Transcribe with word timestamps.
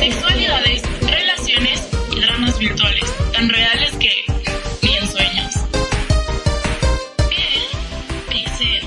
Sexualidades, 0.00 0.82
relaciones 1.02 1.88
y 2.10 2.20
dramas 2.20 2.58
virtuales, 2.58 3.04
tan 3.32 3.48
reales 3.48 3.92
que 3.96 4.10
ni 4.82 4.96
en 4.96 5.06
sueños. 5.06 5.54
Piel 7.28 7.62
Pixel. 8.28 8.82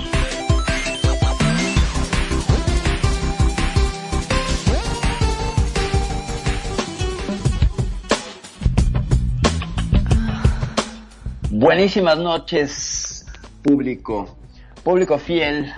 Buenísimas 11.52 12.18
noches, 12.18 13.26
público, 13.64 14.38
público 14.84 15.18
fiel, 15.18 15.74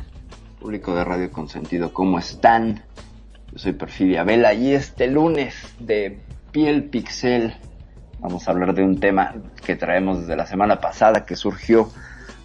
público 0.64 0.96
de 0.96 1.04
Radio 1.04 1.30
Consentido, 1.30 1.94
¿cómo 1.94 2.20
están? 2.20 2.84
Yo 3.52 3.60
soy 3.60 3.74
Perfidia 3.74 4.24
Vela 4.24 4.54
y 4.54 4.72
este 4.72 5.08
lunes 5.08 5.54
de 5.78 6.22
Piel 6.54 6.86
Pixel 6.86 7.54
vamos 8.22 8.48
a 8.48 8.52
hablar 8.52 8.74
de 8.74 8.82
un 8.82 8.98
tema 8.98 9.36
que 9.66 9.76
traemos 9.76 10.22
desde 10.22 10.38
la 10.38 10.46
semana 10.46 10.80
pasada 10.80 11.26
que 11.26 11.36
surgió 11.36 11.92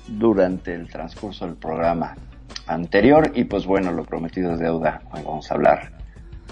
durante 0.09 0.75
el 0.75 0.89
transcurso 0.89 1.47
del 1.47 1.55
programa 1.55 2.17
anterior 2.67 3.31
y 3.37 3.45
pues 3.45 3.67
bueno, 3.67 3.93
lo 3.93 4.03
prometido 4.03 4.53
es 4.55 4.59
deuda. 4.59 5.01
Hoy 5.13 5.23
vamos 5.25 5.49
a 5.53 5.55
hablar 5.55 5.93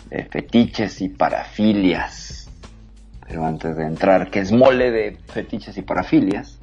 de 0.08 0.24
fetiches 0.24 1.00
y 1.00 1.08
parafilias. 1.08 2.48
Pero 3.26 3.44
antes 3.44 3.76
de 3.76 3.86
entrar, 3.86 4.30
que 4.30 4.38
es 4.38 4.52
mole 4.52 4.92
de 4.92 5.18
fetiches 5.26 5.76
y 5.76 5.82
parafilias, 5.82 6.60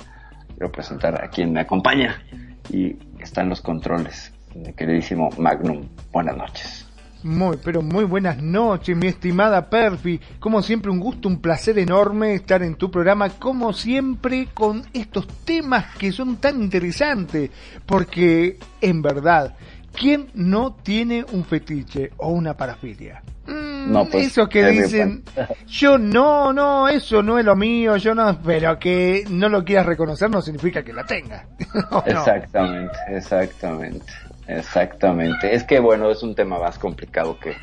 quiero 0.54 0.72
presentar 0.72 1.22
a 1.22 1.28
quien 1.28 1.52
me 1.52 1.60
acompaña 1.60 2.24
y 2.70 2.96
está 3.20 3.42
en 3.42 3.50
los 3.50 3.60
controles, 3.60 4.33
mi 4.56 4.74
queridísimo 4.74 5.30
Magnum. 5.38 5.88
Buenas 6.12 6.38
noches. 6.38 6.88
Muy, 7.24 7.58
pero 7.64 7.82
muy 7.82 8.04
buenas 8.04 8.42
noches, 8.42 8.98
mi 8.98 9.08
estimada 9.08 9.70
Perfi. 9.70 10.20
Como 10.40 10.62
siempre, 10.62 10.92
un 10.92 11.00
gusto, 11.00 11.30
un 11.30 11.40
placer 11.40 11.80
enorme 11.80 12.34
estar 12.34 12.62
en 12.64 12.76
tu 12.76 12.92
programa, 12.92 13.30
como 13.30 13.72
siempre, 13.72 14.50
con 14.54 14.84
estos 14.94 15.26
temas 15.46 15.96
que 15.98 16.12
son 16.12 16.36
tan 16.38 16.62
interesantes. 16.62 17.50
Porque, 17.86 18.60
en 18.82 19.02
verdad, 19.02 19.56
¿quién 19.94 20.32
no 20.34 20.74
tiene 20.74 21.24
un 21.32 21.46
fetiche 21.46 22.12
o 22.18 22.28
una 22.30 22.58
parafilia? 22.58 23.24
Mm, 23.48 23.92
No, 23.92 24.06
pues, 24.06 24.28
eso 24.28 24.48
que 24.50 24.66
dicen, 24.66 25.24
yo 25.68 25.98
no, 25.98 26.52
no, 26.52 26.88
eso 26.90 27.22
no 27.24 27.40
es 27.40 27.46
lo 27.46 27.56
mío, 27.56 27.96
yo 27.98 28.14
no, 28.16 28.38
pero 28.42 28.78
que 28.80 29.26
no 29.30 29.48
lo 29.50 29.64
quieras 29.64 29.86
reconocer 29.86 30.30
no 30.30 30.42
significa 30.42 30.84
que 30.84 30.92
la 30.94 31.06
tenga. 31.06 31.46
No. 31.92 32.04
Exactamente, 32.06 32.96
exactamente, 33.10 34.06
exactamente. 34.48 35.56
Es 35.56 35.64
que 35.64 35.80
bueno, 35.80 36.10
es 36.10 36.24
un 36.24 36.36
tema 36.36 36.60
más 36.60 36.78
complicado 36.80 37.40
que, 37.40 37.56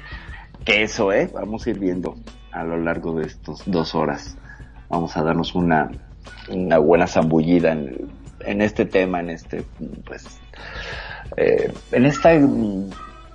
que 0.64 0.82
eso, 0.82 1.12
¿eh? 1.12 1.30
Vamos 1.32 1.66
a 1.66 1.70
ir 1.70 1.78
viendo 1.78 2.16
a 2.52 2.64
lo 2.64 2.76
largo 2.76 3.14
de 3.14 3.26
estos 3.26 3.62
dos 3.66 3.94
horas. 3.94 4.36
Vamos 4.88 5.16
a 5.16 5.22
darnos 5.22 5.54
una, 5.54 5.90
una 6.48 6.78
buena 6.78 7.06
zambullida 7.06 7.72
en, 7.72 8.10
en 8.40 8.62
este 8.62 8.84
tema, 8.84 9.20
en 9.20 9.30
este, 9.30 9.64
pues, 10.04 10.40
eh, 11.36 11.72
en 11.92 12.06
este 12.06 12.44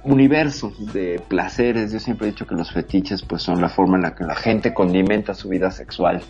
universo 0.04 0.74
de 0.94 1.22
placeres. 1.28 1.94
Yo 1.94 2.00
siempre 2.00 2.28
he 2.28 2.32
dicho 2.32 2.46
que 2.46 2.56
los 2.56 2.72
fetiches, 2.72 3.22
pues, 3.24 3.42
son 3.42 3.62
la 3.62 3.70
forma 3.70 3.98
en 3.98 4.04
la 4.04 4.16
que 4.16 4.24
la 4.24 4.36
gente 4.36 4.74
condimenta 4.74 5.34
su 5.34 5.50
vida 5.50 5.72
sexual. 5.72 6.22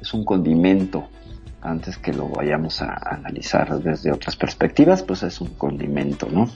Es 0.00 0.14
un 0.14 0.24
condimento 0.24 1.08
antes 1.62 1.98
que 1.98 2.12
lo 2.12 2.28
vayamos 2.28 2.82
a 2.82 2.94
analizar 3.10 3.78
desde 3.80 4.12
otras 4.12 4.36
perspectivas, 4.36 5.02
pues 5.02 5.22
es 5.22 5.40
un 5.40 5.54
condimento, 5.54 6.28
¿no? 6.30 6.48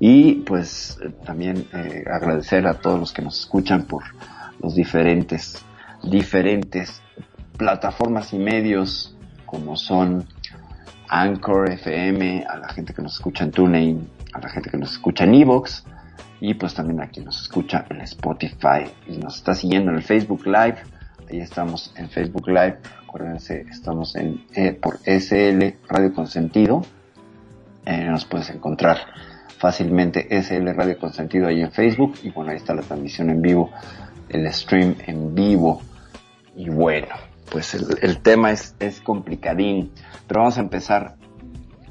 Y 0.00 0.36
pues 0.42 0.98
también 1.24 1.66
eh, 1.72 2.04
agradecer 2.10 2.66
a 2.66 2.74
todos 2.74 3.00
los 3.00 3.12
que 3.12 3.22
nos 3.22 3.40
escuchan 3.40 3.84
por 3.84 4.04
los 4.60 4.74
diferentes, 4.74 5.64
diferentes 6.04 7.02
plataformas 7.56 8.32
y 8.32 8.38
medios 8.38 9.16
como 9.44 9.76
son 9.76 10.26
Anchor 11.08 11.72
FM, 11.72 12.44
a 12.48 12.58
la 12.58 12.68
gente 12.68 12.92
que 12.92 13.02
nos 13.02 13.14
escucha 13.14 13.44
en 13.44 13.50
TuneIn, 13.50 14.08
a 14.34 14.40
la 14.40 14.48
gente 14.48 14.70
que 14.70 14.76
nos 14.76 14.92
escucha 14.92 15.24
en 15.24 15.34
Evox 15.34 15.84
y 16.40 16.54
pues 16.54 16.74
también 16.74 17.00
a 17.00 17.08
quien 17.08 17.24
nos 17.24 17.42
escucha 17.42 17.84
en 17.88 18.00
Spotify 18.02 18.84
y 19.06 19.16
nos 19.16 19.36
está 19.36 19.54
siguiendo 19.54 19.90
en 19.90 19.96
el 19.96 20.02
Facebook 20.02 20.46
Live. 20.46 20.76
Ahí 21.30 21.40
estamos 21.40 21.92
en 21.96 22.08
Facebook 22.08 22.48
Live. 22.48 22.78
Acuérdense, 23.06 23.66
estamos 23.70 24.16
en 24.16 24.46
eh, 24.54 24.72
por 24.72 24.98
SL 25.04 25.76
Radio 25.86 26.14
Consentido. 26.14 26.82
Eh, 27.84 28.04
nos 28.04 28.24
puedes 28.24 28.48
encontrar 28.48 28.96
fácilmente 29.58 30.26
SL 30.42 30.68
Radio 30.74 30.98
Consentido 30.98 31.48
ahí 31.48 31.60
en 31.60 31.70
Facebook. 31.70 32.14
Y 32.22 32.30
bueno, 32.30 32.52
ahí 32.52 32.56
está 32.56 32.74
la 32.74 32.80
transmisión 32.80 33.28
en 33.28 33.42
vivo, 33.42 33.70
el 34.30 34.50
stream 34.54 34.96
en 35.06 35.34
vivo. 35.34 35.82
Y 36.56 36.70
bueno, 36.70 37.14
pues 37.52 37.74
el, 37.74 38.22
tema 38.22 38.50
es, 38.50 38.74
es 38.78 39.02
complicadín. 39.02 39.92
Pero 40.26 40.40
vamos 40.40 40.56
a 40.56 40.62
empezar, 40.62 41.16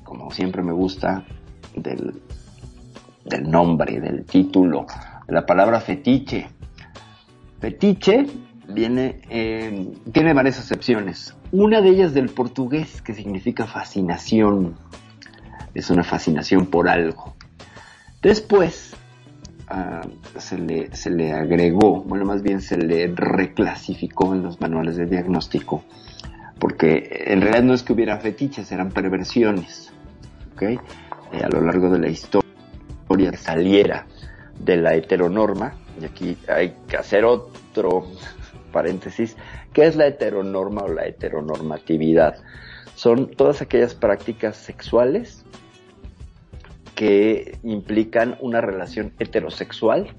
como 0.03 0.31
siempre 0.31 0.63
me 0.63 0.73
gusta, 0.73 1.25
del, 1.75 2.23
del 3.23 3.51
nombre, 3.51 3.99
del 3.99 4.25
título, 4.25 4.87
la 5.27 5.45
palabra 5.45 5.79
fetiche. 5.79 6.47
Fetiche 7.59 8.25
viene, 8.67 9.21
eh, 9.29 9.93
tiene 10.11 10.33
varias 10.33 10.59
acepciones. 10.59 11.35
Una 11.51 11.81
de 11.81 11.89
ellas 11.89 12.13
del 12.13 12.29
portugués, 12.29 13.01
que 13.01 13.13
significa 13.13 13.65
fascinación. 13.65 14.75
Es 15.73 15.89
una 15.89 16.03
fascinación 16.03 16.67
por 16.67 16.89
algo. 16.89 17.35
Después 18.21 18.95
ah, 19.67 20.01
se, 20.37 20.57
le, 20.57 20.95
se 20.95 21.09
le 21.09 21.33
agregó, 21.33 22.03
bueno, 22.03 22.25
más 22.25 22.41
bien 22.41 22.61
se 22.61 22.77
le 22.77 23.07
reclasificó 23.07 24.33
en 24.33 24.43
los 24.43 24.59
manuales 24.59 24.97
de 24.97 25.05
diagnóstico, 25.05 25.83
porque 26.59 27.25
en 27.27 27.41
realidad 27.41 27.63
no 27.63 27.73
es 27.73 27.83
que 27.83 27.93
hubiera 27.93 28.17
fetiches, 28.17 28.71
eran 28.71 28.89
perversiones. 28.89 29.93
¿ok? 30.53 30.61
Eh, 30.63 30.79
a 31.43 31.49
lo 31.49 31.61
largo 31.61 31.89
de 31.89 31.99
la 31.99 32.09
historia 32.09 33.37
saliera 33.37 34.07
de 34.59 34.77
la 34.77 34.95
heteronorma, 34.95 35.75
y 36.01 36.05
aquí 36.05 36.37
hay 36.47 36.75
que 36.87 36.97
hacer 36.97 37.23
otro 37.25 38.07
paréntesis, 38.77 39.35
¿qué 39.73 39.87
es 39.87 39.95
la 39.95 40.05
heteronorma 40.05 40.83
o 40.83 40.87
la 40.87 41.07
heteronormatividad? 41.07 42.35
Son 42.93 43.31
todas 43.31 43.63
aquellas 43.63 43.95
prácticas 43.95 44.55
sexuales 44.55 45.43
que 46.93 47.57
implican 47.63 48.37
una 48.39 48.61
relación 48.61 49.13
heterosexual, 49.17 50.13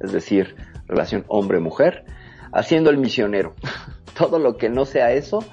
es 0.00 0.12
decir, 0.12 0.56
relación 0.88 1.26
hombre-mujer, 1.28 2.06
haciendo 2.54 2.88
el 2.88 2.96
misionero. 2.96 3.54
Todo 4.18 4.38
lo 4.38 4.56
que 4.56 4.70
no 4.70 4.86
sea 4.86 5.12
eso 5.12 5.44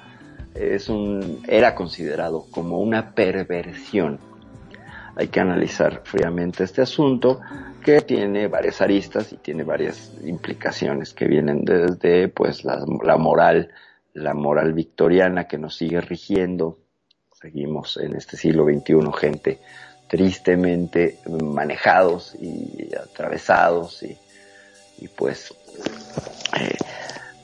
es 0.54 0.88
un, 0.88 1.42
era 1.48 1.74
considerado 1.74 2.46
como 2.50 2.80
una 2.80 3.14
perversión. 3.14 4.20
Hay 5.18 5.26
que 5.26 5.40
analizar 5.40 6.02
fríamente 6.04 6.62
este 6.62 6.80
asunto 6.80 7.40
que 7.84 8.02
tiene 8.02 8.46
varias 8.46 8.80
aristas 8.80 9.32
y 9.32 9.36
tiene 9.38 9.64
varias 9.64 10.12
implicaciones 10.24 11.12
que 11.12 11.26
vienen 11.26 11.64
desde 11.64 12.28
pues 12.28 12.64
la, 12.64 12.84
la 13.02 13.16
moral, 13.16 13.72
la 14.14 14.32
moral 14.32 14.74
victoriana 14.74 15.48
que 15.48 15.58
nos 15.58 15.74
sigue 15.74 16.00
rigiendo. 16.00 16.78
Seguimos 17.32 17.96
en 17.96 18.14
este 18.14 18.36
siglo 18.36 18.64
XXI 18.64 19.10
gente 19.18 19.58
tristemente 20.06 21.18
manejados 21.26 22.36
y 22.40 22.94
atravesados 22.94 24.04
y, 24.04 24.16
pues 25.16 25.52
eh, 26.60 26.76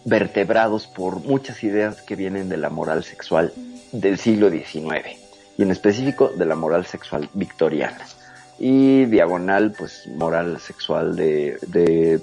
vertebrados 0.04 0.86
por 0.86 1.16
muchas 1.16 1.64
ideas 1.64 2.02
que 2.02 2.14
vienen 2.14 2.48
de 2.48 2.56
la 2.56 2.70
moral 2.70 3.02
sexual 3.02 3.52
del 3.90 4.16
siglo 4.16 4.48
XIX 4.48 5.23
y 5.56 5.62
en 5.62 5.70
específico 5.70 6.28
de 6.28 6.46
la 6.46 6.54
moral 6.54 6.84
sexual 6.86 7.28
victoriana 7.34 8.00
y 8.58 9.04
diagonal 9.06 9.74
pues 9.76 10.06
moral 10.06 10.60
sexual 10.60 11.16
de, 11.16 11.58
de 11.66 12.20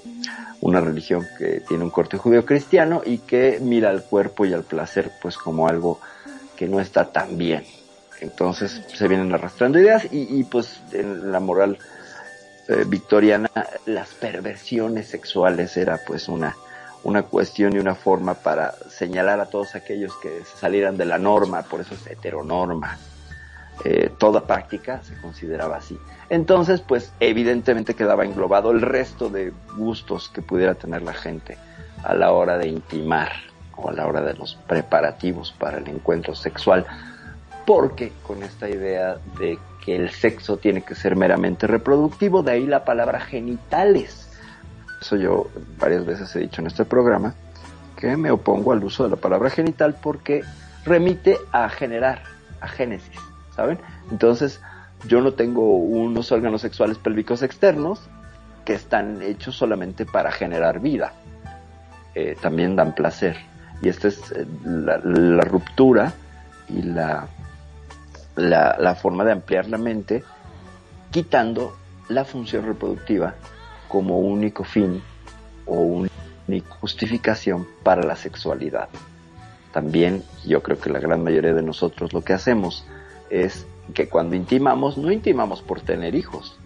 una 0.60 0.80
religión 0.80 1.26
que 1.38 1.60
tiene 1.60 1.84
un 1.84 1.90
corte 1.90 2.16
judío 2.16 2.44
cristiano 2.44 3.02
y 3.04 3.18
que 3.18 3.58
mira 3.60 3.90
al 3.90 4.04
cuerpo 4.04 4.44
y 4.44 4.52
al 4.52 4.64
placer 4.64 5.10
pues 5.20 5.36
como 5.36 5.68
algo 5.68 6.00
que 6.56 6.68
no 6.68 6.80
está 6.80 7.12
tan 7.12 7.36
bien 7.36 7.64
entonces 8.20 8.82
se 8.94 9.08
vienen 9.08 9.34
arrastrando 9.34 9.78
ideas 9.78 10.06
y, 10.10 10.38
y 10.38 10.44
pues 10.44 10.80
en 10.92 11.32
la 11.32 11.40
moral 11.40 11.78
eh, 12.68 12.84
victoriana, 12.86 13.50
las 13.86 14.14
perversiones 14.14 15.08
sexuales 15.08 15.76
era 15.76 15.98
pues 16.06 16.28
una, 16.28 16.56
una 17.02 17.24
cuestión 17.24 17.74
y 17.74 17.78
una 17.78 17.96
forma 17.96 18.34
para 18.34 18.74
señalar 18.88 19.40
a 19.40 19.46
todos 19.46 19.74
aquellos 19.74 20.12
que 20.22 20.42
salieran 20.60 20.96
de 20.96 21.04
la 21.04 21.18
norma, 21.18 21.62
por 21.62 21.80
eso 21.80 21.94
es 21.94 22.06
heteronorma. 22.06 22.98
Eh, 23.84 24.10
toda 24.16 24.46
práctica 24.46 25.02
se 25.02 25.20
consideraba 25.20 25.76
así. 25.76 25.98
Entonces, 26.30 26.80
pues 26.80 27.12
evidentemente 27.18 27.94
quedaba 27.94 28.24
englobado 28.24 28.70
el 28.70 28.80
resto 28.80 29.28
de 29.28 29.52
gustos 29.76 30.28
que 30.28 30.40
pudiera 30.40 30.74
tener 30.74 31.02
la 31.02 31.12
gente 31.12 31.58
a 32.04 32.14
la 32.14 32.32
hora 32.32 32.58
de 32.58 32.68
intimar 32.68 33.32
o 33.76 33.88
a 33.88 33.92
la 33.92 34.06
hora 34.06 34.20
de 34.20 34.34
los 34.34 34.54
preparativos 34.54 35.52
para 35.58 35.78
el 35.78 35.88
encuentro 35.88 36.34
sexual, 36.34 36.86
porque 37.66 38.12
con 38.22 38.42
esta 38.44 38.68
idea 38.68 39.16
de 39.38 39.58
que 39.84 39.96
el 39.96 40.10
sexo 40.10 40.58
tiene 40.58 40.82
que 40.82 40.94
ser 40.94 41.16
meramente 41.16 41.66
reproductivo, 41.66 42.44
de 42.44 42.52
ahí 42.52 42.66
la 42.66 42.84
palabra 42.84 43.18
genitales. 43.20 44.30
Eso 45.00 45.16
yo 45.16 45.48
varias 45.78 46.06
veces 46.06 46.34
he 46.36 46.38
dicho 46.38 46.60
en 46.60 46.68
este 46.68 46.84
programa, 46.84 47.34
que 47.96 48.16
me 48.16 48.30
opongo 48.30 48.72
al 48.72 48.84
uso 48.84 49.02
de 49.02 49.10
la 49.10 49.16
palabra 49.16 49.50
genital 49.50 49.96
porque 50.00 50.42
remite 50.84 51.36
a 51.50 51.68
generar, 51.68 52.22
a 52.60 52.68
génesis, 52.68 53.18
¿saben? 53.54 53.78
Entonces, 54.10 54.60
yo 55.06 55.20
no 55.20 55.32
tengo 55.32 55.76
unos 55.76 56.30
órganos 56.32 56.60
sexuales 56.60 56.98
pélvicos 56.98 57.42
externos 57.42 58.00
que 58.64 58.74
están 58.74 59.22
hechos 59.22 59.56
solamente 59.56 60.06
para 60.06 60.30
generar 60.30 60.80
vida. 60.80 61.12
Eh, 62.14 62.36
también 62.40 62.76
dan 62.76 62.94
placer. 62.94 63.36
Y 63.80 63.88
esta 63.88 64.08
es 64.08 64.32
eh, 64.32 64.46
la, 64.64 65.42
ruptura 65.42 66.12
y 66.68 66.82
la, 66.82 67.26
la, 68.36 68.94
forma 68.94 69.24
de 69.24 69.32
ampliar 69.32 69.68
la 69.68 69.78
mente, 69.78 70.22
quitando 71.10 71.76
la 72.08 72.24
función 72.24 72.66
reproductiva 72.66 73.34
como 73.88 74.18
único 74.20 74.62
fin 74.64 75.02
o 75.66 75.74
única 75.76 76.14
justificación 76.80 77.66
para 77.82 78.02
la 78.02 78.14
sexualidad. 78.14 78.88
También 79.72 80.22
yo 80.44 80.62
creo 80.62 80.78
que 80.78 80.90
la 80.90 81.00
gran 81.00 81.24
mayoría 81.24 81.54
de 81.54 81.62
nosotros 81.62 82.12
lo 82.12 82.22
que 82.22 82.34
hacemos 82.34 82.84
es 83.32 83.66
que 83.94 84.08
cuando 84.08 84.36
intimamos, 84.36 84.98
no 84.98 85.10
intimamos 85.10 85.62
por 85.62 85.80
tener 85.80 86.14
hijos. 86.14 86.58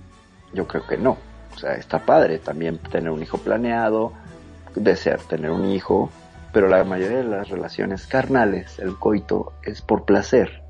Yo 0.53 0.67
creo 0.67 0.85
que 0.87 0.99
no. 0.99 1.17
O 1.55 1.59
sea, 1.59 1.75
está 1.75 2.01
padre 2.01 2.39
también 2.39 2.79
tener 2.79 3.11
un 3.11 3.23
hijo 3.23 3.39
planeado, 3.39 4.13
desear 4.75 5.21
tener 5.21 5.53
un 5.53 5.67
hijo, 5.67 6.11
pero 6.53 6.69
la 6.69 6.83
mayoría 6.85 7.19
de 7.19 7.25
las 7.25 7.49
relaciones 7.49 8.07
carnales, 8.07 8.79
el 8.81 8.97
coito, 8.99 9.53
es 9.63 9.81
por 9.81 10.05
placer. 10.05 10.65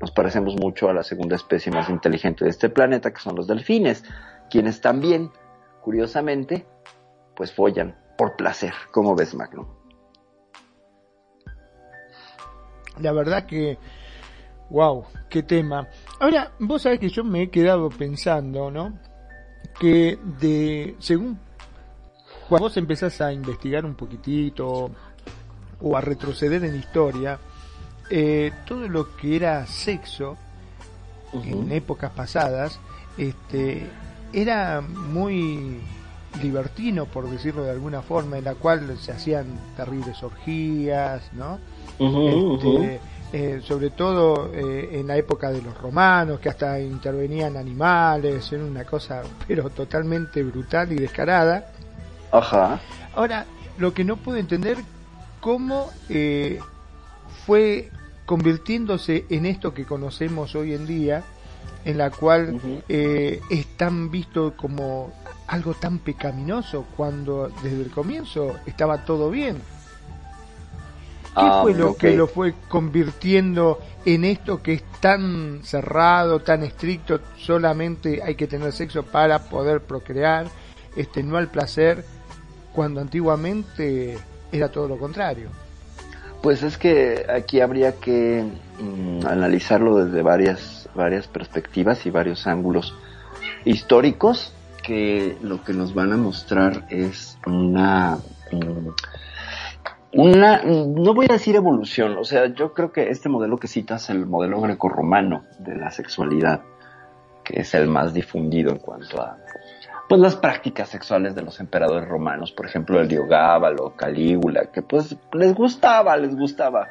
Nos 0.00 0.10
parecemos 0.10 0.56
mucho 0.56 0.88
a 0.88 0.94
la 0.94 1.04
segunda 1.04 1.36
especie 1.36 1.70
más 1.70 1.88
inteligente 1.90 2.44
de 2.44 2.50
este 2.50 2.70
planeta, 2.70 3.12
que 3.12 3.20
son 3.20 3.36
los 3.36 3.46
delfines, 3.46 4.02
quienes 4.50 4.80
también, 4.80 5.30
curiosamente, 5.82 6.66
pues 7.36 7.52
follan 7.52 7.96
por 8.16 8.36
placer. 8.36 8.72
¿Cómo 8.92 9.14
ves, 9.14 9.34
Magnum? 9.34 9.66
La 12.98 13.12
verdad 13.12 13.46
que, 13.46 13.78
wow, 14.74 15.04
qué 15.30 15.44
tema. 15.44 15.86
Ahora, 16.18 16.50
vos 16.58 16.82
sabés 16.82 16.98
que 16.98 17.08
yo 17.08 17.22
me 17.22 17.42
he 17.42 17.50
quedado 17.50 17.90
pensando, 17.90 18.72
¿no? 18.72 18.98
Que 19.78 20.18
de, 20.40 20.96
según 20.98 21.38
cuando 22.48 22.66
vos 22.66 22.76
empezás 22.76 23.20
a 23.20 23.32
investigar 23.32 23.84
un 23.84 23.94
poquitito 23.94 24.90
o 25.80 25.96
a 25.96 26.00
retroceder 26.00 26.64
en 26.64 26.74
historia, 26.74 27.38
eh, 28.10 28.50
todo 28.66 28.88
lo 28.88 29.16
que 29.16 29.36
era 29.36 29.64
sexo 29.66 30.36
en 31.32 31.70
épocas 31.70 32.10
pasadas, 32.10 32.80
este, 33.16 33.86
era 34.32 34.80
muy 34.80 35.78
libertino, 36.42 37.06
por 37.06 37.30
decirlo 37.30 37.62
de 37.62 37.70
alguna 37.70 38.02
forma, 38.02 38.38
en 38.38 38.44
la 38.44 38.56
cual 38.56 38.98
se 38.98 39.12
hacían 39.12 39.46
terribles 39.76 40.20
orgías, 40.22 41.32
¿no? 41.32 41.60
Este, 41.98 43.00
eh, 43.36 43.60
sobre 43.66 43.90
todo 43.90 44.52
eh, 44.54 44.90
en 44.92 45.08
la 45.08 45.16
época 45.16 45.50
de 45.50 45.60
los 45.60 45.76
romanos, 45.76 46.38
que 46.38 46.48
hasta 46.48 46.78
intervenían 46.78 47.56
animales, 47.56 48.52
era 48.52 48.62
una 48.62 48.84
cosa 48.84 49.24
pero 49.48 49.70
totalmente 49.70 50.40
brutal 50.44 50.92
y 50.92 50.94
descarada. 50.94 51.66
Ajá. 52.30 52.80
Ahora, 53.12 53.44
lo 53.76 53.92
que 53.92 54.04
no 54.04 54.18
puedo 54.18 54.38
entender, 54.38 54.78
cómo 55.40 55.90
eh, 56.08 56.60
fue 57.44 57.90
convirtiéndose 58.24 59.24
en 59.28 59.46
esto 59.46 59.74
que 59.74 59.84
conocemos 59.84 60.54
hoy 60.54 60.72
en 60.72 60.86
día, 60.86 61.24
en 61.84 61.98
la 61.98 62.10
cual 62.10 62.60
eh, 62.88 63.40
es 63.50 63.66
tan 63.76 64.12
visto 64.12 64.54
como 64.56 65.12
algo 65.48 65.74
tan 65.74 65.98
pecaminoso 65.98 66.86
cuando 66.96 67.50
desde 67.64 67.82
el 67.82 67.90
comienzo 67.90 68.54
estaba 68.64 69.04
todo 69.04 69.28
bien. 69.28 69.60
¿Qué 71.34 71.40
ah, 71.40 71.60
fue 71.62 71.74
lo 71.74 71.96
que 71.96 72.16
lo 72.16 72.28
fue 72.28 72.54
convirtiendo 72.68 73.80
en 74.04 74.24
esto 74.24 74.62
que 74.62 74.74
es 74.74 74.84
tan 75.00 75.60
cerrado, 75.64 76.40
tan 76.40 76.62
estricto, 76.62 77.20
solamente 77.36 78.22
hay 78.22 78.36
que 78.36 78.46
tener 78.46 78.72
sexo 78.72 79.02
para 79.02 79.40
poder 79.40 79.80
procrear, 79.80 80.46
este 80.96 81.24
no 81.24 81.36
al 81.36 81.48
placer? 81.48 82.04
cuando 82.74 83.00
antiguamente 83.00 84.18
era 84.52 84.68
todo 84.68 84.88
lo 84.88 84.98
contrario. 84.98 85.48
Pues 86.42 86.62
es 86.62 86.76
que 86.76 87.24
aquí 87.34 87.60
habría 87.60 87.92
que 87.92 88.44
mm, 88.78 89.26
analizarlo 89.26 90.04
desde 90.04 90.20
varias, 90.20 90.88
varias 90.94 91.26
perspectivas 91.26 92.04
y 92.04 92.10
varios 92.10 92.46
ángulos 92.46 92.94
históricos 93.64 94.52
que 94.82 95.38
lo 95.40 95.64
que 95.64 95.72
nos 95.72 95.94
van 95.94 96.12
a 96.12 96.18
mostrar 96.18 96.86
es 96.90 97.38
una, 97.46 98.18
mm, 98.52 98.88
una, 100.14 100.62
no 100.62 101.14
voy 101.14 101.26
a 101.28 101.34
decir 101.34 101.56
evolución, 101.56 102.16
o 102.16 102.24
sea, 102.24 102.46
yo 102.46 102.72
creo 102.72 102.92
que 102.92 103.10
este 103.10 103.28
modelo 103.28 103.58
que 103.58 103.66
citas 103.66 104.10
el 104.10 104.26
modelo 104.26 104.60
grecorromano 104.60 105.44
de 105.58 105.74
la 105.76 105.90
sexualidad, 105.90 106.62
que 107.42 107.60
es 107.60 107.74
el 107.74 107.88
más 107.88 108.14
difundido 108.14 108.70
en 108.70 108.78
cuanto 108.78 109.20
a 109.20 109.38
pues 110.08 110.20
las 110.20 110.36
prácticas 110.36 110.88
sexuales 110.90 111.34
de 111.34 111.42
los 111.42 111.60
emperadores 111.60 112.08
romanos, 112.08 112.52
por 112.52 112.66
ejemplo 112.66 113.00
el 113.00 113.08
Diogábalo, 113.08 113.94
Calígula, 113.96 114.66
que 114.66 114.82
pues 114.82 115.16
les 115.32 115.54
gustaba, 115.54 116.16
les 116.16 116.36
gustaba 116.36 116.88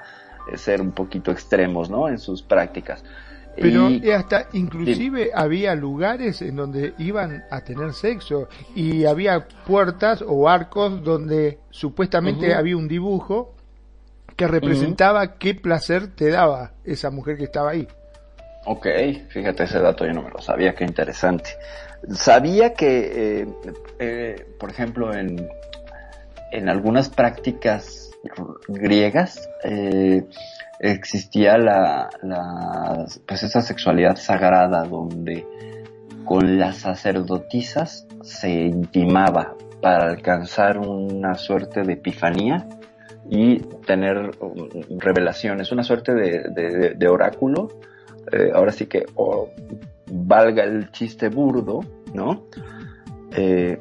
eh, 0.52 0.58
ser 0.58 0.82
un 0.82 0.92
poquito 0.92 1.32
extremos, 1.32 1.90
¿no? 1.90 2.10
En 2.10 2.18
sus 2.18 2.42
prácticas. 2.42 3.04
Pero 3.56 3.90
hasta 4.16 4.48
inclusive 4.54 5.32
había 5.34 5.76
lugares 5.76 6.42
en 6.42 6.56
donde 6.56 6.94
iban 6.98 7.44
a 7.52 7.62
tener 7.62 7.94
sexo 7.94 8.48
y 8.76 9.06
había 9.06 9.48
puertas 9.66 10.24
o 10.26 10.50
arcos 10.50 11.04
donde 11.04 11.60
supuestamente 11.70 12.56
había 12.56 12.78
un 12.78 12.88
dibujo 12.88 13.54
que 14.36 14.48
representaba 14.48 15.38
qué 15.38 15.54
placer 15.54 16.08
te 16.08 16.30
daba 16.30 16.72
esa 16.84 17.12
mujer 17.12 17.38
que 17.38 17.44
estaba 17.44 17.72
ahí. 17.72 17.88
Ok, 18.66 18.88
fíjate 19.30 19.64
ese 19.64 19.80
dato, 19.80 20.06
yo 20.06 20.14
no 20.14 20.24
me 20.24 20.30
lo 20.30 20.42
sabía, 20.42 20.74
qué 20.74 20.86
interesante. 20.86 21.52
Sabía 22.12 22.74
que, 22.74 23.42
eh, 23.42 23.48
eh, 24.00 24.48
por 24.60 24.70
ejemplo, 24.70 25.14
en, 25.14 25.48
en 26.52 26.70
algunas 26.70 27.10
prácticas 27.10 28.03
griegas 28.68 29.50
eh, 29.64 30.26
existía 30.80 31.58
la, 31.58 32.10
la, 32.22 33.06
pues 33.28 33.44
esa 33.44 33.62
sexualidad 33.62 34.16
sagrada 34.16 34.84
donde 34.84 35.46
con 36.26 36.58
las 36.58 36.78
sacerdotisas 36.78 38.08
se 38.22 38.50
intimaba 38.50 39.56
para 39.82 40.06
alcanzar 40.08 40.78
una 40.78 41.36
suerte 41.36 41.84
de 41.84 41.94
epifanía 41.94 42.68
y 43.30 43.60
tener 43.86 44.32
um, 44.40 45.00
revelaciones, 45.00 45.72
una 45.72 45.84
suerte 45.84 46.14
de, 46.14 46.94
de, 46.96 47.08
oráculo, 47.08 47.68
ahora 48.54 48.72
sí 48.72 48.86
que 48.86 49.06
valga 50.12 50.64
el 50.64 50.92
chiste 50.92 51.30
burdo, 51.30 51.82
¿no? 52.14 52.46
Eh, 53.36 53.80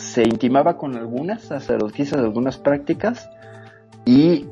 se 0.00 0.22
intimaba 0.22 0.76
con 0.76 0.96
algunas 0.96 1.42
sacerdotisas 1.42 2.18
de 2.18 2.26
algunas 2.26 2.56
prácticas 2.56 3.28
y 4.04 4.46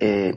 eh, 0.00 0.34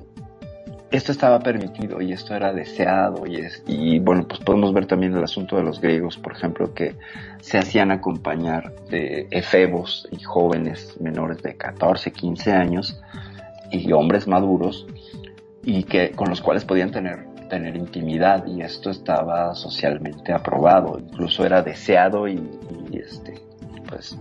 esto 0.92 1.12
estaba 1.12 1.40
permitido 1.40 2.02
y 2.02 2.12
esto 2.12 2.36
era 2.36 2.54
deseado 2.54 3.26
y, 3.28 3.38
es, 3.38 3.64
y 3.68 4.00
bueno, 4.00 4.28
pues 4.28 4.40
podemos 4.42 4.74
ver 4.74 4.86
también 4.86 5.14
el 5.14 5.24
asunto 5.24 5.58
de 5.58 5.64
los 5.64 5.80
griegos, 5.80 6.18
por 6.18 6.34
ejemplo, 6.34 6.74
que 6.74 6.96
se 7.42 7.58
hacían 7.58 7.92
acompañar 7.92 8.74
de 8.90 9.28
efebos 9.32 10.08
y 10.12 10.24
jóvenes 10.24 11.00
menores 11.00 11.42
de 11.44 11.56
14, 11.56 12.12
15 12.12 12.52
años 12.52 13.02
y 13.72 13.92
hombres 13.92 14.28
maduros 14.28 14.88
y 15.64 15.84
que 15.84 16.12
con 16.12 16.30
los 16.30 16.42
cuales 16.42 16.66
podían 16.66 16.92
tener 16.92 17.36
tener 17.50 17.76
intimidad 17.76 18.46
y 18.48 18.62
esto 18.62 18.90
estaba 18.90 19.54
socialmente 19.54 20.34
aprobado, 20.34 20.98
incluso 21.00 21.46
era 21.46 21.62
deseado 21.62 22.28
y, 22.28 22.42
este, 22.94 23.36
pues 23.96 24.18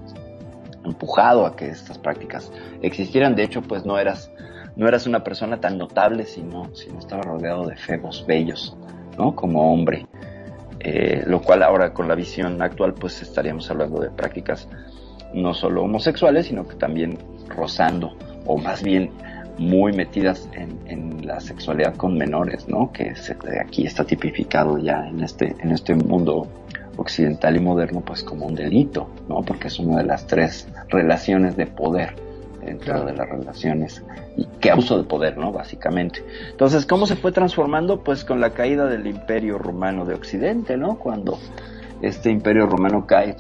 empujado 0.85 1.47
a 1.47 1.57
que 1.57 1.69
estas 1.69 1.99
prácticas 1.99 2.53
existieran. 2.81 3.35
De 3.35 3.43
hecho, 3.43 3.61
pues 3.61 3.85
no 3.85 3.99
eras, 3.99 4.31
no 4.77 4.87
eras 4.87 5.07
una 5.07 5.25
persona 5.25 5.61
tan 5.61 5.79
notable 5.79 6.25
si 6.27 6.43
no, 6.43 6.73
si 6.75 6.91
no 6.91 7.01
estaba 7.01 7.23
rodeado 7.23 7.67
de 7.67 7.77
febos 7.77 8.25
bellos, 8.27 8.77
¿no? 9.19 9.35
Como 9.35 9.73
hombre. 9.73 10.07
Eh, 10.79 11.25
lo 11.27 11.41
cual 11.41 11.63
ahora 11.63 11.95
con 11.95 12.09
la 12.09 12.15
visión 12.15 12.61
actual 12.61 12.93
pues 12.93 13.23
estaríamos 13.23 13.71
hablando 13.71 14.01
de 14.01 14.11
prácticas 14.11 14.69
no 15.33 15.55
solo 15.55 15.83
homosexuales, 15.83 16.47
sino 16.47 16.69
que 16.69 16.77
también 16.77 17.19
rozando 17.49 18.15
o 18.45 18.59
más 18.59 18.83
bien 18.83 19.11
muy 19.57 19.93
metidas 19.93 20.49
en, 20.53 21.27
la 21.27 21.41
sexualidad 21.41 21.97
con 21.97 22.19
menores, 22.19 22.69
¿no? 22.69 22.93
Que 22.93 23.15
aquí 23.65 23.87
está 23.87 24.05
tipificado 24.05 24.77
ya 24.77 25.09
en 25.09 25.25
este, 25.25 25.57
en 25.59 25.73
este 25.73 25.95
mundo 25.95 26.47
occidental 26.97 27.57
y 27.57 27.61
moderno 27.61 28.01
pues 28.01 28.23
como 28.23 28.47
un 28.47 28.55
delito, 28.55 29.09
¿no? 29.29 29.43
Porque 29.43 29.69
es 29.69 29.79
una 29.79 29.99
de 29.99 30.05
las 30.05 30.27
tres 30.27 30.69
relaciones 30.89 31.57
de 31.57 31.67
poder 31.67 32.15
dentro 32.65 33.05
de 33.05 33.13
las 33.13 33.29
relaciones 33.29 34.03
y 34.37 34.47
qué 34.61 34.71
abuso 34.71 34.97
de 34.99 35.05
poder, 35.05 35.37
¿no? 35.37 35.53
Básicamente. 35.53 36.25
Entonces, 36.51 36.87
¿cómo 36.87 37.07
se 37.07 37.17
fue 37.17 37.33
transformando? 37.33 38.03
Pues 38.03 38.25
con 38.25 38.41
la 38.41 38.51
caída 38.51 38.87
del 38.87 39.07
Imperio 39.07 39.59
Romano 39.59 40.05
de 40.05 40.15
Occidente, 40.15 40.77
¿no? 40.77 40.99
Cuando 40.99 41.39
este 42.03 42.31
Imperio 42.31 42.67
Romano 42.67 43.07
cae 43.07 43.37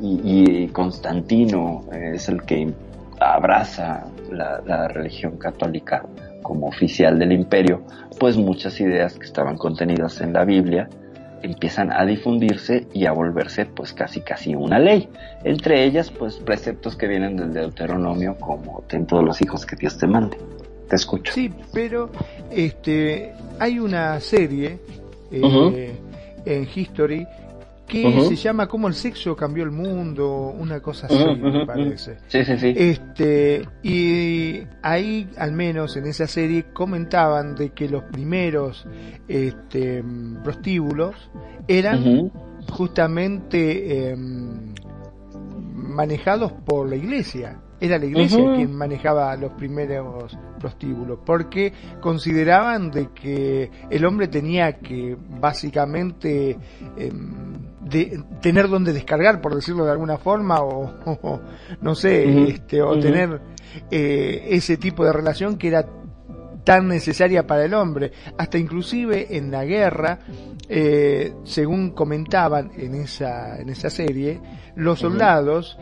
y, 0.00 0.64
y 0.64 0.68
Constantino 0.68 1.84
es 1.92 2.28
el 2.28 2.42
que 2.42 2.72
abraza 3.20 4.06
la, 4.30 4.60
la 4.64 4.88
religión 4.88 5.38
católica 5.38 6.04
como 6.42 6.68
oficial 6.68 7.18
del 7.18 7.32
imperio, 7.32 7.82
pues 8.18 8.36
muchas 8.36 8.80
ideas 8.80 9.18
que 9.18 9.26
estaban 9.26 9.56
contenidas 9.58 10.20
en 10.20 10.32
la 10.32 10.44
Biblia 10.44 10.88
empiezan 11.42 11.92
a 11.92 12.04
difundirse 12.04 12.86
y 12.92 13.06
a 13.06 13.12
volverse 13.12 13.66
pues 13.66 13.92
casi 13.92 14.20
casi 14.20 14.54
una 14.54 14.78
ley. 14.78 15.08
Entre 15.44 15.84
ellas 15.84 16.10
pues 16.10 16.36
preceptos 16.36 16.96
que 16.96 17.06
vienen 17.06 17.36
del 17.36 17.52
Deuteronomio 17.52 18.36
como 18.36 18.82
ten 18.88 19.06
todos 19.06 19.24
los 19.24 19.40
hijos 19.42 19.66
que 19.66 19.76
Dios 19.76 19.98
te 19.98 20.06
mande. 20.06 20.38
Te 20.88 20.96
escucho. 20.96 21.32
Sí, 21.32 21.52
pero 21.72 22.10
este 22.50 23.32
hay 23.58 23.78
una 23.78 24.18
serie 24.20 24.78
eh, 25.30 25.94
en 26.44 26.68
History 26.74 27.26
que 27.88 28.22
se 28.28 28.36
llama 28.36 28.68
Cómo 28.68 28.86
el 28.86 28.94
sexo 28.94 29.34
cambió 29.34 29.64
el 29.64 29.70
mundo, 29.70 30.54
una 30.56 30.80
cosa 30.80 31.06
así, 31.06 31.24
me 31.40 31.66
parece. 31.66 32.18
Sí, 32.28 32.44
sí, 32.44 32.58
sí. 32.58 32.74
Este, 32.76 33.66
y 33.82 34.62
ahí, 34.82 35.28
al 35.38 35.52
menos 35.52 35.96
en 35.96 36.06
esa 36.06 36.26
serie, 36.26 36.66
comentaban 36.72 37.54
de 37.54 37.70
que 37.70 37.88
los 37.88 38.04
primeros 38.04 38.86
este, 39.26 40.04
prostíbulos 40.44 41.16
eran 41.66 42.30
justamente 42.70 44.10
em, 44.10 44.74
manejados 45.74 46.52
por 46.52 46.88
la 46.88 46.96
iglesia. 46.96 47.60
Era 47.80 47.96
la 47.96 48.06
iglesia 48.06 48.38
quien 48.56 48.74
manejaba 48.74 49.36
los 49.36 49.52
primeros 49.52 50.36
prostíbulos, 50.58 51.20
porque 51.24 51.72
consideraban 52.00 52.90
de 52.90 53.10
que 53.10 53.70
el 53.88 54.04
hombre 54.04 54.26
tenía 54.26 54.78
que 54.78 55.16
básicamente 55.40 56.58
em, 56.96 57.67
de 57.88 58.22
tener 58.40 58.68
donde 58.68 58.92
descargar, 58.92 59.40
por 59.40 59.54
decirlo 59.54 59.84
de 59.84 59.92
alguna 59.92 60.18
forma, 60.18 60.60
o, 60.62 61.40
no 61.80 61.94
sé, 61.94 62.48
este, 62.48 62.82
o 62.82 62.98
tener 62.98 63.40
eh, 63.90 64.48
ese 64.50 64.76
tipo 64.76 65.04
de 65.04 65.12
relación 65.12 65.56
que 65.56 65.68
era 65.68 65.86
tan 66.64 66.88
necesaria 66.88 67.46
para 67.46 67.64
el 67.64 67.74
hombre. 67.74 68.12
Hasta 68.36 68.58
inclusive 68.58 69.36
en 69.36 69.50
la 69.50 69.64
guerra, 69.64 70.18
eh, 70.68 71.32
según 71.44 71.90
comentaban 71.90 72.70
en 72.76 72.94
esa, 72.94 73.58
en 73.58 73.70
esa 73.70 73.88
serie, 73.88 74.40
los 74.76 74.98
soldados 74.98 75.78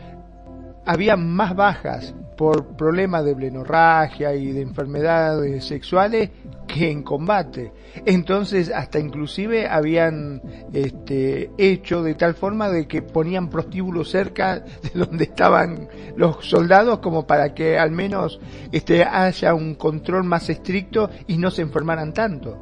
había 0.87 1.17
más 1.17 1.55
bajas 1.55 2.15
por 2.37 2.77
problemas 2.77 3.25
de 3.25 3.33
blenorragia 3.33 4.33
y 4.35 4.51
de 4.51 4.61
enfermedades 4.61 5.65
sexuales 5.65 6.29
que 6.65 6.91
en 6.91 7.03
combate. 7.03 7.71
Entonces, 8.05 8.71
hasta 8.73 8.99
inclusive 8.99 9.67
habían 9.67 10.41
este, 10.71 11.51
hecho 11.57 12.03
de 12.03 12.13
tal 12.13 12.35
forma 12.35 12.69
de 12.69 12.87
que 12.87 13.01
ponían 13.01 13.49
prostíbulos 13.49 14.11
cerca 14.11 14.59
de 14.59 14.91
donde 14.93 15.25
estaban 15.25 15.89
los 16.15 16.45
soldados 16.45 16.99
como 16.99 17.25
para 17.25 17.53
que 17.53 17.77
al 17.77 17.91
menos 17.91 18.39
este, 18.71 19.03
haya 19.03 19.53
un 19.53 19.75
control 19.75 20.23
más 20.23 20.49
estricto 20.49 21.09
y 21.27 21.37
no 21.37 21.51
se 21.51 21.63
enfermaran 21.63 22.13
tanto. 22.13 22.57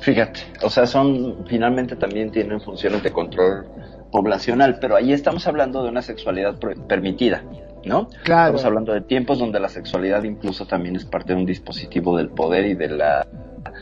Fíjate, 0.00 0.40
o 0.62 0.70
sea, 0.70 0.86
son 0.86 1.44
finalmente 1.46 1.96
también 1.96 2.30
tienen 2.30 2.60
funciones 2.60 3.02
de 3.02 3.10
control 3.10 3.66
poblacional, 4.14 4.78
pero 4.80 4.94
ahí 4.94 5.12
estamos 5.12 5.44
hablando 5.48 5.82
de 5.82 5.88
una 5.88 6.00
sexualidad 6.00 6.54
permitida, 6.86 7.42
¿no? 7.84 8.10
Claro. 8.22 8.50
Estamos 8.50 8.64
hablando 8.64 8.92
de 8.92 9.00
tiempos 9.00 9.40
donde 9.40 9.58
la 9.58 9.68
sexualidad 9.68 10.22
incluso 10.22 10.66
también 10.66 10.94
es 10.94 11.04
parte 11.04 11.34
de 11.34 11.40
un 11.40 11.46
dispositivo 11.46 12.16
del 12.16 12.28
poder 12.28 12.64
y 12.64 12.74
de 12.74 12.90
la 12.90 13.26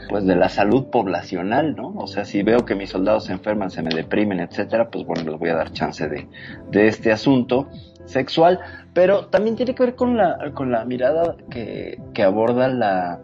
pues 0.08 0.24
de 0.24 0.34
la 0.34 0.48
salud 0.48 0.86
poblacional, 0.86 1.76
¿no? 1.76 1.92
O 1.96 2.06
sea, 2.06 2.24
si 2.24 2.42
veo 2.42 2.64
que 2.64 2.74
mis 2.74 2.88
soldados 2.88 3.26
se 3.26 3.32
enferman, 3.32 3.70
se 3.70 3.82
me 3.82 3.94
deprimen, 3.94 4.40
etcétera, 4.40 4.88
pues 4.88 5.04
bueno, 5.04 5.30
les 5.30 5.38
voy 5.38 5.50
a 5.50 5.54
dar 5.56 5.70
chance 5.72 6.08
de, 6.08 6.26
de 6.70 6.88
este 6.88 7.12
asunto 7.12 7.68
sexual, 8.06 8.58
pero 8.94 9.26
también 9.26 9.56
tiene 9.56 9.74
que 9.74 9.82
ver 9.82 9.96
con 9.96 10.16
la, 10.16 10.38
con 10.54 10.72
la 10.72 10.86
mirada 10.86 11.36
que, 11.50 12.00
que 12.14 12.22
aborda 12.22 12.68
la, 12.68 13.20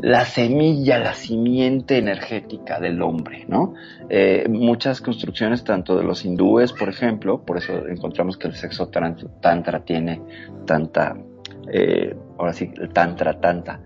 la 0.00 0.24
semilla, 0.24 0.98
la 0.98 1.14
simiente 1.14 1.98
energética 1.98 2.80
del 2.80 3.00
hombre, 3.02 3.44
¿no? 3.48 3.74
Eh, 4.08 4.46
muchas 4.48 5.00
construcciones, 5.00 5.64
tanto 5.64 5.96
de 5.96 6.04
los 6.04 6.24
hindúes, 6.24 6.72
por 6.72 6.88
ejemplo, 6.88 7.44
por 7.44 7.58
eso 7.58 7.86
encontramos 7.88 8.36
que 8.36 8.48
el 8.48 8.54
sexo 8.54 8.88
tantra 8.88 9.84
tiene 9.84 10.20
tanta, 10.66 11.16
eh, 11.72 12.14
ahora 12.38 12.52
sí, 12.52 12.70
el 12.76 12.90
tantra, 12.90 13.40
tanta, 13.40 13.80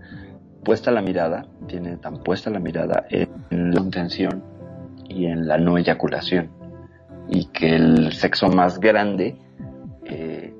puesta 0.63 0.91
la 0.91 1.01
mirada, 1.01 1.45
tiene 1.67 1.97
tan 1.97 2.23
puesta 2.23 2.49
la 2.49 2.59
mirada 2.59 3.05
en 3.09 3.71
la 3.71 3.81
intención 3.81 4.43
y 5.07 5.25
en 5.25 5.47
la 5.47 5.57
no 5.57 5.77
eyaculación, 5.77 6.49
y 7.29 7.45
que 7.45 7.75
el 7.75 8.13
sexo 8.13 8.49
más 8.49 8.79
grande 8.79 9.37
eh, 10.05 10.53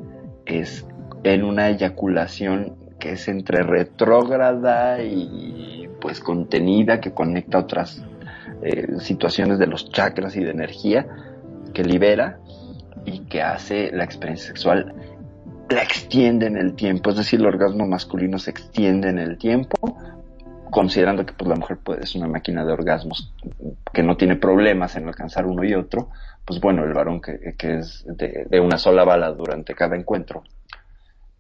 es 0.46 0.86
en 1.24 1.44
una 1.44 1.70
eyaculación 1.70 2.78
que 3.00 3.13
es 3.13 3.27
entre 3.27 3.63
retrógrada 3.63 5.01
y 5.01 5.89
pues 6.01 6.20
contenida, 6.20 7.00
que 7.00 7.13
conecta 7.13 7.60
otras 7.60 8.03
eh, 8.62 8.88
situaciones 9.00 9.60
de 9.60 9.68
los 9.68 9.89
chakras 9.89 10.36
y 10.36 10.44
de 10.44 10.51
energía, 10.51 11.08
que 11.74 11.84
libera 11.84 12.39
y 13.06 13.22
que 13.22 13.41
hace 13.41 13.91
la 13.91 14.03
experiencia 14.03 14.48
sexual, 14.48 14.94
la 15.70 15.84
extiende 15.84 16.48
en 16.48 16.58
el 16.58 16.75
tiempo, 16.75 17.12
es 17.12 17.18
decir, 17.18 17.39
el 17.39 17.46
orgasmo 17.46 17.88
masculino 17.88 18.39
se 18.39 18.51
extiende 18.51 19.10
en 19.10 19.20
el 19.20 19.38
tiempo, 19.38 19.98
considerando 20.72 21.25
que 21.25 21.34
pues 21.34 21.48
la 21.48 21.56
mujer 21.56 21.77
pues, 21.84 22.00
es 22.01 22.15
una 22.15 22.27
máquina 22.27 22.65
de 22.65 22.74
orgasmos 22.74 23.34
que 23.94 24.03
no 24.03 24.18
tiene 24.18 24.36
problemas 24.36 24.96
en 24.96 25.08
alcanzar 25.08 25.46
uno 25.46 25.63
y 25.63 25.74
otro, 25.74 26.10
pues 26.44 26.60
bueno, 26.60 26.84
el 26.84 26.94
varón 26.94 27.22
que, 27.22 27.39
es 27.60 28.03
de, 28.08 28.46
de, 28.50 28.60
una 28.60 28.77
sola 28.77 29.03
bala 29.03 29.32
durante 29.32 29.75
cada 29.75 29.96
encuentro, 29.96 30.44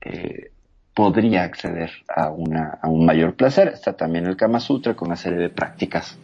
eh, 0.01 0.51
podría 0.99 1.43
acceder 1.43 1.91
a, 2.13 2.27
una, 2.27 2.77
a 2.81 2.89
un 2.89 3.05
mayor 3.05 3.33
placer. 3.33 3.69
Está 3.69 3.93
también 3.93 4.25
el 4.27 4.35
Kama 4.35 4.59
Sutra 4.59 4.95
con 4.95 5.07
una 5.07 5.15
serie 5.15 5.39
de 5.39 5.47
prácticas 5.47 6.19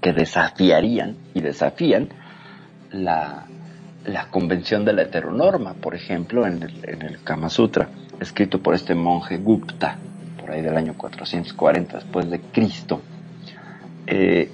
que 0.00 0.12
desafiarían 0.12 1.16
y 1.34 1.40
desafían 1.40 2.10
la, 2.92 3.46
la 4.04 4.30
convención 4.30 4.84
de 4.84 4.92
la 4.92 5.02
heteronorma, 5.02 5.74
por 5.74 5.96
ejemplo, 5.96 6.46
en 6.46 6.62
el, 6.62 6.88
en 6.88 7.02
el 7.02 7.24
Kama 7.24 7.50
Sutra, 7.50 7.88
escrito 8.20 8.62
por 8.62 8.76
este 8.76 8.94
monje 8.94 9.38
Gupta, 9.38 9.98
por 10.40 10.52
ahí 10.52 10.62
del 10.62 10.76
año 10.76 10.94
440 10.96 11.96
después 11.96 12.30
de 12.30 12.40
Cristo. 12.40 13.02
Eh, 14.06 14.52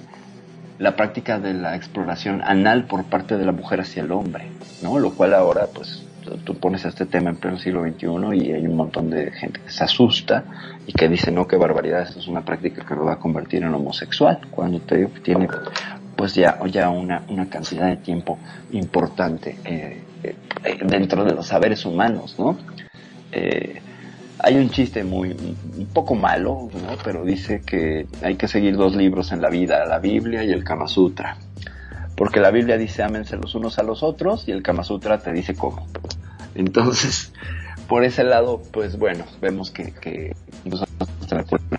la 0.79 0.95
práctica 0.95 1.37
de 1.37 1.53
la 1.53 1.75
exploración 1.75 2.41
anal 2.43 2.85
por 2.85 3.03
parte 3.03 3.37
de 3.37 3.45
la 3.45 3.51
mujer 3.51 3.81
hacia 3.81 4.01
el 4.01 4.11
hombre, 4.13 4.49
¿no? 4.81 4.97
Lo 4.97 5.13
cual 5.13 5.35
ahora, 5.35 5.67
pues, 5.71 6.03
tú 6.43 6.55
pones 6.55 6.85
este 6.85 7.05
tema 7.05 7.29
en 7.29 7.37
pleno 7.37 7.57
siglo 7.57 7.83
XXI 7.83 8.07
y 8.33 8.51
hay 8.51 8.65
un 8.65 8.75
montón 8.75 9.09
de 9.09 9.31
gente 9.31 9.59
que 9.61 9.71
se 9.71 9.83
asusta 9.83 10.43
y 10.87 10.93
que 10.93 11.07
dice, 11.07 11.31
no, 11.31 11.47
qué 11.47 11.55
barbaridad, 11.55 12.01
esto 12.01 12.19
es 12.19 12.27
una 12.27 12.43
práctica 12.43 12.85
que 12.85 12.95
lo 12.95 13.05
va 13.05 13.13
a 13.13 13.19
convertir 13.19 13.63
en 13.63 13.73
homosexual, 13.73 14.39
cuando 14.51 14.79
te 14.79 14.97
digo 14.97 15.13
que 15.13 15.19
tiene 15.19 15.47
pues 16.15 16.35
ya, 16.35 16.59
ya 16.67 16.89
una, 16.89 17.23
una 17.29 17.49
cantidad 17.49 17.87
de 17.87 17.97
tiempo 17.97 18.37
importante 18.71 19.57
eh, 19.65 20.01
eh, 20.23 20.77
dentro 20.85 21.25
de 21.25 21.33
los 21.33 21.47
saberes 21.47 21.85
humanos, 21.85 22.35
¿no? 22.37 22.57
Eh, 23.31 23.81
hay 24.39 24.55
un 24.57 24.69
chiste 24.69 25.03
muy, 25.03 25.29
un 25.29 25.87
poco 25.93 26.15
malo, 26.15 26.69
¿no? 26.73 26.97
Pero 27.03 27.23
dice 27.23 27.61
que 27.65 28.07
hay 28.21 28.35
que 28.35 28.47
seguir 28.47 28.75
dos 28.75 28.95
libros 28.95 29.31
en 29.31 29.41
la 29.41 29.49
vida, 29.49 29.85
la 29.85 29.99
Biblia 29.99 30.43
y 30.43 30.51
el 30.51 30.63
Kama 30.63 30.87
Sutra 30.87 31.37
porque 32.15 32.39
la 32.39 32.51
Biblia 32.51 32.77
dice 32.77 33.03
ámense 33.03 33.37
los 33.37 33.55
unos 33.55 33.79
a 33.79 33.83
los 33.83 34.03
otros 34.03 34.47
y 34.47 34.51
el 34.51 34.61
Kama 34.61 34.83
Sutra 34.83 35.19
te 35.19 35.31
dice 35.31 35.55
cómo. 35.55 35.87
Entonces, 36.55 37.33
por 37.87 38.03
ese 38.03 38.23
lado, 38.23 38.61
pues 38.71 38.97
bueno, 38.97 39.25
vemos 39.41 39.71
que, 39.71 39.91
que 39.93 40.35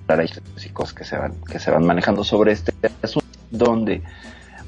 hay 0.09 0.29
físicos 0.55 0.93
que 0.93 1.05
se 1.05 1.17
van, 1.17 1.35
que 1.51 1.59
se 1.59 1.71
van 1.71 1.85
manejando 1.85 2.25
sobre 2.25 2.53
este 2.53 2.73
asunto, 3.03 3.27
donde 3.51 4.03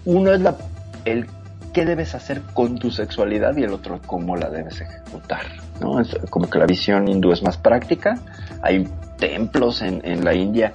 uno 0.05 0.33
es 0.33 0.41
la, 0.41 0.57
el 1.05 1.27
qué 1.73 1.85
debes 1.85 2.15
hacer 2.15 2.43
con 2.55 2.79
tu 2.79 2.91
sexualidad 2.91 3.57
y 3.57 3.65
el 3.65 3.73
otro 3.73 4.01
cómo 4.07 4.37
la 4.37 4.49
debes 4.49 4.81
ejecutar, 4.81 5.43
¿no? 5.81 6.01
Es 6.01 6.17
como 6.31 6.49
que 6.49 6.59
la 6.59 6.67
visión 6.67 7.09
hindú 7.09 7.33
es 7.33 7.43
más 7.43 7.59
práctica, 7.59 8.19
hay 8.63 8.89
templos 9.19 9.83
en, 9.83 10.01
en 10.05 10.25
la 10.25 10.35
India 10.35 10.73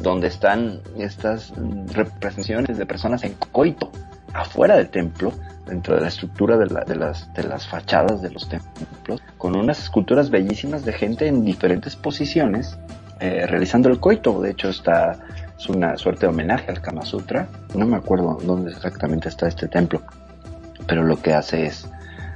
donde 0.00 0.28
están 0.28 0.80
estas 0.96 1.52
representaciones 1.92 2.78
de 2.78 2.86
personas 2.86 3.24
en 3.24 3.34
coito, 3.52 3.90
afuera 4.32 4.76
del 4.76 4.88
templo, 4.88 5.32
dentro 5.66 5.94
de 5.94 6.00
la 6.00 6.08
estructura 6.08 6.56
de, 6.56 6.66
de, 6.86 6.96
las, 6.96 7.32
de 7.34 7.44
las 7.44 7.66
fachadas 7.66 8.22
de 8.22 8.30
los 8.30 8.48
templos, 8.48 9.22
con 9.38 9.56
unas 9.56 9.78
esculturas 9.80 10.30
bellísimas 10.30 10.84
de 10.84 10.92
gente 10.92 11.26
en 11.26 11.44
diferentes 11.44 11.96
posiciones, 11.96 12.78
eh, 13.20 13.46
realizando 13.46 13.88
el 13.88 14.00
coito. 14.00 14.40
De 14.40 14.50
hecho, 14.50 14.68
está, 14.68 15.18
es 15.56 15.68
una 15.68 15.96
suerte 15.96 16.22
de 16.22 16.28
homenaje 16.28 16.70
al 16.70 16.80
Kama 16.80 17.02
Sutra. 17.02 17.48
No 17.74 17.86
me 17.86 17.96
acuerdo 17.96 18.38
dónde 18.44 18.72
exactamente 18.72 19.28
está 19.28 19.46
este 19.46 19.68
templo, 19.68 20.02
pero 20.86 21.04
lo 21.04 21.20
que 21.20 21.32
hace 21.32 21.66
es 21.66 21.88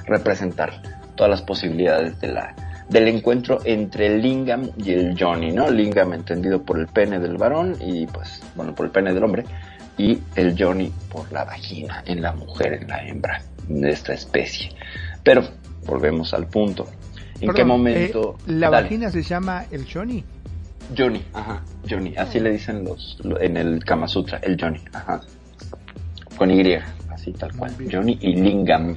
representar 0.04 0.70
todas 1.16 1.30
las 1.30 1.42
posibilidades 1.42 2.20
de 2.20 2.28
la, 2.28 2.54
del 2.88 3.08
encuentro 3.08 3.58
entre 3.64 4.06
el 4.06 4.22
lingam 4.22 4.70
y 4.76 4.92
el 4.92 5.16
Johnny, 5.18 5.52
¿no? 5.52 5.70
Lingam 5.70 6.12
entendido 6.12 6.62
por 6.62 6.78
el 6.78 6.86
pene 6.86 7.18
del 7.18 7.36
varón 7.36 7.76
y 7.80 8.06
pues, 8.06 8.42
bueno, 8.54 8.74
por 8.74 8.86
el 8.86 8.92
pene 8.92 9.12
del 9.12 9.24
hombre 9.24 9.44
y 9.98 10.18
el 10.36 10.54
Johnny 10.58 10.92
por 11.10 11.30
la 11.32 11.44
vagina 11.44 12.02
en 12.06 12.22
la 12.22 12.32
mujer, 12.32 12.74
en 12.74 12.88
la 12.88 13.04
hembra 13.06 13.42
de 13.68 13.90
esta 13.90 14.12
especie. 14.12 14.70
Pero 15.22 15.42
volvemos 15.84 16.32
al 16.34 16.46
punto. 16.46 16.86
¿En 17.40 17.52
qué 17.52 17.64
momento? 17.64 18.36
Eh, 18.46 18.52
¿La 18.52 18.70
vagina 18.70 19.10
se 19.10 19.22
llama 19.22 19.64
el 19.70 19.86
Johnny? 19.92 20.24
Johnny, 20.96 21.22
ajá, 21.32 21.62
Johnny. 21.88 22.14
Así 22.16 22.38
le 22.38 22.52
dicen 22.52 22.84
los 22.84 23.18
en 23.40 23.56
el 23.56 23.84
Kama 23.84 24.06
Sutra, 24.06 24.38
el 24.42 24.56
Johnny, 24.60 24.80
ajá. 24.92 25.20
Con 26.36 26.50
Y, 26.50 26.74
así 27.10 27.32
tal 27.32 27.54
cual. 27.56 27.74
Johnny 27.90 28.18
y 28.20 28.36
Lingam. 28.36 28.96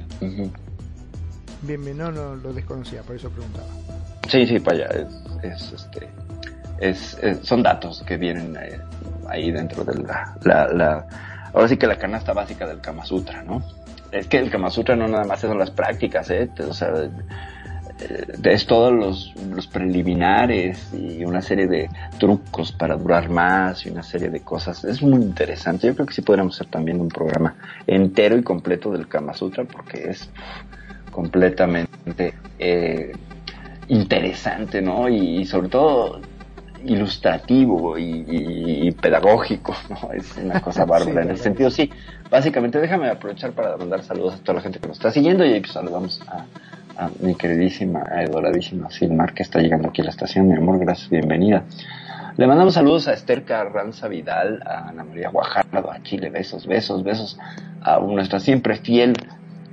No, 1.62 2.10
no 2.10 2.36
lo 2.36 2.52
desconocía, 2.52 3.02
por 3.02 3.16
eso 3.16 3.30
preguntaba. 3.30 3.66
Sí, 4.28 4.46
sí, 4.46 4.58
para 4.60 4.76
allá. 4.76 5.06
Es, 5.42 5.72
este, 5.72 6.08
es, 6.78 7.18
son 7.42 7.62
datos 7.62 8.02
que 8.06 8.16
vienen 8.16 8.56
eh, 8.56 8.80
ahí 9.28 9.50
dentro 9.50 9.84
de 9.84 10.02
la, 10.02 10.34
la, 10.42 11.06
Ahora 11.52 11.68
sí 11.68 11.76
que 11.76 11.86
la 11.86 11.96
canasta 11.96 12.32
básica 12.32 12.66
del 12.66 12.80
Kama 12.80 13.04
Sutra, 13.04 13.42
¿no? 13.42 13.62
Es 14.12 14.26
que 14.26 14.38
el 14.38 14.50
Kama 14.50 14.70
Sutra 14.70 14.96
no 14.96 15.08
nada 15.08 15.24
más 15.24 15.40
son 15.40 15.58
las 15.58 15.70
prácticas, 15.70 16.30
¿eh? 16.30 16.48
O 16.68 16.72
sea, 16.72 16.88
eh, 18.00 18.26
es 18.44 18.66
todos 18.66 18.92
los, 18.92 19.34
los, 19.52 19.66
preliminares 19.66 20.92
y 20.94 21.24
una 21.24 21.42
serie 21.42 21.66
de 21.66 21.88
trucos 22.18 22.72
para 22.72 22.96
durar 22.96 23.28
más 23.28 23.84
y 23.86 23.90
una 23.90 24.02
serie 24.02 24.30
de 24.30 24.40
cosas. 24.40 24.84
Es 24.84 25.02
muy 25.02 25.20
interesante. 25.20 25.88
Yo 25.88 25.94
creo 25.94 26.06
que 26.06 26.14
sí 26.14 26.22
podríamos 26.22 26.54
hacer 26.54 26.68
también 26.68 27.00
un 27.00 27.08
programa 27.08 27.56
entero 27.86 28.36
y 28.36 28.42
completo 28.42 28.90
del 28.92 29.08
Kama 29.08 29.34
Sutra 29.34 29.64
porque 29.64 30.10
es 30.10 30.30
completamente 31.10 32.34
eh, 32.58 33.12
interesante, 33.88 34.80
¿no? 34.80 35.08
Y, 35.08 35.44
sobre 35.44 35.68
todo 35.68 36.20
ilustrativo 36.84 37.98
y, 37.98 38.90
pedagógico, 39.00 39.74
¿no? 39.90 40.12
Es 40.12 40.36
una 40.36 40.60
cosa 40.60 40.84
bárbara 40.86 41.22
en 41.22 41.30
el 41.30 41.38
sentido, 41.38 41.70
sí. 41.70 41.90
Básicamente, 42.30 42.78
déjame 42.80 43.08
aprovechar 43.08 43.52
para 43.52 43.76
mandar 43.76 44.02
saludos 44.02 44.34
a 44.34 44.38
toda 44.38 44.56
la 44.56 44.60
gente 44.62 44.78
que 44.78 44.86
nos 44.86 44.96
está 44.98 45.10
siguiendo 45.10 45.44
y 45.44 45.52
ahí 45.52 45.60
pues 45.60 45.72
saludamos 45.72 46.22
a, 46.28 46.46
mi 47.20 47.34
queridísima, 47.34 48.02
adoradísima 48.02 48.90
Silmar 48.90 49.32
que 49.32 49.42
está 49.42 49.58
llegando 49.60 49.88
aquí 49.88 50.02
a 50.02 50.04
la 50.04 50.10
estación. 50.10 50.48
Mi 50.48 50.56
amor, 50.56 50.78
gracias, 50.78 51.08
bienvenida. 51.08 51.64
Le 52.36 52.46
mandamos 52.46 52.74
saludos 52.74 53.08
a 53.08 53.14
Esther 53.14 53.44
Carranza 53.44 54.06
Vidal, 54.06 54.62
a 54.66 54.88
Ana 54.88 55.04
María 55.04 55.30
Guajardo, 55.30 55.90
a 55.90 56.02
Chile, 56.02 56.28
besos, 56.28 56.66
besos, 56.66 57.02
besos, 57.02 57.38
a 57.80 57.98
nuestra 58.00 58.38
siempre 58.38 58.76
fiel, 58.76 59.14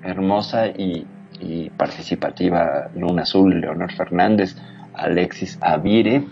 hermosa 0.04 0.68
y 0.68 1.06
y 1.40 1.70
participativa 1.70 2.90
Luna 2.96 3.24
Azul, 3.24 3.62
Leonor 3.62 3.92
Fernández, 3.94 4.56
Alexis 4.94 5.58
Avire, 5.62 6.24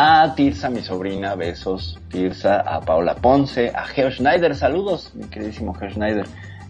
a 0.00 0.32
Tirsa, 0.36 0.70
mi 0.70 0.80
sobrina, 0.80 1.34
besos, 1.34 1.98
Tirsa, 2.08 2.60
a 2.60 2.80
Paula 2.80 3.16
Ponce, 3.16 3.72
a 3.74 3.84
Geo 3.84 4.10
Schneider, 4.10 4.54
saludos, 4.54 5.12
mi 5.14 5.24
queridísimo 5.24 5.74
Geo 5.74 5.90
Schneider, 5.90 6.26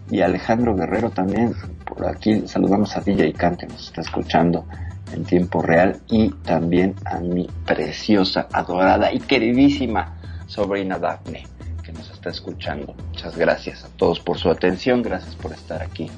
y 0.09 0.21
a 0.21 0.25
Alejandro 0.25 0.75
Guerrero 0.75 1.11
también, 1.11 1.53
por 1.85 2.07
aquí 2.07 2.47
saludamos 2.47 2.97
a 2.97 3.01
DJ 3.01 3.33
Cante, 3.33 3.67
nos 3.67 3.89
está 3.89 4.01
escuchando 4.01 4.65
en 5.13 5.25
tiempo 5.25 5.61
real, 5.61 5.99
y 6.09 6.29
también 6.43 6.95
a 7.05 7.19
mi 7.19 7.47
preciosa, 7.65 8.47
adorada 8.51 9.13
y 9.13 9.19
queridísima 9.19 10.17
sobrina 10.47 10.97
Daphne, 10.97 11.45
que 11.83 11.91
nos 11.91 12.09
está 12.09 12.31
escuchando. 12.31 12.95
Muchas 13.09 13.37
gracias 13.37 13.83
a 13.83 13.89
todos 13.89 14.19
por 14.19 14.39
su 14.39 14.49
atención, 14.49 15.03
gracias 15.03 15.35
por 15.35 15.51
estar 15.51 15.83
aquí 15.83 16.09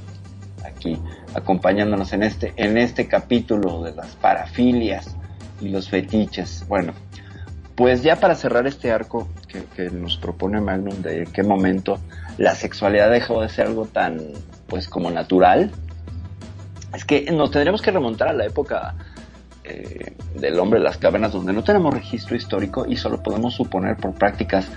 aquí 0.65 0.99
acompañándonos 1.33 2.13
en 2.13 2.23
este, 2.23 2.53
en 2.55 2.77
este 2.77 3.07
capítulo 3.07 3.83
de 3.83 3.93
las 3.93 4.15
parafilias 4.15 5.15
y 5.59 5.69
los 5.69 5.89
fetiches. 5.89 6.65
Bueno, 6.67 6.93
pues 7.75 8.03
ya 8.03 8.17
para 8.17 8.35
cerrar 8.35 8.67
este 8.67 8.91
arco 8.91 9.27
que, 9.75 9.89
nos 9.89 10.17
propone 10.17 10.61
Magnum 10.61 11.01
de 11.01 11.27
qué 11.31 11.43
momento 11.43 11.99
la 12.37 12.55
sexualidad 12.55 13.11
dejó 13.11 13.41
de 13.41 13.49
ser 13.49 13.67
algo 13.67 13.85
tan, 13.85 14.19
pues 14.67 14.87
como 14.87 15.09
natural, 15.09 15.71
es 16.93 17.05
que 17.05 17.31
nos 17.31 17.51
tendríamos 17.51 17.81
que 17.81 17.91
remontar 17.91 18.27
a 18.29 18.33
la 18.33 18.45
época 18.45 18.95
eh, 19.63 20.15
del 20.35 20.59
hombre 20.59 20.79
de 20.79 20.85
las 20.85 20.97
cavernas 20.97 21.31
donde 21.31 21.53
no 21.53 21.63
tenemos 21.63 21.93
registro 21.93 22.35
histórico 22.35 22.85
y 22.87 22.97
solo 22.97 23.23
podemos 23.23 23.53
suponer 23.53 23.95
por 23.97 24.13
prácticas 24.13 24.67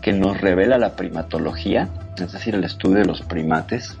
que 0.00 0.12
nos 0.12 0.40
revela 0.40 0.78
la 0.78 0.94
primatología, 0.94 1.88
es 2.16 2.32
decir, 2.32 2.54
el 2.54 2.64
estudio 2.64 2.98
de 2.98 3.06
los 3.06 3.22
primates, 3.22 3.98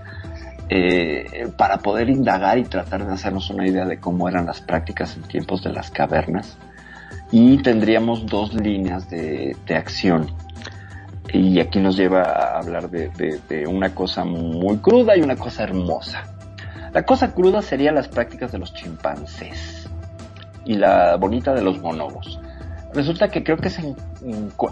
eh, 0.68 1.48
para 1.56 1.78
poder 1.78 2.10
indagar 2.10 2.58
y 2.58 2.64
tratar 2.64 3.06
de 3.06 3.12
hacernos 3.12 3.50
una 3.50 3.68
idea 3.68 3.84
de 3.84 4.00
cómo 4.00 4.28
eran 4.28 4.46
las 4.46 4.60
prácticas 4.60 5.16
en 5.16 5.22
tiempos 5.22 5.62
de 5.62 5.72
las 5.72 5.90
cavernas. 5.90 6.58
Y 7.30 7.58
tendríamos 7.62 8.26
dos 8.26 8.54
líneas 8.54 9.08
de, 9.08 9.56
acción. 9.68 10.30
Y 11.32 11.60
aquí 11.60 11.78
nos 11.80 11.96
lleva 11.96 12.22
a 12.22 12.58
hablar 12.58 12.90
de, 12.90 13.08
de, 13.48 13.66
una 13.66 13.94
cosa 13.94 14.24
muy 14.24 14.78
cruda 14.78 15.16
y 15.16 15.20
una 15.20 15.36
cosa 15.36 15.64
hermosa. 15.64 16.24
La 16.92 17.04
cosa 17.04 17.32
cruda 17.32 17.62
sería 17.62 17.92
las 17.92 18.08
prácticas 18.08 18.52
de 18.52 18.58
los 18.58 18.72
chimpancés 18.72 19.88
y 20.64 20.74
la 20.74 21.16
bonita 21.16 21.52
de 21.52 21.62
los 21.62 21.80
bonobos. 21.80 22.40
Resulta 22.94 23.28
que 23.28 23.44
creo 23.44 23.56
que 23.56 23.68
es 23.68 23.78
en, 23.78 23.94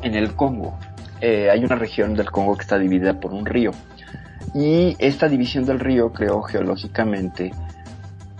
en 0.02 0.14
el 0.14 0.34
Congo. 0.34 0.78
Eh, 1.20 1.50
hay 1.50 1.64
una 1.64 1.76
región 1.76 2.14
del 2.14 2.30
Congo 2.30 2.56
que 2.56 2.62
está 2.62 2.78
dividida 2.78 3.20
por 3.20 3.32
un 3.32 3.46
río 3.46 3.72
y 4.52 4.96
esta 4.98 5.28
división 5.28 5.64
del 5.64 5.80
río 5.80 6.12
creó 6.12 6.42
geológicamente 6.42 7.52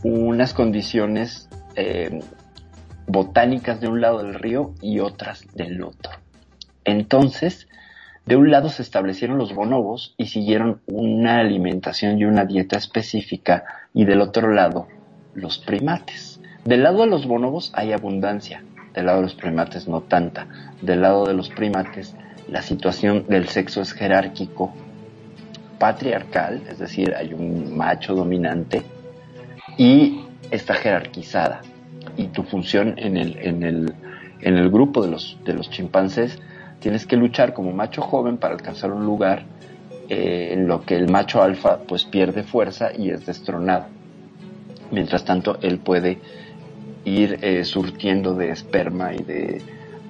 unas 0.03 0.53
condiciones 0.53 1.49
eh, 1.77 2.21
botánicas 3.07 3.81
de 3.81 3.89
un 3.89 4.01
lado 4.01 4.23
del 4.23 4.35
río 4.35 4.75
y 4.83 5.01
otras 5.01 5.47
del 5.55 5.83
otro. 5.83 6.13
Entonces, 6.85 7.69
de 8.27 8.37
un 8.37 8.51
lado 8.51 8.69
se 8.69 8.83
establecieron 8.83 9.39
los 9.39 9.55
bonobos 9.55 10.15
y 10.17 10.27
siguieron 10.27 10.81
una 10.87 11.39
alimentación 11.39 12.19
y 12.19 12.25
una 12.25 12.45
dieta 12.45 12.77
específica 12.77 13.65
y 13.93 14.05
del 14.05 14.21
otro 14.21 14.53
lado 14.53 14.89
los 15.35 15.59
primates. 15.59 16.41
Del 16.65 16.83
lado 16.83 17.01
de 17.01 17.09
los 17.09 17.27
bonobos 17.27 17.73
hay 17.75 17.93
abundancia, 17.93 18.63
del 18.95 19.07
lado 19.07 19.19
de 19.19 19.25
los 19.25 19.35
primates 19.35 19.89
no 19.89 20.03
tanta. 20.03 20.47
Del 20.81 21.03
lado 21.03 21.27
de 21.27 21.35
los 21.35 21.51
primates 21.51 22.15
la 22.49 22.63
situación 22.63 23.27
del 23.29 23.49
sexo 23.49 23.81
es 23.81 23.93
jerárquico 23.93 24.75
patriarcal, 25.85 26.63
es 26.71 26.79
decir, 26.79 27.15
hay 27.15 27.35
un 27.35 27.77
macho 27.77 28.15
dominante 28.15 28.81
y 29.77 30.25
está 30.51 30.73
jerarquizada. 30.73 31.61
Y 32.17 32.29
tu 32.29 32.43
función 32.43 32.95
en 32.97 33.19
el, 33.19 33.37
en 33.37 33.63
el, 33.63 33.95
en 34.41 34.57
el 34.57 34.71
grupo 34.71 35.05
de 35.05 35.11
los, 35.11 35.37
de 35.45 35.53
los 35.53 35.69
chimpancés, 35.69 36.41
tienes 36.81 37.07
que 37.07 37.19
luchar 37.19 37.53
como 37.53 37.71
macho 37.73 38.01
joven 38.01 38.39
para 38.39 38.55
alcanzar 38.55 38.93
un 38.93 39.05
lugar 39.05 39.45
eh, 40.09 40.53
en 40.53 40.67
lo 40.69 40.81
que 40.87 40.97
el 40.97 41.11
macho 41.11 41.43
alfa 41.43 41.81
pues 41.87 42.07
pierde 42.07 42.45
fuerza 42.45 42.89
y 42.97 43.11
es 43.11 43.27
destronado. 43.27 43.85
Mientras 44.91 45.27
tanto, 45.27 45.59
él 45.61 45.81
puede 45.81 46.19
ir 47.05 47.41
eh, 47.43 47.63
surtiendo 47.67 48.33
de 48.33 48.53
esperma 48.53 49.13
y 49.13 49.23
de 49.23 49.61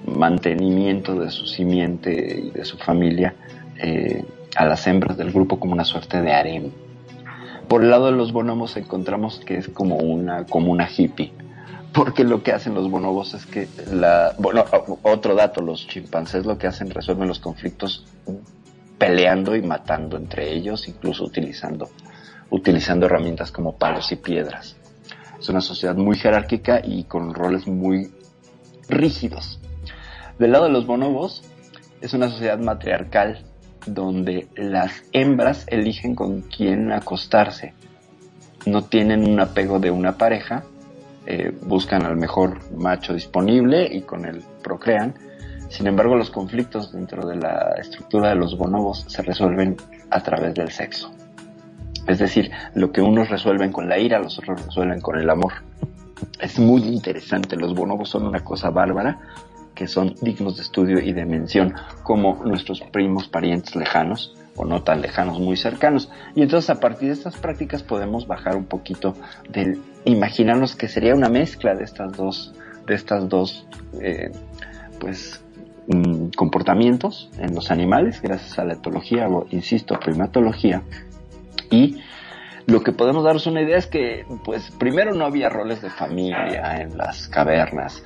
mantenimiento 0.05 1.19
de 1.19 1.29
su 1.31 1.45
simiente 1.45 2.43
y 2.45 2.51
de 2.51 2.63
su 2.63 2.77
familia 2.77 3.35
eh, 3.77 4.23
a 4.55 4.65
las 4.65 4.87
hembras 4.87 5.17
del 5.17 5.31
grupo 5.31 5.59
como 5.59 5.73
una 5.73 5.85
suerte 5.85 6.21
de 6.21 6.33
harem. 6.33 6.71
Por 7.67 7.83
el 7.83 7.89
lado 7.89 8.07
de 8.07 8.11
los 8.13 8.31
bonobos 8.31 8.77
encontramos 8.77 9.39
que 9.39 9.57
es 9.57 9.69
como 9.69 9.97
una, 9.97 10.45
como 10.45 10.71
una 10.71 10.87
hippie, 10.89 11.33
porque 11.93 12.23
lo 12.23 12.43
que 12.43 12.51
hacen 12.51 12.73
los 12.73 12.89
bonobos 12.89 13.33
es 13.33 13.45
que 13.45 13.67
la, 13.91 14.33
bueno, 14.37 14.65
otro 15.01 15.35
dato, 15.35 15.61
los 15.61 15.87
chimpancés 15.87 16.45
lo 16.45 16.57
que 16.57 16.67
hacen 16.67 16.89
resuelven 16.89 17.27
los 17.27 17.39
conflictos 17.39 18.05
peleando 18.97 19.55
y 19.55 19.61
matando 19.61 20.17
entre 20.17 20.53
ellos, 20.53 20.87
incluso 20.87 21.23
utilizando, 21.23 21.89
utilizando 22.49 23.05
herramientas 23.05 23.51
como 23.51 23.77
palos 23.77 24.11
y 24.11 24.17
piedras. 24.17 24.77
Es 25.39 25.49
una 25.49 25.61
sociedad 25.61 25.95
muy 25.95 26.17
jerárquica 26.17 26.81
y 26.83 27.05
con 27.05 27.33
roles 27.33 27.67
muy 27.67 28.11
rígidos. 28.87 29.59
Del 30.39 30.51
lado 30.51 30.65
de 30.65 30.71
los 30.71 30.85
bonobos, 30.85 31.43
es 32.01 32.13
una 32.13 32.29
sociedad 32.29 32.59
matriarcal 32.59 33.43
donde 33.85 34.47
las 34.55 35.03
hembras 35.11 35.65
eligen 35.67 36.15
con 36.15 36.41
quién 36.41 36.91
acostarse. 36.91 37.73
No 38.65 38.83
tienen 38.83 39.29
un 39.29 39.39
apego 39.39 39.79
de 39.79 39.91
una 39.91 40.17
pareja, 40.17 40.63
eh, 41.27 41.51
buscan 41.61 42.03
al 42.05 42.17
mejor 42.17 42.59
macho 42.75 43.13
disponible 43.13 43.87
y 43.91 44.01
con 44.01 44.25
él 44.25 44.43
procrean, 44.63 45.13
Sin 45.69 45.87
embargo, 45.87 46.15
los 46.15 46.29
conflictos 46.29 46.93
dentro 46.93 47.25
de 47.27 47.37
la 47.37 47.73
estructura 47.79 48.29
de 48.29 48.35
los 48.35 48.55
bonobos 48.55 49.03
se 49.07 49.23
resuelven 49.23 49.75
a 50.11 50.21
través 50.21 50.53
del 50.53 50.69
sexo. 50.71 51.11
Es 52.07 52.19
decir, 52.19 52.51
lo 52.75 52.91
que 52.91 53.01
unos 53.01 53.29
resuelven 53.29 53.71
con 53.71 53.89
la 53.89 53.97
ira, 53.97 54.19
los 54.19 54.37
otros 54.37 54.63
resuelven 54.63 55.01
con 55.01 55.19
el 55.19 55.27
amor. 55.27 55.53
Es 56.39 56.59
muy 56.59 56.83
interesante, 56.83 57.55
los 57.55 57.73
bonobos 57.73 58.09
son 58.09 58.27
una 58.27 58.43
cosa 58.43 58.69
bárbara 58.69 59.19
que 59.75 59.87
son 59.87 60.15
dignos 60.21 60.55
de 60.55 60.63
estudio 60.63 60.99
y 60.99 61.13
de 61.13 61.25
mención, 61.25 61.73
como 62.03 62.41
nuestros 62.45 62.81
primos 62.81 63.27
parientes 63.27 63.75
lejanos, 63.75 64.35
o 64.55 64.65
no 64.65 64.83
tan 64.83 65.01
lejanos, 65.01 65.39
muy 65.39 65.57
cercanos. 65.57 66.09
Y 66.33 66.41
entonces 66.41 66.69
a 66.69 66.79
partir 66.79 67.09
de 67.09 67.13
estas 67.13 67.35
prácticas 67.37 67.83
podemos 67.83 68.25
bajar 68.25 68.55
un 68.55 68.65
poquito 68.65 69.15
del 69.49 69.81
imaginarnos 70.05 70.75
que 70.75 70.87
sería 70.87 71.13
una 71.13 71.29
mezcla 71.29 71.75
de 71.75 71.83
estas 71.83 72.13
dos, 72.15 72.53
de 72.87 72.95
estas 72.95 73.27
dos, 73.27 73.67
eh, 74.01 74.31
pues, 74.99 75.43
mm, 75.87 76.29
comportamientos 76.37 77.29
en 77.37 77.53
los 77.53 77.69
animales, 77.69 78.21
gracias 78.21 78.57
a 78.57 78.63
la 78.63 78.73
etología, 78.73 79.27
o 79.27 79.45
insisto, 79.51 79.99
primatología, 79.99 80.83
y 81.69 82.01
lo 82.67 82.81
que 82.81 82.91
podemos 82.91 83.23
darnos 83.23 83.45
una 83.47 83.61
idea 83.61 83.77
es 83.77 83.87
que, 83.87 84.25
pues, 84.43 84.71
primero 84.71 85.13
no 85.13 85.25
había 85.25 85.49
roles 85.49 85.81
de 85.81 85.89
familia 85.89 86.81
en 86.81 86.97
las 86.97 87.27
cavernas, 87.27 88.03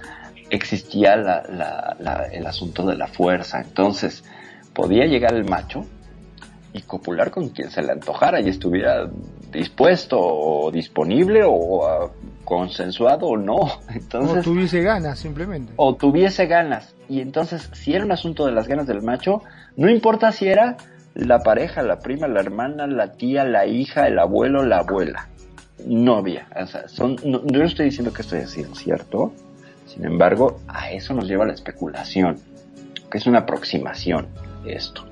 existía 0.50 1.14
el 1.14 2.46
asunto 2.46 2.86
de 2.86 2.96
la 2.96 3.08
fuerza, 3.08 3.62
entonces 3.62 4.24
podía 4.74 5.06
llegar 5.06 5.34
el 5.34 5.46
macho 5.46 5.86
y 6.74 6.82
copular 6.82 7.32
con 7.32 7.50
quien 7.50 7.72
se 7.72 7.82
le 7.82 7.92
antojara 7.92 8.40
y 8.42 8.50
estuviera 8.50 9.10
dispuesto 9.52 10.18
o 10.20 10.72
disponible 10.72 11.42
o 11.46 11.86
ah, 11.86 12.12
consensuado 12.46 13.28
o 13.28 13.38
no. 13.38 13.58
Entonces, 13.94 14.38
o 14.38 14.52
tuviese 14.52 14.82
ganas 14.82 15.20
simplemente. 15.20 15.74
O 15.76 15.96
tuviese 15.96 16.46
ganas. 16.46 16.94
Y 17.08 17.22
entonces, 17.22 17.70
si 17.74 17.96
era 17.96 18.06
un 18.06 18.12
asunto 18.12 18.46
de 18.46 18.52
las 18.52 18.68
ganas 18.68 18.86
del 18.86 19.02
macho, 19.02 19.42
no 19.76 19.90
importa 19.90 20.32
si 20.32 20.48
era 20.48 20.78
la 21.16 21.40
pareja, 21.40 21.82
la 21.82 22.00
prima, 22.00 22.28
la 22.28 22.40
hermana, 22.40 22.86
la 22.86 23.14
tía, 23.14 23.44
la 23.44 23.66
hija, 23.66 24.08
el 24.08 24.20
abuelo, 24.20 24.64
la 24.64 24.80
abuela. 24.80 25.28
No 25.88 26.18
había. 26.18 26.48
O 26.56 26.68
sea, 26.68 26.88
son, 26.88 27.16
no, 27.26 27.42
yo 27.48 27.60
no 27.60 27.66
estoy 27.66 27.86
diciendo 27.86 28.14
que 28.14 28.22
estoy 28.22 28.42
haciendo 28.42 28.76
cierto. 28.76 29.34
Sin 30.00 30.08
embargo, 30.08 30.62
a 30.70 30.92
eso 30.92 31.14
nos 31.14 31.28
lleva 31.28 31.46
la 31.46 31.52
especulación, 31.52 32.38
que 33.12 33.18
es 33.18 33.28
una 33.28 33.40
aproximación 33.40 34.28
esto. 34.66 35.04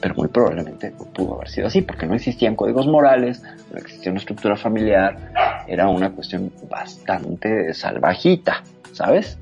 Pero 0.00 0.16
muy 0.16 0.26
probablemente 0.26 0.92
pudo 1.14 1.36
haber 1.36 1.48
sido 1.48 1.68
así, 1.68 1.80
porque 1.82 2.06
no 2.06 2.14
existían 2.16 2.56
códigos 2.56 2.88
morales, 2.88 3.40
no 3.70 3.78
existía 3.78 4.10
una 4.10 4.18
estructura 4.18 4.56
familiar, 4.56 5.32
era 5.68 5.86
una 5.88 6.10
cuestión 6.10 6.50
bastante 6.68 7.72
salvajita, 7.72 8.64
¿sabes? 8.90 9.38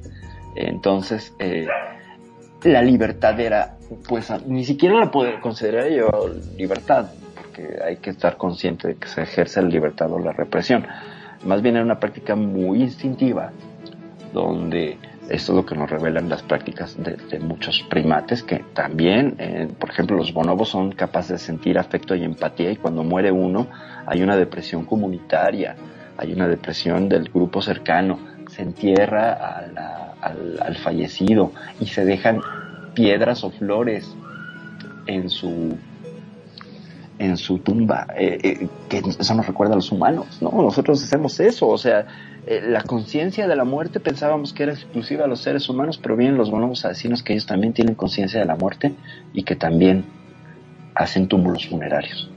Entonces, 0.54 1.32
eh, 1.38 1.66
la 2.64 2.82
libertad 2.82 3.40
era, 3.40 3.78
pues 4.06 4.30
ni 4.46 4.66
siquiera 4.66 4.96
la 4.96 5.10
puedo 5.10 5.40
considerar 5.40 5.88
yo 5.88 6.10
libertad, 6.58 7.06
porque 7.36 7.74
hay 7.82 7.96
que 7.96 8.10
estar 8.10 8.36
consciente 8.36 8.88
de 8.88 8.96
que 8.96 9.08
se 9.08 9.22
ejerce 9.22 9.62
la 9.62 9.68
libertad 9.68 10.12
o 10.12 10.18
la 10.18 10.32
represión. 10.32 10.86
Más 11.46 11.62
bien 11.62 11.76
era 11.76 11.84
una 11.86 11.98
práctica 11.98 12.36
muy 12.36 12.82
instintiva, 12.82 13.50
donde 14.32 14.98
esto 15.28 15.52
es 15.52 15.56
lo 15.56 15.66
que 15.66 15.74
nos 15.76 15.88
revelan 15.88 16.28
las 16.28 16.42
prácticas 16.42 16.96
de, 16.98 17.38
muchos 17.38 17.84
primates, 17.88 18.42
que 18.42 18.64
también, 18.74 19.36
eh, 19.38 19.68
por 19.78 19.90
ejemplo, 19.90 20.16
los 20.16 20.32
bonobos 20.32 20.68
son 20.68 20.92
capaces 20.92 21.30
de 21.30 21.38
sentir 21.38 21.78
afecto 21.78 22.14
y 22.14 22.24
empatía 22.24 22.72
y 22.72 22.76
cuando 22.76 23.04
muere 23.04 23.30
uno 23.30 23.68
hay 24.06 24.22
una 24.22 24.36
depresión 24.36 24.84
comunitaria, 24.84 25.76
hay 26.16 26.32
una 26.32 26.48
depresión 26.48 27.08
del 27.08 27.30
grupo 27.30 27.62
cercano, 27.62 28.18
se 28.48 28.62
entierra 28.62 29.34
al, 30.20 30.58
al 30.60 30.76
fallecido 30.76 31.52
y 31.80 31.86
se 31.86 32.04
dejan 32.04 32.40
piedras 32.94 33.44
o 33.44 33.50
flores 33.50 34.12
en 35.06 35.28
su 35.30 35.76
en 37.20 37.36
su 37.36 37.58
tumba, 37.58 38.06
eh, 38.16 38.38
eh, 38.42 38.68
que 38.88 38.98
eso 38.98 39.34
nos 39.34 39.46
recuerda 39.46 39.74
a 39.74 39.76
los 39.76 39.92
humanos, 39.92 40.38
¿no? 40.40 40.50
Nosotros 40.50 41.04
hacemos 41.04 41.38
eso, 41.38 41.68
o 41.68 41.76
sea, 41.76 42.06
eh, 42.46 42.62
la 42.66 42.82
conciencia 42.82 43.46
de 43.46 43.56
la 43.56 43.64
muerte 43.64 44.00
pensábamos 44.00 44.52
que 44.52 44.64
era 44.64 44.72
exclusiva 44.72 45.24
a 45.24 45.28
los 45.28 45.40
seres 45.40 45.68
humanos, 45.68 45.98
pero 45.98 46.16
vienen 46.16 46.36
los 46.36 46.50
bonobos 46.50 46.84
a 46.84 46.88
decirnos 46.88 47.22
que 47.22 47.32
ellos 47.32 47.46
también 47.46 47.72
tienen 47.72 47.94
conciencia 47.94 48.40
de 48.40 48.46
la 48.46 48.56
muerte 48.56 48.94
y 49.32 49.42
que 49.42 49.56
también 49.56 50.04
hacen 50.94 51.28
túmulos 51.28 51.68
funerarios. 51.68 52.30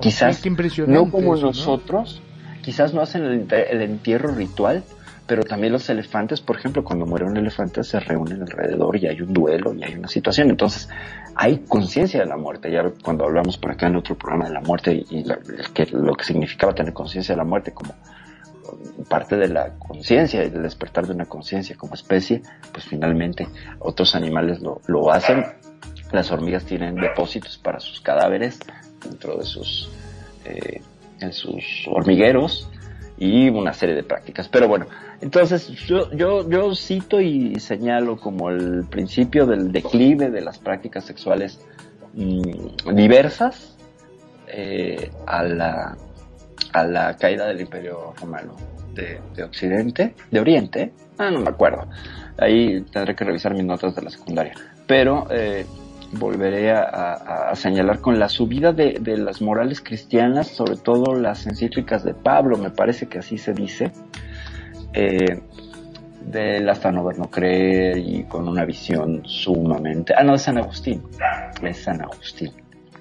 quizás 0.00 0.44
no 0.86 1.10
como 1.10 1.36
nosotros, 1.36 2.22
quizás 2.62 2.92
no 2.94 3.00
hacen 3.00 3.24
el 3.24 3.82
entierro 3.82 4.34
ritual, 4.34 4.82
pero 5.28 5.42
también 5.42 5.74
los 5.74 5.88
elefantes, 5.90 6.40
por 6.40 6.56
ejemplo, 6.56 6.82
cuando 6.82 7.04
muere 7.04 7.26
un 7.26 7.36
elefante 7.36 7.84
se 7.84 8.00
reúnen 8.00 8.40
alrededor 8.40 8.96
y 8.96 9.08
hay 9.08 9.20
un 9.20 9.34
duelo 9.34 9.74
y 9.74 9.84
hay 9.84 9.94
una 9.94 10.08
situación. 10.08 10.48
Entonces, 10.48 10.88
hay 11.34 11.58
conciencia 11.68 12.20
de 12.20 12.26
la 12.26 12.38
muerte. 12.38 12.72
Ya 12.72 12.82
cuando 13.04 13.26
hablamos 13.26 13.58
por 13.58 13.72
acá 13.72 13.88
en 13.88 13.96
otro 13.96 14.16
programa 14.16 14.46
de 14.46 14.54
la 14.54 14.62
muerte 14.62 15.04
y, 15.10 15.24
que, 15.74 15.86
lo 15.92 16.14
que 16.14 16.24
significaba 16.24 16.74
tener 16.74 16.94
conciencia 16.94 17.34
de 17.34 17.36
la 17.36 17.44
muerte 17.44 17.72
como 17.72 17.94
parte 19.08 19.36
de 19.36 19.48
la 19.48 19.74
conciencia 19.78 20.44
y 20.44 20.50
del 20.50 20.62
despertar 20.62 21.06
de 21.06 21.14
una 21.14 21.26
conciencia 21.26 21.76
como 21.76 21.94
especie, 21.94 22.42
pues 22.72 22.84
finalmente 22.84 23.48
otros 23.78 24.14
animales 24.14 24.60
lo, 24.60 24.80
lo 24.86 25.10
hacen. 25.10 25.44
Las 26.12 26.30
hormigas 26.30 26.64
tienen 26.64 26.94
depósitos 26.96 27.58
para 27.58 27.80
sus 27.80 28.00
cadáveres 28.00 28.60
dentro 29.04 29.36
de 29.36 29.44
sus, 29.44 29.90
eh, 30.44 30.80
en 31.20 31.32
sus 31.32 31.86
hormigueros 31.86 32.68
y 33.18 33.48
una 33.48 33.72
serie 33.72 33.94
de 33.94 34.02
prácticas. 34.02 34.48
Pero 34.48 34.68
bueno, 34.68 34.86
entonces 35.20 35.68
yo, 35.68 36.10
yo, 36.12 36.74
cito 36.74 37.20
y 37.20 37.58
señalo 37.60 38.16
como 38.16 38.50
el 38.50 38.84
principio 38.88 39.46
del 39.46 39.72
declive 39.72 40.30
de 40.30 40.40
las 40.40 40.58
prácticas 40.58 41.04
sexuales 41.04 41.60
mm, 42.14 42.94
diversas 42.94 43.76
eh, 44.46 45.10
a, 45.26 45.42
la, 45.42 45.96
a 46.72 46.84
la 46.84 47.16
caída 47.16 47.46
del 47.46 47.60
Imperio 47.60 48.14
Romano 48.20 48.54
de, 48.94 49.20
de, 49.34 49.42
Occidente, 49.42 50.14
de 50.30 50.40
Oriente, 50.40 50.92
ah, 51.18 51.30
no 51.30 51.40
me 51.40 51.48
acuerdo. 51.48 51.88
Ahí 52.38 52.82
tendré 52.92 53.14
que 53.14 53.24
revisar 53.24 53.54
mis 53.54 53.64
notas 53.64 53.94
de 53.94 54.02
la 54.02 54.10
secundaria. 54.10 54.54
Pero 54.86 55.26
eh, 55.30 55.66
volveré 56.12 56.72
a, 56.72 57.52
señalar 57.54 58.00
con 58.00 58.18
la 58.18 58.28
subida 58.28 58.72
de, 58.72 59.16
las 59.18 59.42
morales 59.42 59.80
cristianas, 59.80 60.48
sobre 60.48 60.76
todo 60.76 61.14
las 61.14 61.46
encíclicas 61.46 62.04
de 62.04 62.14
Pablo, 62.14 62.56
me 62.56 62.70
parece 62.70 63.08
que 63.08 63.18
así 63.18 63.38
se 63.38 63.52
dice, 63.52 63.92
eh, 64.92 65.40
del 66.24 66.68
hasta 66.68 66.92
no 66.92 67.04
ver, 67.04 67.18
no 67.18 67.30
creer 67.30 67.98
y 67.98 68.24
con 68.24 68.48
una 68.48 68.64
visión 68.64 69.22
sumamente... 69.24 70.14
Ah, 70.16 70.22
no, 70.22 70.34
es 70.34 70.42
San 70.42 70.58
Agustín, 70.58 71.02
es 71.62 71.78
San 71.78 72.00
Agustín. 72.00 72.52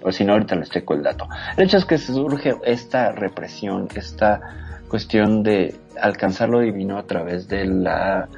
O 0.03 0.11
si 0.11 0.23
no, 0.23 0.33
ahorita 0.33 0.55
les 0.55 0.69
checo 0.69 0.93
el 0.93 1.03
dato. 1.03 1.27
El 1.57 1.65
hecho 1.65 1.77
es 1.77 1.85
que 1.85 1.97
surge 1.97 2.55
esta 2.63 3.11
represión, 3.11 3.87
esta 3.95 4.41
cuestión 4.87 5.43
de 5.43 5.75
alcanzar 5.99 6.49
lo 6.49 6.59
divino 6.59 6.97
a 6.97 7.03
través 7.03 7.47
de 7.47 7.65
la 7.65 8.29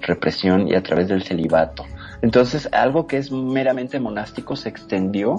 represión 0.00 0.68
y 0.68 0.74
a 0.74 0.82
través 0.82 1.08
del 1.08 1.22
celibato 1.22 1.84
entonces, 2.22 2.68
algo 2.72 3.06
que 3.06 3.18
es 3.18 3.30
meramente 3.30 4.00
monástico 4.00 4.56
se 4.56 4.68
extendió 4.68 5.36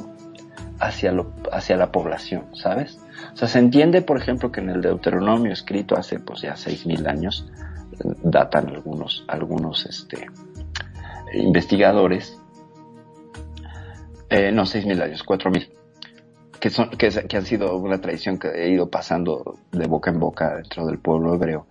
hacia, 0.80 1.12
lo, 1.12 1.34
hacia 1.52 1.76
la 1.76 1.92
población, 1.92 2.46
¿sabes? 2.54 3.00
O 3.34 3.38
sea, 3.38 3.48
se 3.48 3.60
entiende, 3.60 4.02
por 4.02 4.18
ejemplo, 4.18 4.52
que 4.52 4.62
en 4.62 4.70
el 4.70 4.82
Deuteronomio 4.82 5.52
escrito 5.52 5.98
hace, 5.98 6.20
pues 6.20 6.42
ya 6.42 6.56
seis 6.56 6.86
mil 6.86 7.06
años, 7.08 7.52
datan 8.24 8.70
algunos, 8.70 9.26
algunos, 9.28 9.86
este, 9.86 10.28
investigadores, 11.34 12.40
eh, 14.30 14.52
no 14.52 14.66
seis 14.66 14.86
mil 14.86 15.02
años, 15.02 15.24
cuatro 15.24 15.52
mil, 15.52 15.70
que 16.60 16.70
son, 16.70 16.90
que, 16.92 17.08
han 17.08 17.46
sido 17.46 17.76
una 17.78 18.00
tradición 18.00 18.38
que 18.38 18.48
ha 18.48 18.68
ido 18.68 18.90
pasando 18.90 19.60
de 19.72 19.88
boca 19.88 20.12
en 20.12 20.20
boca 20.20 20.56
dentro 20.56 20.86
del 20.86 21.00
pueblo 21.00 21.34
hebreo 21.36 21.66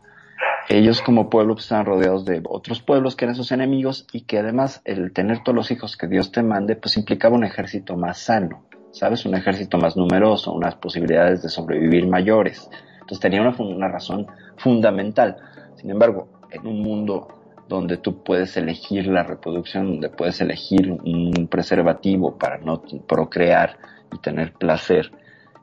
ellos 0.69 1.01
como 1.01 1.31
pueblo 1.31 1.55
pues, 1.55 1.65
estaban 1.65 1.87
rodeados 1.87 2.27
de 2.27 2.43
otros 2.45 2.83
pueblos 2.83 3.17
que 3.17 3.25
eran 3.25 3.35
sus 3.35 3.53
enemigos 3.53 4.07
y 4.13 4.23
que 4.23 4.39
además 4.39 4.83
el 4.85 5.13
tener 5.13 5.43
todos 5.43 5.57
los 5.57 5.71
hijos 5.71 5.97
que 5.97 6.07
Dios 6.07 6.31
te 6.31 6.43
mande 6.43 6.77
pues 6.77 6.99
implicaba 6.99 7.35
un 7.35 7.45
ejército 7.45 7.97
más 7.97 8.19
sano, 8.19 8.65
¿sabes? 8.93 9.25
Un 9.25 9.35
ejército 9.35 9.79
más 9.79 9.97
numeroso, 9.97 10.53
unas 10.53 10.75
posibilidades 10.75 11.43
de 11.43 11.49
sobrevivir 11.49 12.07
mayores. 12.07 12.69
Entonces 12.95 13.21
tenía 13.21 13.41
una, 13.41 13.57
una 13.59 13.89
razón 13.89 14.27
fundamental. 14.59 15.39
Sin 15.77 15.91
embargo, 15.91 16.29
en 16.51 16.67
un 16.67 16.83
mundo 16.83 17.29
donde 17.69 17.99
tú 17.99 18.23
puedes 18.23 18.57
elegir 18.57 19.07
la 19.07 19.23
reproducción, 19.23 19.87
donde 19.87 20.09
puedes 20.09 20.41
elegir 20.41 20.91
un 20.91 21.49
preservativo 21.51 22.39
para 22.39 22.59
no 22.59 22.83
procrear 23.07 23.77
y 24.13 24.19
tener 24.19 24.55
placer, 24.55 25.13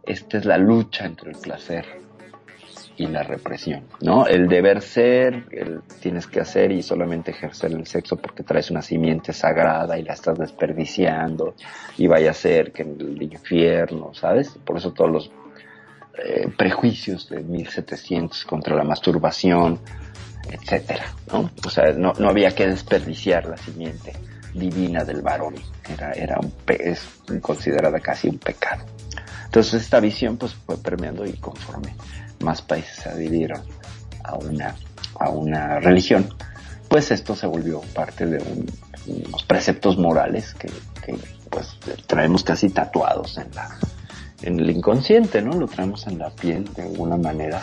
esta 0.06 0.38
es 0.38 0.46
la 0.46 0.58
lucha 0.58 1.06
entre 1.06 1.32
el 1.32 1.38
placer 1.38 1.86
y 2.98 3.08
la 3.08 3.24
represión, 3.24 3.84
¿no? 4.02 4.26
El 4.26 4.48
deber 4.48 4.82
ser, 4.82 5.46
el 5.52 5.82
tienes 6.00 6.28
que 6.28 6.39
hacer 6.39 6.72
y 6.72 6.82
solamente 6.82 7.32
ejercer 7.32 7.72
el 7.74 7.86
sexo 7.86 8.15
porque 8.15 8.44
traes 8.44 8.72
una 8.72 8.82
simiente 8.82 9.34
sagrada 9.34 9.98
y 10.00 10.04
la 10.04 10.13
estás 10.13 10.38
desperdiciando 10.38 11.56
y 11.98 12.08
vaya 12.08 12.32
a 12.32 12.34
ser 12.34 12.72
que 12.72 12.84
en 12.84 12.96
el 13.00 13.22
infierno, 13.22 14.13
¿sabes? 14.13 14.58
Por 14.63 14.78
eso 14.78 14.94
todos 14.94 15.12
los 15.12 15.32
eh, 16.24 16.48
prejuicios 16.58 17.30
de 17.30 17.44
1700 17.44 18.46
contra 18.46 18.76
la 18.76 18.86
masturbación, 18.86 19.80
etcétera, 20.49 21.13
¿no? 21.31 21.49
O 21.65 21.69
sea, 21.69 21.91
no, 21.93 22.13
no 22.13 22.29
había 22.29 22.51
que 22.51 22.67
desperdiciar 22.67 23.45
la 23.45 23.58
simiente 23.58 24.13
divina 24.53 25.03
del 25.03 25.21
varón, 25.21 25.55
era, 25.89 26.12
era 26.13 26.39
un, 26.39 26.53
es 26.67 27.01
considerada 27.41 27.99
casi 27.99 28.29
un 28.29 28.38
pecado. 28.38 28.86
Entonces 29.45 29.84
esta 29.84 29.99
visión 29.99 30.38
pues 30.38 30.53
fue 30.53 30.77
permeando 30.77 31.25
y 31.25 31.34
conforme 31.34 31.95
más 32.39 32.62
países 32.62 32.97
se 32.97 33.10
adhirieron 33.10 33.62
a 34.23 34.36
una, 34.36 34.75
a 35.19 35.29
una 35.29 35.79
religión, 35.79 36.34
pues 36.89 37.12
esto 37.12 37.36
se 37.36 37.47
volvió 37.47 37.81
parte 37.93 38.25
de 38.25 38.43
unos 39.08 39.43
preceptos 39.43 39.97
morales 39.97 40.53
que, 40.55 40.69
que, 41.05 41.17
pues 41.49 41.77
traemos 42.08 42.43
casi 42.43 42.69
tatuados 42.69 43.38
en 43.38 43.53
la 43.53 43.69
en 44.41 44.60
el 44.60 44.69
inconsciente, 44.69 45.41
¿no? 45.41 45.53
Lo 45.53 45.67
traemos 45.67 46.05
en 46.08 46.19
la 46.19 46.29
piel 46.29 46.71
de 46.73 46.84
alguna 46.84 47.17
manera 47.17 47.62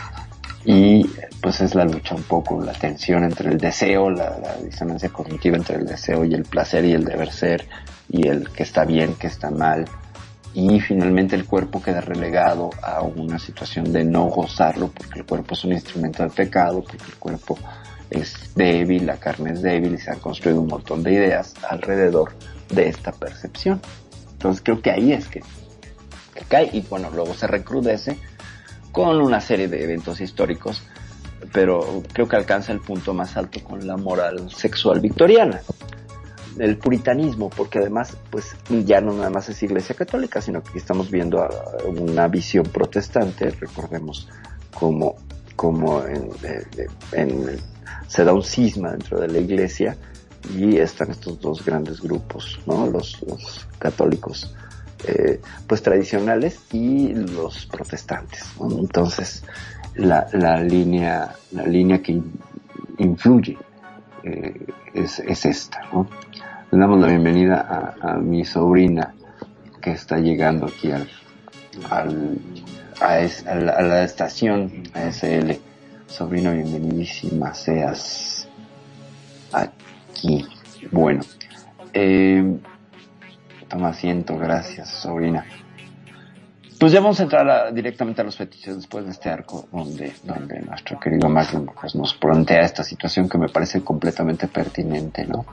y 0.64 1.04
pues 1.40 1.60
es 1.60 1.74
la 1.74 1.84
lucha 1.84 2.14
un 2.14 2.22
poco, 2.22 2.62
la 2.62 2.72
tensión 2.72 3.24
entre 3.24 3.50
el 3.50 3.58
deseo, 3.58 4.10
la, 4.10 4.56
disonancia 4.64 5.08
cognitiva 5.08 5.56
entre 5.56 5.76
el 5.76 5.86
deseo 5.86 6.24
y 6.24 6.34
el 6.34 6.44
placer 6.44 6.84
y 6.84 6.92
el 6.92 7.04
deber 7.04 7.32
ser 7.32 7.66
y 8.08 8.28
el 8.28 8.48
que 8.50 8.62
está 8.62 8.84
bien, 8.84 9.14
que 9.14 9.26
está 9.26 9.50
mal 9.50 9.84
y 10.54 10.80
finalmente 10.80 11.34
el 11.34 11.46
cuerpo 11.46 11.82
queda 11.82 12.00
relegado 12.00 12.70
a 12.82 13.02
una 13.02 13.38
situación 13.38 13.90
de 13.90 14.04
no 14.04 14.24
gozarlo 14.26 14.88
porque 14.88 15.20
el 15.20 15.26
cuerpo 15.26 15.54
es 15.54 15.64
un 15.64 15.72
instrumento 15.72 16.22
del 16.22 16.32
pecado, 16.32 16.82
porque 16.82 17.04
el 17.06 17.16
cuerpo 17.16 17.58
es 18.10 18.54
débil, 18.54 19.06
la 19.06 19.16
carne 19.16 19.52
es 19.52 19.62
débil 19.62 19.94
y 19.94 19.98
se 19.98 20.10
han 20.10 20.18
construido 20.18 20.60
un 20.60 20.68
montón 20.68 21.02
de 21.02 21.14
ideas 21.14 21.54
alrededor 21.68 22.32
de 22.68 22.88
esta 22.88 23.12
percepción. 23.12 23.80
Entonces 24.32 24.62
creo 24.62 24.82
que 24.82 24.90
ahí 24.90 25.12
es 25.12 25.26
que, 25.28 25.40
que 26.34 26.44
cae 26.46 26.68
y 26.72 26.82
bueno, 26.82 27.10
luego 27.10 27.32
se 27.32 27.46
recrudece 27.46 28.18
con 28.92 29.20
una 29.20 29.40
serie 29.40 29.68
de 29.68 29.82
eventos 29.82 30.20
históricos, 30.20 30.82
pero 31.52 32.02
creo 32.12 32.28
que 32.28 32.36
alcanza 32.36 32.72
el 32.72 32.80
punto 32.80 33.14
más 33.14 33.36
alto 33.36 33.60
con 33.64 33.86
la 33.86 33.96
moral 33.96 34.50
sexual 34.50 35.00
victoriana. 35.00 35.62
El 36.58 36.76
puritanismo, 36.76 37.48
porque 37.48 37.78
además, 37.78 38.14
pues 38.30 38.54
ya 38.84 39.00
no 39.00 39.14
nada 39.14 39.30
más 39.30 39.48
es 39.48 39.62
iglesia 39.62 39.94
católica, 39.94 40.42
sino 40.42 40.62
que 40.62 40.78
estamos 40.78 41.10
viendo 41.10 41.48
una 41.86 42.28
visión 42.28 42.64
protestante, 42.64 43.50
recordemos 43.50 44.28
como, 44.74 45.16
como 45.56 46.04
en, 46.04 46.28
en, 47.12 47.58
se 48.06 48.24
da 48.24 48.34
un 48.34 48.42
cisma 48.42 48.92
dentro 48.92 49.18
de 49.18 49.28
la 49.28 49.38
iglesia 49.38 49.96
y 50.54 50.76
están 50.76 51.10
estos 51.10 51.40
dos 51.40 51.64
grandes 51.64 52.02
grupos, 52.02 52.60
¿no? 52.66 52.86
Los 52.86 53.18
católicos 53.78 54.54
eh, 55.04 55.40
pues 55.66 55.82
tradicionales 55.82 56.60
y 56.72 57.12
los 57.12 57.66
protestantes. 57.66 58.44
Entonces, 58.60 59.44
la, 59.96 60.26
la, 60.32 60.60
línea, 60.60 61.34
la 61.52 61.66
línea 61.66 62.00
que 62.02 62.20
influye 62.98 63.58
eh, 64.22 64.66
es, 64.94 65.18
es, 65.20 65.44
esta. 65.46 65.80
Le 66.70 66.78
damos 66.78 67.00
la 67.00 67.08
bienvenida 67.08 67.96
a, 68.00 68.16
mi 68.18 68.44
sobrina 68.44 69.14
que 69.80 69.90
está 69.92 70.18
llegando 70.18 70.66
aquí 70.66 70.92
al, 70.92 71.08
al 71.90 72.38
a, 73.00 73.54
la, 73.54 73.72
a, 73.72 73.82
la, 73.82 74.04
estación 74.04 74.84
ASL. 74.94 75.58
Sobrina, 76.06 76.52
bienvenidísima 76.52 77.52
seas 77.54 78.48
aquí. 79.52 80.46
Bueno, 80.90 81.22
eh, 81.92 82.58
Toma 83.72 83.88
asiento, 83.88 84.36
gracias, 84.36 84.90
sobrina. 84.90 85.46
Pues 86.78 86.92
ya 86.92 87.00
vamos 87.00 87.18
a 87.20 87.22
entrar 87.22 87.48
a, 87.48 87.70
directamente 87.70 88.20
a 88.20 88.24
los 88.24 88.36
fetiches 88.36 88.76
después 88.76 89.04
de 89.06 89.12
este 89.12 89.30
arco 89.30 89.66
donde, 89.72 90.12
donde 90.24 90.60
nuestro 90.60 90.98
querido 91.00 91.28
Magnum 91.30 91.68
pues, 91.80 91.94
nos 91.94 92.12
plantea 92.12 92.60
esta 92.62 92.84
situación 92.84 93.30
que 93.30 93.38
me 93.38 93.48
parece 93.48 93.80
completamente 93.82 94.48
pertinente, 94.48 95.24
¿no? 95.24 95.46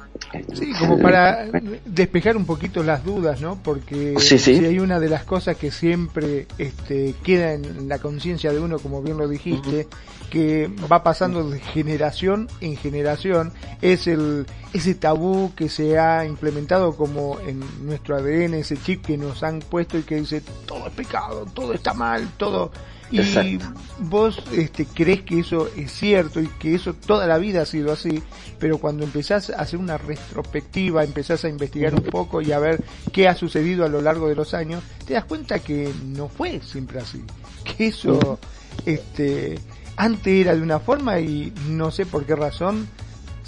Sí, 0.53 0.71
como 0.77 0.99
para 0.99 1.45
despejar 1.85 2.35
un 2.35 2.45
poquito 2.45 2.83
las 2.83 3.05
dudas, 3.05 3.39
¿no? 3.39 3.59
Porque 3.63 4.15
sí, 4.17 4.37
sí. 4.37 4.57
si 4.57 4.65
hay 4.65 4.79
una 4.79 4.99
de 4.99 5.07
las 5.07 5.23
cosas 5.23 5.55
que 5.55 5.71
siempre 5.71 6.47
este, 6.57 7.13
queda 7.23 7.53
en 7.53 7.87
la 7.87 7.99
conciencia 7.99 8.51
de 8.51 8.59
uno, 8.59 8.79
como 8.79 9.01
bien 9.01 9.17
lo 9.17 9.27
dijiste, 9.27 9.85
uh 9.85 9.89
-huh. 9.89 10.29
que 10.29 10.69
va 10.91 11.03
pasando 11.03 11.49
de 11.49 11.59
generación 11.59 12.49
en 12.59 12.75
generación, 12.75 13.53
es 13.81 14.07
el 14.07 14.45
ese 14.73 14.95
tabú 14.95 15.53
que 15.55 15.69
se 15.69 15.97
ha 15.97 16.25
implementado 16.25 16.95
como 16.95 17.39
en 17.39 17.63
nuestro 17.85 18.15
ADN, 18.15 18.53
ese 18.55 18.77
chip 18.77 19.05
que 19.05 19.17
nos 19.17 19.43
han 19.43 19.59
puesto 19.59 19.97
y 19.97 20.03
que 20.03 20.15
dice 20.15 20.41
todo 20.65 20.87
es 20.87 20.93
pecado, 20.93 21.45
todo 21.53 21.73
está 21.73 21.93
mal, 21.93 22.27
todo 22.37 22.71
y 23.11 23.19
Exacto. 23.19 23.65
vos 23.99 24.41
este, 24.53 24.85
crees 24.85 25.23
que 25.23 25.39
eso 25.39 25.67
es 25.75 25.91
cierto 25.91 26.39
y 26.41 26.47
que 26.47 26.75
eso 26.75 26.93
toda 26.93 27.25
la 27.25 27.39
vida 27.39 27.63
ha 27.63 27.65
sido 27.65 27.91
así, 27.91 28.21
pero 28.59 28.77
cuando 28.77 29.03
empezás 29.03 29.49
a 29.49 29.61
hacer 29.61 29.79
una 29.79 29.97
retrospectiva, 29.97 31.03
empezás 31.03 31.43
a 31.43 31.49
investigar 31.49 31.95
un 31.95 32.03
poco 32.03 32.41
y 32.41 32.51
a 32.51 32.59
ver 32.59 32.83
qué 33.11 33.27
ha 33.27 33.35
sucedido 33.35 33.83
a 33.83 33.89
lo 33.89 34.01
largo 34.01 34.27
de 34.27 34.35
los 34.35 34.53
años, 34.53 34.83
te 35.07 35.15
das 35.15 35.25
cuenta 35.25 35.59
que 35.59 35.91
no 36.05 36.27
fue 36.27 36.61
siempre 36.61 36.99
así, 36.99 37.23
que 37.63 37.87
eso 37.87 38.37
este, 38.85 39.59
antes 39.95 40.41
era 40.41 40.55
de 40.55 40.61
una 40.61 40.79
forma 40.79 41.19
y 41.19 41.51
no 41.67 41.89
sé 41.89 42.05
por 42.05 42.25
qué 42.25 42.35
razón 42.35 42.87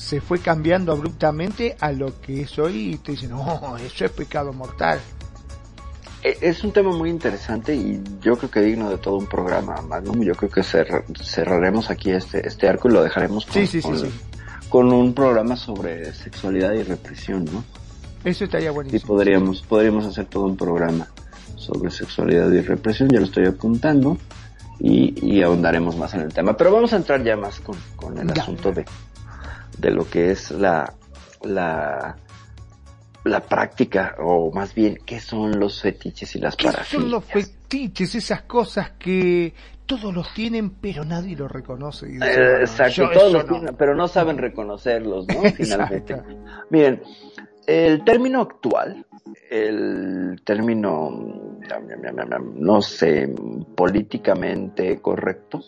se 0.02 0.20
fue 0.20 0.40
cambiando 0.40 0.92
abruptamente 0.92 1.78
a 1.80 1.92
lo 1.92 2.20
que 2.22 2.42
es 2.42 2.58
hoy 2.58 2.94
y 2.94 2.98
te 2.98 3.12
dicen, 3.12 3.30
no, 3.30 3.78
eso 3.78 4.06
es 4.06 4.12
pecado 4.12 4.52
mortal. 4.52 5.00
Es 6.24 6.64
un 6.64 6.72
tema 6.72 6.92
muy 6.92 7.10
interesante 7.10 7.76
y 7.76 8.02
yo 8.20 8.36
creo 8.36 8.50
que 8.50 8.62
digno 8.62 8.90
de 8.90 8.98
todo 8.98 9.18
un 9.18 9.28
programa, 9.28 9.80
Magnum. 9.82 10.22
Yo 10.22 10.34
creo 10.34 10.50
que 10.50 10.64
cerr 10.64 11.06
cerraremos 11.24 11.90
aquí 11.92 12.12
este, 12.12 12.48
este 12.48 12.68
arco 12.68 12.90
y 12.90 12.94
lo 12.94 13.04
dejaremos 13.04 13.46
con, 13.46 13.54
sí, 13.54 13.68
sí, 13.68 13.82
con, 13.82 13.98
sí, 13.98 14.08
sí. 14.08 14.68
con, 14.70 14.92
un 14.92 15.14
programa 15.14 15.56
sobre 15.56 16.14
sexualidad 16.14 16.74
y 16.74 16.84
represión, 16.84 17.46
¿no? 17.46 17.64
Eso 18.24 18.46
estaría 18.46 18.72
buenísimo. 18.72 19.02
Y 19.04 19.08
podríamos, 19.08 19.62
podríamos 19.62 20.06
hacer 20.06 20.26
todo 20.26 20.46
un 20.46 20.58
programa 20.58 21.08
sobre 21.56 21.92
sexualidad 21.92 22.52
y 22.52 22.62
represión, 22.62 23.10
ya 23.10 23.20
lo 23.20 23.26
estoy 23.26 23.46
apuntando 23.46 24.18
y, 24.80 25.14
y 25.26 25.42
ahondaremos 25.44 25.96
más 25.96 26.14
en 26.16 26.22
el 26.22 26.34
tema. 26.34 26.58
Pero 26.58 26.72
vamos 26.72 26.92
a 26.94 26.98
entrar 26.98 27.24
ya 27.24 27.36
más 27.36 27.60
con, 27.60 27.78
con 27.96 28.18
el 28.18 28.32
ya. 28.34 28.42
asunto 28.44 28.72
de, 28.72 28.86
de 29.78 29.92
lo 29.92 30.10
que 30.10 30.32
es 30.32 30.52
la, 30.52 30.94
la, 31.44 32.16
la 33.24 33.40
práctica, 33.42 34.16
o 34.20 34.52
más 34.52 34.74
bien, 34.74 34.98
¿qué 35.06 35.20
son 35.20 35.60
los 35.60 35.82
fetiches 35.82 36.36
y 36.36 36.40
las 36.40 36.56
¿Qué 36.56 36.66
parafilias? 36.66 37.02
son 37.04 37.12
los 37.12 37.26
fetiches? 37.26 38.16
Esas 38.16 38.44
cosas 38.44 38.92
que 38.92 39.54
todos 39.86 40.14
los 40.14 40.34
tienen, 40.34 40.72
pero 40.72 41.04
nadie 41.04 41.36
los 41.36 41.52
reconoce. 41.52 42.08
Y 42.08 42.12
dice, 42.14 42.26
eh, 42.34 42.62
exacto, 42.62 43.10
todos 43.12 43.34
los 43.34 43.46
no. 43.46 43.52
tienen, 43.54 43.76
pero 43.76 43.96
no 43.96 44.08
saben 44.08 44.38
reconocerlos, 44.38 45.28
¿no? 45.28 45.42
Finalmente. 45.56 46.22
Miren, 46.70 47.02
el 47.68 48.04
término 48.04 48.42
actual, 48.42 49.06
el 49.50 50.42
término, 50.44 51.10
no 52.56 52.82
sé, 52.82 53.34
políticamente 53.76 55.00
correcto, 55.02 55.64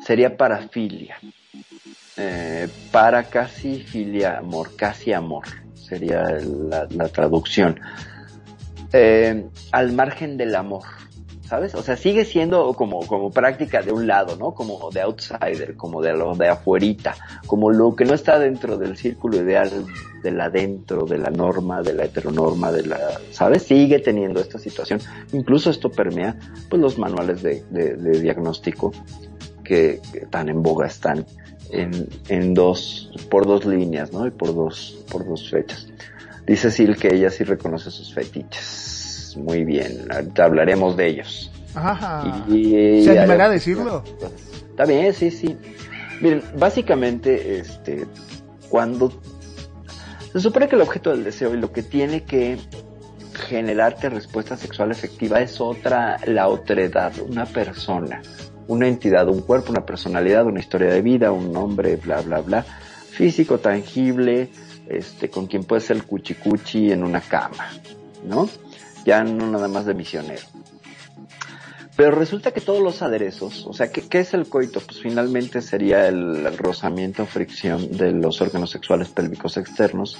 sería 0.00 0.36
parafilia. 0.36 1.16
Eh, 2.20 2.66
para 2.90 3.22
casi 3.24 3.80
filia 3.80 4.38
amor, 4.38 4.74
casi 4.74 5.12
amor 5.12 5.44
sería 5.74 6.24
la, 6.24 7.08
traducción. 7.08 7.78
Eh, 8.92 9.46
al 9.70 9.92
margen 9.92 10.36
del 10.36 10.56
amor, 10.56 10.82
¿sabes? 11.42 11.76
O 11.76 11.82
sea, 11.82 11.96
sigue 11.96 12.24
siendo 12.24 12.74
como, 12.74 13.06
como 13.06 13.30
práctica 13.30 13.82
de 13.82 13.92
un 13.92 14.08
lado, 14.08 14.36
¿no? 14.36 14.52
Como 14.52 14.90
de 14.90 15.02
outsider, 15.02 15.76
como 15.76 16.02
de 16.02 16.12
lo 16.12 16.34
de 16.34 16.48
afuerita, 16.48 17.14
como 17.46 17.70
lo 17.70 17.94
que 17.94 18.04
no 18.04 18.14
está 18.14 18.40
dentro 18.40 18.76
del 18.76 18.96
círculo 18.96 19.36
ideal 19.36 19.70
de 20.20 20.30
la 20.32 20.50
dentro, 20.50 21.04
de 21.04 21.18
la 21.18 21.30
norma, 21.30 21.82
de 21.82 21.92
la 21.92 22.06
heteronorma, 22.06 22.72
de 22.72 22.84
la, 22.84 22.98
¿sabes? 23.30 23.62
Sigue 23.62 24.00
teniendo 24.00 24.40
esta 24.40 24.58
situación. 24.58 25.00
Incluso 25.32 25.70
esto 25.70 25.88
permea, 25.88 26.36
pues, 26.68 26.82
los 26.82 26.98
manuales 26.98 27.42
de 27.42 28.20
diagnóstico 28.20 28.90
que, 29.62 30.00
que 30.12 30.26
tan 30.26 30.48
en 30.48 30.62
boga 30.62 30.86
están 30.86 31.24
en, 31.70 32.08
en 32.28 32.54
dos, 32.54 33.10
por 33.30 33.46
dos 33.46 33.64
líneas, 33.64 34.12
¿no? 34.12 34.26
Y 34.26 34.30
por 34.30 34.54
dos, 34.54 34.98
por 35.10 35.26
dos 35.26 35.50
fechas. 35.50 35.86
Dice 36.46 36.70
Sil 36.72 36.96
que 36.96 37.14
ella 37.14 37.30
sí 37.30 37.44
reconoce 37.44 37.90
sus 37.90 38.14
fetiches. 38.14 39.36
Muy 39.36 39.64
bien, 39.64 40.06
ahorita 40.10 40.44
hablaremos 40.44 40.96
de 40.96 41.06
ellos. 41.08 41.50
Ajá. 41.74 42.44
Y, 42.48 43.04
¿Se 43.04 43.18
animará 43.18 43.46
a 43.46 43.50
decirlo? 43.50 44.02
Está 44.70 44.84
bien, 44.84 45.12
sí, 45.12 45.30
sí. 45.30 45.56
Miren, 46.20 46.42
básicamente, 46.56 47.58
este, 47.58 48.06
cuando 48.68 49.12
se 50.32 50.40
supone 50.40 50.68
que 50.68 50.76
el 50.76 50.82
objeto 50.82 51.10
del 51.10 51.24
deseo 51.24 51.54
y 51.54 51.58
lo 51.58 51.72
que 51.72 51.82
tiene 51.82 52.24
que 52.24 52.58
generarte 53.46 54.08
respuesta 54.08 54.56
sexual 54.56 54.90
efectiva 54.90 55.40
es 55.40 55.60
otra, 55.60 56.18
la 56.26 56.48
otredad, 56.48 57.12
una 57.20 57.44
persona 57.46 58.20
una 58.68 58.86
entidad, 58.86 59.28
un 59.28 59.42
cuerpo, 59.42 59.70
una 59.70 59.84
personalidad, 59.84 60.46
una 60.46 60.60
historia 60.60 60.88
de 60.88 61.02
vida, 61.02 61.32
un 61.32 61.52
nombre, 61.52 61.96
bla, 61.96 62.20
bla, 62.20 62.40
bla, 62.40 62.62
físico, 62.62 63.58
tangible, 63.58 64.50
este, 64.88 65.28
con 65.28 65.46
quien 65.46 65.64
puede 65.64 65.80
ser 65.80 66.02
cuchicuchi 66.04 66.92
en 66.92 67.02
una 67.02 67.20
cama, 67.20 67.68
¿no? 68.24 68.48
Ya 69.04 69.24
no 69.24 69.50
nada 69.50 69.68
más 69.68 69.86
de 69.86 69.94
misionero. 69.94 70.42
Pero 71.96 72.12
resulta 72.12 72.52
que 72.52 72.60
todos 72.60 72.80
los 72.80 73.02
aderezos, 73.02 73.66
o 73.66 73.72
sea, 73.72 73.90
¿qué, 73.90 74.02
qué 74.02 74.20
es 74.20 74.32
el 74.32 74.48
coito? 74.48 74.78
Pues 74.78 75.00
finalmente 75.00 75.60
sería 75.60 76.06
el, 76.06 76.46
el 76.46 76.56
rozamiento 76.56 77.24
o 77.24 77.26
fricción 77.26 77.90
de 77.90 78.12
los 78.12 78.40
órganos 78.40 78.70
sexuales 78.70 79.08
pélvicos 79.08 79.56
externos 79.56 80.16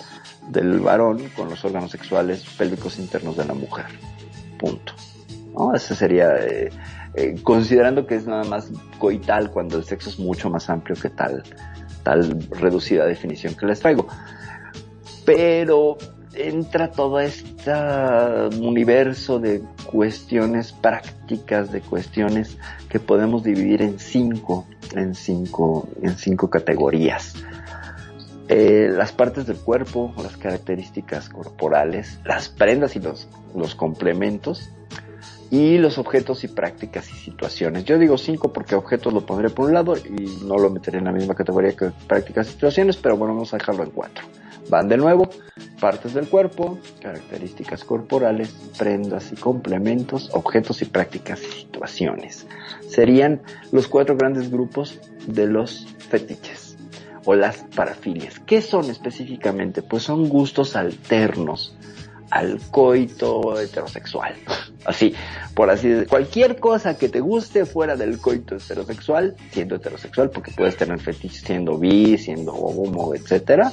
del 0.49 0.81
varón 0.81 1.29
con 1.37 1.49
los 1.49 1.65
órganos 1.65 1.93
sexuales 1.93 2.45
pélvicos 2.59 2.99
internos 2.99 3.37
de 3.37 3.45
la 3.45 3.55
mujer. 3.55 3.87
Punto. 4.59 4.93
¿No? 5.55 5.73
Ese 5.73 5.95
sería, 5.95 6.35
eh, 6.41 6.71
eh, 7.19 7.35
considerando 7.43 8.07
que 8.07 8.15
es 8.15 8.29
nada 8.29 8.45
más 8.45 8.71
coital 9.01 9.51
cuando 9.51 9.77
el 9.77 9.85
sexo 9.85 10.09
es 10.09 10.21
mucho 10.21 10.51
más 10.51 10.71
amplio 10.71 10.97
que 11.01 11.11
tal, 11.11 11.43
tal 12.05 12.47
reducida 12.51 13.07
definición 13.07 13.57
que 13.57 13.67
les 13.67 13.81
traigo. 13.81 14.07
Pero 15.25 15.99
entra 16.33 16.93
todo 16.93 17.19
este 17.19 17.73
universo 18.61 19.41
de 19.41 19.63
cuestiones 19.91 20.71
prácticas, 20.71 21.73
de 21.73 21.81
cuestiones 21.81 22.57
que 22.89 23.01
podemos 23.01 23.43
dividir 23.43 23.83
en 23.83 23.99
cinco, 23.99 24.69
en 24.95 25.17
cinco, 25.17 25.89
en 26.01 26.17
cinco 26.17 26.49
categorías. 26.49 27.35
Eh, 28.47 28.91
las 28.93 29.11
partes 29.11 29.45
del 29.47 29.57
cuerpo, 29.57 30.15
las 30.23 30.37
características 30.37 31.29
corporales, 31.31 32.21
las 32.25 32.49
prendas 32.49 32.95
y 32.95 33.01
los, 33.01 33.29
los 33.57 33.75
complementos, 33.75 34.71
y 35.51 35.79
los 35.79 35.99
objetos 35.99 36.45
y 36.45 36.49
prácticas 36.49 37.11
y 37.11 37.15
situaciones. 37.15 37.85
Yo 37.85 37.99
digo 37.99 38.19
cinco 38.19 38.53
porque 38.53 38.75
objetos 38.75 39.13
lo 39.13 39.25
pondré 39.25 39.51
por 39.51 39.67
un 39.67 39.75
lado 39.75 39.97
y 39.97 40.45
no 40.45 40.59
lo 40.59 40.71
meteré 40.71 40.99
en 40.99 41.05
la 41.05 41.13
misma 41.13 41.35
categoría 41.35 41.75
que 41.75 41.91
prácticas 42.07 42.49
y 42.49 42.53
situaciones, 42.53 42.97
pero 42.97 43.17
bueno, 43.17 43.35
vamos 43.35 43.55
a 43.55 43.59
dejarlo 43.59 43.85
en 43.85 43.91
cuatro. 43.91 44.25
Van 44.69 44.89
de 44.89 44.99
nuevo, 44.99 45.31
partes 45.81 46.13
del 46.13 46.29
cuerpo, 46.29 46.79
características 47.01 47.85
corporales, 47.85 48.55
prendas 48.77 49.33
y 49.33 49.37
complementos, 49.37 50.29
objetos 50.35 50.83
y 50.83 50.85
prácticas 50.85 51.41
y 51.43 51.61
situaciones. 51.61 52.47
Serían 52.87 53.41
los 53.73 53.89
cuatro 53.89 54.17
grandes 54.17 54.51
grupos 54.51 55.01
de 55.27 55.47
los 55.47 55.87
fetiches 56.11 56.77
o 57.25 57.35
las 57.35 57.65
parafilias. 57.75 58.41
¿Qué 58.41 58.61
son 58.61 58.91
específicamente? 58.91 59.81
Pues 59.81 60.03
son 60.03 60.29
gustos 60.29 60.77
alternos 60.77 61.78
al 62.31 62.61
coito 62.71 63.59
heterosexual. 63.59 64.35
Así, 64.85 65.15
por 65.55 65.71
así 65.71 65.89
decirlo. 65.89 66.09
Cualquier 66.09 66.59
cosa 66.59 66.97
que 66.97 67.09
te 67.09 67.21
guste 67.21 67.67
fuera 67.67 67.97
del 67.97 68.19
coito 68.19 68.57
heterosexual, 68.57 69.37
siendo 69.51 69.77
heterosexual, 69.77 70.31
porque 70.31 70.53
puedes 70.53 70.77
tener 70.77 70.99
fetiche 71.01 71.45
siendo 71.45 71.79
bi, 71.79 72.19
siendo 72.19 72.53
homo, 72.55 73.15
etcétera, 73.15 73.73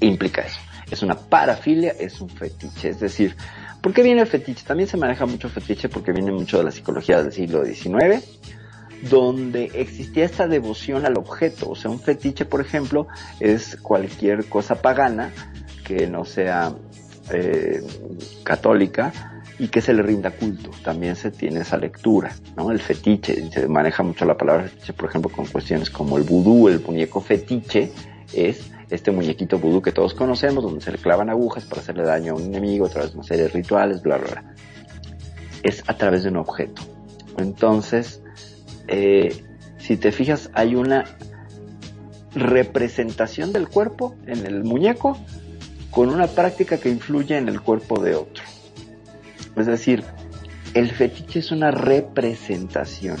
implica 0.00 0.42
eso. 0.42 0.58
Es 0.90 1.02
una 1.02 1.14
parafilia, 1.14 1.92
es 1.98 2.20
un 2.20 2.30
fetiche. 2.30 2.90
Es 2.90 3.00
decir, 3.00 3.36
¿por 3.82 3.92
qué 3.92 4.02
viene 4.02 4.22
el 4.22 4.26
fetiche? 4.26 4.64
También 4.66 4.88
se 4.88 4.96
maneja 4.96 5.26
mucho 5.26 5.48
fetiche 5.48 5.88
porque 5.88 6.12
viene 6.12 6.32
mucho 6.32 6.58
de 6.58 6.64
la 6.64 6.70
psicología 6.70 7.22
del 7.22 7.32
siglo 7.32 7.64
XIX, 7.64 8.24
donde 9.02 9.70
existía 9.74 10.24
esta 10.24 10.46
devoción 10.46 11.04
al 11.04 11.18
objeto. 11.18 11.68
O 11.68 11.76
sea, 11.76 11.90
un 11.90 12.00
fetiche, 12.00 12.46
por 12.46 12.60
ejemplo, 12.60 13.06
es 13.38 13.76
cualquier 13.76 14.48
cosa 14.48 14.76
pagana 14.76 15.32
que 15.88 16.06
no 16.06 16.26
sea 16.26 16.74
eh, 17.32 17.82
católica 18.44 19.42
y 19.58 19.68
que 19.68 19.80
se 19.80 19.94
le 19.94 20.02
rinda 20.02 20.30
culto. 20.30 20.70
También 20.84 21.16
se 21.16 21.30
tiene 21.30 21.60
esa 21.60 21.78
lectura, 21.78 22.30
¿no? 22.56 22.70
El 22.70 22.78
fetiche, 22.78 23.50
se 23.50 23.66
maneja 23.66 24.02
mucho 24.02 24.26
la 24.26 24.36
palabra 24.36 24.64
fetiche, 24.64 24.92
por 24.92 25.08
ejemplo, 25.08 25.30
con 25.30 25.46
cuestiones 25.46 25.88
como 25.88 26.18
el 26.18 26.24
vudú, 26.24 26.68
el 26.68 26.80
muñeco 26.80 27.22
fetiche, 27.22 27.90
es 28.34 28.70
este 28.90 29.10
muñequito 29.10 29.58
vudú 29.58 29.80
que 29.80 29.92
todos 29.92 30.12
conocemos, 30.12 30.62
donde 30.62 30.82
se 30.82 30.92
le 30.92 30.98
clavan 30.98 31.30
agujas 31.30 31.64
para 31.64 31.80
hacerle 31.80 32.04
daño 32.04 32.34
a 32.34 32.36
un 32.36 32.44
enemigo 32.44 32.86
a 32.86 32.90
través 32.90 33.12
de 33.12 33.18
una 33.18 33.26
serie 33.26 33.44
de 33.44 33.48
rituales, 33.48 34.02
bla, 34.02 34.18
bla, 34.18 34.30
bla. 34.30 34.54
Es 35.62 35.82
a 35.86 35.96
través 35.96 36.22
de 36.22 36.28
un 36.28 36.36
objeto. 36.36 36.82
Entonces, 37.38 38.22
eh, 38.88 39.44
si 39.78 39.96
te 39.96 40.12
fijas, 40.12 40.50
hay 40.52 40.74
una 40.74 41.04
representación 42.34 43.52
del 43.52 43.68
cuerpo 43.68 44.14
en 44.26 44.46
el 44.46 44.62
muñeco 44.62 45.18
con 45.90 46.10
una 46.10 46.26
práctica 46.26 46.78
que 46.78 46.90
influye 46.90 47.36
en 47.36 47.48
el 47.48 47.60
cuerpo 47.60 48.00
de 48.00 48.14
otro. 48.14 48.44
Es 49.56 49.66
decir, 49.66 50.04
el 50.74 50.90
fetiche 50.90 51.40
es 51.40 51.50
una 51.50 51.70
representación 51.70 53.16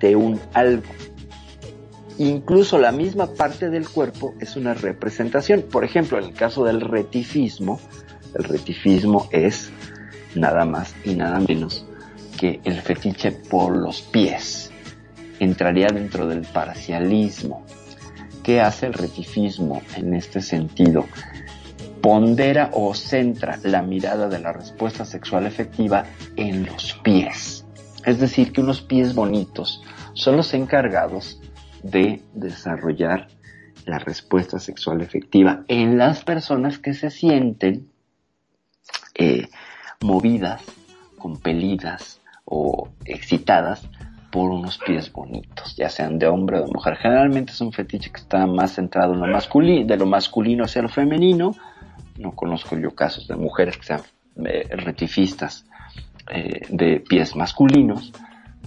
de 0.00 0.16
un 0.16 0.40
algo. 0.54 0.92
Incluso 2.18 2.78
la 2.78 2.92
misma 2.92 3.34
parte 3.34 3.70
del 3.70 3.88
cuerpo 3.88 4.34
es 4.40 4.56
una 4.56 4.74
representación. 4.74 5.62
Por 5.62 5.84
ejemplo, 5.84 6.18
en 6.18 6.24
el 6.24 6.32
caso 6.32 6.64
del 6.64 6.80
retifismo, 6.80 7.80
el 8.34 8.44
retifismo 8.44 9.28
es 9.30 9.70
nada 10.34 10.64
más 10.64 10.94
y 11.04 11.14
nada 11.14 11.40
menos 11.40 11.86
que 12.38 12.60
el 12.64 12.80
fetiche 12.80 13.32
por 13.32 13.76
los 13.76 14.00
pies. 14.00 14.70
Entraría 15.38 15.88
dentro 15.88 16.26
del 16.26 16.42
parcialismo. 16.42 17.64
¿Qué 18.48 18.62
hace 18.62 18.86
el 18.86 18.94
retifismo 18.94 19.82
en 19.94 20.14
este 20.14 20.40
sentido? 20.40 21.04
Pondera 22.00 22.70
o 22.72 22.94
centra 22.94 23.58
la 23.62 23.82
mirada 23.82 24.26
de 24.30 24.38
la 24.38 24.54
respuesta 24.54 25.04
sexual 25.04 25.44
efectiva 25.44 26.06
en 26.34 26.64
los 26.64 26.94
pies. 27.04 27.66
Es 28.06 28.18
decir, 28.18 28.50
que 28.50 28.62
unos 28.62 28.80
pies 28.80 29.14
bonitos 29.14 29.82
son 30.14 30.38
los 30.38 30.54
encargados 30.54 31.42
de 31.82 32.22
desarrollar 32.32 33.28
la 33.84 33.98
respuesta 33.98 34.58
sexual 34.58 35.02
efectiva 35.02 35.64
en 35.68 35.98
las 35.98 36.24
personas 36.24 36.78
que 36.78 36.94
se 36.94 37.10
sienten 37.10 37.90
eh, 39.14 39.46
movidas, 40.00 40.62
compelidas 41.18 42.18
o 42.46 42.88
excitadas 43.04 43.86
por 44.30 44.50
unos 44.50 44.78
pies 44.78 45.10
bonitos, 45.12 45.76
ya 45.76 45.88
sean 45.88 46.18
de 46.18 46.26
hombre 46.26 46.58
o 46.58 46.64
de 46.64 46.72
mujer. 46.72 46.96
Generalmente 46.96 47.52
es 47.52 47.60
un 47.60 47.72
fetiche 47.72 48.10
que 48.10 48.20
está 48.20 48.46
más 48.46 48.74
centrado 48.74 49.14
en 49.14 49.20
lo 49.20 49.26
masculino, 49.26 49.86
de 49.86 49.96
lo 49.96 50.06
masculino 50.06 50.64
hacia 50.64 50.82
lo 50.82 50.88
femenino. 50.88 51.54
No 52.18 52.32
conozco 52.32 52.76
yo 52.78 52.90
casos 52.94 53.26
de 53.28 53.36
mujeres 53.36 53.76
que 53.78 53.84
sean 53.84 54.02
eh, 54.44 54.68
retifistas 54.70 55.64
eh, 56.30 56.60
de 56.68 57.00
pies 57.00 57.34
masculinos, 57.36 58.12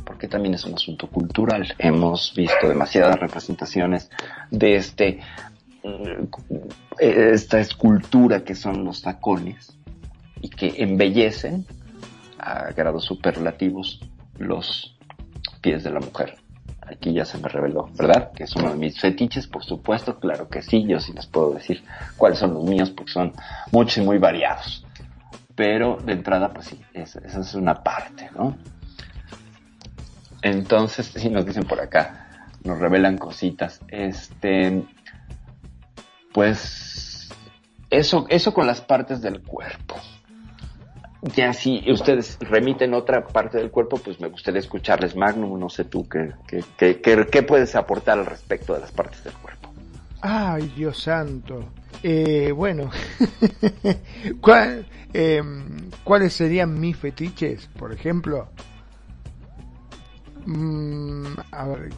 porque 0.03 0.27
también 0.27 0.55
es 0.55 0.65
un 0.65 0.73
asunto 0.73 1.07
cultural. 1.07 1.75
Hemos 1.77 2.33
visto 2.35 2.67
demasiadas 2.67 3.19
representaciones 3.19 4.09
de 4.49 4.75
este 4.75 5.19
eh, 5.83 6.27
esta 6.99 7.59
escultura 7.59 8.43
que 8.43 8.55
son 8.55 8.85
los 8.85 9.01
tacones 9.01 9.77
y 10.41 10.49
que 10.49 10.75
embellecen 10.77 11.65
a 12.37 12.71
grados 12.71 13.05
superlativos 13.05 13.99
los 14.37 14.90
pies 15.61 15.83
de 15.83 15.91
la 15.91 15.99
mujer. 15.99 16.37
Aquí 16.81 17.13
ya 17.13 17.23
se 17.23 17.37
me 17.37 17.47
reveló, 17.47 17.89
¿verdad? 17.93 18.31
Que 18.33 18.43
es 18.43 18.55
uno 18.55 18.71
de 18.71 18.75
mis 18.75 18.99
fetiches, 18.99 19.47
por 19.47 19.63
supuesto, 19.63 20.19
claro 20.19 20.49
que 20.49 20.61
sí, 20.61 20.85
yo 20.85 20.99
sí 20.99 21.13
les 21.13 21.25
puedo 21.27 21.53
decir 21.53 21.83
cuáles 22.17 22.39
son 22.39 22.53
los 22.53 22.63
míos, 22.63 22.89
porque 22.89 23.11
son 23.11 23.33
muchos 23.71 23.99
y 23.99 24.01
muy 24.01 24.17
variados. 24.17 24.85
Pero 25.55 25.97
de 26.03 26.13
entrada, 26.13 26.51
pues 26.51 26.67
sí, 26.67 26.81
esa, 26.93 27.19
es 27.19 27.53
una 27.53 27.83
parte, 27.83 28.29
¿no? 28.35 28.57
Entonces, 30.41 31.11
sí 31.15 31.29
nos 31.29 31.45
dicen 31.45 31.63
por 31.63 31.79
acá, 31.79 32.49
nos 32.63 32.79
revelan 32.79 33.17
cositas. 33.17 33.79
Este, 33.87 34.83
pues, 36.33 37.29
eso, 37.89 38.25
eso 38.29 38.53
con 38.53 38.65
las 38.65 38.81
partes 38.81 39.21
del 39.21 39.41
cuerpo 39.43 39.95
ya 41.21 41.53
si 41.53 41.83
ustedes 41.91 42.37
remiten 42.39 42.93
otra 42.93 43.25
parte 43.27 43.57
del 43.57 43.69
cuerpo, 43.69 43.97
pues 43.97 44.19
me 44.19 44.27
gustaría 44.27 44.59
escucharles 44.59 45.15
Magnum, 45.15 45.59
no 45.59 45.69
sé 45.69 45.85
tú, 45.85 46.07
¿qué, 46.07 46.31
qué, 46.47 46.63
qué, 47.01 47.27
qué 47.31 47.43
puedes 47.43 47.75
aportar 47.75 48.19
al 48.19 48.25
respecto 48.25 48.73
de 48.73 48.81
las 48.81 48.91
partes 48.91 49.23
del 49.23 49.33
cuerpo? 49.33 49.71
Ay, 50.21 50.71
Dios 50.75 51.01
santo. 51.01 51.65
Eh, 52.03 52.51
bueno, 52.51 52.89
¿Cuál, 54.41 54.87
eh, 55.13 55.41
¿cuáles 56.03 56.33
serían 56.33 56.79
mis 56.79 56.97
fetiches, 56.97 57.67
por 57.77 57.93
ejemplo? 57.93 58.49
Mm, 60.45 61.25
a 61.51 61.67
ver. 61.67 61.89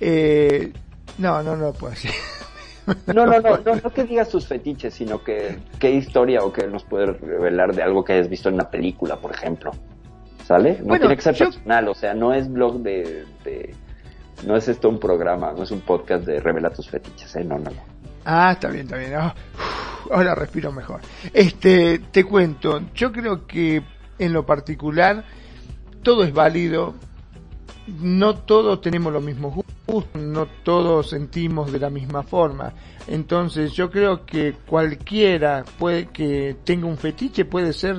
Eh, 0.00 0.72
no, 1.18 1.42
no, 1.42 1.56
no 1.56 1.72
puedo 1.72 1.92
decir. 1.92 2.10
No, 3.06 3.26
no, 3.26 3.40
no, 3.40 3.58
no, 3.58 3.74
no 3.82 3.90
que 3.92 4.04
digas 4.04 4.28
tus 4.28 4.46
fetiches, 4.46 4.94
sino 4.94 5.22
que 5.22 5.58
qué 5.78 5.90
historia 5.92 6.42
o 6.42 6.52
qué 6.52 6.66
nos 6.66 6.84
puede 6.84 7.06
revelar 7.12 7.74
de 7.74 7.82
algo 7.82 8.04
que 8.04 8.14
hayas 8.14 8.28
visto 8.28 8.48
en 8.48 8.56
una 8.56 8.70
película, 8.70 9.16
por 9.16 9.32
ejemplo. 9.32 9.72
¿Sale? 10.46 10.78
No 10.80 10.86
Bueno, 10.86 11.02
tiene 11.02 11.16
que 11.16 11.22
ser 11.22 11.34
yo- 11.34 11.46
personal, 11.46 11.88
o 11.88 11.94
sea, 11.94 12.14
no 12.14 12.32
es 12.32 12.50
blog 12.50 12.80
de, 12.80 13.24
de- 13.44 13.74
No 14.46 14.56
es 14.56 14.68
esto 14.68 14.88
un 14.88 14.98
programa, 15.00 15.52
no 15.52 15.64
es 15.64 15.70
un 15.70 15.80
podcast 15.80 16.24
de 16.24 16.40
revela 16.40 16.70
tus 16.70 16.88
fetiches, 16.88 17.34
¿eh? 17.36 17.44
No, 17.44 17.58
no, 17.58 17.70
no. 17.70 17.82
Ah, 18.24 18.52
está 18.52 18.68
bien, 18.68 18.84
está 18.86 18.96
bien. 18.96 19.14
Ah, 19.14 19.34
uf, 19.54 20.12
ahora 20.12 20.34
respiro 20.34 20.70
mejor. 20.72 21.00
Este, 21.34 21.98
te 21.98 22.24
cuento, 22.24 22.80
yo 22.94 23.10
creo 23.12 23.46
que 23.46 23.82
en 24.18 24.32
lo 24.32 24.46
particular 24.46 25.24
todo 26.02 26.24
es 26.24 26.32
válido. 26.32 26.94
No 28.00 28.34
todos 28.36 28.80
tenemos 28.80 29.12
los 29.12 29.22
mismos 29.22 29.54
gustos, 29.54 30.20
no 30.20 30.46
todos 30.62 31.10
sentimos 31.10 31.72
de 31.72 31.78
la 31.78 31.90
misma 31.90 32.22
forma. 32.22 32.72
Entonces, 33.06 33.72
yo 33.72 33.90
creo 33.90 34.26
que 34.26 34.54
cualquiera 34.66 35.64
puede 35.78 36.06
que 36.06 36.56
tenga 36.64 36.86
un 36.86 36.98
fetiche 36.98 37.44
puede 37.44 37.72
ser 37.72 37.96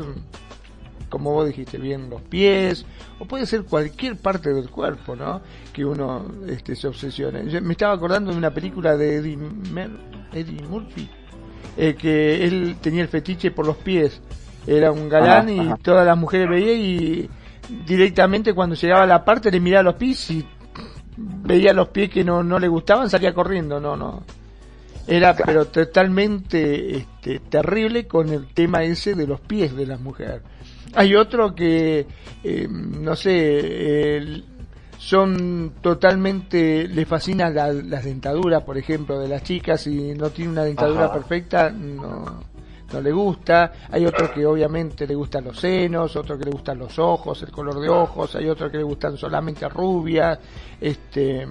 como 1.09 1.33
vos 1.33 1.47
dijiste 1.47 1.77
bien, 1.77 2.09
los 2.09 2.21
pies, 2.21 2.85
o 3.17 3.25
puede 3.25 3.45
ser 3.45 3.63
cualquier 3.63 4.15
parte 4.15 4.53
del 4.53 4.69
cuerpo, 4.69 5.15
¿no? 5.15 5.41
Que 5.73 5.83
uno 5.83 6.25
este, 6.47 6.75
se 6.75 6.87
obsesione. 6.87 7.49
Yo 7.49 7.61
me 7.61 7.73
estaba 7.73 7.93
acordando 7.93 8.31
de 8.31 8.37
una 8.37 8.51
película 8.51 8.95
de 8.95 9.15
Eddie, 9.15 9.37
Eddie 10.31 10.63
Murphy, 10.67 11.09
eh, 11.77 11.95
que 11.95 12.45
él 12.45 12.77
tenía 12.79 13.01
el 13.01 13.07
fetiche 13.09 13.51
por 13.51 13.65
los 13.65 13.77
pies. 13.77 14.21
Era 14.67 14.91
un 14.91 15.09
galán 15.09 15.49
y 15.49 15.73
todas 15.81 16.05
las 16.05 16.17
mujeres 16.17 16.49
veían 16.49 16.79
y 16.79 17.29
directamente 17.85 18.53
cuando 18.53 18.75
llegaba 18.75 19.03
a 19.03 19.07
la 19.07 19.23
parte 19.23 19.51
le 19.51 19.59
miraba 19.59 19.83
los 19.83 19.95
pies 19.95 20.31
y 20.31 20.45
veía 21.17 21.73
los 21.73 21.89
pies 21.89 22.09
que 22.09 22.23
no, 22.23 22.43
no 22.43 22.59
le 22.59 22.67
gustaban, 22.67 23.09
salía 23.09 23.33
corriendo, 23.33 23.79
no, 23.79 23.95
no. 23.95 24.23
Era 25.07 25.35
pero 25.35 25.65
totalmente 25.65 26.97
este, 26.97 27.39
terrible 27.39 28.07
con 28.07 28.29
el 28.29 28.47
tema 28.53 28.83
ese 28.83 29.15
de 29.15 29.25
los 29.25 29.39
pies 29.39 29.75
de 29.75 29.87
las 29.87 29.99
mujeres. 29.99 30.41
Hay 30.93 31.15
otro 31.15 31.55
que, 31.55 32.05
eh, 32.43 32.67
no 32.69 33.15
sé, 33.15 34.43
son 34.97 35.73
totalmente, 35.81 36.87
le 36.87 37.05
fascinan 37.05 37.55
las 37.55 38.03
dentaduras, 38.03 38.63
por 38.63 38.77
ejemplo, 38.77 39.19
de 39.19 39.27
las 39.27 39.43
chicas, 39.43 39.87
y 39.87 40.13
no 40.13 40.29
tiene 40.29 40.51
una 40.51 40.63
dentadura 40.63 41.11
perfecta, 41.11 41.69
no, 41.69 42.43
no 42.91 43.01
le 43.01 43.11
gusta, 43.11 43.71
hay 43.91 44.05
otro 44.05 44.31
que 44.33 44.45
obviamente 44.45 45.05
le 45.05 45.15
gustan 45.15 45.45
los 45.45 45.59
senos, 45.59 46.15
otro 46.15 46.37
que 46.37 46.45
le 46.45 46.51
gustan 46.51 46.79
los 46.79 46.97
ojos, 46.99 47.41
el 47.43 47.51
color 47.51 47.79
de 47.79 47.89
ojos, 47.89 48.35
hay 48.35 48.47
otro 48.47 48.69
que 48.69 48.77
le 48.77 48.83
gustan 48.83 49.17
solamente 49.17 49.67
rubias, 49.69 50.39
este 50.79 51.47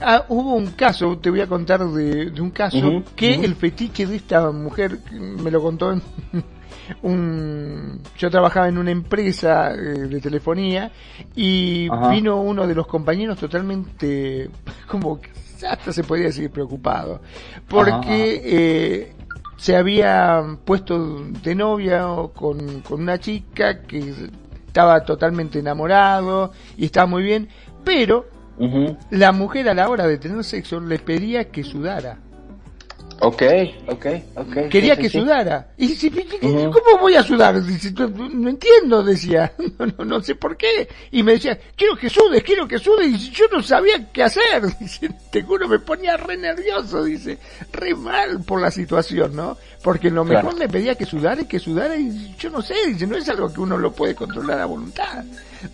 ah, 0.00 0.24
hubo 0.28 0.54
un 0.54 0.68
caso, 0.72 1.18
te 1.18 1.30
voy 1.30 1.40
a 1.40 1.46
contar 1.46 1.84
de, 1.86 2.40
un 2.40 2.50
caso 2.50 3.02
que 3.14 3.34
el 3.34 3.54
fetiche 3.54 4.06
de 4.06 4.16
esta 4.16 4.50
mujer 4.50 4.98
me 5.12 5.50
lo 5.50 5.62
contó 5.62 5.92
en 5.92 6.02
un 7.02 8.00
yo 8.16 8.30
trabajaba 8.30 8.68
en 8.68 8.78
una 8.78 8.90
empresa 8.90 9.72
eh, 9.72 9.76
de 9.76 10.20
telefonía 10.20 10.90
y 11.36 11.88
vino 12.10 12.40
uno 12.40 12.66
de 12.66 12.74
los 12.74 12.86
compañeros 12.86 13.38
totalmente 13.38 14.50
como 14.88 15.20
hasta 15.68 15.92
se 15.92 16.04
podía 16.04 16.26
decir 16.26 16.50
preocupado 16.50 17.20
porque 17.68 18.42
eh, 18.44 19.12
se 19.60 19.76
había 19.76 20.42
puesto 20.64 21.22
de 21.22 21.54
novia 21.54 22.06
con, 22.34 22.80
con 22.80 23.02
una 23.02 23.20
chica 23.20 23.82
que 23.82 24.14
estaba 24.66 25.04
totalmente 25.04 25.58
enamorado 25.58 26.52
y 26.78 26.86
estaba 26.86 27.06
muy 27.06 27.22
bien, 27.22 27.48
pero 27.84 28.26
la 29.10 29.32
mujer 29.32 29.68
a 29.68 29.74
la 29.74 29.90
hora 29.90 30.06
de 30.06 30.16
tener 30.16 30.44
sexo 30.44 30.80
le 30.80 30.98
pedía 30.98 31.50
que 31.50 31.62
sudara. 31.62 32.18
Ok, 33.22 33.42
ok, 33.86 34.06
ok. 34.34 34.68
Quería 34.70 34.96
que 34.96 35.10
sudara. 35.10 35.68
Y 35.76 35.88
dice, 35.88 36.10
¿cómo 36.40 36.98
voy 37.00 37.16
a 37.16 37.22
sudar? 37.22 37.54
No 37.54 38.48
entiendo, 38.48 39.02
decía. 39.02 39.52
No, 39.80 39.86
no, 39.86 40.04
no 40.04 40.22
sé 40.22 40.34
por 40.34 40.56
qué. 40.56 40.88
Y 41.10 41.22
me 41.22 41.32
decía, 41.32 41.58
quiero 41.74 41.96
que 41.96 42.10
sudes, 42.10 42.42
quiero 42.42 42.68
que 42.68 42.78
sudes. 42.78 43.08
Y 43.08 43.30
yo 43.30 43.46
no 43.50 43.62
sabía 43.62 44.10
qué 44.12 44.22
hacer. 44.22 44.62
Dice, 44.80 45.08
te 45.30 45.42
juro, 45.42 45.68
me 45.68 45.78
ponía 45.78 46.16
re 46.16 46.36
nervioso, 46.36 47.04
dice. 47.04 47.38
Re 47.72 47.94
mal 47.94 48.42
por 48.42 48.60
la 48.60 48.70
situación, 48.70 49.36
¿no? 49.36 49.56
Porque 49.82 50.10
lo 50.10 50.24
mejor 50.24 50.58
le 50.58 50.68
pedía 50.68 50.96
que 50.96 51.06
sudara 51.06 51.40
y 51.40 51.46
que 51.46 51.58
sudara 51.58 51.96
y 51.96 52.34
yo 52.38 52.50
no 52.50 52.60
sé, 52.60 52.74
dice, 52.88 53.06
no 53.06 53.16
es 53.16 53.28
algo 53.28 53.50
que 53.50 53.60
uno 53.60 53.78
lo 53.78 53.92
puede 53.92 54.14
controlar 54.14 54.60
a 54.60 54.66
voluntad. 54.66 55.24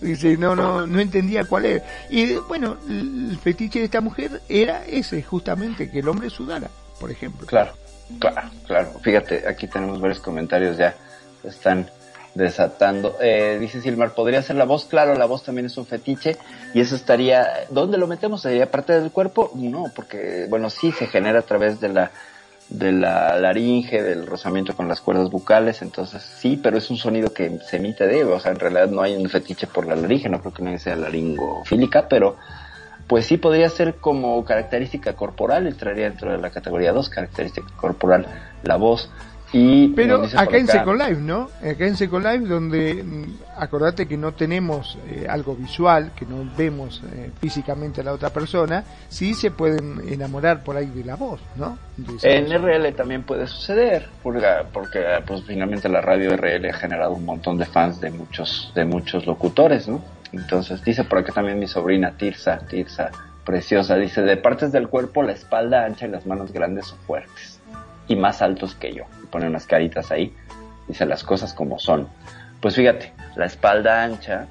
Dice, 0.01 0.36
no, 0.36 0.55
no, 0.55 0.86
no 0.86 1.01
entendía 1.01 1.44
cuál 1.44 1.66
era. 1.66 1.84
Y 2.11 2.34
bueno, 2.49 2.76
el 2.88 3.36
fetiche 3.42 3.80
de 3.80 3.86
esta 3.86 4.01
mujer 4.01 4.42
era 4.49 4.84
ese, 4.86 5.22
justamente, 5.22 5.90
que 5.90 5.99
el 5.99 6.09
hombre 6.09 6.30
sudara 6.30 6.70
por 6.99 7.11
ejemplo. 7.11 7.47
Claro, 7.47 7.72
claro, 8.18 8.51
claro. 8.66 8.90
Fíjate, 9.03 9.44
aquí 9.49 9.66
tenemos 9.66 10.01
varios 10.01 10.20
comentarios 10.20 10.76
ya, 10.76 10.94
están 11.44 11.90
desatando. 12.34 13.16
Eh, 13.20 13.57
dice 13.59 13.80
Silmar, 13.80 14.14
¿podría 14.14 14.42
ser 14.42 14.57
la 14.57 14.64
voz? 14.64 14.84
Claro, 14.84 15.14
la 15.14 15.26
voz 15.26 15.42
también 15.42 15.66
es 15.66 15.76
un 15.78 15.86
fetiche 15.86 16.36
y 16.74 16.80
eso 16.80 16.94
estaría, 16.94 17.66
¿dónde 17.70 17.99
lo 17.99 18.07
metemos? 18.07 18.42
¿Sería 18.42 18.70
parte 18.70 18.99
del 18.99 19.11
cuerpo? 19.11 19.51
No, 19.55 19.86
porque, 19.94 20.47
bueno, 20.49 20.70
sí 20.70 20.92
se 20.92 21.07
genera 21.07 21.40
a 21.40 21.42
través 21.42 21.80
de 21.80 21.88
la 21.88 22.11
de 22.68 22.90
la 22.90 23.38
laringe, 23.38 24.03
del 24.03 24.26
rozamiento 24.26 24.74
con 24.74 24.88
las 24.88 25.01
cuerdas 25.01 25.30
bucales, 25.30 25.82
entonces 25.82 26.22
sí, 26.22 26.59
pero 26.61 26.78
es 26.78 26.90
un 26.90 26.97
sonido 26.97 27.32
que 27.32 27.61
se 27.61 27.76
emite 27.76 28.07
de, 28.07 28.24
o 28.24 28.40
sea, 28.40 28.51
en 28.51 28.59
realidad 28.59 28.88
no 28.88 29.03
hay 29.03 29.14
un 29.14 29.28
fetiche 29.28 29.68
por 29.68 29.86
la 29.86 29.94
laringe, 29.94 30.28
no 30.28 30.40
creo 30.40 30.53
que 30.53 30.62
nadie 30.62 30.80
sea 30.80 30.97
laringofílica, 30.97 32.09
pero 32.09 32.36
pues 33.07 33.27
sí 33.27 33.37
podría 33.37 33.69
ser 33.69 33.95
como 33.97 34.45
característica 34.45 35.15
corporal, 35.15 35.67
entraría 35.67 36.05
dentro 36.05 36.33
de 36.33 36.39
la 36.39 36.51
categoría 36.51 36.93
2, 36.93 37.09
característica 37.09 37.69
corporal, 37.77 38.27
la 38.63 38.77
voz. 38.77 39.11
Y 39.53 39.89
Pero 39.89 40.25
acá, 40.37 40.57
en 40.57 40.67
Second 40.67 41.01
Life, 41.01 41.21
¿no? 41.21 41.49
Acá 41.63 41.87
en 41.87 41.97
Second 41.97 42.27
Life, 42.27 42.47
donde 42.47 43.05
mm, 43.05 43.25
acordate 43.57 44.07
que 44.07 44.17
no 44.17 44.33
tenemos 44.33 44.99
eh, 45.09 45.27
algo 45.29 45.55
visual, 45.55 46.11
que 46.17 46.27
no 46.27 46.51
vemos 46.57 47.01
eh, 47.15 47.31
físicamente 47.41 48.01
a 48.01 48.05
la 48.05 48.13
otra 48.13 48.31
persona, 48.31 48.83
sí 49.09 49.35
se 49.35 49.53
pueden 49.53 50.03
enamorar 50.09 50.65
por 50.65 50.77
ahí 50.77 50.87
de 50.87 51.05
la 51.05 51.15
voz, 51.15 51.41
¿no? 51.55 51.79
En 52.23 52.53
RL 52.53 52.93
también 52.95 53.23
puede 53.23 53.47
suceder, 53.47 54.09
porque, 54.21 54.47
porque 54.73 55.01
pues 55.25 55.45
finalmente 55.45 55.89
la 55.89 56.01
radio 56.01 56.37
RL 56.37 56.69
ha 56.69 56.75
generado 56.75 57.13
un 57.13 57.25
montón 57.25 57.57
de 57.57 57.67
fans 57.67 58.01
de 58.01 58.11
muchos, 58.11 58.73
de 58.75 58.85
muchos 58.85 59.27
locutores, 59.27 59.87
¿no? 59.87 60.03
Entonces, 60.33 60.83
dice 60.85 61.05
por 61.05 61.18
acá 61.18 61.33
también 61.33 61.59
mi 61.59 61.66
sobrina 61.66 62.16
Tirsa, 62.16 62.59
Tirsa, 62.68 63.11
preciosa, 63.45 63.97
dice, 63.97 64.22
de 64.22 64.37
partes 64.37 64.72
del 64.72 64.89
cuerpo, 64.89 65.22
la 65.22 65.33
espalda 65.33 65.85
ancha 65.85 66.07
y 66.07 66.11
las 66.11 66.27
manos 66.27 66.53
grandes 66.53 66.93
o 66.93 66.97
fuertes. 66.97 67.61
Y 68.09 68.16
más 68.16 68.43
altos 68.43 68.74
que 68.74 68.93
yo. 68.93 69.05
pone 69.31 69.47
unas 69.47 69.66
caritas 69.66 70.11
ahí. 70.11 70.35
Dice 70.89 71.07
las 71.07 71.24
cosas 71.24 71.55
como 71.55 71.79
son. 71.79 72.09
Pues 72.61 72.74
fíjate, 72.74 73.12
la 73.37 73.47
espalda 73.47 74.03
ancha, 74.03 74.47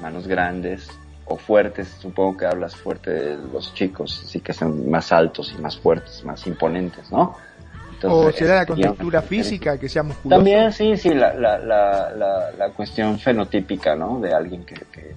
manos 0.00 0.26
grandes 0.26 0.88
o 1.26 1.36
fuertes, 1.36 1.88
supongo 2.00 2.36
que 2.38 2.46
hablas 2.46 2.74
fuerte 2.74 3.10
de 3.10 3.36
los 3.36 3.72
chicos, 3.74 4.22
así 4.24 4.40
que 4.40 4.52
son 4.52 4.90
más 4.90 5.12
altos 5.12 5.54
y 5.56 5.60
más 5.60 5.78
fuertes, 5.78 6.24
más 6.24 6.46
imponentes, 6.46 7.10
¿no? 7.12 7.36
O 8.04 8.32
será 8.32 8.56
la 8.56 8.66
contextura 8.66 9.22
física, 9.22 9.78
que 9.78 9.88
sea 9.88 10.02
musculoso. 10.02 10.36
También, 10.36 10.72
sí, 10.72 10.96
sí, 10.96 11.10
la, 11.10 11.34
la, 11.34 11.58
la, 11.58 12.50
la, 12.56 12.70
cuestión 12.70 13.18
fenotípica, 13.18 13.94
¿no? 13.94 14.20
De 14.20 14.32
alguien 14.32 14.64
que, 14.64 14.74
que, 14.74 15.14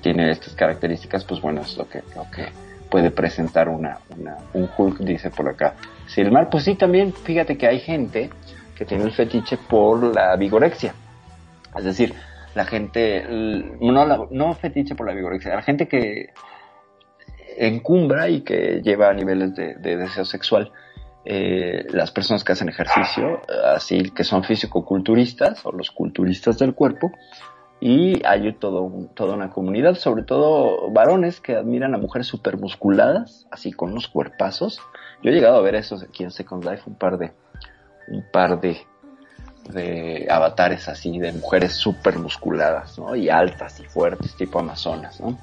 tiene 0.00 0.30
estas 0.30 0.54
características, 0.54 1.24
pues 1.24 1.40
bueno, 1.40 1.62
es 1.62 1.74
lo 1.78 1.88
que, 1.88 2.02
lo 2.14 2.30
que 2.30 2.48
puede 2.90 3.10
presentar 3.10 3.66
una, 3.68 3.98
una, 4.16 4.36
un 4.52 4.68
Hulk, 4.76 4.98
dice 4.98 5.30
por 5.30 5.48
acá. 5.48 5.74
Silmar, 6.06 6.50
pues 6.50 6.64
sí, 6.64 6.74
también, 6.74 7.14
fíjate 7.14 7.56
que 7.56 7.66
hay 7.66 7.80
gente 7.80 8.28
que 8.76 8.84
tiene 8.84 9.04
el 9.04 9.12
fetiche 9.12 9.56
por 9.56 10.14
la 10.14 10.36
vigorexia. 10.36 10.94
Es 11.76 11.84
decir, 11.84 12.14
la 12.54 12.66
gente, 12.66 13.24
no, 13.80 14.28
no 14.30 14.54
fetiche 14.54 14.94
por 14.94 15.06
la 15.06 15.14
vigorexia, 15.14 15.54
la 15.54 15.62
gente 15.62 15.88
que 15.88 16.30
encumbra 17.56 18.28
y 18.28 18.42
que 18.42 18.82
lleva 18.82 19.08
a 19.08 19.14
niveles 19.14 19.54
de, 19.54 19.76
de 19.76 19.96
deseo 19.96 20.26
sexual 20.26 20.70
eh, 21.26 21.86
las 21.90 22.12
personas 22.12 22.44
que 22.44 22.52
hacen 22.52 22.68
ejercicio, 22.68 23.42
así 23.74 24.10
que 24.10 24.24
son 24.24 24.44
físico-culturistas 24.44 25.66
o 25.66 25.72
los 25.72 25.90
culturistas 25.90 26.58
del 26.58 26.74
cuerpo, 26.74 27.10
y 27.80 28.24
hay 28.24 28.52
todo, 28.54 28.90
toda 29.14 29.34
una 29.34 29.50
comunidad, 29.50 29.96
sobre 29.96 30.22
todo 30.22 30.90
varones 30.90 31.40
que 31.40 31.56
admiran 31.56 31.94
a 31.94 31.98
mujeres 31.98 32.32
musculadas, 32.58 33.46
así 33.50 33.72
con 33.72 33.90
unos 33.90 34.08
cuerpazos. 34.08 34.80
Yo 35.22 35.30
he 35.30 35.34
llegado 35.34 35.56
a 35.56 35.62
ver 35.62 35.74
esos 35.74 36.02
aquí 36.02 36.24
en 36.24 36.30
Second 36.30 36.64
Life, 36.64 36.84
un 36.86 36.94
par 36.94 37.18
de, 37.18 37.32
un 38.08 38.24
par 38.32 38.60
de, 38.60 40.26
avatares 40.30 40.88
así, 40.88 41.18
de 41.18 41.32
mujeres 41.32 41.74
super 41.74 42.18
musculadas, 42.18 42.98
¿no? 42.98 43.14
Y 43.14 43.28
altas 43.28 43.78
y 43.80 43.84
fuertes, 43.84 44.34
tipo 44.36 44.58
amazonas, 44.58 45.20
¿no? 45.20 45.38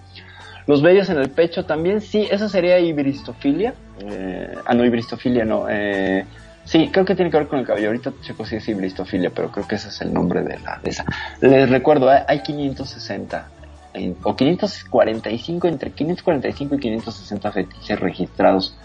Los 0.65 0.81
vellos 0.81 1.09
en 1.09 1.19
el 1.19 1.29
pecho 1.29 1.65
también, 1.65 2.01
sí, 2.01 2.27
eso 2.31 2.49
sería 2.49 2.79
ibristofilia. 2.79 3.75
Eh, 3.99 4.53
ah, 4.65 4.73
no, 4.73 4.85
ibristofilia 4.85 5.45
no. 5.45 5.65
Eh, 5.69 6.25
sí, 6.65 6.89
creo 6.91 7.05
que 7.05 7.15
tiene 7.15 7.31
que 7.31 7.37
ver 7.37 7.47
con 7.47 7.59
el 7.59 7.65
cabello. 7.65 7.87
Ahorita 7.87 8.13
checo 8.21 8.45
si 8.45 8.55
es 8.55 8.67
ibristofilia, 8.67 9.29
pero 9.29 9.51
creo 9.51 9.67
que 9.67 9.75
ese 9.75 9.89
es 9.89 10.01
el 10.01 10.13
nombre 10.13 10.43
de, 10.43 10.59
la, 10.59 10.79
de. 10.83 10.93
Les 11.47 11.69
recuerdo, 11.69 12.09
hay 12.09 12.41
560 12.41 13.47
o 14.23 14.35
545, 14.35 15.67
entre 15.67 15.91
545 15.91 16.75
y 16.75 16.79
560 16.79 17.51
fetiches 17.51 17.99
registrados, 17.99 18.75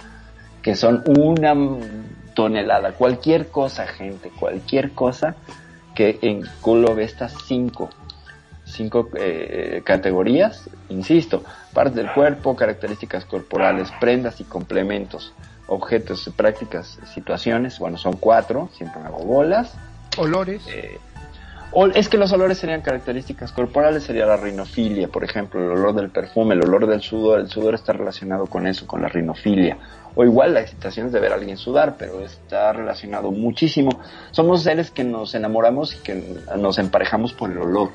que 0.62 0.74
son 0.74 1.02
una 1.06 1.54
tonelada. 2.34 2.92
Cualquier 2.92 3.48
cosa, 3.48 3.86
gente, 3.86 4.30
cualquier 4.38 4.92
cosa 4.92 5.34
que 5.94 6.18
englobe 6.22 7.04
estas 7.04 7.34
cinco 7.46 7.90
cinco 8.68 9.08
eh, 9.14 9.82
categorías, 9.84 10.68
insisto, 10.88 11.42
partes 11.72 11.94
del 11.96 12.12
cuerpo, 12.12 12.56
características 12.56 13.24
corporales, 13.24 13.90
prendas 14.00 14.40
y 14.40 14.44
complementos, 14.44 15.32
objetos, 15.66 16.30
prácticas, 16.36 16.98
situaciones, 17.12 17.78
bueno, 17.78 17.96
son 17.98 18.16
cuatro, 18.16 18.68
siempre 18.72 19.00
hago 19.02 19.18
bolas. 19.18 19.74
Olores. 20.16 20.62
Eh, 20.68 20.98
es 21.94 22.08
que 22.08 22.16
los 22.16 22.32
olores 22.32 22.58
serían 22.58 22.80
características 22.80 23.52
corporales, 23.52 24.02
sería 24.02 24.24
la 24.24 24.38
rinofilia, 24.38 25.08
por 25.08 25.22
ejemplo, 25.22 25.60
el 25.60 25.78
olor 25.78 25.94
del 25.94 26.08
perfume, 26.08 26.54
el 26.54 26.62
olor 26.62 26.86
del 26.86 27.02
sudor, 27.02 27.40
el 27.40 27.48
sudor 27.48 27.74
está 27.74 27.92
relacionado 27.92 28.46
con 28.46 28.66
eso, 28.66 28.86
con 28.86 29.02
la 29.02 29.08
rinofilia. 29.08 29.76
O 30.14 30.24
igual 30.24 30.54
la 30.54 30.62
excitación 30.62 31.06
es 31.06 31.12
de 31.12 31.20
ver 31.20 31.32
a 31.32 31.34
alguien 31.34 31.58
sudar, 31.58 31.96
pero 31.98 32.24
está 32.24 32.72
relacionado 32.72 33.30
muchísimo. 33.30 34.00
Somos 34.30 34.62
seres 34.62 34.90
que 34.90 35.04
nos 35.04 35.34
enamoramos 35.34 35.94
y 35.94 35.98
que 35.98 36.40
nos 36.56 36.78
emparejamos 36.78 37.34
por 37.34 37.50
el 37.50 37.58
olor. 37.58 37.90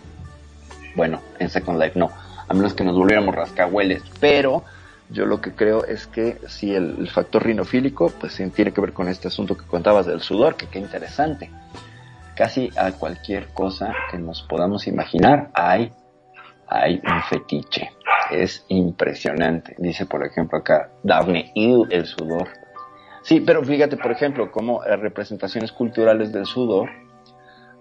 Bueno, 0.96 1.22
en 1.40 1.50
Second 1.50 1.82
Life 1.82 1.98
no, 1.98 2.12
a 2.48 2.54
menos 2.54 2.74
que 2.74 2.84
nos 2.84 2.96
volviéramos 2.96 3.36
rascahueles, 3.36 4.04
pero 4.20 4.64
yo 5.10 5.26
lo 5.26 5.42
que 5.42 5.54
creo 5.54 5.86
es 5.86 6.08
que 6.08 6.38
si 6.48 6.74
el, 6.74 7.10
factor 7.10 7.46
rinofílico, 7.46 8.12
pues 8.20 8.36
tiene 8.54 8.72
que 8.72 8.82
ver 8.82 8.94
con 8.94 9.08
este 9.08 9.28
asunto 9.28 9.56
que 9.56 9.66
contabas 9.66 10.06
del 10.06 10.22
sudor, 10.22 10.56
que 10.56 10.68
qué 10.68 10.80
interesante 10.80 11.50
casi 12.36 12.70
a 12.76 12.92
cualquier 12.94 13.48
cosa 13.50 13.94
que 14.10 14.18
nos 14.18 14.42
podamos 14.44 14.88
imaginar 14.88 15.50
hay, 15.54 15.92
hay 16.68 17.02
un 17.06 17.22
fetiche. 17.24 17.92
Es 18.32 18.66
impresionante. 18.70 19.76
Dice, 19.78 20.06
por 20.06 20.26
ejemplo, 20.26 20.58
acá 20.58 20.90
Daphne, 21.04 21.52
el 21.56 22.06
sudor. 22.06 22.50
Sí, 23.22 23.40
pero 23.40 23.64
fíjate, 23.64 23.98
por 23.98 24.12
ejemplo, 24.12 24.52
como 24.52 24.82
representaciones 24.82 25.72
culturales 25.72 26.32
del 26.32 26.46
sudor, 26.46 26.90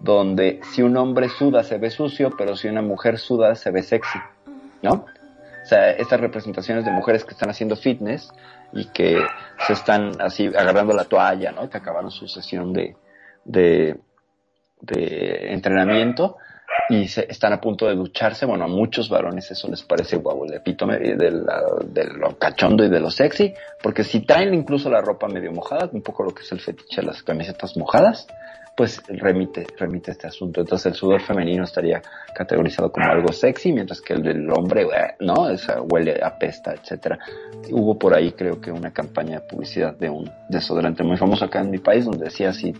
donde 0.02 0.60
si 0.72 0.82
un 0.82 0.96
hombre 0.96 1.28
suda 1.28 1.62
se 1.62 1.78
ve 1.78 1.90
sucio, 1.90 2.32
pero 2.36 2.56
si 2.56 2.68
una 2.68 2.82
mujer 2.82 3.18
suda 3.18 3.54
se 3.54 3.70
ve 3.70 3.82
sexy, 3.82 4.18
¿no? 4.82 5.06
O 5.62 5.64
sea, 5.64 5.92
estas 5.92 6.20
representaciones 6.20 6.84
de 6.84 6.90
mujeres 6.90 7.24
que 7.24 7.30
están 7.30 7.50
haciendo 7.50 7.76
fitness 7.76 8.32
y 8.72 8.86
que 8.86 9.16
se 9.64 9.72
están 9.74 10.20
así 10.20 10.46
agarrando 10.46 10.92
la 10.92 11.04
toalla, 11.04 11.52
¿no? 11.52 11.70
Que 11.70 11.78
acabaron 11.78 12.10
su 12.10 12.26
sesión 12.26 12.72
de, 12.72 12.96
de, 13.44 14.00
de 14.80 15.52
entrenamiento 15.52 16.36
y 16.88 17.06
se, 17.06 17.30
están 17.30 17.52
a 17.52 17.60
punto 17.60 17.86
de 17.86 17.94
ducharse. 17.94 18.44
Bueno, 18.44 18.64
a 18.64 18.68
muchos 18.68 19.08
varones 19.08 19.52
eso 19.52 19.68
les 19.68 19.84
parece 19.84 20.16
guau, 20.16 20.44
el 20.46 20.54
epítome 20.54 20.98
de, 20.98 21.14
de, 21.14 22.04
lo 22.06 22.36
cachondo 22.38 22.84
y 22.84 22.88
de 22.88 22.98
lo 22.98 23.10
sexy, 23.12 23.54
porque 23.80 24.02
si 24.02 24.26
traen 24.26 24.52
incluso 24.52 24.90
la 24.90 25.00
ropa 25.00 25.28
medio 25.28 25.52
mojada, 25.52 25.88
un 25.92 26.02
poco 26.02 26.24
lo 26.24 26.34
que 26.34 26.42
es 26.42 26.50
el 26.50 26.58
fetiche 26.58 27.02
de 27.02 27.06
las 27.06 27.22
camisetas 27.22 27.76
mojadas, 27.76 28.26
pues 28.76 29.02
remite, 29.06 29.66
remite 29.78 30.12
este 30.12 30.26
asunto. 30.26 30.60
Entonces 30.60 30.86
el 30.86 30.94
sudor 30.94 31.20
femenino 31.20 31.64
estaría 31.64 32.00
categorizado 32.34 32.90
como 32.90 33.06
algo 33.06 33.32
sexy, 33.32 33.72
mientras 33.72 34.00
que 34.00 34.14
el 34.14 34.22
del 34.22 34.50
hombre, 34.50 34.82
eh, 34.82 35.14
no, 35.20 35.50
esa 35.50 35.82
huele, 35.82 36.18
apesta, 36.22 36.72
etcétera. 36.72 37.18
Hubo 37.70 37.98
por 37.98 38.14
ahí 38.14 38.32
creo 38.32 38.60
que 38.60 38.72
una 38.72 38.92
campaña 38.92 39.40
de 39.40 39.46
publicidad 39.46 39.96
de 39.96 40.08
un 40.08 40.30
desodorante 40.48 41.02
muy 41.02 41.16
famoso 41.16 41.44
acá 41.44 41.60
en 41.60 41.70
mi 41.70 41.78
país 41.78 42.04
donde 42.04 42.24
decía 42.24 42.50
así, 42.50 42.74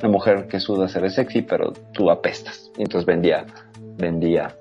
una 0.00 0.08
mujer 0.08 0.46
que 0.48 0.58
suda 0.58 0.88
se 0.88 1.00
ve 1.00 1.10
sexy, 1.10 1.42
pero 1.42 1.72
tú 1.92 2.10
apestas. 2.10 2.70
Y 2.76 2.82
entonces 2.82 3.06
vendía, 3.06 3.46
vendía 3.96 4.56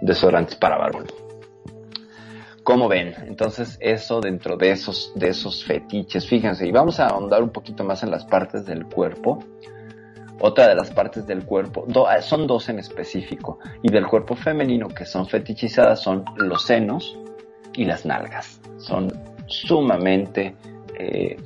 desodorantes 0.00 0.56
para 0.56 0.78
varón. 0.78 1.06
¿Cómo 2.62 2.88
ven? 2.88 3.14
Entonces 3.26 3.78
eso 3.80 4.20
dentro 4.20 4.56
de 4.56 4.70
esos, 4.70 5.12
de 5.16 5.28
esos 5.28 5.64
fetiches, 5.64 6.26
fíjense, 6.26 6.66
y 6.66 6.72
vamos 6.72 7.00
a 7.00 7.08
ahondar 7.08 7.42
un 7.42 7.50
poquito 7.50 7.84
más 7.84 8.02
en 8.02 8.10
las 8.10 8.24
partes 8.24 8.64
del 8.64 8.86
cuerpo 8.86 9.42
otra 10.40 10.68
de 10.68 10.74
las 10.74 10.90
partes 10.90 11.26
del 11.26 11.44
cuerpo, 11.44 11.86
ah, 12.08 12.20
son 12.22 12.46
dos 12.46 12.68
en 12.68 12.78
específico, 12.78 13.58
y 13.82 13.90
del 13.90 14.06
cuerpo 14.06 14.34
femenino 14.34 14.88
que 14.88 15.04
son 15.04 15.26
fetichizadas 15.26 16.00
son 16.00 16.24
los 16.36 16.64
senos 16.64 17.18
y 17.74 17.84
las 17.84 18.04
nalgas. 18.04 18.60
Son 18.78 19.12
sumamente 19.46 20.54
eh, 20.98 21.36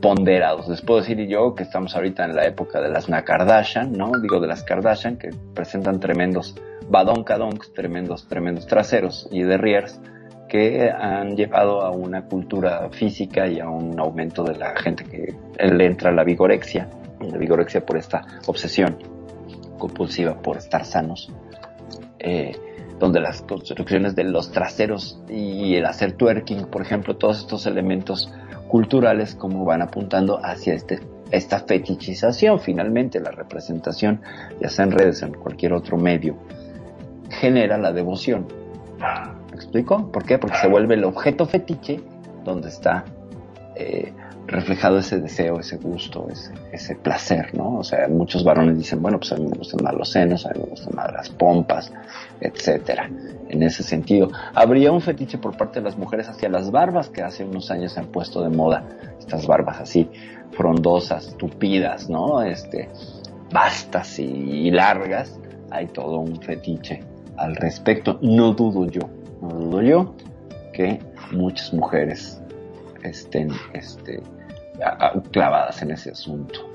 ponderados. 0.00 0.68
Les 0.68 0.82
puedo 0.82 1.00
decir 1.00 1.18
yo 1.26 1.54
que 1.54 1.62
estamos 1.62 1.94
ahorita 1.94 2.24
en 2.24 2.36
la 2.36 2.46
época 2.46 2.80
de 2.80 2.88
las 2.88 3.08
Nakardashian, 3.08 3.92
¿no? 3.92 4.12
Digo 4.20 4.40
de 4.40 4.48
las 4.48 4.62
Kardashian 4.62 5.16
que 5.16 5.30
presentan 5.54 6.00
tremendos 6.00 6.54
badonkadonks, 6.88 7.72
tremendos, 7.72 8.26
tremendos 8.26 8.66
traseros 8.66 9.28
y 9.30 9.42
derriers 9.42 10.00
que 10.48 10.90
han 10.90 11.36
llevado 11.36 11.82
a 11.82 11.90
una 11.90 12.24
cultura 12.24 12.88
física 12.90 13.46
y 13.46 13.60
a 13.60 13.68
un 13.68 13.98
aumento 14.00 14.42
de 14.42 14.56
la 14.56 14.74
gente 14.76 15.04
que 15.04 15.34
le 15.64 15.86
entra 15.86 16.10
la 16.10 16.24
vigorexia 16.24 16.88
la 17.20 17.38
vigorexia 17.38 17.84
por 17.84 17.96
esta 17.96 18.22
obsesión 18.46 18.98
compulsiva 19.78 20.40
por 20.40 20.56
estar 20.56 20.84
sanos, 20.84 21.32
eh, 22.18 22.52
donde 22.98 23.20
las 23.20 23.42
construcciones 23.42 24.14
de 24.14 24.24
los 24.24 24.52
traseros 24.52 25.22
y 25.28 25.74
el 25.74 25.86
hacer 25.86 26.12
twerking, 26.12 26.66
por 26.66 26.82
ejemplo, 26.82 27.16
todos 27.16 27.40
estos 27.40 27.66
elementos 27.66 28.32
culturales 28.68 29.34
como 29.34 29.64
van 29.64 29.82
apuntando 29.82 30.38
hacia 30.44 30.74
este, 30.74 31.00
esta 31.30 31.60
fetichización, 31.60 32.60
finalmente 32.60 33.18
la 33.20 33.30
representación, 33.30 34.20
ya 34.60 34.68
sea 34.68 34.84
en 34.84 34.92
redes 34.92 35.22
en 35.22 35.32
cualquier 35.32 35.72
otro 35.72 35.96
medio, 35.96 36.36
genera 37.30 37.78
la 37.78 37.92
devoción. 37.92 38.46
¿Me 39.50 39.56
explico? 39.56 40.12
¿Por 40.12 40.24
qué? 40.24 40.38
Porque 40.38 40.58
se 40.58 40.68
vuelve 40.68 40.94
el 40.94 41.04
objeto 41.04 41.46
fetiche 41.46 42.00
donde 42.44 42.68
está 42.68 43.04
eh, 43.74 44.12
reflejado 44.46 44.98
ese 44.98 45.20
deseo, 45.20 45.60
ese 45.60 45.76
gusto, 45.76 46.26
ese, 46.72 46.96
placer, 46.96 47.54
¿no? 47.54 47.78
O 47.78 47.84
sea, 47.84 48.08
muchos 48.08 48.42
varones 48.42 48.76
dicen, 48.76 49.00
bueno, 49.00 49.18
pues 49.18 49.32
a 49.32 49.36
mí 49.36 49.46
me 49.46 49.56
gustan 49.56 49.84
más 49.84 49.94
los 49.94 50.10
senos, 50.10 50.44
a 50.46 50.50
mí 50.50 50.60
me 50.60 50.70
gustan 50.70 50.94
más 50.94 51.12
las 51.12 51.28
pompas, 51.30 51.92
etcétera. 52.40 53.08
En 53.48 53.62
ese 53.62 53.82
sentido, 53.82 54.30
habría 54.54 54.92
un 54.92 55.00
fetiche 55.00 55.38
por 55.38 55.56
parte 55.56 55.80
de 55.80 55.84
las 55.84 55.96
mujeres 55.96 56.28
hacia 56.28 56.48
las 56.48 56.70
barbas 56.70 57.08
que 57.08 57.22
hace 57.22 57.44
unos 57.44 57.70
años 57.70 57.92
se 57.92 58.00
han 58.00 58.06
puesto 58.06 58.42
de 58.42 58.48
moda, 58.48 58.84
estas 59.18 59.46
barbas 59.46 59.80
así, 59.80 60.08
frondosas, 60.52 61.36
tupidas, 61.36 62.08
¿no? 62.08 62.42
Este, 62.42 62.88
vastas 63.52 64.18
y 64.18 64.70
largas, 64.70 65.38
hay 65.70 65.86
todo 65.86 66.18
un 66.18 66.40
fetiche 66.40 67.04
al 67.36 67.56
respecto. 67.56 68.18
No 68.22 68.52
dudo 68.52 68.86
yo, 68.86 69.02
no 69.40 69.48
dudo 69.48 69.82
yo 69.82 70.14
que 70.72 71.00
muchas 71.32 71.72
mujeres 71.72 72.39
estén, 73.02 73.50
este, 73.72 74.22
clavadas 75.30 75.82
en 75.82 75.92
ese 75.92 76.10
asunto. 76.10 76.70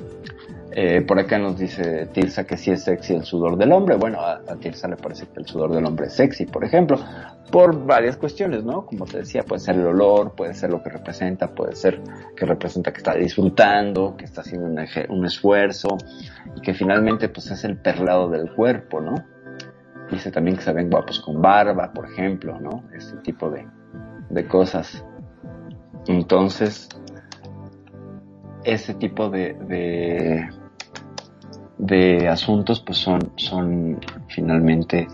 Eh, 0.77 1.01
por 1.03 1.17
acá 1.17 1.37
nos 1.37 1.57
dice 1.57 2.05
Tirsa 2.07 2.43
que 2.43 2.57
sí 2.57 2.69
es 2.69 2.83
sexy 2.83 3.13
el 3.15 3.23
sudor 3.23 3.57
del 3.57 3.71
hombre. 3.71 3.95
Bueno, 3.95 4.19
a, 4.19 4.41
Tirsa 4.59 4.89
le 4.89 4.97
parece 4.97 5.25
que 5.27 5.39
el 5.39 5.45
sudor 5.45 5.73
del 5.73 5.85
hombre 5.85 6.07
es 6.07 6.13
sexy, 6.13 6.45
por 6.45 6.65
ejemplo, 6.65 6.99
por 7.49 7.85
varias 7.85 8.17
cuestiones, 8.17 8.65
¿no? 8.65 8.85
Como 8.85 9.05
te 9.05 9.19
decía, 9.19 9.43
puede 9.43 9.61
ser 9.61 9.75
el 9.75 9.87
olor, 9.87 10.35
puede 10.35 10.53
ser 10.53 10.71
lo 10.71 10.83
que 10.83 10.89
representa, 10.89 11.55
puede 11.55 11.75
ser 11.75 12.01
que 12.35 12.45
representa 12.45 12.91
que 12.91 12.97
está 12.97 13.13
disfrutando, 13.13 14.15
que 14.17 14.25
está 14.25 14.41
haciendo 14.41 14.67
un, 14.67 15.25
esfuerzo 15.25 15.97
y 16.57 16.61
que 16.61 16.73
finalmente 16.73 17.29
pues 17.29 17.49
es 17.51 17.63
el 17.63 17.77
perlado 17.77 18.29
del 18.29 18.51
cuerpo, 18.53 18.99
¿no? 18.99 19.15
Dice 20.11 20.29
también 20.29 20.57
que 20.57 20.63
se 20.63 20.73
ven 20.73 20.89
guapos 20.89 21.21
con 21.21 21.41
barba, 21.41 21.93
por 21.93 22.05
ejemplo, 22.11 22.59
¿no? 22.59 22.83
Este 22.93 23.15
tipo 23.17 23.49
de, 23.49 23.65
de 24.29 24.45
cosas. 24.45 25.05
Entonces, 26.07 26.89
ese 28.63 28.93
tipo 28.95 29.29
de, 29.29 30.49
de, 31.77 32.27
asuntos 32.27 32.81
pues 32.81 32.97
son, 32.97 33.31
son 33.35 33.99
finalmente 34.27 35.07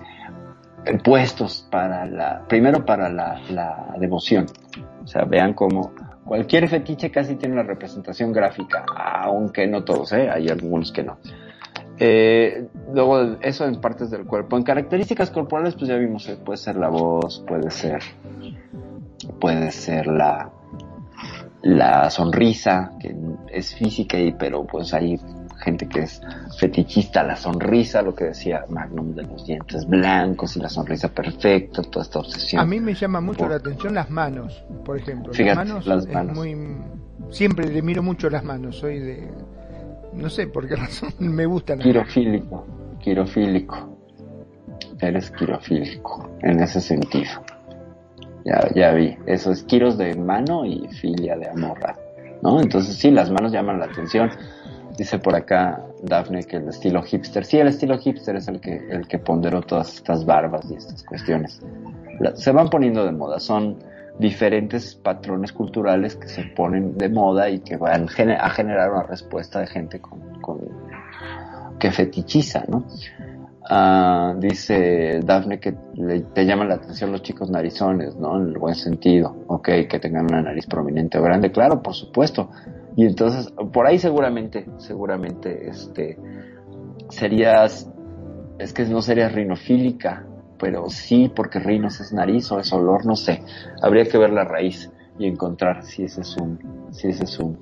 puestos 1.03 1.67
para 1.69 2.05
la, 2.05 2.45
primero 2.47 2.85
para 2.85 3.09
la, 3.09 3.93
devoción. 3.99 4.45
O 5.03 5.07
sea, 5.07 5.25
vean 5.25 5.53
cómo 5.53 5.93
cualquier 6.25 6.67
fetiche 6.67 7.11
casi 7.11 7.35
tiene 7.35 7.55
una 7.55 7.63
representación 7.63 8.31
gráfica, 8.31 8.85
aunque 8.95 9.67
no 9.67 9.83
todos, 9.83 10.13
¿eh? 10.13 10.29
hay 10.29 10.47
algunos 10.47 10.91
que 10.91 11.03
no. 11.03 11.17
Eh, 12.03 12.67
luego, 12.93 13.37
eso 13.41 13.65
en 13.65 13.79
partes 13.79 14.09
del 14.09 14.25
cuerpo. 14.25 14.57
En 14.57 14.63
características 14.63 15.29
corporales, 15.29 15.75
pues 15.75 15.87
ya 15.87 15.97
vimos, 15.97 16.27
eh, 16.29 16.37
puede 16.43 16.57
ser 16.57 16.77
la 16.77 16.89
voz, 16.89 17.43
puede 17.47 17.69
ser, 17.69 18.01
puede 19.39 19.71
ser 19.71 20.07
la, 20.07 20.51
la 21.63 22.09
sonrisa, 22.09 22.93
que 22.99 23.15
es 23.49 23.75
física, 23.75 24.17
y, 24.17 24.31
pero 24.31 24.65
pues 24.65 24.93
hay 24.93 25.19
gente 25.61 25.87
que 25.87 26.01
es 26.01 26.21
fetichista, 26.57 27.23
la 27.23 27.35
sonrisa, 27.35 28.01
lo 28.01 28.15
que 28.15 28.25
decía 28.25 28.65
Magnum 28.69 29.13
de 29.13 29.23
los 29.23 29.45
dientes 29.45 29.87
blancos 29.87 30.55
y 30.57 30.59
la 30.59 30.69
sonrisa 30.69 31.09
perfecta, 31.09 31.83
toda 31.83 32.03
esta 32.03 32.19
obsesión. 32.19 32.61
A 32.61 32.65
mí 32.65 32.79
me 32.79 32.93
llama 32.93 33.21
mucho 33.21 33.47
la 33.47 33.55
atención 33.55 33.93
las 33.93 34.09
manos, 34.09 34.63
por 34.83 34.97
ejemplo. 34.97 35.31
las 35.33 35.55
manos, 35.55 36.35
muy, 36.35 36.57
siempre 37.29 37.69
le 37.69 37.81
miro 37.81 38.01
mucho 38.01 38.29
las 38.29 38.43
manos, 38.43 38.77
soy 38.77 38.99
de, 38.99 39.31
no 40.13 40.29
sé 40.29 40.47
por 40.47 40.67
qué 40.67 40.75
razón 40.77 41.13
me 41.19 41.45
gustan. 41.45 41.79
Quirofílico, 41.79 42.65
quirofílico. 42.99 43.97
Eres 44.99 45.31
quirofílico 45.31 46.29
en 46.41 46.59
ese 46.59 46.79
sentido. 46.79 47.43
Ya, 48.45 48.69
ya 48.73 48.91
vi. 48.91 49.17
Eso 49.25 49.51
es 49.51 49.63
kiros 49.63 49.97
de 49.97 50.15
mano 50.15 50.65
y 50.65 50.87
filia 50.99 51.37
de 51.37 51.49
amorra. 51.49 51.95
¿No? 52.41 52.59
Entonces 52.59 52.95
sí, 52.95 53.11
las 53.11 53.29
manos 53.29 53.51
llaman 53.51 53.79
la 53.79 53.85
atención. 53.85 54.31
Dice 54.97 55.19
por 55.19 55.35
acá 55.35 55.83
Daphne 56.03 56.43
que 56.43 56.57
el 56.57 56.67
estilo 56.67 57.01
hipster, 57.01 57.45
sí, 57.45 57.57
el 57.57 57.67
estilo 57.67 57.97
hipster 57.97 58.35
es 58.35 58.47
el 58.47 58.59
que, 58.59 58.75
el 58.89 59.07
que 59.07 59.19
ponderó 59.19 59.61
todas 59.61 59.95
estas 59.95 60.25
barbas 60.25 60.69
y 60.69 60.75
estas 60.75 61.03
cuestiones. 61.03 61.61
se 62.35 62.51
van 62.51 62.69
poniendo 62.69 63.05
de 63.05 63.11
moda, 63.11 63.39
son 63.39 63.77
diferentes 64.19 64.95
patrones 64.95 65.53
culturales 65.53 66.15
que 66.15 66.27
se 66.27 66.43
ponen 66.43 66.97
de 66.97 67.09
moda 67.09 67.49
y 67.49 67.59
que 67.59 67.77
van 67.77 68.05
a 68.05 68.49
generar 68.49 68.91
una 68.91 69.03
respuesta 69.03 69.59
de 69.61 69.67
gente 69.67 69.99
con, 69.99 70.19
con 70.41 70.59
que 71.79 71.91
fetichiza, 71.91 72.63
¿no? 72.67 72.85
Ah, 73.73 74.35
dice 74.37 75.21
Dafne 75.23 75.57
que 75.57 75.73
le, 75.93 76.19
te 76.19 76.45
llaman 76.45 76.67
la 76.67 76.75
atención 76.75 77.09
los 77.09 77.21
chicos 77.21 77.49
narizones, 77.49 78.17
¿no? 78.17 78.35
En 78.35 78.49
el 78.49 78.57
buen 78.57 78.75
sentido. 78.75 79.45
Ok, 79.47 79.69
que 79.89 79.97
tengan 79.97 80.25
una 80.25 80.41
nariz 80.41 80.65
prominente 80.65 81.17
o 81.17 81.21
grande, 81.21 81.53
claro, 81.53 81.81
por 81.81 81.93
supuesto. 81.93 82.49
Y 82.97 83.05
entonces, 83.05 83.49
por 83.71 83.87
ahí 83.87 83.97
seguramente, 83.97 84.65
seguramente, 84.75 85.69
este, 85.69 86.17
serías, 87.07 87.89
es 88.59 88.73
que 88.73 88.83
no 88.83 89.01
serías 89.01 89.31
rinofílica, 89.31 90.25
pero 90.59 90.89
sí, 90.89 91.31
porque 91.33 91.59
rinos 91.59 92.01
es 92.01 92.11
nariz 92.11 92.51
o 92.51 92.59
es 92.59 92.73
olor, 92.73 93.05
no 93.05 93.15
sé. 93.15 93.41
Habría 93.81 94.03
que 94.03 94.17
ver 94.17 94.31
la 94.31 94.43
raíz 94.43 94.91
y 95.17 95.27
encontrar 95.27 95.85
si 95.85 96.03
ese 96.03 96.19
es 96.19 96.35
un, 96.35 96.59
si 96.91 97.07
ese 97.07 97.23
es 97.23 97.39
un, 97.39 97.57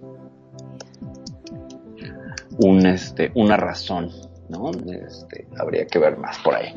un 2.58 2.88
este, 2.88 3.32
una 3.36 3.58
razón 3.58 4.10
¿no? 4.50 4.72
Este, 4.72 5.48
habría 5.58 5.86
que 5.86 6.00
ver 6.00 6.18
más 6.18 6.40
por 6.40 6.56
ahí. 6.56 6.74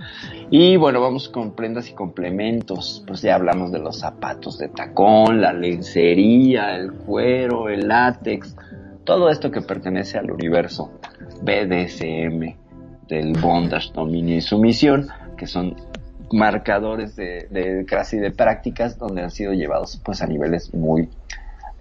Y 0.51 0.77
bueno, 0.77 1.01
vamos 1.01 1.29
con 1.29 1.55
prendas 1.55 1.89
y 1.89 1.95
complementos. 1.95 3.03
Pues 3.07 3.23
ya 3.23 3.35
hablamos 3.35 3.73
de 3.73 3.79
los 3.79 3.99
zapatos 3.99 4.59
de 4.59 4.69
tacón, 4.69 5.41
la 5.41 5.53
lencería, 5.53 6.77
el 6.77 6.93
cuero, 6.93 7.69
el 7.69 7.89
látex, 7.89 8.55
todo 9.05 9.31
esto 9.31 9.51
que 9.51 9.63
pertenece 9.63 10.19
al 10.19 10.31
universo 10.31 10.93
BDSM 11.43 12.57
del 13.09 13.33
bondage, 13.41 13.93
dominio 13.93 14.37
y 14.37 14.41
sumisión, 14.41 15.09
que 15.37 15.47
son 15.47 15.77
marcadores 16.31 17.17
de, 17.17 17.49
de 17.51 17.85
casi 17.85 18.19
de 18.19 18.31
prácticas 18.31 18.97
donde 18.99 19.23
han 19.23 19.31
sido 19.31 19.53
llevados 19.53 20.01
pues 20.03 20.23
a 20.23 20.27
niveles 20.27 20.73
muy 20.73 21.11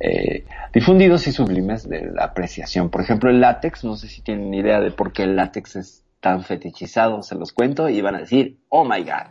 eh, 0.03 0.45
difundidos 0.73 1.27
y 1.27 1.31
sublimes 1.31 1.87
de 1.87 2.11
la 2.11 2.25
apreciación. 2.25 2.89
Por 2.89 3.01
ejemplo, 3.01 3.29
el 3.29 3.39
látex, 3.39 3.83
no 3.83 3.95
sé 3.95 4.07
si 4.07 4.21
tienen 4.21 4.51
idea 4.53 4.79
de 4.79 4.91
por 4.91 5.13
qué 5.13 5.23
el 5.23 5.35
látex 5.35 5.75
es 5.75 6.03
tan 6.19 6.43
fetichizado, 6.43 7.21
se 7.21 7.35
los 7.35 7.51
cuento 7.51 7.87
y 7.87 8.01
van 8.01 8.15
a 8.15 8.19
decir, 8.19 8.57
oh 8.69 8.83
my 8.83 9.03
god. 9.03 9.27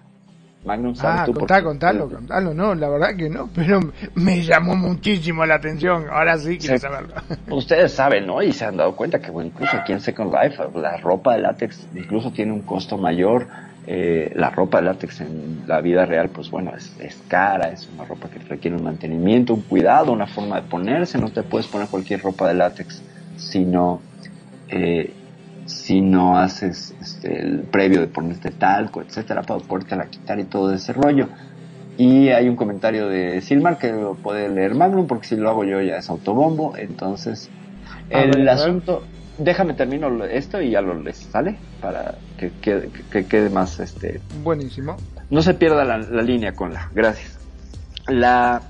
Magnum, 0.64 0.94
¿sabes 0.94 1.22
ah, 1.22 1.24
tú 1.24 1.32
contá, 1.32 1.62
contalo, 1.62 2.10
contalo, 2.10 2.52
no, 2.52 2.74
la 2.74 2.90
verdad 2.90 3.16
que 3.16 3.30
no, 3.30 3.48
pero 3.54 3.80
me 4.14 4.42
llamó 4.42 4.76
muchísimo 4.76 5.46
la 5.46 5.54
atención, 5.54 6.04
ahora 6.10 6.36
sí 6.36 6.58
quiero 6.58 6.78
saberlo. 6.78 7.14
Ustedes 7.48 7.92
saben, 7.94 8.26
¿no? 8.26 8.42
Y 8.42 8.52
se 8.52 8.66
han 8.66 8.76
dado 8.76 8.94
cuenta 8.94 9.20
que 9.20 9.30
bueno, 9.30 9.48
incluso 9.48 9.74
aquí 9.74 9.92
en 9.92 10.00
Second 10.00 10.34
Life 10.34 10.62
la 10.74 10.98
ropa 10.98 11.34
de 11.34 11.42
látex 11.42 11.86
incluso 11.94 12.30
tiene 12.30 12.52
un 12.52 12.60
costo 12.60 12.98
mayor 12.98 13.46
eh, 13.86 14.30
la 14.34 14.50
ropa 14.50 14.78
de 14.78 14.84
látex 14.84 15.22
en 15.22 15.62
la 15.66 15.80
vida 15.80 16.04
real, 16.06 16.28
pues 16.28 16.50
bueno, 16.50 16.72
es, 16.76 17.22
cara, 17.28 17.70
es 17.70 17.88
una 17.92 18.04
ropa 18.04 18.28
que 18.28 18.38
requiere 18.38 18.76
un 18.76 18.84
mantenimiento, 18.84 19.54
un 19.54 19.62
cuidado, 19.62 20.12
una 20.12 20.26
forma 20.26 20.60
de 20.60 20.68
ponerse. 20.68 21.18
No 21.18 21.30
te 21.30 21.42
puedes 21.42 21.66
poner 21.66 21.88
cualquier 21.88 22.20
ropa 22.22 22.48
de 22.48 22.54
látex 22.54 23.02
si 23.36 23.64
no, 23.64 24.00
eh, 24.68 25.12
si 25.64 26.02
no 26.02 26.38
haces 26.38 26.94
este, 27.00 27.40
el 27.40 27.60
previo 27.60 28.00
de 28.00 28.06
ponerte 28.06 28.50
talco, 28.50 29.00
etcétera, 29.00 29.42
para 29.42 29.60
podértela 29.60 30.06
quitar 30.06 30.38
y 30.38 30.44
todo 30.44 30.72
ese 30.74 30.92
rollo. 30.92 31.28
Y 31.96 32.28
hay 32.28 32.48
un 32.48 32.56
comentario 32.56 33.08
de 33.08 33.40
Silmar 33.40 33.78
que 33.78 33.92
lo 33.92 34.14
puede 34.14 34.48
leer 34.48 34.74
Magnum, 34.74 35.06
porque 35.06 35.26
si 35.26 35.36
lo 35.36 35.50
hago 35.50 35.64
yo 35.64 35.80
ya 35.80 35.96
es 35.96 36.08
autobombo. 36.08 36.76
Entonces, 36.76 37.50
el 38.08 38.48
asunto 38.48 39.02
déjame 39.40 39.74
termino 39.74 40.24
esto 40.24 40.60
y 40.60 40.70
ya 40.70 40.80
lo 40.80 40.94
les 40.94 41.16
¿sale? 41.16 41.56
Para 41.80 42.14
que, 42.48 42.90
quede 43.28 43.50
más 43.50 43.78
este. 43.80 44.20
Buenísimo. 44.42 44.96
No 45.28 45.42
se 45.42 45.54
pierda 45.54 45.84
la, 45.84 45.98
línea 46.22 46.52
con 46.54 46.72
la. 46.72 46.90
Gracias. 46.94 47.38
La. 48.08 48.62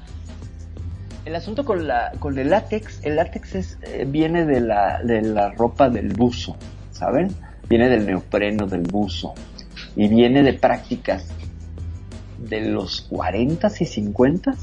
El 1.25 1.37
asunto 1.37 1.65
con 1.65 1.87
la 1.87 2.13
con 2.19 2.39
el 2.39 2.51
látex, 2.51 3.05
el 3.05 3.17
látex 3.17 3.55
es, 3.55 3.79
eh, 3.83 4.07
viene 4.09 4.47
de 4.47 4.61
la, 4.61 5.01
de 5.03 5.23
la 5.23 5.51
ropa 5.53 5.91
del 5.91 6.13
buzo, 6.15 6.57
¿saben? 6.91 7.29
Viene 7.69 7.89
del 7.89 8.07
neopreno 8.07 8.67
del 8.67 8.83
buzo 8.83 9.35
y 9.97 10.09
viene 10.09 10.43
de 10.43 10.55
prácticas 10.55 11.29
de 12.39 12.63
los 12.63 13.09
40s 13.11 13.81
y 13.81 14.03
50s 14.03 14.57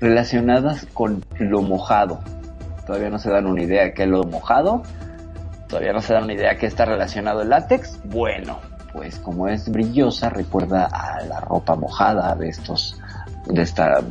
relacionadas 0.00 0.86
con 0.94 1.24
lo 1.38 1.62
mojado. 1.62 2.20
Todavía 2.86 3.10
no 3.10 3.18
se 3.18 3.30
dan 3.30 3.46
una 3.46 3.62
idea 3.62 3.84
de 3.84 3.94
qué 3.94 4.04
es 4.04 4.08
lo 4.08 4.24
mojado, 4.24 4.82
Todavía 5.68 5.92
no 5.92 6.00
se 6.00 6.14
da 6.14 6.22
una 6.22 6.32
idea 6.32 6.56
que 6.56 6.66
está 6.66 6.84
relacionado 6.84 7.42
el 7.42 7.50
látex. 7.50 8.00
Bueno, 8.04 8.58
pues 8.92 9.18
como 9.18 9.48
es 9.48 9.70
brillosa, 9.70 10.30
recuerda 10.30 10.86
a 10.86 11.22
la 11.24 11.40
ropa 11.40 11.76
mojada 11.76 12.34
de 12.34 12.48
estos 12.48 12.98
de, 13.48 13.62
esta, 13.62 14.02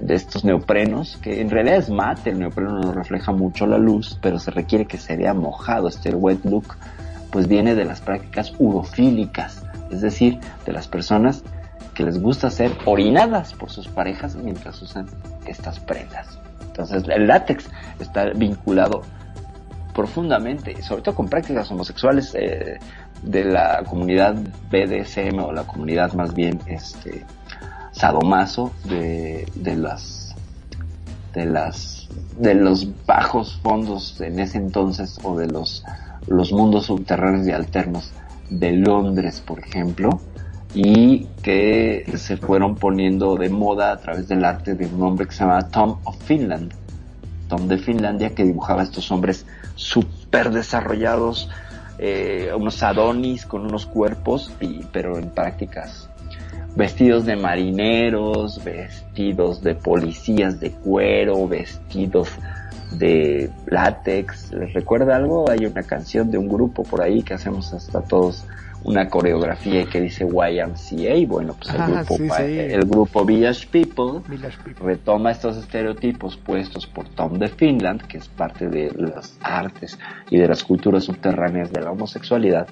de 0.00 0.14
estos 0.14 0.44
neoprenos, 0.44 1.18
que 1.18 1.40
en 1.40 1.50
realidad 1.50 1.78
es 1.78 1.90
mate, 1.90 2.30
el 2.30 2.38
neopreno 2.38 2.78
no 2.78 2.92
refleja 2.92 3.32
mucho 3.32 3.66
la 3.66 3.78
luz, 3.78 4.18
pero 4.22 4.38
se 4.38 4.50
requiere 4.50 4.86
que 4.86 4.98
se 4.98 5.16
vea 5.16 5.34
mojado. 5.34 5.88
Este 5.88 6.14
wet 6.14 6.44
look, 6.44 6.76
pues 7.30 7.48
viene 7.48 7.74
de 7.74 7.84
las 7.84 8.00
prácticas 8.00 8.52
urofílicas, 8.58 9.64
es 9.90 10.00
decir, 10.00 10.38
de 10.64 10.72
las 10.72 10.88
personas 10.88 11.42
que 11.94 12.04
les 12.04 12.20
gusta 12.20 12.50
ser 12.50 12.72
orinadas 12.84 13.54
por 13.54 13.70
sus 13.70 13.88
parejas 13.88 14.34
mientras 14.36 14.80
usan 14.82 15.06
estas 15.46 15.78
prendas. 15.80 16.38
Entonces, 16.66 17.04
el 17.08 17.28
látex 17.28 17.68
está 18.00 18.30
vinculado 18.30 19.02
profundamente, 19.94 20.82
sobre 20.82 21.02
todo 21.02 21.14
con 21.14 21.28
prácticas 21.28 21.70
homosexuales 21.70 22.34
eh, 22.34 22.78
de 23.22 23.44
la 23.44 23.82
comunidad 23.88 24.34
BDSM 24.70 25.38
o 25.38 25.52
la 25.52 25.64
comunidad 25.64 26.12
más 26.14 26.34
bien 26.34 26.60
este 26.66 27.24
sadomaso 27.92 28.72
de, 28.84 29.46
de 29.54 29.76
las 29.76 30.34
de 31.32 31.46
las 31.46 32.08
de 32.38 32.54
los 32.54 32.88
bajos 33.06 33.58
fondos 33.62 34.20
en 34.20 34.40
ese 34.40 34.58
entonces 34.58 35.18
o 35.22 35.36
de 35.36 35.46
los 35.46 35.84
los 36.26 36.52
mundos 36.52 36.86
subterráneos 36.86 37.46
y 37.46 37.52
alternos 37.52 38.12
de 38.50 38.72
Londres, 38.72 39.42
por 39.44 39.60
ejemplo, 39.60 40.20
y 40.74 41.26
que 41.42 42.04
se 42.16 42.36
fueron 42.36 42.74
poniendo 42.76 43.36
de 43.36 43.48
moda 43.48 43.92
a 43.92 43.98
través 43.98 44.28
del 44.28 44.44
arte 44.44 44.74
de 44.74 44.86
un 44.86 45.02
hombre 45.02 45.26
que 45.26 45.32
se 45.32 45.40
llama 45.40 45.68
Tom 45.68 45.98
of 46.04 46.16
Finland, 46.24 46.72
Tom 47.48 47.68
de 47.68 47.78
Finlandia, 47.78 48.34
que 48.34 48.44
dibujaba 48.44 48.82
estos 48.82 49.10
hombres 49.10 49.46
súper 49.74 50.50
desarrollados, 50.50 51.50
eh, 51.98 52.50
unos 52.56 52.82
adonis 52.82 53.46
con 53.46 53.62
unos 53.62 53.86
cuerpos, 53.86 54.52
y, 54.60 54.84
pero 54.92 55.18
en 55.18 55.30
prácticas. 55.30 56.08
Vestidos 56.76 57.24
de 57.24 57.36
marineros, 57.36 58.62
vestidos 58.64 59.62
de 59.62 59.76
policías 59.76 60.58
de 60.58 60.72
cuero, 60.72 61.46
vestidos 61.46 62.30
de 62.98 63.50
látex. 63.66 64.52
¿Les 64.52 64.72
recuerda 64.72 65.16
algo? 65.16 65.48
Hay 65.48 65.66
una 65.66 65.84
canción 65.84 66.30
de 66.30 66.38
un 66.38 66.48
grupo 66.48 66.82
por 66.82 67.00
ahí 67.00 67.22
que 67.22 67.34
hacemos 67.34 67.72
hasta 67.72 68.00
todos 68.02 68.44
una 68.84 69.08
coreografía 69.08 69.86
que 69.86 70.00
dice 70.00 70.24
YMCA, 70.24 71.26
bueno, 71.26 71.56
pues 71.58 71.74
el, 71.74 72.04
grupo, 72.04 72.36
el 72.38 72.84
grupo 72.84 73.24
Village 73.24 73.66
People, 73.68 74.20
retoma 74.78 75.30
estos 75.30 75.56
estereotipos 75.56 76.36
puestos 76.36 76.86
por 76.86 77.08
Tom 77.08 77.38
de 77.38 77.48
Finland, 77.48 78.02
que 78.02 78.18
es 78.18 78.28
parte 78.28 78.68
de 78.68 78.92
las 78.92 79.38
artes 79.42 79.98
y 80.30 80.36
de 80.36 80.46
las 80.46 80.62
culturas 80.62 81.04
subterráneas 81.04 81.72
de 81.72 81.80
la 81.80 81.90
homosexualidad, 81.90 82.68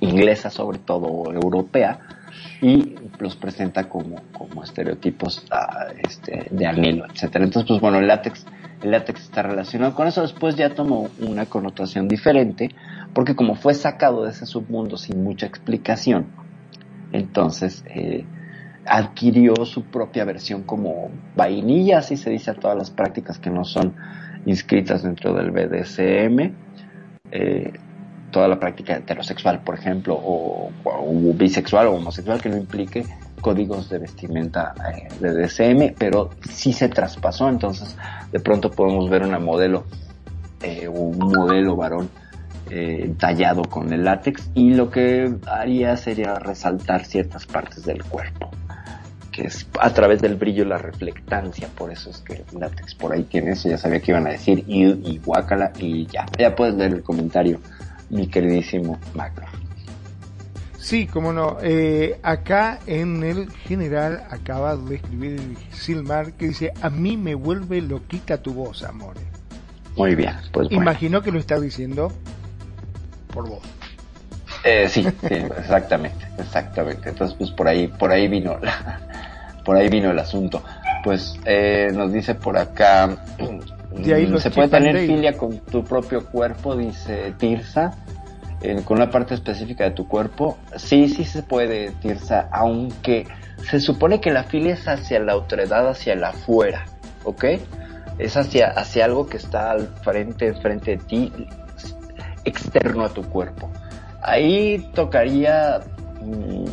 inglesa 0.00 0.50
sobre 0.50 0.78
todo, 0.78 1.06
o 1.06 1.32
europea, 1.32 1.98
y 2.60 2.94
los 3.18 3.34
presenta 3.34 3.88
como, 3.88 4.22
como 4.32 4.62
estereotipos 4.62 5.44
ah, 5.50 5.86
este, 6.06 6.46
de 6.50 6.66
anhelo, 6.66 7.06
etcétera. 7.06 7.44
Entonces, 7.44 7.68
pues 7.68 7.80
bueno, 7.80 7.98
el 7.98 8.06
látex, 8.06 8.46
el 8.82 8.92
látex 8.92 9.22
está 9.22 9.42
relacionado 9.42 9.94
con 9.94 10.06
eso, 10.06 10.22
después 10.22 10.54
ya 10.54 10.70
tomó 10.70 11.10
una 11.18 11.46
connotación 11.46 12.06
diferente, 12.06 12.70
porque 13.14 13.36
como 13.36 13.54
fue 13.54 13.74
sacado 13.74 14.24
de 14.24 14.30
ese 14.30 14.44
submundo 14.44 14.96
sin 14.96 15.22
mucha 15.22 15.46
explicación, 15.46 16.26
entonces 17.12 17.84
eh, 17.86 18.24
adquirió 18.84 19.54
su 19.64 19.84
propia 19.84 20.24
versión 20.24 20.64
como 20.64 21.10
vainilla, 21.36 21.98
así 21.98 22.16
se 22.16 22.30
dice 22.30 22.50
a 22.50 22.54
todas 22.54 22.76
las 22.76 22.90
prácticas 22.90 23.38
que 23.38 23.50
no 23.50 23.64
son 23.64 23.94
inscritas 24.46 25.04
dentro 25.04 25.32
del 25.32 25.52
BDSM, 25.52 26.52
eh, 27.30 27.72
toda 28.32 28.48
la 28.48 28.58
práctica 28.58 28.96
heterosexual, 28.96 29.62
por 29.62 29.76
ejemplo, 29.76 30.18
o, 30.20 30.70
bisexual 31.34 31.86
o 31.86 31.94
homosexual 31.94 32.42
que 32.42 32.48
no 32.48 32.56
implique 32.56 33.04
códigos 33.40 33.88
de 33.90 33.98
vestimenta 33.98 34.74
eh, 34.92 35.08
de 35.20 35.46
DSM, 35.46 35.94
pero 35.96 36.30
sí 36.50 36.72
se 36.72 36.88
traspasó, 36.88 37.48
entonces 37.48 37.96
de 38.32 38.40
pronto 38.40 38.72
podemos 38.72 39.08
ver 39.08 39.22
una 39.22 39.38
modelo, 39.38 39.84
un 40.90 41.18
modelo 41.18 41.76
varón 41.76 42.08
eh, 42.76 43.14
tallado 43.18 43.62
con 43.62 43.92
el 43.92 44.04
látex 44.04 44.50
y 44.52 44.74
lo 44.74 44.90
que 44.90 45.32
haría 45.46 45.96
sería 45.96 46.34
resaltar 46.34 47.04
ciertas 47.04 47.46
partes 47.46 47.84
del 47.84 48.02
cuerpo 48.02 48.50
que 49.30 49.42
es 49.42 49.66
a 49.80 49.92
través 49.92 50.20
del 50.20 50.34
brillo 50.34 50.64
la 50.64 50.78
reflectancia, 50.78 51.68
por 51.76 51.92
eso 51.92 52.10
es 52.10 52.18
que 52.18 52.34
el 52.34 52.60
látex 52.60 52.96
por 52.96 53.12
ahí 53.12 53.22
tiene 53.22 53.52
eso, 53.52 53.68
ya 53.68 53.78
sabía 53.78 54.00
que 54.00 54.10
iban 54.10 54.26
a 54.26 54.30
decir 54.30 54.64
y, 54.66 54.86
y 54.86 55.20
guácala 55.24 55.72
y 55.78 56.06
ya, 56.06 56.26
ya 56.36 56.56
puedes 56.56 56.74
leer 56.74 56.94
el 56.94 57.02
comentario, 57.02 57.60
mi 58.10 58.26
queridísimo 58.26 58.98
Macro. 59.14 59.46
Sí, 60.78 61.06
como 61.06 61.32
no, 61.32 61.58
eh, 61.62 62.18
acá 62.22 62.78
en 62.86 63.22
el 63.22 63.50
general 63.50 64.24
acaba 64.30 64.76
de 64.76 64.96
escribir 64.96 65.40
Silmar 65.70 66.32
que 66.32 66.48
dice, 66.48 66.72
a 66.82 66.90
mí 66.90 67.16
me 67.16 67.34
vuelve 67.34 67.80
loquita 67.80 68.42
tu 68.42 68.52
voz, 68.52 68.82
amores. 68.82 69.22
Muy 69.96 70.14
bien, 70.14 70.34
pues 70.52 70.70
Imagino 70.70 71.22
que 71.22 71.30
lo 71.30 71.38
está 71.38 71.58
diciendo 71.58 72.12
por 73.34 73.48
vos. 73.48 73.60
Eh, 74.64 74.88
sí, 74.88 75.02
sí, 75.02 75.34
exactamente, 75.58 76.26
exactamente. 76.38 77.10
Entonces, 77.10 77.36
pues 77.36 77.50
por 77.50 77.68
ahí, 77.68 77.88
por 77.88 78.10
ahí 78.12 78.28
vino, 78.28 78.56
la, 78.62 79.00
por 79.64 79.76
ahí 79.76 79.88
vino 79.88 80.10
el 80.10 80.18
asunto. 80.18 80.62
Pues 81.02 81.34
eh, 81.44 81.90
nos 81.92 82.12
dice 82.12 82.34
por 82.34 82.56
acá, 82.56 83.08
De 83.90 84.40
se 84.40 84.50
puede 84.50 84.68
tener 84.68 84.96
filia 85.06 85.36
con 85.36 85.58
tu 85.58 85.84
propio 85.84 86.24
cuerpo, 86.24 86.74
dice 86.76 87.34
Tirsa, 87.36 87.94
con 88.84 88.96
una 88.96 89.10
parte 89.10 89.34
específica 89.34 89.84
de 89.84 89.90
tu 89.90 90.08
cuerpo. 90.08 90.56
Sí, 90.76 91.08
sí 91.08 91.24
se 91.24 91.42
puede, 91.42 91.90
Tirsa, 92.00 92.48
aunque 92.50 93.26
se 93.68 93.80
supone 93.80 94.20
que 94.20 94.30
la 94.30 94.44
filia 94.44 94.74
es 94.74 94.88
hacia 94.88 95.20
la 95.20 95.32
autoridad, 95.32 95.88
hacia 95.88 96.14
el 96.14 96.24
afuera, 96.24 96.86
¿ok? 97.24 97.44
Es 98.18 98.36
hacia, 98.38 98.68
hacia 98.68 99.04
algo 99.04 99.26
que 99.26 99.36
está 99.36 99.72
al 99.72 99.88
frente, 100.02 100.54
frente 100.54 100.92
de 100.92 100.96
ti, 100.98 101.32
externo 102.44 103.04
a 103.04 103.08
tu 103.08 103.22
cuerpo. 103.22 103.70
Ahí 104.22 104.90
tocaría, 104.94 105.80
mm, 106.22 106.64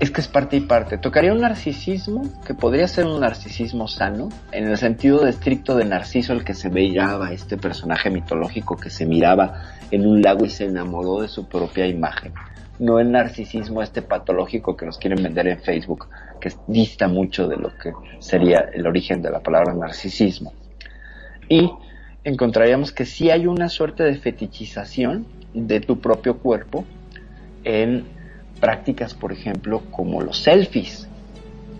es 0.00 0.10
que 0.10 0.20
es 0.20 0.28
parte 0.28 0.56
y 0.56 0.60
parte, 0.60 0.98
tocaría 0.98 1.32
un 1.32 1.40
narcisismo 1.40 2.22
que 2.46 2.54
podría 2.54 2.86
ser 2.86 3.06
un 3.06 3.20
narcisismo 3.20 3.88
sano, 3.88 4.28
en 4.52 4.68
el 4.68 4.76
sentido 4.76 5.26
estricto 5.26 5.76
de 5.76 5.84
Narciso, 5.84 6.32
el 6.32 6.44
que 6.44 6.54
se 6.54 6.68
veía 6.68 7.18
este 7.32 7.56
personaje 7.56 8.08
mitológico 8.10 8.76
que 8.76 8.90
se 8.90 9.06
miraba 9.06 9.64
en 9.90 10.06
un 10.06 10.22
lago 10.22 10.44
y 10.44 10.50
se 10.50 10.66
enamoró 10.66 11.22
de 11.22 11.28
su 11.28 11.48
propia 11.48 11.86
imagen. 11.86 12.32
No 12.78 13.00
el 13.00 13.10
narcisismo 13.10 13.82
este 13.82 14.02
patológico 14.02 14.76
que 14.76 14.86
nos 14.86 14.98
quieren 14.98 15.20
vender 15.20 15.48
en 15.48 15.58
Facebook, 15.58 16.06
que 16.40 16.52
dista 16.68 17.08
mucho 17.08 17.48
de 17.48 17.56
lo 17.56 17.76
que 17.76 17.92
sería 18.20 18.70
el 18.72 18.86
origen 18.86 19.20
de 19.20 19.30
la 19.30 19.40
palabra 19.40 19.74
narcisismo. 19.74 20.52
Y 21.48 21.68
encontraríamos 22.24 22.92
que 22.92 23.04
sí 23.04 23.30
hay 23.30 23.46
una 23.46 23.68
suerte 23.68 24.02
de 24.02 24.16
fetichización 24.16 25.26
de 25.54 25.80
tu 25.80 26.00
propio 26.00 26.38
cuerpo 26.38 26.84
en 27.64 28.04
prácticas, 28.60 29.14
por 29.14 29.32
ejemplo, 29.32 29.82
como 29.90 30.20
los 30.20 30.38
selfies. 30.38 31.08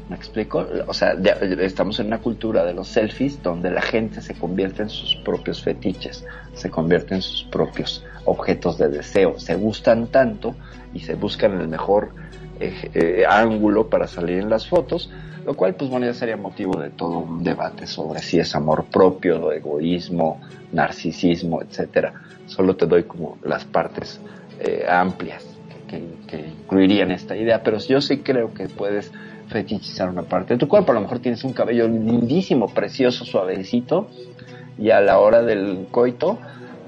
¿Me 0.09 0.16
explico? 0.16 0.66
O 0.86 0.95
sea, 0.95 1.12
estamos 1.61 2.01
en 2.01 2.07
una 2.07 2.18
cultura 2.18 2.64
de 2.64 2.72
los 2.72 2.89
selfies 2.89 3.43
donde 3.43 3.70
la 3.70 3.82
gente 3.82 4.22
se 4.22 4.34
convierte 4.34 4.82
en 4.82 4.89
sus 4.89 5.16
propios 5.16 5.62
fetiches, 5.62 6.24
se 6.55 6.70
convierte 6.70 7.14
en 7.14 7.20
sus 7.20 7.45
propios 7.45 8.05
objetos 8.24 8.78
de 8.78 8.89
deseo. 8.89 9.39
Se 9.39 9.55
gustan 9.55 10.07
tanto 10.07 10.55
y 10.95 11.01
se 11.01 11.14
buscan 11.14 11.61
el 11.61 11.68
mejor 11.68 12.14
eh, 12.59 12.91
eh, 12.95 13.24
ángulo 13.28 13.91
para 13.91 14.07
salir 14.07 14.39
en 14.39 14.49
las 14.49 14.66
fotos, 14.66 15.11
lo 15.49 15.55
cual 15.55 15.74
pues 15.76 15.88
bueno 15.88 16.05
ya 16.05 16.12
sería 16.12 16.36
motivo 16.36 16.78
de 16.78 16.90
todo 16.90 17.20
un 17.20 17.42
debate 17.42 17.86
sobre 17.86 18.20
si 18.20 18.38
es 18.38 18.55
amor 18.55 18.84
propio, 18.84 19.51
egoísmo, 19.51 20.42
narcisismo, 20.72 21.62
etcétera. 21.62 22.12
Solo 22.44 22.76
te 22.76 22.84
doy 22.84 23.05
como 23.05 23.38
las 23.42 23.64
partes 23.64 24.20
eh, 24.61 24.84
amplias 24.86 25.46
que, 25.88 26.05
que, 26.26 26.49
incluirían 26.49 27.12
esta 27.12 27.34
idea, 27.34 27.62
pero 27.62 27.78
yo 27.78 28.03
sí 28.03 28.18
creo 28.18 28.53
que 28.53 28.68
puedes 28.68 29.11
fetichizar 29.49 30.11
una 30.11 30.24
parte 30.24 30.53
de 30.53 30.59
tu 30.59 30.68
cuerpo. 30.68 30.92
A 30.92 30.96
lo 30.96 31.01
mejor 31.01 31.20
tienes 31.20 31.42
un 31.44 31.55
cabello 31.55 31.88
lindísimo, 31.88 32.68
precioso, 32.68 33.24
suavecito, 33.24 34.11
y 34.76 34.90
a 34.90 35.01
la 35.01 35.18
hora 35.18 35.40
del 35.42 35.86
coito, 35.90 36.38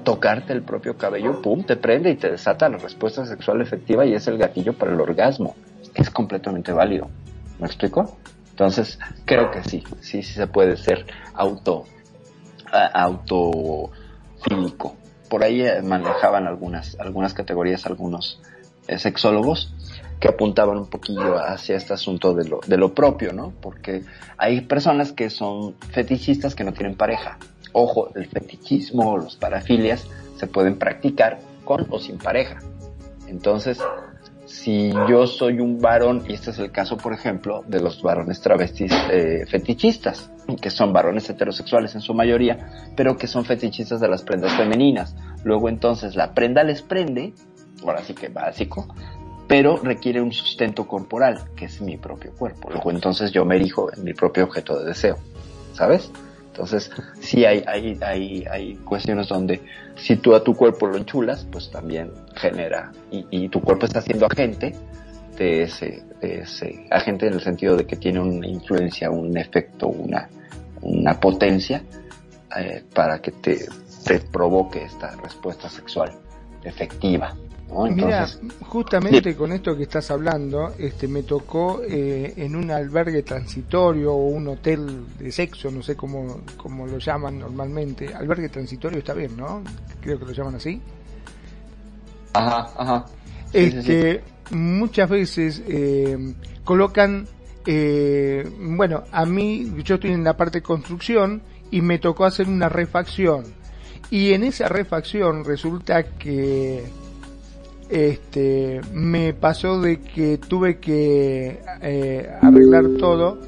tocarte 0.03 0.53
el 0.53 0.61
propio 0.61 0.97
cabello, 0.97 1.41
pum, 1.41 1.63
te 1.63 1.77
prende 1.77 2.11
y 2.11 2.15
te 2.15 2.29
desata 2.29 2.69
la 2.69 2.77
respuesta 2.77 3.25
sexual 3.25 3.59
efectiva 3.59 4.05
y 4.05 4.13
es 4.13 4.27
el 4.27 4.37
gatillo 4.37 4.73
para 4.73 4.93
el 4.93 5.01
orgasmo. 5.01 5.55
Es 5.95 6.11
completamente 6.11 6.71
válido. 6.71 7.09
¿Me 7.59 7.65
explico? 7.65 8.17
Entonces, 8.61 8.99
creo 9.25 9.49
que 9.49 9.63
sí, 9.63 9.83
sí, 10.01 10.21
sí 10.21 10.33
se 10.33 10.45
puede 10.45 10.77
ser 10.77 11.07
auto, 11.33 11.85
autofílico. 12.93 13.97
Por 15.27 15.43
ahí 15.43 15.63
eh, 15.63 15.81
manejaban 15.81 16.45
algunas, 16.45 16.95
algunas 16.99 17.33
categorías, 17.33 17.87
algunos 17.87 18.39
eh, 18.87 18.99
sexólogos 18.99 19.73
que 20.19 20.27
apuntaban 20.27 20.77
un 20.77 20.85
poquillo 20.85 21.39
hacia 21.39 21.75
este 21.75 21.93
asunto 21.93 22.35
de 22.35 22.47
lo, 22.47 22.59
de 22.67 22.77
lo 22.77 22.93
propio, 22.93 23.33
¿no? 23.33 23.51
Porque 23.61 24.03
hay 24.37 24.61
personas 24.61 25.11
que 25.11 25.31
son 25.31 25.73
fetichistas 25.89 26.53
que 26.53 26.63
no 26.63 26.71
tienen 26.71 26.93
pareja. 26.93 27.39
Ojo, 27.73 28.13
el 28.13 28.27
fetichismo 28.27 29.13
o 29.13 29.17
los 29.17 29.37
parafilias 29.37 30.05
se 30.37 30.45
pueden 30.45 30.77
practicar 30.77 31.39
con 31.65 31.87
o 31.89 31.97
sin 31.99 32.19
pareja. 32.19 32.59
Entonces, 33.25 33.79
si 34.51 34.91
yo 35.07 35.27
soy 35.27 35.59
un 35.59 35.79
varón, 35.79 36.25
y 36.27 36.33
este 36.33 36.51
es 36.51 36.59
el 36.59 36.71
caso, 36.71 36.97
por 36.97 37.13
ejemplo, 37.13 37.63
de 37.67 37.79
los 37.79 38.01
varones 38.01 38.41
travestis 38.41 38.91
eh, 39.09 39.45
fetichistas, 39.47 40.29
que 40.61 40.69
son 40.69 40.91
varones 40.91 41.29
heterosexuales 41.29 41.95
en 41.95 42.01
su 42.01 42.13
mayoría, 42.13 42.91
pero 42.95 43.17
que 43.17 43.27
son 43.27 43.45
fetichistas 43.45 44.01
de 44.01 44.09
las 44.09 44.23
prendas 44.23 44.51
femeninas. 44.53 45.15
Luego 45.43 45.69
entonces 45.69 46.15
la 46.15 46.33
prenda 46.33 46.63
les 46.63 46.81
prende, 46.81 47.33
ahora 47.83 48.03
sí 48.03 48.13
que 48.13 48.27
básico, 48.27 48.93
pero 49.47 49.77
requiere 49.77 50.21
un 50.21 50.33
sustento 50.33 50.85
corporal, 50.85 51.45
que 51.55 51.65
es 51.65 51.81
mi 51.81 51.97
propio 51.97 52.33
cuerpo. 52.33 52.69
Luego 52.69 52.91
entonces 52.91 53.31
yo 53.31 53.45
me 53.45 53.55
erijo 53.55 53.91
en 53.95 54.03
mi 54.03 54.13
propio 54.13 54.43
objeto 54.43 54.77
de 54.79 54.85
deseo, 54.85 55.17
¿sabes? 55.73 56.11
Entonces, 56.61 56.91
sí 57.19 57.43
hay, 57.43 57.63
hay, 57.65 57.97
hay, 58.01 58.45
hay 58.49 58.75
cuestiones 58.75 59.27
donde 59.27 59.61
si 59.95 60.15
tú 60.15 60.35
a 60.35 60.43
tu 60.43 60.53
cuerpo 60.53 60.85
lo 60.85 60.95
enchulas, 60.95 61.47
pues 61.51 61.71
también 61.71 62.11
genera, 62.35 62.91
y, 63.09 63.25
y 63.31 63.49
tu 63.49 63.61
cuerpo 63.61 63.87
está 63.87 63.99
siendo 63.99 64.27
agente 64.27 64.75
de 65.39 65.63
ese, 65.63 66.03
de 66.21 66.41
ese 66.41 66.85
agente 66.91 67.25
en 67.25 67.33
el 67.33 67.41
sentido 67.41 67.75
de 67.75 67.87
que 67.87 67.95
tiene 67.95 68.19
una 68.19 68.45
influencia, 68.45 69.09
un 69.09 69.35
efecto, 69.35 69.87
una, 69.87 70.29
una 70.83 71.19
potencia 71.19 71.81
eh, 72.55 72.83
para 72.93 73.17
que 73.19 73.31
te, 73.31 73.65
te 74.05 74.19
provoque 74.19 74.83
esta 74.83 75.15
respuesta 75.15 75.67
sexual 75.67 76.11
efectiva. 76.63 77.35
Mira, 77.89 78.27
justamente 78.67 79.33
con 79.35 79.53
esto 79.53 79.77
que 79.77 79.83
estás 79.83 80.11
hablando, 80.11 80.73
este, 80.77 81.07
me 81.07 81.23
tocó 81.23 81.81
eh, 81.87 82.33
en 82.35 82.57
un 82.57 82.69
albergue 82.69 83.23
transitorio 83.23 84.13
o 84.13 84.27
un 84.27 84.49
hotel 84.49 85.05
de 85.17 85.31
sexo, 85.31 85.71
no 85.71 85.81
sé 85.81 85.95
cómo, 85.95 86.41
cómo 86.57 86.85
lo 86.85 86.97
llaman 86.97 87.39
normalmente. 87.39 88.13
Albergue 88.13 88.49
transitorio 88.49 88.99
está 88.99 89.13
bien, 89.13 89.37
¿no? 89.37 89.63
Creo 90.01 90.19
que 90.19 90.25
lo 90.25 90.31
llaman 90.33 90.55
así. 90.55 90.81
Ajá, 92.33 92.69
ajá. 92.75 93.05
este, 93.53 94.21
muchas 94.51 95.09
veces 95.09 95.63
eh, 95.65 96.33
colocan, 96.65 97.25
eh, 97.65 98.49
bueno, 98.59 99.03
a 99.13 99.25
mí, 99.25 99.71
yo 99.83 99.95
estoy 99.95 100.11
en 100.11 100.25
la 100.25 100.35
parte 100.35 100.59
de 100.59 100.63
construcción 100.63 101.41
y 101.71 101.81
me 101.81 101.99
tocó 101.99 102.25
hacer 102.25 102.49
una 102.49 102.67
refacción. 102.67 103.45
Y 104.09 104.33
en 104.33 104.43
esa 104.43 104.67
refacción 104.67 105.45
resulta 105.45 106.03
que 106.03 106.83
este, 107.91 108.79
me 108.93 109.33
pasó 109.33 109.81
de 109.81 109.99
que 109.99 110.37
tuve 110.37 110.79
que 110.79 111.59
eh, 111.81 112.29
arreglar 112.41 112.85
todo. 112.97 113.39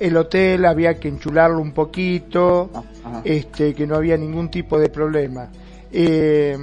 El 0.00 0.16
hotel 0.16 0.64
había 0.64 0.98
que 0.98 1.08
enchularlo 1.08 1.60
un 1.60 1.72
poquito, 1.72 2.70
este, 3.22 3.74
que 3.74 3.86
no 3.86 3.94
había 3.94 4.16
ningún 4.16 4.50
tipo 4.50 4.78
de 4.78 4.88
problema. 4.88 5.50
Eh, 5.92 6.56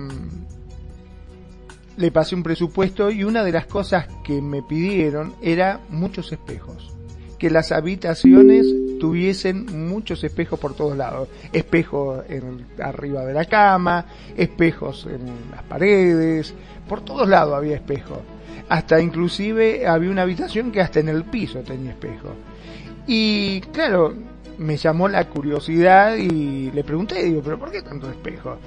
le 1.98 2.12
pasé 2.12 2.36
un 2.36 2.44
presupuesto 2.44 3.12
y 3.12 3.24
una 3.24 3.44
de 3.44 3.52
las 3.52 3.68
cosas 3.68 4.08
que 4.24 4.42
me 4.42 4.64
pidieron 4.64 5.34
era 5.42 5.80
muchos 5.90 6.32
espejos 6.32 6.92
que 7.42 7.50
las 7.50 7.72
habitaciones 7.72 8.68
tuviesen 9.02 9.66
muchos 9.90 10.24
espejos 10.24 10.60
por 10.60 10.76
todos 10.76 10.96
lados. 10.96 11.28
Espejos 11.52 12.24
en, 12.30 12.68
arriba 12.80 13.26
de 13.26 13.34
la 13.34 13.46
cama, 13.46 14.06
espejos 14.38 15.08
en 15.08 15.26
las 15.50 15.64
paredes, 15.64 16.54
por 16.88 17.02
todos 17.02 17.28
lados 17.28 17.56
había 17.56 17.78
espejos. 17.78 18.20
Hasta 18.70 19.02
inclusive 19.02 19.88
había 19.88 20.12
una 20.12 20.22
habitación 20.22 20.72
que 20.72 20.82
hasta 20.82 21.00
en 21.00 21.10
el 21.10 21.24
piso 21.24 21.62
tenía 21.62 21.90
espejo. 21.90 22.36
Y 23.08 23.62
claro, 23.74 24.14
me 24.60 24.78
llamó 24.78 25.08
la 25.08 25.28
curiosidad 25.28 26.16
y 26.16 26.70
le 26.70 26.84
pregunté, 26.84 27.24
digo, 27.24 27.42
pero 27.44 27.58
¿por 27.58 27.72
qué 27.72 27.82
tanto 27.82 28.08
espejo? 28.08 28.60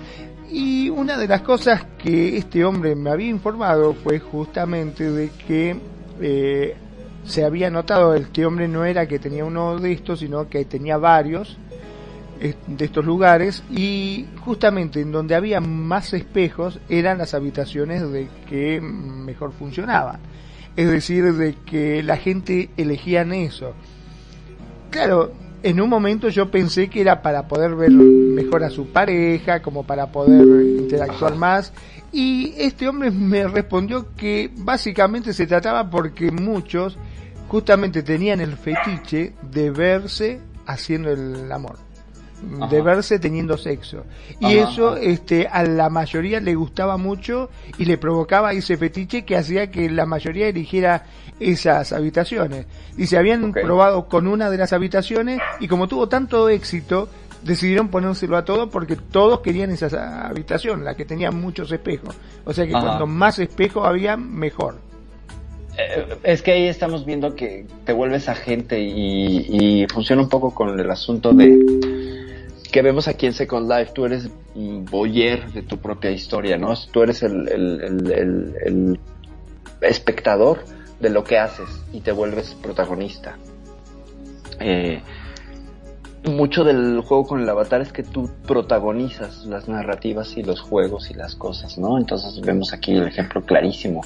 Y 0.50 0.90
una 0.90 1.16
de 1.16 1.28
las 1.28 1.42
cosas 1.42 1.86
que 1.96 2.36
este 2.36 2.64
hombre 2.64 2.96
me 2.96 3.10
había 3.10 3.28
informado 3.28 3.94
fue 3.94 4.18
justamente 4.18 5.08
de 5.12 5.30
que 5.46 5.76
eh, 6.20 6.76
se 7.24 7.44
había 7.44 7.70
notado 7.70 8.14
este 8.14 8.44
hombre 8.44 8.68
no 8.68 8.84
era 8.84 9.08
que 9.08 9.18
tenía 9.18 9.44
uno 9.44 9.78
de 9.78 9.92
estos, 9.92 10.20
sino 10.20 10.48
que 10.48 10.64
tenía 10.64 10.98
varios 10.98 11.58
eh, 12.40 12.54
de 12.66 12.84
estos 12.84 13.04
lugares 13.04 13.62
y 13.70 14.26
justamente 14.40 15.00
en 15.00 15.12
donde 15.12 15.34
había 15.34 15.60
más 15.60 16.12
espejos 16.12 16.80
eran 16.88 17.18
las 17.18 17.32
habitaciones 17.32 18.10
de 18.10 18.28
que 18.48 18.80
mejor 18.80 19.52
funcionaban. 19.52 20.20
Es 20.76 20.90
decir, 20.90 21.32
de 21.34 21.54
que 21.64 22.02
la 22.02 22.16
gente 22.16 22.70
elegían 22.76 23.32
eso. 23.32 23.74
Claro, 24.90 25.32
en 25.62 25.80
un 25.80 25.88
momento 25.88 26.28
yo 26.28 26.50
pensé 26.50 26.90
que 26.90 27.00
era 27.00 27.22
para 27.22 27.48
poder 27.48 27.74
ver 27.74 27.90
mejor 27.90 28.64
a 28.64 28.70
su 28.70 28.88
pareja, 28.88 29.62
como 29.62 29.84
para 29.84 30.12
poder 30.12 30.42
interactuar 30.80 31.36
más. 31.36 31.72
Y 32.12 32.52
este 32.58 32.86
hombre 32.86 33.10
me 33.10 33.48
respondió 33.48 34.08
que 34.14 34.50
básicamente 34.56 35.32
se 35.32 35.46
trataba 35.46 35.88
porque 35.88 36.30
muchos 36.30 36.98
justamente 37.54 38.02
tenían 38.02 38.40
el 38.40 38.56
fetiche 38.56 39.32
de 39.42 39.70
verse 39.70 40.40
haciendo 40.66 41.12
el 41.12 41.52
amor. 41.52 41.76
de 42.68 42.82
verse 42.82 43.20
teniendo 43.20 43.56
sexo. 43.56 44.04
Y 44.40 44.56
eso 44.56 44.96
este, 44.96 45.46
a 45.46 45.62
la 45.62 45.88
mayoría 45.88 46.40
le 46.40 46.56
gustaba 46.56 46.96
mucho 46.96 47.50
y 47.78 47.84
le 47.84 47.96
provocaba 47.96 48.52
ese 48.52 48.76
fetiche 48.76 49.24
que 49.24 49.36
hacía 49.36 49.70
que 49.70 49.88
la 49.88 50.04
mayoría 50.04 50.48
eligiera 50.48 51.04
esas 51.38 51.92
habitaciones. 51.92 52.66
Y 52.96 53.06
se 53.06 53.18
habían 53.18 53.52
probado 53.52 54.08
con 54.08 54.26
una 54.26 54.50
de 54.50 54.58
las 54.58 54.72
habitaciones 54.72 55.40
y 55.60 55.68
como 55.68 55.86
tuvo 55.86 56.08
tanto 56.08 56.48
éxito, 56.48 57.08
decidieron 57.44 57.86
ponérselo 57.86 58.36
a 58.36 58.44
todos 58.44 58.68
porque 58.68 58.96
todos 58.96 59.42
querían 59.42 59.70
esa 59.70 60.26
habitación, 60.26 60.84
la 60.84 60.96
que 60.96 61.04
tenía 61.04 61.30
muchos 61.30 61.70
espejos. 61.70 62.16
O 62.44 62.52
sea 62.52 62.66
que 62.66 62.72
cuanto 62.72 63.06
más 63.06 63.38
espejos 63.38 63.86
había, 63.86 64.16
mejor. 64.16 64.80
Eh, 65.76 66.16
es 66.22 66.42
que 66.42 66.52
ahí 66.52 66.66
estamos 66.66 67.04
viendo 67.04 67.34
que 67.34 67.66
te 67.84 67.92
vuelves 67.92 68.28
agente 68.28 68.80
y, 68.80 69.82
y 69.82 69.86
funciona 69.86 70.22
un 70.22 70.28
poco 70.28 70.54
con 70.54 70.78
el 70.78 70.90
asunto 70.90 71.32
de 71.32 71.58
que 72.74 72.82
vemos 72.82 73.06
aquí 73.06 73.26
en 73.26 73.32
Second 73.34 73.70
Life, 73.70 73.92
tú 73.94 74.04
eres 74.04 74.28
boyer 74.56 75.52
de 75.52 75.62
tu 75.62 75.78
propia 75.78 76.10
historia, 76.10 76.58
¿no? 76.58 76.74
Tú 76.90 77.04
eres 77.04 77.22
el, 77.22 77.48
el, 77.48 78.98
espectador 79.80 80.64
de 80.98 81.08
lo 81.08 81.22
que 81.22 81.38
haces 81.38 81.68
y 81.92 82.00
te 82.00 82.10
vuelves 82.10 82.56
protagonista. 82.60 83.36
Eh, 84.58 85.00
mucho 86.24 86.64
del 86.64 87.00
juego 87.02 87.24
con 87.26 87.42
el 87.42 87.48
avatar 87.48 87.80
es 87.80 87.92
que 87.92 88.02
tú 88.02 88.28
protagonizas 88.44 89.46
las 89.46 89.68
narrativas 89.68 90.36
y 90.36 90.42
los 90.42 90.60
juegos 90.60 91.12
y 91.12 91.14
las 91.14 91.36
cosas, 91.36 91.78
¿no? 91.78 91.96
Entonces 91.96 92.40
vemos 92.40 92.72
aquí 92.72 92.90
el 92.90 93.06
ejemplo 93.06 93.44
clarísimo 93.46 94.00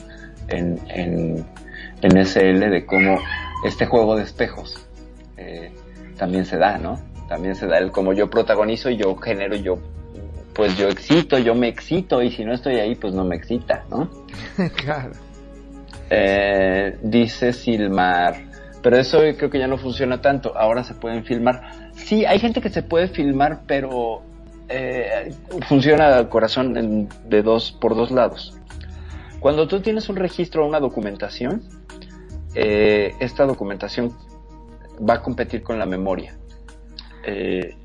en, 0.49 0.79
en, 0.89 1.45
en 2.03 2.27
SL 2.27 2.71
de 2.71 2.85
cómo 2.87 3.19
este 3.65 3.87
juego 3.87 4.17
de 4.17 4.23
espejos 4.23 4.87
eh, 5.37 5.73
también 6.17 6.45
se 6.45 6.57
da, 6.57 6.79
¿no? 6.79 7.01
También 7.29 7.55
se 7.55 7.67
da 7.67 7.79
el 7.79 7.91
como 7.91 8.13
yo 8.13 8.31
protagonizo 8.31 8.91
y 8.91 8.97
yo 8.97 9.17
genero, 9.17 9.57
yo 9.57 9.79
pues 10.55 10.77
yo 10.77 10.89
excito, 10.89 11.39
yo 11.39 11.55
me 11.55 11.69
excito 11.69 12.21
y 12.23 12.33
si 12.33 12.45
no 12.45 12.53
estoy 12.53 12.77
ahí 12.77 12.95
pues 12.97 13.15
no 13.15 13.25
me 13.25 13.37
excita, 13.37 13.85
¿no? 13.91 14.11
claro. 14.77 15.13
Eh, 16.11 16.99
dice 17.03 17.53
Silmar, 17.53 18.35
pero 18.83 18.97
eso 18.97 19.21
creo 19.37 19.51
que 19.51 19.59
ya 19.59 19.69
no 19.69 19.79
funciona 19.79 20.21
tanto, 20.21 20.57
ahora 20.57 20.83
se 20.83 20.95
pueden 20.95 21.25
filmar. 21.25 21.91
Sí, 21.93 22.25
hay 22.25 22.39
gente 22.39 22.61
que 22.61 22.71
se 22.71 22.83
puede 22.83 23.09
filmar, 23.09 23.61
pero 23.67 24.23
eh, 24.69 25.33
funciona 25.69 26.19
el 26.19 26.29
corazón 26.29 27.09
de 27.29 27.43
dos 27.43 27.73
por 27.73 27.95
dos 27.95 28.11
lados. 28.11 28.58
Cuando 29.41 29.69
tú 29.69 29.81
tienes 29.81 30.09
un 30.09 30.17
registro 30.17 30.65
o 30.65 30.69
una 30.69 30.81
documentación, 30.81 31.63
eh, 32.55 33.15
esta 33.21 33.47
documentación 33.47 34.13
va 35.09 35.15
a 35.15 35.23
competir 35.23 35.63
con 35.63 35.79
la 35.79 35.87
memoria. 35.87 36.37
Eh, 37.25 37.77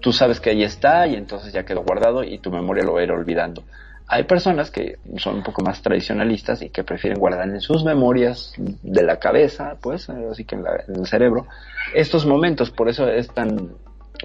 tú 0.00 0.12
sabes 0.12 0.40
que 0.40 0.50
ahí 0.50 0.62
está 0.62 1.06
y 1.06 1.14
entonces 1.14 1.52
ya 1.52 1.64
quedó 1.64 1.82
guardado 1.82 2.24
y 2.24 2.38
tu 2.38 2.50
memoria 2.50 2.84
lo 2.84 2.94
va 2.94 3.02
olvidando. 3.02 3.62
Hay 4.10 4.24
personas 4.24 4.70
que 4.70 4.96
son 5.18 5.36
un 5.36 5.42
poco 5.42 5.62
más 5.62 5.82
tradicionalistas 5.82 6.62
y 6.62 6.70
que 6.70 6.82
prefieren 6.82 7.20
guardar 7.20 7.48
en 7.48 7.60
sus 7.60 7.84
memorias 7.84 8.54
de 8.56 9.02
la 9.02 9.18
cabeza, 9.18 9.76
pues, 9.82 10.08
así 10.08 10.44
que 10.44 10.56
en, 10.56 10.64
en 10.88 11.00
el 11.00 11.06
cerebro, 11.06 11.46
estos 11.94 12.24
momentos. 12.24 12.70
Por 12.70 12.88
eso 12.88 13.06
es 13.06 13.28
tan 13.28 13.74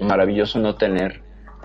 maravilloso 0.00 0.58
no 0.58 0.76
tener 0.76 1.20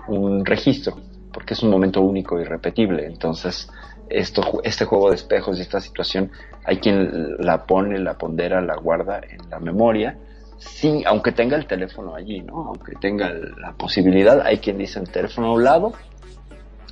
un 0.06 0.44
registro, 0.44 0.96
porque 1.32 1.54
es 1.54 1.62
un 1.62 1.70
momento 1.70 2.02
único 2.02 2.38
y 2.38 2.44
repetible. 2.44 3.06
Entonces, 3.06 3.70
esto, 4.10 4.60
este 4.64 4.84
juego 4.84 5.10
de 5.10 5.16
espejos 5.16 5.58
y 5.58 5.62
esta 5.62 5.80
situación, 5.80 6.30
hay 6.64 6.78
quien 6.78 7.36
la 7.38 7.64
pone, 7.64 7.98
la 7.98 8.18
pondera, 8.18 8.60
la 8.60 8.76
guarda 8.76 9.20
en 9.28 9.48
la 9.48 9.58
memoria 9.58 10.16
sí, 10.60 11.02
aunque 11.06 11.32
tenga 11.32 11.56
el 11.56 11.66
teléfono 11.66 12.14
allí, 12.14 12.40
¿no? 12.42 12.66
Aunque 12.68 12.94
tenga 13.00 13.32
la 13.32 13.72
posibilidad, 13.72 14.40
hay 14.42 14.58
quien 14.58 14.78
dice 14.78 15.00
el 15.00 15.10
teléfono 15.10 15.48
a 15.48 15.52
un 15.54 15.64
lado 15.64 15.92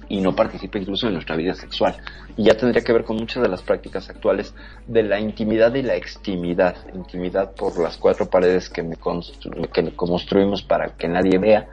y 0.09 0.21
no 0.21 0.35
participa 0.35 0.79
incluso 0.79 1.07
en 1.07 1.13
nuestra 1.15 1.37
vida 1.37 1.55
sexual. 1.55 1.97
Y 2.37 2.45
ya 2.45 2.57
tendría 2.57 2.83
que 2.83 2.93
ver 2.93 3.05
con 3.05 3.17
muchas 3.17 3.43
de 3.43 3.49
las 3.49 3.63
prácticas 3.63 4.09
actuales 4.09 4.55
de 4.87 5.03
la 5.03 5.21
intimidad 5.21 5.75
y 5.75 5.83
la 5.83 5.97
extimidad. 5.97 6.77
Intimidad 6.95 7.53
por 7.53 7.79
las 7.79 7.99
cuatro 7.99 8.27
paredes 8.27 8.71
que, 8.71 8.83
me 8.83 8.97
que 8.97 9.93
construimos 9.95 10.63
para 10.63 10.97
que 10.97 11.09
nadie 11.09 11.39
vea 11.39 11.69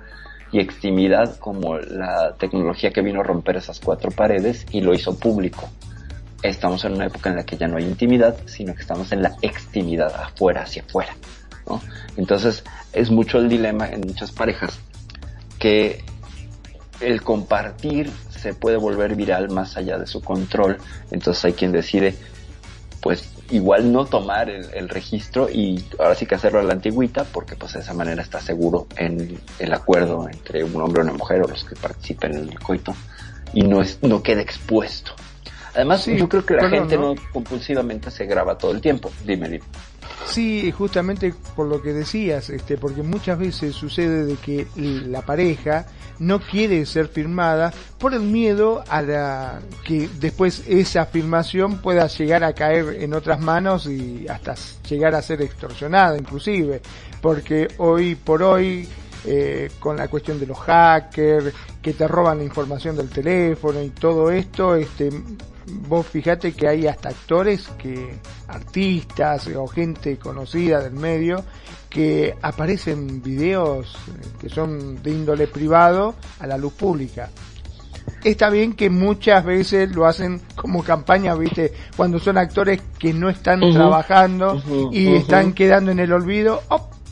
y 0.56 0.60
extimidad 0.62 1.36
como 1.38 1.78
la 1.78 2.34
tecnología 2.40 2.92
que 2.92 3.02
vino 3.02 3.20
a 3.20 3.24
romper 3.24 3.58
esas 3.58 3.82
cuatro 3.82 4.10
paredes 4.10 4.66
y 4.72 4.80
lo 4.80 4.94
hizo 4.94 5.20
público. 5.20 5.70
Estamos 6.42 6.86
en 6.86 6.94
una 6.94 7.08
época 7.08 7.30
en 7.30 7.36
la 7.36 7.44
que 7.44 7.58
ya 7.58 7.68
no 7.68 7.76
hay 7.76 7.84
intimidad, 7.84 8.38
sino 8.46 8.74
que 8.74 8.80
estamos 8.80 9.12
en 9.12 9.22
la 9.22 9.36
extimidad, 9.42 10.16
afuera 10.16 10.62
hacia 10.62 10.84
afuera. 10.84 11.14
Entonces 12.16 12.64
es 12.94 13.12
mucho 13.12 13.38
el 13.40 13.50
dilema 13.50 13.90
en 13.90 14.00
muchas 14.08 14.32
parejas 14.32 14.80
que 15.60 16.06
el 17.02 17.22
compartir 17.22 18.10
se 18.30 18.54
puede 18.54 18.78
volver 18.78 19.16
viral 19.16 19.50
más 19.50 19.76
allá 19.76 19.98
de 19.98 20.08
su 20.08 20.22
control. 20.22 20.78
Entonces 21.12 21.44
hay 21.44 21.52
quien 21.52 21.74
decide, 21.74 22.16
pues 23.02 23.35
igual 23.52 23.92
no 23.92 24.06
tomar 24.06 24.50
el, 24.50 24.90
registro 24.90 25.50
y 25.50 25.84
ahora 26.00 26.16
sí 26.16 26.26
que 26.26 26.36
hacerlo 26.36 26.60
a 26.60 26.64
la 26.64 26.74
antigüita 26.74 27.26
porque 27.26 27.56
pues 27.56 27.74
de 27.74 27.80
esa 27.82 27.94
manera 27.94 28.22
está 28.22 28.40
seguro 28.40 28.88
en 28.98 29.40
el 29.60 29.74
acuerdo 29.74 30.28
entre 30.30 30.64
un 30.64 30.82
hombre 30.82 31.02
y 31.02 31.04
una 31.04 31.14
mujer 31.14 31.42
o 31.44 31.48
los 31.48 31.64
que 31.64 31.76
participen 31.76 32.36
en 32.36 32.50
el 32.50 32.60
coito 32.60 32.96
y 33.54 33.62
no 33.62 33.82
es 33.82 34.00
no 34.02 34.24
queda 34.24 34.42
expuesto. 34.42 35.14
Además, 35.76 36.06
yo 36.06 36.30
creo 36.30 36.46
que 36.46 36.54
la 36.54 36.70
gente 36.70 36.98
no. 36.98 37.16
compulsivamente 37.34 38.10
se 38.10 38.26
graba 38.26 38.58
todo 38.58 38.72
el 38.72 38.80
tiempo. 38.80 39.12
Dime, 39.26 39.50
dime. 39.50 39.66
Sí, 40.26 40.72
justamente 40.72 41.34
por 41.56 41.68
lo 41.68 41.82
que 41.82 41.92
decías, 41.92 42.50
este, 42.50 42.78
porque 42.78 43.04
muchas 43.04 43.38
veces 43.38 43.76
sucede 43.76 44.26
de 44.26 44.36
que 44.36 44.68
la 44.76 45.22
pareja 45.22 45.86
no 46.20 46.40
quiere 46.40 46.86
ser 46.86 47.08
firmada 47.08 47.74
por 47.98 48.14
el 48.14 48.22
miedo 48.22 48.84
a 48.88 49.02
la 49.02 49.60
que 49.84 50.10
después 50.20 50.64
esa 50.68 51.06
filmación 51.06 51.80
pueda 51.80 52.08
llegar 52.08 52.44
a 52.44 52.54
caer 52.54 52.98
en 53.02 53.14
otras 53.14 53.40
manos 53.40 53.88
y 53.88 54.28
hasta 54.28 54.56
llegar 54.88 55.16
a 55.16 55.22
ser 55.22 55.42
extorsionada 55.42 56.18
inclusive, 56.18 56.82
porque 57.22 57.68
hoy 57.78 58.16
por 58.16 58.44
hoy 58.44 58.88
eh, 59.28 59.72
con 59.80 59.98
la 59.98 60.08
cuestión 60.08 60.40
de 60.40 60.46
los 60.46 60.60
hackers 60.60 61.52
que 61.82 61.94
te 61.94 62.08
roban 62.08 62.38
la 62.38 62.44
información 62.44 62.96
del 62.96 63.10
teléfono 63.10 63.82
y 63.82 63.90
todo 63.90 64.30
esto, 64.30 64.76
este, 64.76 65.10
vos 65.68 66.06
fíjate 66.06 66.54
que 66.54 66.68
hay 66.68 66.88
hasta 66.88 67.10
actores 67.10 67.68
que, 67.78 68.20
artistas 68.48 69.48
o 69.48 69.68
gente 69.68 70.18
conocida 70.18 70.82
del 70.82 70.94
medio, 70.94 71.44
que 71.90 72.36
aparecen 72.42 73.22
videos 73.22 73.96
eh, 73.96 74.28
que 74.40 74.50
son 74.50 75.02
de 75.02 75.12
índole 75.12 75.48
privado 75.48 76.16
a 76.40 76.48
la 76.48 76.58
luz 76.58 76.74
pública. 76.74 77.30
Está 78.24 78.50
bien 78.50 78.74
que 78.74 78.90
muchas 78.90 79.46
veces 79.46 79.96
lo 79.96 80.06
hacen 80.06 80.42
como 80.56 80.84
campaña, 80.84 81.36
viste, 81.36 81.74
cuando 81.96 82.20
son 82.20 82.38
actores 82.38 82.82
que 83.00 83.14
no 83.14 83.30
están 83.30 83.62
trabajando 83.72 84.62
y 84.92 85.14
están 85.16 85.54
quedando 85.54 85.92
en 85.92 86.00
el 86.00 86.12
olvido, 86.12 86.62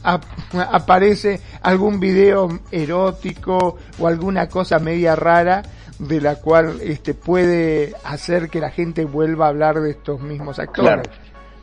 aparece 0.04 1.39
algún 1.62 1.99
video 1.99 2.60
erótico 2.72 3.78
o 3.99 4.08
alguna 4.08 4.47
cosa 4.49 4.80
media 4.80 5.16
rara 5.16 5.64
de 6.08 6.22
la 6.22 6.36
cual 6.36 6.80
este 6.82 7.14
puede 7.14 7.93
hacer 8.04 8.49
que 8.49 8.60
la 8.60 8.70
gente 8.70 9.06
vuelva 9.06 9.45
a 9.45 9.49
hablar 9.49 9.80
de 9.80 9.91
estos 9.91 10.22
mismos 10.22 10.60
actores. 10.60 11.08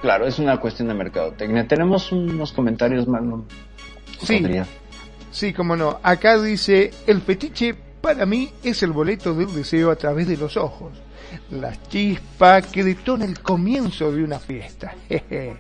Claro, 0.01 0.27
es 0.27 0.39
una 0.39 0.59
cuestión 0.59 0.89
de 0.89 0.95
mercadotecnia. 0.95 1.67
Tenemos 1.69 2.11
unos 2.13 2.53
comentarios, 2.53 3.07
más 3.07 3.23
Sí, 4.23 4.43
sí, 5.31 5.53
como 5.53 5.77
no. 5.77 6.01
Acá 6.03 6.41
dice, 6.41 6.91
el 7.07 7.21
fetiche 7.21 7.75
para 8.01 8.25
mí 8.27 8.51
es 8.63 8.83
el 8.83 8.93
boleto 8.93 9.35
del 9.35 9.55
deseo 9.55 9.91
a 9.91 9.97
través 9.97 10.27
de 10.27 10.37
los 10.37 10.57
ojos. 10.57 10.93
La 11.51 11.73
chispa 11.89 12.63
que 12.63 12.83
detona 12.83 13.25
el 13.25 13.41
comienzo 13.41 14.11
de 14.11 14.25
una 14.25 14.39
fiesta. 14.39 14.95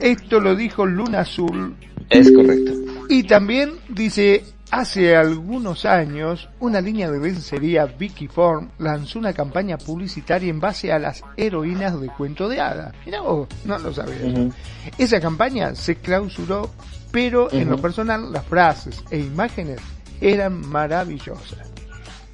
Esto 0.00 0.40
lo 0.40 0.56
dijo 0.56 0.86
Luna 0.86 1.20
Azul. 1.20 1.76
Es 2.10 2.32
correcto. 2.32 2.72
Y 3.08 3.24
también 3.24 3.74
dice 3.88 4.42
Hace 4.70 5.14
algunos 5.14 5.84
años, 5.84 6.48
una 6.58 6.80
línea 6.80 7.10
de 7.10 7.20
lencería 7.20 7.86
Vicky 7.86 8.26
Form 8.28 8.70
lanzó 8.78 9.18
una 9.18 9.32
campaña 9.32 9.78
publicitaria 9.78 10.50
en 10.50 10.58
base 10.58 10.92
a 10.92 10.98
las 10.98 11.22
heroínas 11.36 12.00
de 12.00 12.08
cuento 12.08 12.48
de 12.48 12.60
hadas. 12.60 12.92
Mira 13.06 13.20
vos, 13.20 13.48
no 13.64 13.78
lo 13.78 13.92
sabía. 13.92 14.50
Esa 14.98 15.20
campaña 15.20 15.74
se 15.74 15.96
clausuró, 15.96 16.70
pero 17.12 17.52
en 17.52 17.70
lo 17.70 17.78
personal 17.78 18.32
las 18.32 18.44
frases 18.44 19.04
e 19.10 19.18
imágenes 19.18 19.80
eran 20.20 20.68
maravillosas. 20.68 21.70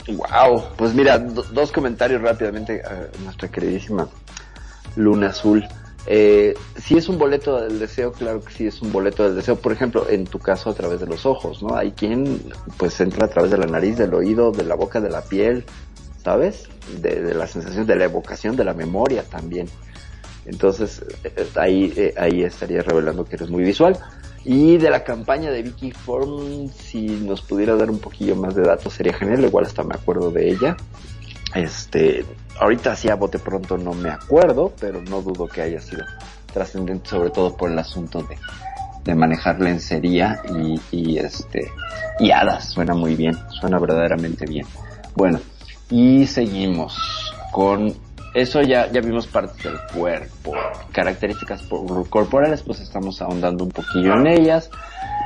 Wow, 0.08 0.64
pues 0.76 0.94
mira, 0.94 1.18
dos 1.18 1.70
comentarios 1.72 2.22
rápidamente 2.22 2.82
a 2.82 3.08
nuestra 3.22 3.48
queridísima 3.48 4.08
Luna 4.96 5.28
Azul. 5.28 5.66
Eh, 6.06 6.54
si 6.76 6.96
es 6.96 7.08
un 7.08 7.18
boleto 7.18 7.60
del 7.60 7.78
deseo, 7.78 8.12
claro 8.12 8.40
que 8.40 8.52
sí 8.52 8.66
es 8.66 8.80
un 8.82 8.92
boleto 8.92 9.24
del 9.24 9.36
deseo. 9.36 9.56
Por 9.56 9.72
ejemplo, 9.72 10.08
en 10.08 10.24
tu 10.24 10.38
caso 10.38 10.70
a 10.70 10.74
través 10.74 11.00
de 11.00 11.06
los 11.06 11.26
ojos, 11.26 11.62
¿no? 11.62 11.76
Hay 11.76 11.92
quien 11.92 12.42
pues 12.76 13.00
entra 13.00 13.26
a 13.26 13.28
través 13.28 13.50
de 13.50 13.58
la 13.58 13.66
nariz, 13.66 13.96
del 13.96 14.14
oído, 14.14 14.50
de 14.52 14.64
la 14.64 14.74
boca, 14.74 15.00
de 15.00 15.10
la 15.10 15.22
piel, 15.22 15.64
¿sabes? 16.24 16.68
De, 17.00 17.34
la 17.34 17.46
sensación, 17.46 17.86
de 17.86 17.96
la 17.96 18.04
evocación, 18.04 18.56
de 18.56 18.64
la 18.64 18.74
memoria 18.74 19.22
también. 19.24 19.68
Entonces, 20.46 21.04
eh, 21.24 21.46
ahí, 21.56 21.92
eh, 21.96 22.14
ahí 22.16 22.42
estaría 22.42 22.82
revelando 22.82 23.24
que 23.24 23.36
eres 23.36 23.50
muy 23.50 23.62
visual. 23.62 23.98
Y 24.42 24.78
de 24.78 24.88
la 24.88 25.04
campaña 25.04 25.50
de 25.50 25.62
Vicky 25.62 25.92
Form, 25.92 26.70
si 26.70 27.06
nos 27.06 27.42
pudiera 27.42 27.76
dar 27.76 27.90
un 27.90 27.98
poquillo 27.98 28.36
más 28.36 28.54
de 28.54 28.62
datos 28.62 28.94
sería 28.94 29.12
genial, 29.12 29.44
igual 29.44 29.66
hasta 29.66 29.84
me 29.84 29.94
acuerdo 29.94 30.30
de 30.30 30.50
ella. 30.50 30.76
Este, 31.54 32.24
ahorita 32.58 32.94
sí 32.96 33.08
a 33.08 33.16
bote 33.16 33.38
pronto 33.38 33.76
no 33.76 33.92
me 33.92 34.10
acuerdo, 34.10 34.72
pero 34.80 35.02
no 35.02 35.22
dudo 35.22 35.48
que 35.48 35.62
haya 35.62 35.80
sido 35.80 36.04
trascendente 36.52 37.08
sobre 37.08 37.30
todo 37.30 37.56
por 37.56 37.70
el 37.70 37.78
asunto 37.78 38.22
de, 38.22 38.36
de 39.04 39.14
manejar 39.14 39.60
lencería 39.60 40.40
y, 40.48 40.80
y 40.90 41.18
este 41.18 41.70
y 42.18 42.30
hadas, 42.30 42.66
suena 42.66 42.94
muy 42.94 43.14
bien, 43.14 43.36
suena 43.48 43.78
verdaderamente 43.78 44.46
bien. 44.46 44.66
Bueno, 45.16 45.40
y 45.90 46.26
seguimos 46.26 47.34
con 47.50 47.94
eso 48.34 48.62
ya, 48.62 48.90
ya 48.92 49.00
vimos 49.00 49.26
partes 49.26 49.64
del 49.64 49.78
cuerpo, 49.92 50.52
características 50.92 51.62
corporales, 52.08 52.62
pues 52.62 52.80
estamos 52.80 53.20
ahondando 53.22 53.64
un 53.64 53.70
poquillo 53.70 54.14
en 54.14 54.26
ellas. 54.28 54.70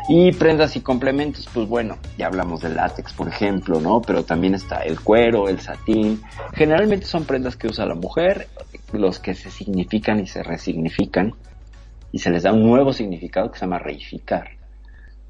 Y 0.06 0.32
prendas 0.32 0.76
y 0.76 0.80
complementos, 0.80 1.48
pues 1.52 1.66
bueno, 1.66 1.96
ya 2.18 2.26
hablamos 2.26 2.60
del 2.60 2.76
látex, 2.76 3.14
por 3.14 3.26
ejemplo, 3.26 3.80
¿no? 3.80 4.02
Pero 4.02 4.22
también 4.24 4.54
está 4.54 4.82
el 4.82 5.00
cuero, 5.00 5.48
el 5.48 5.60
satín. 5.60 6.20
Generalmente 6.52 7.06
son 7.06 7.24
prendas 7.24 7.56
que 7.56 7.68
usa 7.68 7.86
la 7.86 7.94
mujer, 7.94 8.48
los 8.92 9.18
que 9.18 9.34
se 9.34 9.50
significan 9.50 10.20
y 10.20 10.26
se 10.26 10.42
resignifican, 10.42 11.34
y 12.12 12.18
se 12.18 12.30
les 12.30 12.42
da 12.42 12.52
un 12.52 12.64
nuevo 12.64 12.92
significado 12.92 13.50
que 13.50 13.58
se 13.58 13.64
llama 13.64 13.78
reificar, 13.78 14.50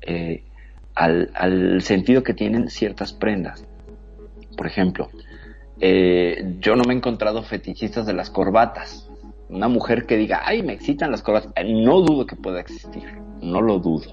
eh, 0.03 0.43
al, 0.97 1.31
al 1.35 1.81
sentido 1.83 2.25
que 2.25 2.35
tienen 2.35 2.69
ciertas 2.69 3.13
prendas. 3.13 3.65
Por 4.57 4.67
ejemplo, 4.67 5.09
eh, 5.81 6.57
yo 6.59 6.75
no 6.75 6.83
me 6.85 6.95
he 6.95 6.97
encontrado 6.97 7.45
fetichistas 7.45 8.07
de 8.07 8.13
las 8.13 8.29
corbatas. 8.29 9.09
Una 9.49 9.69
mujer 9.69 10.05
que 10.07 10.17
diga, 10.17 10.43
ay, 10.45 10.63
me 10.63 10.73
excitan 10.73 11.13
las 11.13 11.23
corbatas. 11.23 11.53
Eh, 11.55 11.73
no 11.73 12.01
dudo 12.01 12.27
que 12.27 12.35
pueda 12.35 12.61
existir, 12.61 13.05
no 13.41 13.61
lo 13.61 13.79
dudo. 13.79 14.11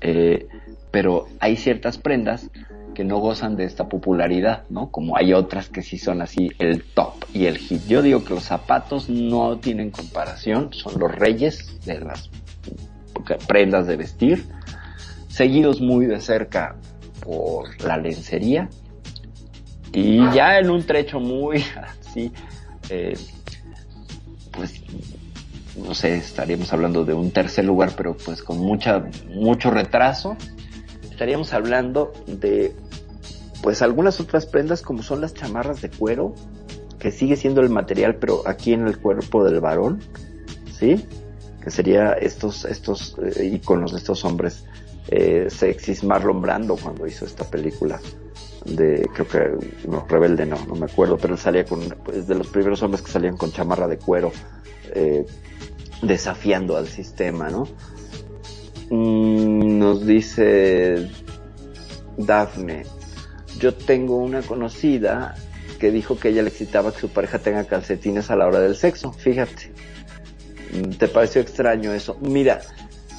Eh, 0.00 0.46
pero 0.90 1.26
hay 1.40 1.56
ciertas 1.56 1.98
prendas 1.98 2.50
que 2.94 3.04
no 3.04 3.18
gozan 3.18 3.56
de 3.56 3.64
esta 3.64 3.88
popularidad, 3.88 4.64
¿no? 4.70 4.90
Como 4.90 5.18
hay 5.18 5.34
otras 5.34 5.68
que 5.68 5.82
sí 5.82 5.98
son 5.98 6.22
así 6.22 6.50
el 6.58 6.82
top 6.82 7.12
y 7.34 7.44
el 7.44 7.58
hit. 7.58 7.86
Yo 7.86 8.00
digo 8.00 8.24
que 8.24 8.32
los 8.32 8.44
zapatos 8.44 9.10
no 9.10 9.58
tienen 9.58 9.90
comparación, 9.90 10.72
son 10.72 10.98
los 10.98 11.14
reyes 11.14 11.78
de 11.84 12.00
las 12.00 12.30
prendas 13.46 13.86
de 13.86 13.96
vestir, 13.96 14.46
seguidos 15.28 15.80
muy 15.82 16.06
de 16.06 16.20
cerca 16.20 16.76
por 17.20 17.82
la 17.84 17.98
lencería 17.98 18.70
y 19.92 20.18
ya 20.32 20.58
en 20.58 20.70
un 20.70 20.82
trecho 20.82 21.20
muy 21.20 21.62
así, 22.00 22.32
eh, 22.88 23.14
pues 24.52 24.82
no 25.76 25.94
sé, 25.94 26.16
estaríamos 26.16 26.72
hablando 26.72 27.04
de 27.04 27.14
un 27.14 27.30
tercer 27.30 27.64
lugar, 27.64 27.92
pero 27.96 28.16
pues 28.16 28.42
con 28.42 28.58
mucha, 28.58 29.04
mucho 29.28 29.70
retraso. 29.70 30.36
Estaríamos 31.10 31.52
hablando 31.52 32.12
de, 32.26 32.74
pues 33.62 33.82
algunas 33.82 34.20
otras 34.20 34.46
prendas 34.46 34.82
como 34.82 35.02
son 35.02 35.20
las 35.20 35.34
chamarras 35.34 35.80
de 35.82 35.90
cuero, 35.90 36.34
que 36.98 37.10
sigue 37.10 37.36
siendo 37.36 37.60
el 37.60 37.70
material, 37.70 38.16
pero 38.16 38.42
aquí 38.46 38.72
en 38.72 38.86
el 38.86 38.98
cuerpo 38.98 39.44
del 39.44 39.60
varón, 39.60 40.00
¿sí? 40.78 41.06
Que 41.62 41.70
sería 41.70 42.12
estos, 42.12 42.64
estos 42.64 43.16
eh, 43.18 43.44
iconos 43.46 43.92
de 43.92 43.98
estos 43.98 44.24
hombres 44.24 44.64
eh, 45.08 45.46
sexys, 45.48 46.04
Marlon 46.04 46.42
Brando 46.42 46.76
cuando 46.76 47.06
hizo 47.06 47.24
esta 47.24 47.44
película 47.44 48.00
de, 48.66 49.08
creo 49.14 49.28
que, 49.28 49.68
Rebelde 50.08 50.46
no, 50.46 50.56
no 50.66 50.74
me 50.74 50.86
acuerdo, 50.86 51.16
pero 51.16 51.34
él 51.34 51.40
salía 51.40 51.64
con, 51.64 51.80
pues, 52.04 52.26
de 52.26 52.34
los 52.34 52.48
primeros 52.48 52.82
hombres 52.82 53.02
que 53.02 53.10
salían 53.10 53.36
con 53.36 53.52
chamarra 53.52 53.86
de 53.86 53.98
cuero, 53.98 54.32
eh, 54.94 55.24
desafiando 56.02 56.76
al 56.76 56.88
sistema, 56.88 57.48
¿no? 57.48 57.64
Mm, 58.90 59.78
nos 59.78 60.06
dice 60.06 61.08
Dafne, 62.16 62.84
yo 63.58 63.74
tengo 63.74 64.16
una 64.16 64.42
conocida 64.42 65.34
que 65.80 65.90
dijo 65.90 66.18
que 66.18 66.28
ella 66.28 66.42
le 66.42 66.48
excitaba 66.48 66.92
que 66.92 67.00
su 67.00 67.08
pareja 67.08 67.38
tenga 67.38 67.64
calcetines 67.64 68.30
a 68.30 68.36
la 68.36 68.46
hora 68.46 68.60
del 68.60 68.76
sexo, 68.76 69.12
fíjate. 69.12 69.72
Mm, 70.72 70.90
¿Te 70.92 71.08
pareció 71.08 71.40
extraño 71.40 71.92
eso? 71.92 72.16
Mira, 72.20 72.60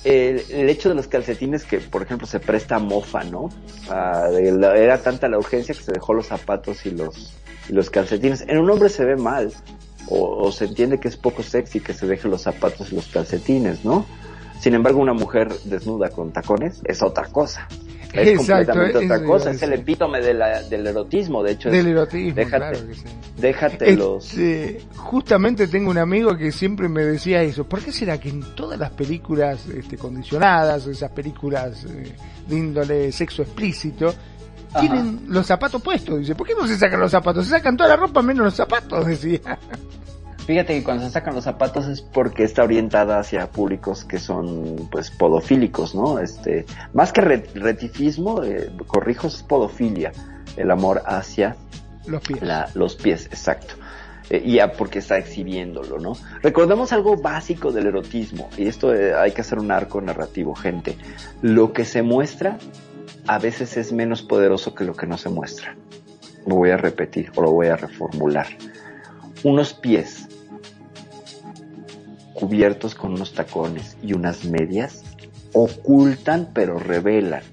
el, 0.04 0.70
hecho 0.70 0.90
de 0.90 0.96
los 0.96 1.08
calcetines 1.08 1.66
que, 1.66 1.80
por 1.80 2.02
ejemplo, 2.02 2.28
se 2.28 2.40
presta 2.40 2.80
mofa, 2.80 3.24
¿no? 3.24 3.50
Ah, 3.90 4.30
era 4.40 5.00
tanta 5.00 5.28
la 5.28 5.38
urgencia 5.38 5.76
que 5.76 5.82
se 5.82 5.92
dejó 5.92 6.14
los 6.14 6.28
zapatos 6.28 6.86
y 6.86 6.92
los, 6.92 7.34
y 7.68 7.74
los 7.74 7.90
calcetines. 7.90 8.46
En 8.48 8.60
un 8.60 8.70
hombre 8.70 8.90
se 8.90 9.04
ve 9.04 9.16
mal, 9.16 9.52
o, 10.10 10.46
o, 10.46 10.52
se 10.52 10.66
entiende 10.66 11.00
que 11.00 11.08
es 11.08 11.18
poco 11.18 11.44
sexy 11.44 11.80
que 11.80 11.94
se 11.94 12.08
deje 12.08 12.28
los 12.28 12.42
zapatos 12.42 12.92
y 12.92 12.96
los 12.96 13.08
calcetines, 13.08 13.84
¿no? 13.86 14.06
Sin 14.60 14.74
embargo, 14.74 15.00
una 15.00 15.14
mujer 15.14 15.50
desnuda 15.66 16.10
con 16.10 16.32
tacones 16.32 16.82
es 16.86 17.02
otra 17.02 17.28
cosa. 17.28 17.68
Es 18.14 18.40
Exacto, 18.40 18.74
completamente 18.74 19.14
otra 19.14 19.24
cosa, 19.24 19.52
es, 19.52 19.62
el 19.62 19.74
epítome 19.74 20.22
de 20.22 20.34
la, 20.34 20.64
del 20.64 20.88
erotismo, 20.88 21.44
de 21.44 21.52
hecho. 21.52 21.70
Del 21.70 21.88
erotismo, 21.88 22.34
déjate, 22.34 22.58
claro 22.58 22.88
que 22.88 22.94
sí. 22.96 23.04
Déjate 23.38 23.96
los... 23.96 24.26
Este, 24.30 24.82
justamente 24.96 25.68
tengo 25.68 25.92
un 25.92 25.98
amigo 25.98 26.36
que 26.36 26.52
siempre 26.52 26.88
me 26.88 27.04
decía 27.04 27.44
eso. 27.44 27.66
¿Por 27.66 27.82
qué 27.82 27.92
será 27.92 28.20
que 28.20 28.30
en 28.30 28.42
todas 28.56 28.80
las 28.80 28.92
películas 28.92 29.68
este, 29.68 29.98
condicionadas, 29.98 30.88
esas 30.88 31.12
películas 31.12 31.86
eh, 31.86 32.16
de 32.48 32.56
índole 32.56 33.12
sexo 33.12 33.44
explícito, 33.44 34.14
Ajá. 34.70 34.80
tienen 34.80 35.26
los 35.28 35.46
zapatos 35.46 35.82
puestos? 35.82 36.20
Dice, 36.20 36.36
¿por 36.36 36.48
qué 36.48 36.54
no 36.54 36.68
se 36.68 36.78
sacan 36.78 37.00
los 37.00 37.12
zapatos? 37.12 37.46
Se 37.46 37.52
sacan 37.52 37.78
toda 37.78 37.90
la 37.90 37.96
ropa 37.96 38.22
menos 38.22 38.46
los 38.46 38.56
zapatos, 38.56 39.06
decía. 39.08 39.58
Fíjate 40.48 40.78
que 40.78 40.84
cuando 40.84 41.04
se 41.04 41.12
sacan 41.12 41.36
los 41.36 41.44
zapatos 41.44 41.88
es 41.88 42.02
porque 42.02 42.44
está 42.44 42.64
orientada 42.64 43.20
hacia 43.20 43.52
públicos 43.52 44.06
que 44.06 44.18
son 44.18 44.88
pues 44.90 45.12
podofílicos, 45.12 45.94
¿no? 45.94 46.20
Este, 46.20 46.66
más 46.94 47.12
que 47.12 47.20
retifismo, 47.22 48.44
eh, 48.44 48.72
corrijo, 48.88 49.28
es 49.28 49.44
podofilia, 49.44 50.14
el 50.56 50.72
amor 50.72 51.04
hacia 51.06 51.58
los 52.06 52.24
pies. 52.24 52.42
La, 52.42 52.70
los 52.76 52.96
pies, 52.96 53.26
exacto. 53.26 53.74
Eh, 54.30 54.50
ya 54.50 54.72
porque 54.72 55.00
está 55.00 55.18
exhibiéndolo, 55.18 56.00
¿no? 56.00 56.14
Recordemos 56.42 56.94
algo 56.94 57.18
básico 57.18 57.74
del 57.74 57.88
erotismo, 57.88 58.50
y 58.56 58.68
esto 58.68 58.94
eh, 58.94 59.16
hay 59.16 59.32
que 59.32 59.42
hacer 59.42 59.60
un 59.60 59.70
arco 59.70 60.00
narrativo, 60.00 60.56
gente. 60.56 60.98
Lo 61.42 61.74
que 61.74 61.84
se 61.84 62.04
muestra 62.04 62.58
a 63.28 63.40
veces 63.40 63.78
es 63.78 63.92
menos 63.92 64.22
poderoso 64.22 64.74
que 64.74 64.86
lo 64.86 64.94
que 64.94 65.06
no 65.06 65.18
se 65.18 65.30
muestra. 65.30 65.76
Lo 66.46 66.56
voy 66.56 66.70
a 66.72 66.78
repetir 66.78 67.32
o 67.36 67.42
lo 67.42 67.52
voy 67.52 67.68
a 67.68 67.76
reformular. 67.76 68.48
Unos 69.44 69.74
pies 69.74 70.28
cubiertos 72.34 72.96
con 72.96 73.14
unos 73.14 73.34
tacones 73.34 73.98
y 74.02 74.14
unas 74.14 74.46
medias 74.46 75.04
ocultan 75.54 76.52
pero 76.54 76.80
revelan. 76.80 77.44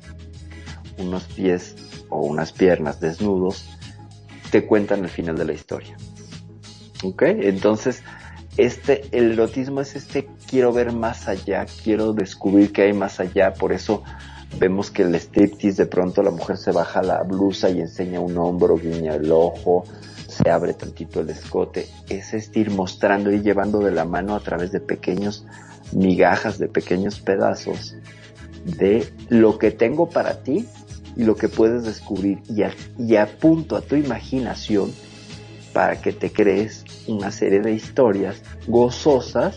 Unos 0.98 1.24
pies 1.24 1.74
o 2.08 2.20
unas 2.20 2.52
piernas 2.52 3.00
desnudos 3.00 3.68
te 4.50 4.66
cuentan 4.66 5.02
el 5.02 5.10
final 5.10 5.36
de 5.36 5.44
la 5.44 5.52
historia. 5.52 5.96
¿Ok? 7.02 7.22
Entonces, 7.22 8.02
este, 8.56 9.08
el 9.10 9.32
erotismo 9.32 9.80
es 9.80 9.96
este 9.96 10.28
quiero 10.48 10.72
ver 10.72 10.92
más 10.92 11.26
allá, 11.26 11.66
quiero 11.82 12.12
descubrir 12.12 12.72
que 12.72 12.82
hay 12.82 12.92
más 12.92 13.18
allá, 13.18 13.52
por 13.54 13.72
eso 13.72 14.04
vemos 14.58 14.90
que 14.90 15.02
el 15.02 15.14
striptease 15.14 15.84
de 15.84 15.86
pronto 15.86 16.22
la 16.22 16.30
mujer 16.30 16.56
se 16.56 16.72
baja 16.72 17.02
la 17.02 17.22
blusa 17.22 17.70
y 17.70 17.80
enseña 17.80 18.20
un 18.20 18.36
hombro, 18.38 18.76
guiña 18.76 19.14
el 19.14 19.30
ojo, 19.30 19.84
se 20.28 20.50
abre 20.50 20.74
tantito 20.74 21.20
el 21.20 21.30
escote, 21.30 21.86
es 22.08 22.34
este 22.34 22.60
ir 22.60 22.70
mostrando 22.70 23.32
y 23.32 23.40
llevando 23.40 23.80
de 23.80 23.92
la 23.92 24.04
mano 24.04 24.34
a 24.34 24.40
través 24.40 24.72
de 24.72 24.80
pequeños 24.80 25.44
migajas, 25.92 26.58
de 26.58 26.68
pequeños 26.68 27.20
pedazos 27.20 27.96
de 28.64 29.12
lo 29.28 29.58
que 29.58 29.70
tengo 29.70 30.08
para 30.08 30.42
ti 30.42 30.66
y 31.16 31.24
lo 31.24 31.36
que 31.36 31.48
puedes 31.48 31.84
descubrir 31.84 32.40
y, 32.48 32.62
y 32.98 33.16
apunto 33.16 33.76
a 33.76 33.82
tu 33.82 33.94
imaginación 33.94 34.92
para 35.72 36.00
que 36.00 36.12
te 36.12 36.32
crees 36.32 36.84
una 37.06 37.30
serie 37.30 37.60
de 37.60 37.72
historias 37.72 38.42
gozosas 38.66 39.56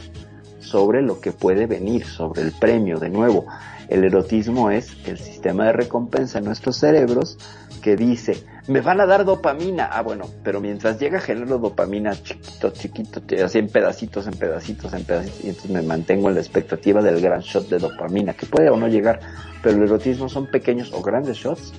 sobre 0.59 1.01
lo 1.01 1.21
que 1.21 1.31
puede 1.31 1.65
venir, 1.65 2.05
sobre 2.05 2.41
el 2.41 2.51
premio. 2.51 2.99
De 2.99 3.09
nuevo, 3.09 3.45
el 3.89 4.03
erotismo 4.03 4.69
es 4.71 4.95
el 5.05 5.17
sistema 5.17 5.65
de 5.65 5.73
recompensa 5.73 6.39
en 6.39 6.45
nuestros 6.45 6.77
cerebros 6.77 7.37
que 7.81 7.95
dice, 7.95 8.43
me 8.67 8.81
van 8.81 8.99
a 8.99 9.05
dar 9.05 9.23
dopamina. 9.23 9.85
Ah, 9.85 10.01
bueno, 10.01 10.25
pero 10.43 10.59
mientras 10.59 10.99
llega 10.99 11.21
genero 11.21 11.57
dopamina 11.57 12.11
chiquito, 12.21 12.71
chiquito, 12.71 13.21
así 13.43 13.59
en 13.59 13.69
pedacitos, 13.69 14.27
en 14.27 14.33
pedacitos, 14.33 14.93
en 14.93 15.05
pedacitos, 15.05 15.43
y 15.43 15.49
entonces 15.49 15.71
me 15.71 15.81
mantengo 15.81 16.27
en 16.29 16.35
la 16.35 16.41
expectativa 16.41 17.01
del 17.01 17.21
gran 17.21 17.41
shot 17.41 17.69
de 17.69 17.79
dopamina, 17.79 18.33
que 18.33 18.45
puede 18.45 18.69
o 18.69 18.77
no 18.77 18.87
llegar, 18.87 19.19
pero 19.63 19.77
el 19.77 19.83
erotismo 19.83 20.27
son 20.27 20.47
pequeños 20.47 20.91
o 20.93 21.01
grandes 21.01 21.37
shots 21.37 21.73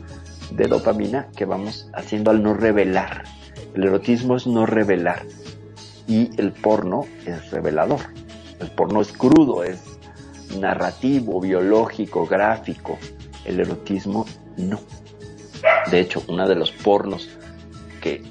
de 0.52 0.66
dopamina 0.66 1.28
que 1.36 1.44
vamos 1.44 1.90
haciendo 1.92 2.30
al 2.30 2.42
no 2.42 2.54
revelar. 2.54 3.24
El 3.74 3.84
erotismo 3.84 4.36
es 4.36 4.46
no 4.46 4.64
revelar 4.66 5.24
y 6.06 6.30
el 6.40 6.52
porno 6.52 7.04
es 7.26 7.50
revelador. 7.50 8.00
El 8.61 8.70
porno 8.70 9.00
es 9.00 9.12
crudo, 9.12 9.62
es 9.62 9.78
narrativo, 10.57 11.40
biológico, 11.40 12.26
gráfico. 12.26 12.99
El 13.44 13.61
erotismo 13.61 14.26
no. 14.57 14.80
De 15.90 16.01
hecho, 16.01 16.22
uno 16.28 16.49
de 16.49 16.55
los 16.55 16.70
pornos 16.70 17.28
que 18.01 18.22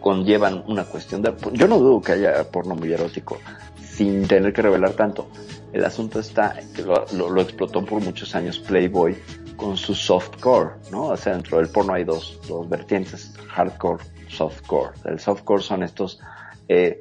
conllevan 0.00 0.64
una 0.66 0.84
cuestión 0.84 1.22
de... 1.22 1.34
Yo 1.52 1.68
no 1.68 1.78
dudo 1.78 2.00
que 2.00 2.12
haya 2.12 2.44
porno 2.50 2.74
muy 2.74 2.92
erótico. 2.92 3.38
sin 3.80 4.26
tener 4.26 4.52
que 4.52 4.62
revelar 4.62 4.92
tanto. 4.92 5.28
El 5.72 5.84
asunto 5.84 6.20
está 6.20 6.54
que 6.74 6.82
lo, 6.82 7.06
lo, 7.12 7.40
explotó 7.40 7.84
por 7.84 8.02
muchos 8.02 8.34
años 8.34 8.58
Playboy 8.58 9.16
con 9.56 9.76
su 9.76 9.94
softcore, 9.94 10.70
¿no? 10.90 11.08
O 11.08 11.16
sea, 11.16 11.32
dentro 11.32 11.58
del 11.58 11.68
porno 11.68 11.94
hay 11.94 12.04
dos, 12.04 12.38
dos 12.46 12.68
vertientes, 12.68 13.32
hardcore, 13.48 14.02
softcore. 14.28 14.92
El 15.04 15.18
softcore 15.18 15.62
son 15.62 15.82
estos, 15.82 16.20
eh, 16.68 17.00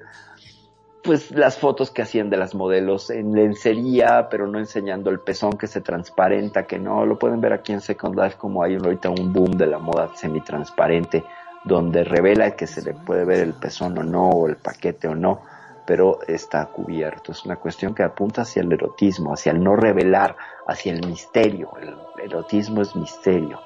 pues 1.03 1.31
las 1.31 1.57
fotos 1.57 1.91
que 1.91 2.01
hacían 2.01 2.29
de 2.29 2.37
las 2.37 2.53
modelos 2.53 3.09
en 3.09 3.33
lencería, 3.33 4.27
pero 4.29 4.47
no 4.47 4.59
enseñando 4.59 5.09
el 5.09 5.19
pezón 5.19 5.53
que 5.57 5.67
se 5.67 5.81
transparenta, 5.81 6.67
que 6.67 6.79
no, 6.79 7.05
lo 7.05 7.17
pueden 7.17 7.41
ver 7.41 7.53
aquí 7.53 7.73
en 7.73 7.81
Second 7.81 8.19
Life 8.19 8.37
como 8.37 8.63
hay 8.63 8.75
ahorita 8.75 9.09
un 9.09 9.33
boom 9.33 9.51
de 9.51 9.67
la 9.67 9.79
moda 9.79 10.11
semi-transparente, 10.15 11.23
donde 11.65 12.03
revela 12.03 12.51
que 12.51 12.67
se 12.67 12.81
le 12.81 12.93
puede 12.93 13.25
ver 13.25 13.39
el 13.39 13.53
pezón 13.53 13.97
o 13.97 14.03
no, 14.03 14.29
o 14.29 14.47
el 14.47 14.57
paquete 14.57 15.07
o 15.07 15.15
no 15.15 15.41
pero 15.85 16.19
está 16.27 16.65
cubierto. 16.67 17.31
Es 17.31 17.45
una 17.45 17.57
cuestión 17.57 17.93
que 17.93 18.03
apunta 18.03 18.43
hacia 18.43 18.61
el 18.61 18.71
erotismo, 18.71 19.33
hacia 19.33 19.51
el 19.51 19.63
no 19.63 19.75
revelar, 19.75 20.35
hacia 20.67 20.93
el 20.93 21.05
misterio. 21.05 21.71
El 21.81 21.97
erotismo 22.23 22.81
es 22.81 22.95
misterio. 22.95 23.59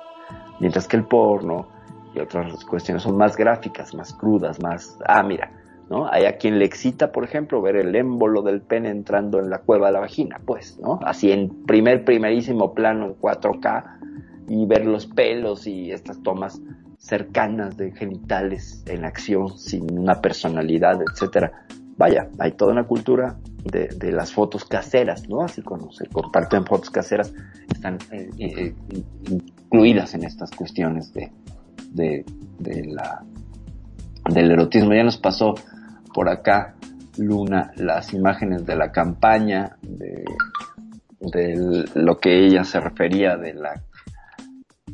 Mientras 0.59 0.87
que 0.87 0.97
el 0.97 1.05
porno 1.05 1.67
y 2.13 2.19
otras 2.19 2.63
cuestiones 2.65 3.03
son 3.03 3.17
más 3.17 3.35
gráficas, 3.35 3.93
más 3.93 4.13
crudas, 4.13 4.59
más, 4.61 4.97
ah, 5.05 5.21
mira, 5.21 5.51
¿no? 5.89 6.07
Hay 6.11 6.25
a 6.25 6.37
quien 6.37 6.59
le 6.59 6.65
excita, 6.65 7.11
por 7.11 7.23
ejemplo, 7.23 7.61
ver 7.61 7.75
el 7.75 7.95
émbolo 7.95 8.41
del 8.41 8.61
pene 8.61 8.89
entrando 8.89 9.39
en 9.39 9.49
la 9.49 9.59
cueva 9.59 9.87
de 9.87 9.93
la 9.93 9.99
vagina, 9.99 10.39
pues, 10.45 10.79
¿no? 10.79 10.99
Así 11.03 11.31
en 11.31 11.65
primer, 11.65 12.03
primerísimo 12.05 12.73
plano 12.73 13.05
en 13.05 13.15
4K 13.15 14.47
y 14.49 14.65
ver 14.65 14.85
los 14.85 15.07
pelos 15.07 15.67
y 15.67 15.91
estas 15.91 16.21
tomas 16.23 16.61
cercanas 16.97 17.77
de 17.77 17.91
genitales 17.91 18.83
en 18.87 19.05
acción 19.05 19.57
sin 19.57 19.99
una 19.99 20.21
personalidad, 20.21 20.99
etcétera 21.01 21.65
vaya, 21.97 22.29
hay 22.39 22.51
toda 22.53 22.71
una 22.71 22.83
cultura 22.83 23.37
de, 23.63 23.87
de, 23.87 24.11
las 24.11 24.33
fotos 24.33 24.65
caseras, 24.65 25.27
¿no? 25.29 25.41
Así 25.41 25.61
como 25.61 25.91
se 25.91 26.05
comparten 26.07 26.65
fotos 26.65 26.89
caseras, 26.89 27.33
están 27.73 27.97
eh, 28.11 28.29
eh, 28.37 28.75
incluidas 29.29 30.13
en 30.13 30.23
estas 30.23 30.51
cuestiones 30.51 31.13
de, 31.13 31.31
de, 31.91 32.25
de, 32.59 32.85
la, 32.85 33.23
del 34.29 34.51
erotismo. 34.51 34.93
Ya 34.93 35.03
nos 35.03 35.17
pasó 35.17 35.55
por 36.15 36.29
acá, 36.29 36.75
Luna, 37.17 37.73
las 37.75 38.13
imágenes 38.13 38.65
de 38.65 38.77
la 38.77 38.93
campaña, 38.93 39.75
de, 39.81 40.23
de 41.19 41.85
lo 41.93 42.17
que 42.19 42.45
ella 42.45 42.63
se 42.63 42.79
refería 42.79 43.35
de 43.35 43.53
la... 43.53 43.83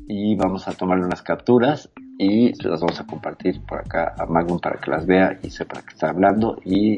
Y 0.08 0.36
vamos 0.36 0.68
a 0.68 0.74
tomarle 0.74 1.06
unas 1.06 1.22
capturas 1.22 1.92
y 2.18 2.52
las 2.68 2.82
vamos 2.82 3.00
a 3.00 3.06
compartir 3.06 3.62
por 3.68 3.82
acá 3.82 4.16
a 4.18 4.26
Magnum 4.26 4.60
para 4.60 4.80
que 4.80 4.90
las 4.90 5.06
vea 5.06 5.38
y 5.44 5.52
sepa 5.52 5.84
que 5.84 5.94
está 5.94 6.10
hablando 6.10 6.60
y 6.66 6.98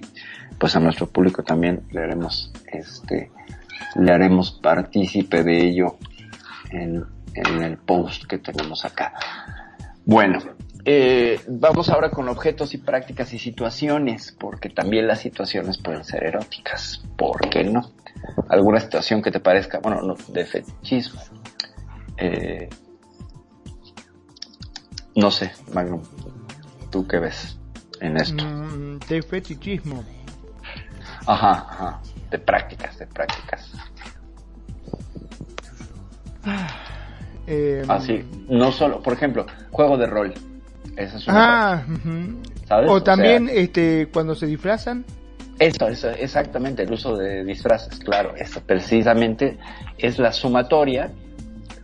pues 0.58 0.76
a 0.78 0.80
nuestro 0.80 1.08
público 1.08 1.44
también 1.44 1.84
le 1.92 2.02
haremos 2.02 2.52
este 2.66 3.32
le 3.96 4.12
haremos 4.12 4.52
partícipe 4.52 5.44
de 5.44 5.68
ello 5.68 5.98
en, 6.72 7.06
en 7.36 7.62
el 7.62 7.78
post 7.78 8.26
que 8.26 8.40
tenemos 8.40 8.84
acá. 8.84 9.14
Bueno, 10.06 10.40
eh, 10.86 11.40
vamos 11.48 11.90
ahora 11.90 12.12
con 12.12 12.28
objetos 12.28 12.74
y 12.74 12.78
prácticas 12.78 13.34
y 13.34 13.40
situaciones, 13.40 14.36
porque 14.38 14.70
también 14.70 15.08
las 15.08 15.22
situaciones 15.22 15.78
pueden 15.78 16.04
ser 16.04 16.24
eróticas. 16.26 17.02
¿Por 17.18 17.50
qué 17.50 17.64
no? 17.64 17.92
Alguna 18.50 18.80
situación 18.80 19.22
que 19.22 19.32
te 19.32 19.40
parezca, 19.40 19.80
bueno, 19.80 20.02
no, 20.02 20.16
de 20.28 20.46
fetichismo. 20.46 21.22
Eh, 22.18 22.70
no 25.16 25.32
sé, 25.32 25.52
Magnum, 25.74 26.02
¿tú 26.90 27.08
qué 27.08 27.20
ves 27.20 27.58
en 28.02 28.18
esto? 28.18 28.44
Mm, 28.44 29.00
de 29.08 29.22
fetichismo. 29.22 30.04
Ajá, 31.26 31.52
ajá, 31.52 32.02
de 32.30 32.40
prácticas, 32.40 33.00
de 33.00 33.08
prácticas. 33.08 33.72
Eh, 37.48 37.84
Así, 37.88 38.26
no 38.50 38.72
solo, 38.72 39.02
por 39.02 39.14
ejemplo, 39.14 39.46
juego 39.72 39.98
de 39.98 40.08
rol. 40.08 40.34
Esa 40.96 41.18
es 41.18 41.28
una 41.28 41.74
ah, 41.74 41.86
¿sabes? 42.68 42.90
O, 42.90 43.02
también 43.02 43.50
este 43.52 44.10
cuando 44.12 44.36
se 44.36 44.46
disfrazan. 44.46 45.06
Eso, 45.60 45.88
eso, 45.88 46.10
exactamente, 46.10 46.84
el 46.84 46.92
uso 46.92 47.16
de 47.16 47.44
disfraces, 47.44 48.00
claro, 48.00 48.36
eso 48.36 48.62
precisamente 48.66 49.58
es 49.98 50.18
la 50.18 50.34
sumatoria, 50.34 51.12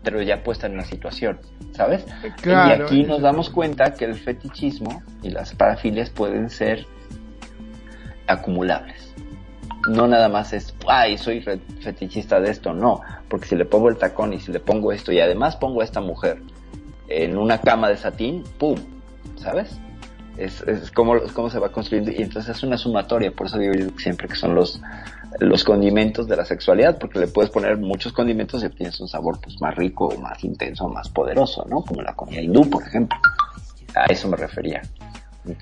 pero 0.04 0.22
ya 0.22 0.44
puesta 0.44 0.66
en 0.68 0.74
una 0.74 0.86
situación. 0.86 1.40
¿sabes? 1.80 2.06
y 2.46 2.50
aquí 2.50 3.04
nos 3.04 3.22
damos 3.22 3.50
cuenta 3.50 3.94
que 3.94 4.04
el 4.04 4.16
fetichismo 4.16 5.02
y 5.24 5.30
las 5.30 5.56
parafilias 5.56 6.10
pueden 6.10 6.50
ser 6.50 6.86
acumulables. 8.28 9.14
No 9.90 10.06
nada 10.06 10.28
más 10.28 10.52
es, 10.52 10.76
ay, 10.90 11.18
soy 11.18 11.40
fetichista 11.40 12.42
de 12.42 12.52
esto, 12.52 12.74
no, 12.74 13.00
porque 13.30 13.48
si 13.48 13.56
le 13.56 13.64
pongo 13.64 13.88
el 13.88 13.98
tacón 13.98 14.34
y 14.34 14.42
si 14.42 14.52
le 14.52 14.60
pongo 14.60 14.92
esto 14.92 15.14
y 15.14 15.22
además 15.22 15.56
pongo 15.56 15.80
a 15.80 15.86
esta 15.86 16.02
mujer 16.02 16.42
en 17.08 17.38
una 17.38 17.62
cama 17.62 17.88
de 17.88 17.96
satín, 17.96 18.44
¡pum! 18.58 18.78
¿Sabes? 19.40 19.80
Es, 20.38 20.64
como, 20.92 21.20
cómo 21.34 21.50
se 21.50 21.60
va 21.60 21.70
construyendo 21.70 22.12
y 22.12 22.22
entonces 22.22 22.56
es 22.56 22.64
una 22.64 22.78
sumatoria, 22.78 23.32
por 23.32 23.48
eso 23.48 23.58
digo 23.58 23.74
siempre 23.98 24.28
que 24.28 24.36
son 24.36 24.56
los 24.56 24.82
los 25.40 25.64
condimentos 25.64 26.28
de 26.28 26.36
la 26.36 26.46
sexualidad, 26.46 26.98
porque 26.98 27.20
le 27.20 27.28
puedes 27.28 27.52
poner 27.52 27.78
muchos 27.78 28.14
condimentos 28.14 28.64
y 28.64 28.66
obtienes 28.66 29.00
un 29.00 29.08
sabor 29.08 29.40
pues 29.42 29.60
más 29.62 29.76
rico, 29.76 30.14
más 30.20 30.44
intenso, 30.44 30.88
más 30.90 31.10
poderoso, 31.10 31.66
¿no? 31.70 31.82
Como 31.82 32.02
la 32.02 32.16
comida 32.16 32.42
hindú, 32.42 32.68
por 32.70 32.84
ejemplo. 32.84 33.18
A 33.96 34.06
eso 34.06 34.28
me 34.28 34.38
refería. 34.38 34.82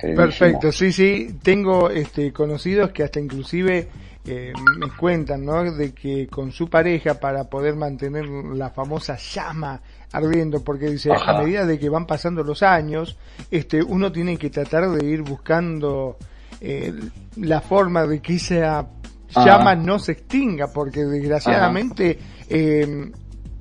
Perfecto, 0.01 0.71
sí, 0.71 0.91
sí, 0.91 1.37
tengo 1.41 1.89
este 1.89 2.33
conocidos 2.33 2.91
que 2.91 3.03
hasta 3.03 3.19
inclusive 3.19 3.87
eh, 4.25 4.51
me 4.79 4.89
cuentan, 4.97 5.45
¿no? 5.45 5.71
De 5.71 5.93
que 5.93 6.27
con 6.27 6.51
su 6.51 6.69
pareja 6.69 7.15
para 7.15 7.45
poder 7.45 7.75
mantener 7.75 8.25
la 8.27 8.69
famosa 8.69 9.17
llama 9.17 9.79
ardiendo, 10.11 10.63
porque 10.63 10.89
dice, 10.89 11.11
a 11.13 11.37
medida 11.39 11.65
de 11.65 11.77
que 11.79 11.89
van 11.89 12.05
pasando 12.05 12.43
los 12.43 12.63
años, 12.63 13.17
este, 13.51 13.83
uno 13.83 14.11
tiene 14.11 14.37
que 14.37 14.49
tratar 14.49 14.89
de 14.89 15.05
ir 15.05 15.21
buscando 15.21 16.17
eh, 16.61 16.93
la 17.35 17.61
forma 17.61 18.05
de 18.05 18.21
que 18.21 18.35
esa 18.35 18.87
llama 19.35 19.75
no 19.75 19.99
se 19.99 20.13
extinga, 20.13 20.67
porque 20.67 21.03
desgraciadamente 21.03 22.17
eh, 22.49 23.11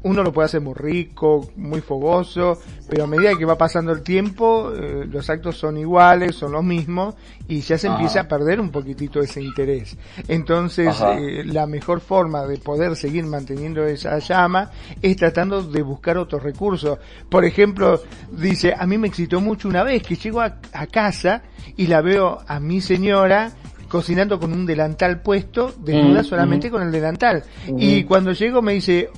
uno 0.07 0.23
lo 0.23 0.33
puede 0.33 0.47
hacer 0.47 0.61
muy 0.61 0.75
rico, 0.75 1.51
muy 1.57 1.81
fogoso, 1.81 2.61
pero 2.89 3.05
a 3.05 3.07
medida 3.09 3.37
que 3.37 3.45
va 3.45 3.59
pasando 3.59 3.91
el 3.91 4.03
tiempo, 4.03 4.73
eh, 4.73 5.05
los 5.11 5.29
actos 5.29 5.57
son 5.57 5.77
iguales, 5.79 6.37
son 6.37 6.53
los 6.53 6.63
mismos, 6.63 7.17
y 7.49 7.61
ya 7.61 7.77
se 7.77 7.89
empieza 7.89 8.21
a 8.21 8.29
perder 8.29 8.61
un 8.61 8.71
poquitito 8.71 9.21
ese 9.21 9.43
interés. 9.43 9.97
Entonces, 10.29 10.97
eh, 11.19 11.43
la 11.45 11.67
mejor 11.67 12.01
forma 12.01 12.47
de 12.47 12.59
poder 12.59 12.95
seguir 12.95 13.27
manteniendo 13.27 13.85
esa 13.85 14.21
llama 14.21 14.71
es 15.03 15.17
tratando 15.17 15.61
de 15.61 15.83
buscar 15.83 16.19
otros 16.19 16.41
recursos. 16.41 17.01
Por 17.29 17.45
ejemplo, 17.45 18.01
dice, 18.31 18.75
a 18.79 18.87
mí 18.87 18.99
me 18.99 19.09
excitó 19.09 19.41
mucho 19.41 19.69
una 19.69 19.83
vez 19.83 20.05
que 20.05 20.15
llego 20.15 20.41
a 20.41 20.87
casa 20.87 21.43
y 21.77 21.89
la 21.89 22.01
veo 22.01 22.39
a 22.47 22.61
mi 22.61 22.81
señora 22.81 23.53
cocinando 23.89 24.39
con 24.39 24.53
un 24.53 24.67
delantal 24.67 25.21
puesto, 25.21 25.75
desnuda 25.79 26.23
mm, 26.23 26.25
solamente 26.25 26.71
con 26.71 26.83
el 26.83 26.91
delantal. 26.91 27.45
Y 27.79 28.05
cuando 28.05 28.33
llego 28.33 28.63
me 28.63 28.75
dice, 28.75 29.11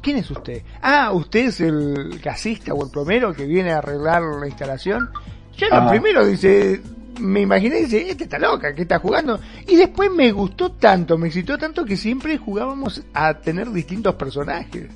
¿quién 0.00 0.16
es 0.16 0.30
usted? 0.30 0.62
Ah, 0.82 1.12
usted 1.12 1.46
es 1.46 1.60
el 1.60 2.20
gasista 2.22 2.74
o 2.74 2.84
el 2.84 2.90
plomero 2.90 3.34
que 3.34 3.46
viene 3.46 3.72
a 3.72 3.78
arreglar 3.78 4.22
la 4.22 4.46
instalación. 4.46 5.10
Yo 5.56 5.68
lo 5.68 5.90
primero 5.90 6.24
dice, 6.26 6.80
me 7.20 7.40
imaginé, 7.40 7.76
dice, 7.76 8.10
este 8.10 8.24
está 8.24 8.38
loca, 8.38 8.74
que 8.74 8.82
está 8.82 8.98
jugando. 8.98 9.38
Y 9.66 9.76
después 9.76 10.10
me 10.10 10.32
gustó 10.32 10.72
tanto, 10.72 11.18
me 11.18 11.28
excitó 11.28 11.58
tanto 11.58 11.84
que 11.84 11.96
siempre 11.96 12.38
jugábamos 12.38 13.02
a 13.12 13.34
tener 13.34 13.70
distintos 13.70 14.14
personajes. 14.14 14.88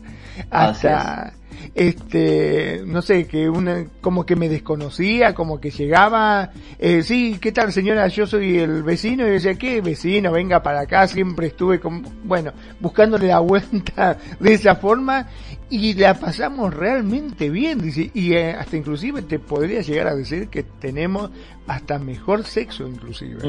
Hasta, 0.51 1.35
este, 1.74 2.82
no 2.86 3.02
sé, 3.02 3.27
que 3.27 3.48
una, 3.48 3.86
como 4.01 4.24
que 4.24 4.36
me 4.36 4.48
desconocía, 4.48 5.35
como 5.35 5.61
que 5.61 5.70
llegaba, 5.70 6.51
eh, 6.78 7.02
sí, 7.02 7.39
¿qué 7.40 7.52
tal 7.52 7.73
señora? 7.73 8.06
Yo 8.09 8.27
soy 8.27 8.59
el 8.59 8.82
vecino 8.82 9.27
y 9.27 9.31
decía, 9.31 9.55
¿qué 9.55 9.81
vecino? 9.81 10.32
Venga 10.32 10.62
para 10.62 10.81
acá, 10.81 11.06
siempre 11.09 11.48
estuve 11.48 11.81
con, 11.81 12.05
bueno, 12.24 12.52
buscándole 12.81 13.28
la 13.28 13.40
vuelta 13.40 14.19
de 14.40 14.55
esa 14.55 14.77
forma 14.77 15.27
y 15.70 15.94
la 15.94 16.15
pasamos 16.15 16.73
realmente 16.73 17.51
bien, 17.51 17.81
dice, 17.81 18.11
y 18.15 18.35
eh, 18.35 18.52
hasta 18.52 18.77
inclusive 18.77 19.23
te 19.23 19.39
podría 19.39 19.81
llegar 19.81 20.09
a 20.09 20.15
decir 20.15 20.48
que 20.48 20.62
tenemos 20.62 21.31
hasta 21.66 21.98
mejor 21.98 22.44
sexo 22.44 22.86
inclusive. 22.86 23.40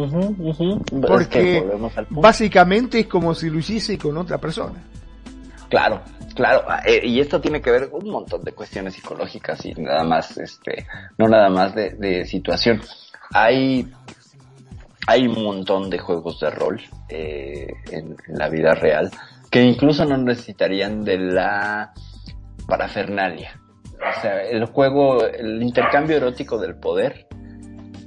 Porque 1.07 1.63
básicamente 2.09 3.01
es 3.01 3.07
como 3.07 3.35
si 3.35 3.49
lo 3.49 3.59
hiciese 3.59 3.97
con 3.97 4.17
otra 4.17 4.37
persona. 4.39 4.81
Claro, 5.69 6.01
claro, 6.35 6.65
eh, 6.85 7.01
y 7.03 7.19
esto 7.19 7.41
tiene 7.41 7.61
que 7.61 7.71
ver 7.71 7.89
con 7.89 8.03
un 8.03 8.11
montón 8.11 8.43
de 8.43 8.51
cuestiones 8.51 8.93
psicológicas 8.93 9.65
y 9.65 9.73
nada 9.73 10.03
más, 10.03 10.37
este, 10.37 10.85
no 11.17 11.27
nada 11.27 11.49
más 11.49 11.73
de, 11.73 12.25
situación. 12.25 12.81
Hay, 13.33 13.87
hay 15.07 15.27
un 15.27 15.43
montón 15.43 15.89
de 15.89 15.97
juegos 15.97 16.39
de 16.39 16.49
rol 16.51 16.81
eh, 17.09 17.67
en, 17.91 18.15
la 18.27 18.49
vida 18.49 18.75
real 18.75 19.09
que 19.49 19.61
incluso 19.61 20.05
no 20.05 20.17
necesitarían 20.17 21.03
de 21.03 21.17
la 21.17 21.93
parafernalia. 22.67 23.59
O 23.95 24.21
sea, 24.21 24.41
el 24.43 24.65
juego, 24.65 25.25
el 25.25 25.63
intercambio 25.63 26.17
erótico 26.17 26.59
del 26.59 26.75
poder 26.75 27.27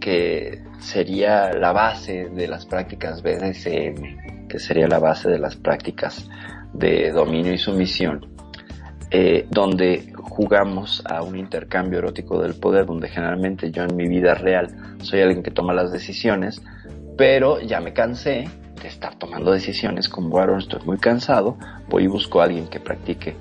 que 0.00 0.62
sería 0.80 1.52
la 1.52 1.72
base 1.72 2.28
de 2.30 2.46
las 2.46 2.66
prácticas 2.66 3.22
BDSM, 3.22 4.46
que 4.48 4.58
sería 4.58 4.86
la 4.86 4.98
base 4.98 5.28
de 5.28 5.38
las 5.38 5.56
prácticas 5.56 6.28
de 6.72 7.10
dominio 7.12 7.52
y 7.52 7.58
sumisión, 7.58 8.26
eh, 9.10 9.46
donde 9.50 10.12
jugamos 10.16 11.02
a 11.06 11.22
un 11.22 11.36
intercambio 11.36 11.98
erótico 11.98 12.40
del 12.40 12.54
poder, 12.54 12.86
donde 12.86 13.08
generalmente 13.08 13.70
yo 13.70 13.84
en 13.84 13.96
mi 13.96 14.06
vida 14.06 14.34
real 14.34 14.96
soy 15.02 15.20
alguien 15.20 15.42
que 15.42 15.50
toma 15.50 15.72
las 15.72 15.92
decisiones, 15.92 16.62
pero 17.16 17.60
ya 17.60 17.80
me 17.80 17.92
cansé 17.92 18.48
de 18.80 18.88
estar 18.88 19.16
tomando 19.16 19.50
decisiones 19.50 20.08
como 20.08 20.30
varón, 20.30 20.58
estoy 20.60 20.80
muy 20.84 20.98
cansado, 20.98 21.56
voy 21.88 22.04
y 22.04 22.06
busco 22.06 22.40
a 22.40 22.44
alguien 22.44 22.68
que 22.68 22.80
practique 22.80 23.34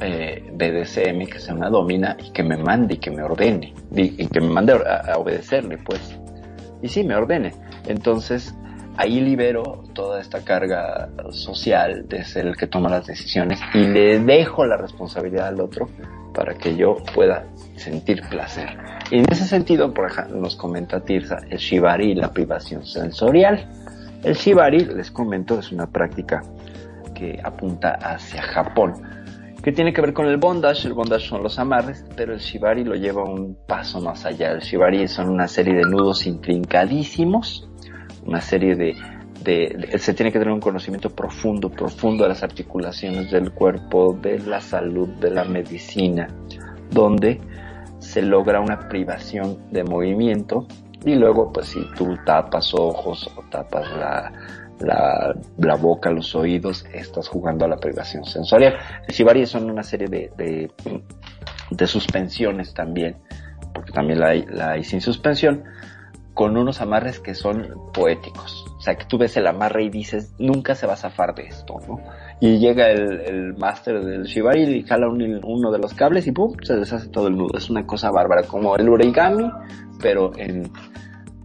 eh, 0.00 0.42
BDSM, 0.52 1.26
que 1.26 1.38
sea 1.38 1.54
una 1.54 1.70
domina 1.70 2.16
y 2.22 2.30
que 2.32 2.42
me 2.42 2.56
mande 2.56 2.94
y 2.94 2.98
que 2.98 3.10
me 3.10 3.22
ordene, 3.22 3.74
y, 3.94 4.26
que 4.26 4.40
me 4.40 4.48
mande 4.48 4.72
a, 4.72 5.16
obedecerle, 5.18 5.78
pues. 5.78 6.00
Y 6.82 6.88
sí, 6.88 7.04
me 7.04 7.14
ordene. 7.14 7.52
Entonces, 7.86 8.54
ahí 8.96 9.20
libero 9.20 9.84
toda 9.92 10.20
esta 10.20 10.44
carga 10.44 11.08
social 11.30 12.06
de 12.08 12.24
ser 12.24 12.46
el 12.46 12.56
que 12.56 12.66
toma 12.66 12.88
las 12.88 13.06
decisiones 13.06 13.60
y 13.74 13.86
le 13.86 14.18
dejo 14.20 14.64
la 14.64 14.76
responsabilidad 14.76 15.48
al 15.48 15.60
otro 15.60 15.88
para 16.34 16.54
que 16.54 16.76
yo 16.76 16.96
pueda 17.14 17.46
sentir 17.76 18.22
placer. 18.28 18.76
Y 19.10 19.18
en 19.18 19.26
ese 19.30 19.44
sentido, 19.44 19.92
por 19.94 20.10
ejemplo, 20.10 20.36
nos 20.36 20.56
comenta 20.56 21.00
Tirsa 21.00 21.38
el 21.48 21.58
shibari 21.58 22.12
y 22.12 22.14
la 22.14 22.32
privación 22.32 22.84
sensorial. 22.84 23.68
El 24.22 24.34
shibari, 24.34 24.80
les 24.84 25.10
comento, 25.10 25.58
es 25.58 25.70
una 25.70 25.86
práctica 25.86 26.42
que 27.14 27.38
apunta 27.42 27.90
hacia 27.90 28.42
Japón, 28.42 28.94
que 29.62 29.72
tiene 29.72 29.92
que 29.92 30.00
ver 30.00 30.12
con 30.12 30.26
el 30.26 30.36
bondage. 30.36 30.88
El 30.88 30.94
bondage 30.94 31.28
son 31.28 31.42
los 31.42 31.58
amarres, 31.58 32.04
pero 32.16 32.34
el 32.34 32.40
shibari 32.40 32.84
lo 32.84 32.94
lleva 32.94 33.22
un 33.22 33.56
paso 33.66 34.00
más 34.00 34.24
allá. 34.24 34.50
El 34.52 34.60
shibari 34.60 35.06
son 35.06 35.28
una 35.28 35.46
serie 35.46 35.74
de 35.74 35.82
nudos 35.82 36.26
intrincadísimos, 36.26 37.68
una 38.26 38.40
serie 38.40 38.74
de, 38.76 38.94
se 39.98 40.14
tiene 40.14 40.32
que 40.32 40.38
tener 40.38 40.52
un 40.52 40.60
conocimiento 40.60 41.10
profundo, 41.10 41.70
profundo 41.70 42.24
de 42.24 42.30
las 42.30 42.42
articulaciones 42.42 43.30
del 43.30 43.52
cuerpo, 43.52 44.16
de 44.20 44.38
la 44.38 44.60
salud, 44.60 45.08
de 45.20 45.30
la 45.30 45.44
medicina, 45.44 46.28
donde 46.90 47.40
se 47.98 48.22
logra 48.22 48.60
una 48.60 48.88
privación 48.88 49.70
de 49.70 49.84
movimiento 49.84 50.66
y 51.04 51.14
luego 51.14 51.52
pues 51.52 51.68
si 51.68 51.84
tú 51.94 52.16
tapas 52.24 52.72
ojos 52.74 53.30
o 53.36 53.42
tapas 53.50 53.86
la, 53.92 55.34
la, 55.58 55.76
boca, 55.76 56.10
los 56.10 56.34
oídos, 56.34 56.84
estás 56.92 57.28
jugando 57.28 57.64
a 57.64 57.68
la 57.68 57.76
privación 57.76 58.24
sensorial. 58.24 58.76
El 59.06 59.14
shibari 59.14 59.46
son 59.46 59.70
una 59.70 59.82
serie 59.82 60.08
de, 60.08 60.30
de, 60.36 60.70
de 61.70 61.86
suspensiones 61.86 62.72
también, 62.72 63.16
porque 63.74 63.92
también 63.92 64.20
la 64.20 64.28
hay, 64.28 64.46
la 64.46 64.72
hay 64.72 64.84
sin 64.84 65.00
suspensión, 65.00 65.64
con 66.34 66.56
unos 66.56 66.80
amarres 66.80 67.20
que 67.20 67.34
son 67.34 67.74
poéticos. 67.92 68.66
O 68.76 68.80
sea, 68.80 68.96
que 68.96 69.06
tú 69.06 69.16
ves 69.16 69.36
el 69.36 69.46
amarre 69.46 69.84
y 69.84 69.90
dices, 69.90 70.34
nunca 70.38 70.74
se 70.74 70.86
va 70.86 70.94
a 70.94 70.96
zafar 70.96 71.34
de 71.34 71.44
esto, 71.44 71.76
¿no? 71.88 72.00
Y 72.40 72.58
llega 72.58 72.90
el, 72.90 73.20
el 73.20 73.54
máster 73.54 74.04
del 74.04 74.24
Shibari 74.24 74.62
y 74.62 74.82
jala 74.82 75.08
uno 75.08 75.70
de 75.70 75.78
los 75.78 75.94
cables 75.94 76.26
y 76.26 76.32
¡pum! 76.32 76.54
se 76.62 76.74
deshace 76.74 77.08
todo 77.08 77.28
el 77.28 77.36
nudo. 77.36 77.56
Es 77.56 77.70
una 77.70 77.86
cosa 77.86 78.10
bárbara, 78.10 78.42
como 78.42 78.76
el 78.76 78.88
origami, 78.88 79.50
pero 80.02 80.32
en... 80.36 80.70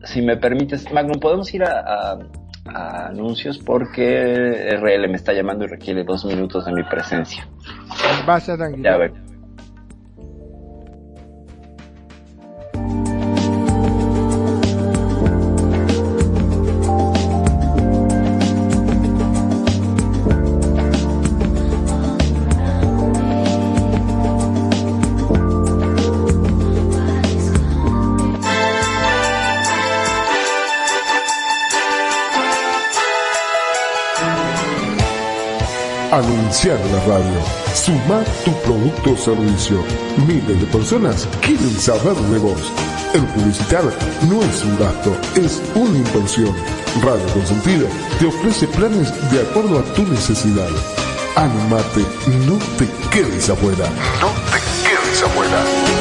Si 0.03 0.21
me 0.21 0.37
permites, 0.37 0.91
Magnum, 0.91 1.19
podemos 1.19 1.53
ir 1.53 1.63
a, 1.63 2.17
a, 2.65 3.07
anuncios 3.07 3.59
porque 3.59 4.77
RL 4.79 5.07
me 5.09 5.15
está 5.15 5.33
llamando 5.33 5.65
y 5.65 5.67
requiere 5.67 6.03
dos 6.03 6.25
minutos 6.25 6.65
de 6.65 6.73
mi 6.73 6.83
presencia. 6.83 7.47
Vaya 8.25 8.55
tranquilo. 8.55 8.83
Ya, 8.83 8.95
a 8.95 8.97
ver. 8.97 9.13
En 36.69 36.91
la 36.91 36.99
radio. 36.99 37.41
Suma 37.73 38.23
tu 38.45 38.53
producto 38.61 39.13
o 39.13 39.17
servicio. 39.17 39.83
Miles 40.27 40.59
de 40.59 40.67
personas 40.67 41.27
quieren 41.41 41.75
saber 41.79 42.15
de 42.15 42.37
vos. 42.37 42.61
El 43.15 43.23
publicitar 43.33 43.83
no 44.29 44.43
es 44.43 44.63
un 44.63 44.77
gasto, 44.77 45.17
es 45.35 45.63
una 45.73 45.97
inversión. 45.97 46.55
Radio 47.01 47.25
Consentida 47.33 47.89
te 48.19 48.27
ofrece 48.27 48.67
planes 48.67 49.09
de 49.31 49.41
acuerdo 49.41 49.79
a 49.79 49.83
tu 49.95 50.03
necesidad. 50.03 50.69
Animate, 51.35 52.05
no 52.45 52.59
te 52.77 52.87
quedes 53.09 53.49
afuera. 53.49 53.89
No 54.21 54.29
te 54.51 54.59
quedes 54.87 55.23
afuera. 55.23 55.98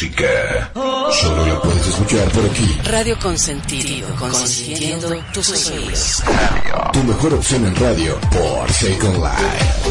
Música. 0.00 0.70
Solo 1.12 1.46
la 1.46 1.60
puedes 1.60 1.86
escuchar 1.86 2.28
por 2.30 2.44
aquí. 2.46 2.78
Radio 2.84 3.18
Consentido, 3.18 4.08
consintiendo 4.16 5.22
tus 5.32 5.70
oídos. 5.70 6.22
Tu 6.92 7.02
mejor 7.04 7.34
opción 7.34 7.66
en 7.66 7.76
radio 7.76 8.18
por 8.30 8.70
Second 8.72 9.18
Life. 9.18 9.90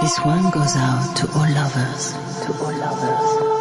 This 0.00 0.18
one 0.20 0.50
goes 0.50 0.76
out 0.76 1.16
to 1.16 1.26
all 1.32 1.50
lovers, 1.54 2.12
to 2.44 2.52
all 2.62 2.78
lovers. 2.78 3.53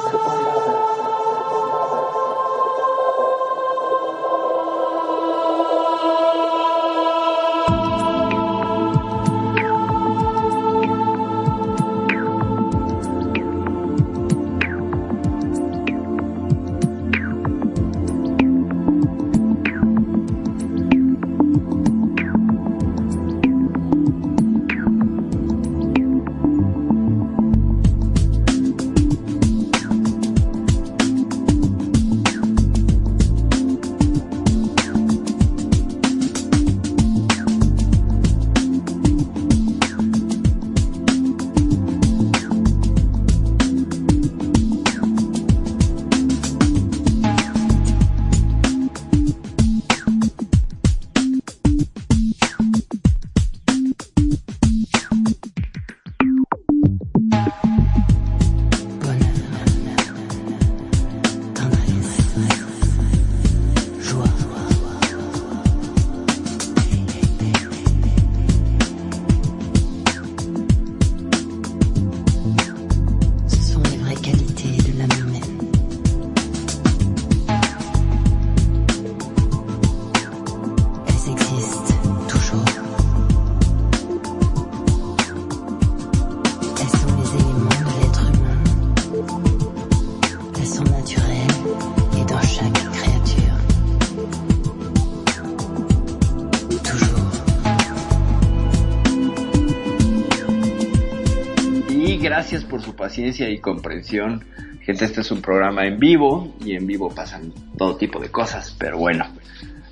Paciencia 103.14 103.48
y 103.48 103.60
comprensión. 103.60 104.44
Gente, 104.82 105.06
este 105.06 105.22
es 105.22 105.30
un 105.30 105.40
programa 105.40 105.86
en 105.86 106.00
vivo 106.00 106.52
y 106.66 106.74
en 106.74 106.88
vivo 106.88 107.14
pasan 107.14 107.54
todo 107.78 107.96
tipo 107.96 108.20
de 108.20 108.30
cosas, 108.30 108.76
pero 108.80 108.98
bueno, 108.98 109.24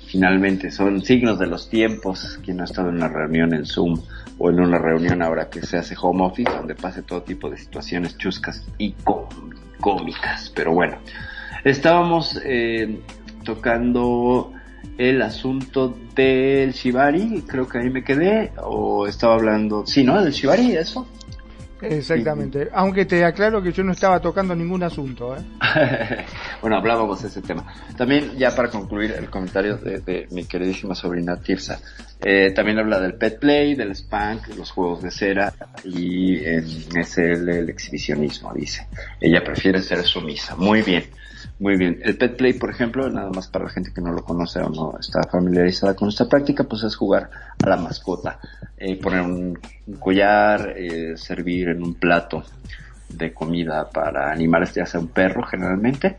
finalmente 0.08 0.72
son 0.72 1.02
signos 1.02 1.38
de 1.38 1.46
los 1.46 1.70
tiempos. 1.70 2.40
Quien 2.44 2.56
no 2.56 2.64
ha 2.64 2.66
estado 2.66 2.88
en 2.88 2.96
una 2.96 3.06
reunión 3.06 3.54
en 3.54 3.64
Zoom 3.64 4.00
o 4.38 4.50
en 4.50 4.58
una 4.58 4.76
reunión 4.78 5.22
ahora 5.22 5.48
que 5.48 5.62
se 5.62 5.76
hace 5.76 5.94
home 5.96 6.24
office, 6.24 6.50
donde 6.50 6.74
pase 6.74 7.02
todo 7.02 7.22
tipo 7.22 7.48
de 7.48 7.58
situaciones 7.58 8.18
chuscas 8.18 8.66
y 8.76 8.96
cómicas. 9.78 10.52
Pero 10.52 10.72
bueno, 10.72 10.96
estábamos 11.62 12.40
eh, 12.44 12.98
tocando 13.44 14.52
el 14.98 15.22
asunto 15.22 15.96
del 16.16 16.72
Shibari, 16.72 17.44
creo 17.46 17.68
que 17.68 17.78
ahí 17.78 17.88
me 17.88 18.02
quedé, 18.02 18.50
o 18.56 19.06
estaba 19.06 19.34
hablando, 19.34 19.86
sí, 19.86 20.02
¿no? 20.02 20.20
Del 20.20 20.32
Shibari, 20.32 20.72
eso. 20.72 21.06
Exactamente, 21.90 22.68
aunque 22.72 23.04
te 23.04 23.24
aclaro 23.24 23.62
que 23.62 23.72
yo 23.72 23.82
no 23.82 23.92
estaba 23.92 24.20
tocando 24.20 24.54
ningún 24.54 24.82
asunto. 24.82 25.36
¿eh? 25.36 25.40
bueno, 26.60 26.76
hablábamos 26.76 27.22
de 27.22 27.28
ese 27.28 27.42
tema. 27.42 27.66
También, 27.96 28.36
ya 28.36 28.54
para 28.54 28.70
concluir 28.70 29.12
el 29.12 29.28
comentario 29.28 29.76
de, 29.76 30.28
mi 30.30 30.44
queridísima 30.44 30.94
sobrina 30.94 31.36
Tirsa, 31.36 31.80
eh, 32.20 32.52
también 32.54 32.78
habla 32.78 33.00
del 33.00 33.14
pet 33.14 33.38
play, 33.38 33.74
del 33.74 33.90
spank, 33.96 34.48
los 34.56 34.70
juegos 34.70 35.02
de 35.02 35.10
cera 35.10 35.52
y 35.84 36.44
en 36.44 36.64
SL 37.04 37.48
el 37.48 37.68
exhibicionismo, 37.68 38.52
dice. 38.54 38.86
Ella 39.20 39.42
prefiere 39.42 39.82
ser 39.82 40.02
sumisa. 40.04 40.54
Muy 40.56 40.82
bien. 40.82 41.04
Muy 41.62 41.76
bien. 41.76 42.00
El 42.02 42.16
pet 42.16 42.36
play, 42.36 42.54
por 42.54 42.70
ejemplo, 42.70 43.08
nada 43.08 43.30
más 43.30 43.46
para 43.46 43.66
la 43.66 43.70
gente 43.70 43.92
que 43.94 44.00
no 44.00 44.10
lo 44.10 44.24
conoce 44.24 44.58
o 44.58 44.68
no 44.68 44.98
está 44.98 45.22
familiarizada 45.30 45.94
con 45.94 46.08
esta 46.08 46.28
práctica, 46.28 46.64
pues 46.64 46.82
es 46.82 46.96
jugar 46.96 47.30
a 47.62 47.68
la 47.68 47.76
mascota, 47.76 48.40
eh, 48.76 48.96
poner 48.96 49.20
un, 49.20 49.56
collar, 50.00 50.74
eh, 50.76 51.16
servir 51.16 51.68
en 51.68 51.84
un 51.84 51.94
plato 51.94 52.42
de 53.08 53.32
comida 53.32 53.88
para 53.88 54.32
animales, 54.32 54.74
ya 54.74 54.86
sea 54.86 54.98
un 54.98 55.06
perro 55.06 55.44
generalmente, 55.44 56.16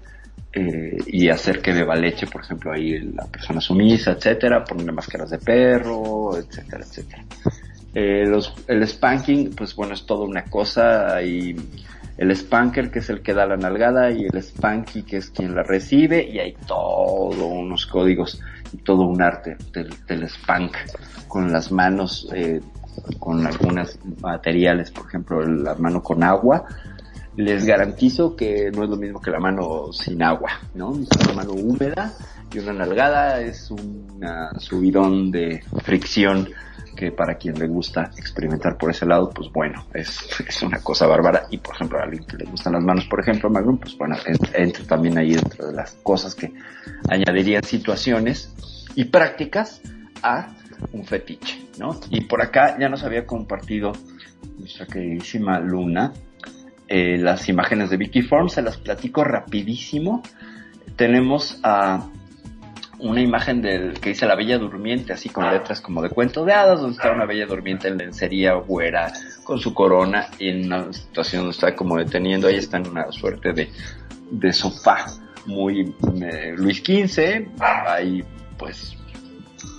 eh, 0.53 0.97
y 1.07 1.27
hacer 1.27 1.61
que 1.61 1.73
beba 1.73 1.97
leche, 1.97 2.25
por 2.25 2.39
ejemplo, 2.39 2.71
ahí 2.71 2.99
la 2.99 3.25
persona 3.25 3.59
sumisa, 3.59 4.11
etcétera, 4.11 4.63
ponerle 4.63 4.93
máscaras 4.93 5.29
de 5.29 5.39
perro, 5.39 6.37
etcétera, 6.37 6.85
etcétera. 6.85 7.25
los, 8.31 8.53
el 8.69 8.87
spanking, 8.87 9.53
pues 9.53 9.75
bueno, 9.75 9.93
es 9.93 10.05
toda 10.05 10.23
una 10.23 10.45
cosa 10.45 11.21
y 11.21 11.53
el 12.17 12.35
spanker 12.35 12.91
que 12.91 12.99
es 12.99 13.09
el 13.09 13.21
que 13.21 13.33
da 13.33 13.45
la 13.45 13.57
nalgada 13.57 14.11
y 14.11 14.25
el 14.25 14.41
spanky 14.41 15.03
que 15.03 15.17
es 15.17 15.29
quien 15.31 15.55
la 15.55 15.63
recibe 15.63 16.23
y 16.23 16.39
hay 16.39 16.53
todos 16.67 17.35
unos 17.37 17.85
códigos 17.87 18.39
y 18.71 18.77
todo 18.77 19.03
un 19.03 19.21
arte 19.21 19.57
del, 19.71 20.23
spank 20.29 20.75
con 21.27 21.51
las 21.51 21.71
manos 21.71 22.29
eh, 22.33 22.61
con 23.19 23.45
algunos 23.45 23.97
materiales 24.21 24.91
por 24.91 25.07
ejemplo 25.07 25.41
la 25.41 25.75
mano 25.75 26.01
con 26.03 26.23
agua. 26.23 26.65
Les 27.35 27.65
garantizo 27.65 28.35
que 28.35 28.69
no 28.71 28.83
es 28.83 28.89
lo 28.91 28.95
mismo 28.95 29.19
que 29.19 29.31
la 29.31 29.39
mano 29.39 29.91
sin 29.91 30.21
agua 30.21 30.51
no 30.75 30.91
una 30.91 31.33
mano 31.35 31.53
húmeda 31.53 32.13
y 32.53 32.59
una 32.59 32.73
nalgada 32.73 33.41
es 33.41 33.71
un 33.71 34.21
subidón 34.59 35.31
de 35.31 35.63
fricción 35.83 36.49
que 36.95 37.11
para 37.11 37.35
quien 37.35 37.57
le 37.59 37.67
gusta 37.67 38.11
experimentar 38.17 38.77
por 38.77 38.91
ese 38.91 39.05
lado, 39.05 39.29
pues 39.29 39.51
bueno, 39.51 39.85
es, 39.93 40.19
es 40.47 40.61
una 40.61 40.79
cosa 40.79 41.07
bárbara. 41.07 41.47
Y 41.49 41.57
por 41.57 41.75
ejemplo, 41.75 41.99
a 41.99 42.03
alguien 42.03 42.25
que 42.25 42.37
le 42.37 42.45
gustan 42.45 42.73
las 42.73 42.83
manos, 42.83 43.05
por 43.05 43.19
ejemplo, 43.19 43.49
Magnum, 43.49 43.77
pues 43.77 43.97
bueno, 43.97 44.15
entra 44.53 44.85
también 44.85 45.17
ahí 45.17 45.33
dentro 45.33 45.67
de 45.67 45.73
las 45.73 45.93
cosas 46.03 46.35
que 46.35 46.53
añadirían 47.09 47.63
situaciones 47.63 48.53
y 48.95 49.05
prácticas 49.05 49.81
a 50.21 50.49
un 50.91 51.05
fetiche, 51.05 51.65
¿no? 51.79 51.99
Y 52.09 52.21
por 52.21 52.41
acá 52.41 52.77
ya 52.79 52.89
nos 52.89 53.03
había 53.03 53.25
compartido 53.25 53.91
nuestra 54.57 54.85
queridísima 54.85 55.59
Luna 55.59 56.13
eh, 56.87 57.17
las 57.17 57.49
imágenes 57.49 57.89
de 57.89 57.97
Vicky 57.97 58.21
Form, 58.21 58.49
se 58.49 58.61
las 58.61 58.77
platico 58.77 59.23
rapidísimo. 59.23 60.21
Tenemos 60.95 61.59
a 61.63 62.07
una 63.03 63.19
imagen 63.19 63.61
del 63.61 63.99
que 63.99 64.09
dice 64.09 64.25
la 64.25 64.35
Bella 64.35 64.57
Durmiente, 64.57 65.11
así 65.11 65.27
con 65.27 65.49
letras 65.49 65.81
como 65.81 66.01
de 66.01 66.09
cuento 66.09 66.45
de 66.45 66.53
hadas, 66.53 66.79
donde 66.79 66.95
está 66.95 67.11
una 67.11 67.25
Bella 67.25 67.45
Durmiente 67.45 67.89
en 67.89 67.97
lencería 67.97 68.53
güera, 68.53 69.11
con 69.43 69.59
su 69.59 69.73
corona, 69.73 70.27
en 70.39 70.67
una 70.67 70.91
situación 70.93 71.41
donde 71.41 71.53
está 71.53 71.75
como 71.75 71.97
deteniendo, 71.97 72.47
ahí 72.47 72.55
está 72.55 72.77
en 72.77 72.87
una 72.87 73.11
suerte 73.11 73.51
de, 73.51 73.69
de 74.31 74.53
sofá 74.53 75.05
muy 75.45 75.93
eh, 76.21 76.53
Luis 76.55 76.77
XV, 76.77 77.49
hay 77.59 78.23
pues 78.57 78.95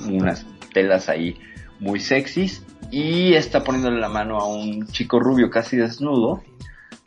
unas 0.06 0.46
telas 0.74 1.08
ahí 1.08 1.38
muy 1.80 2.00
sexys, 2.00 2.62
y 2.90 3.32
está 3.32 3.64
poniéndole 3.64 4.00
la 4.00 4.10
mano 4.10 4.38
a 4.38 4.46
un 4.46 4.86
chico 4.88 5.18
rubio 5.18 5.48
casi 5.48 5.78
desnudo, 5.78 6.42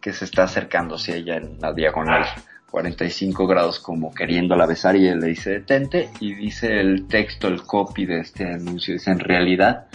que 0.02 0.14
se 0.14 0.26
está 0.26 0.44
acercándose 0.44 1.14
a 1.14 1.16
ella 1.18 1.36
en 1.38 1.60
la 1.60 1.74
diagonal 1.74 2.26
45 2.70 3.48
grados 3.48 3.80
como 3.80 4.14
queriéndola 4.14 4.66
besar 4.66 4.96
y 4.96 5.08
él 5.08 5.20
le 5.20 5.28
dice 5.28 5.52
detente 5.52 6.10
y 6.20 6.34
dice 6.34 6.80
el 6.80 7.08
texto, 7.08 7.48
el 7.48 7.64
copy 7.64 8.06
de 8.06 8.20
este 8.20 8.46
anuncio, 8.46 8.94
dice 8.94 9.12
en 9.12 9.20
realidad 9.20 9.88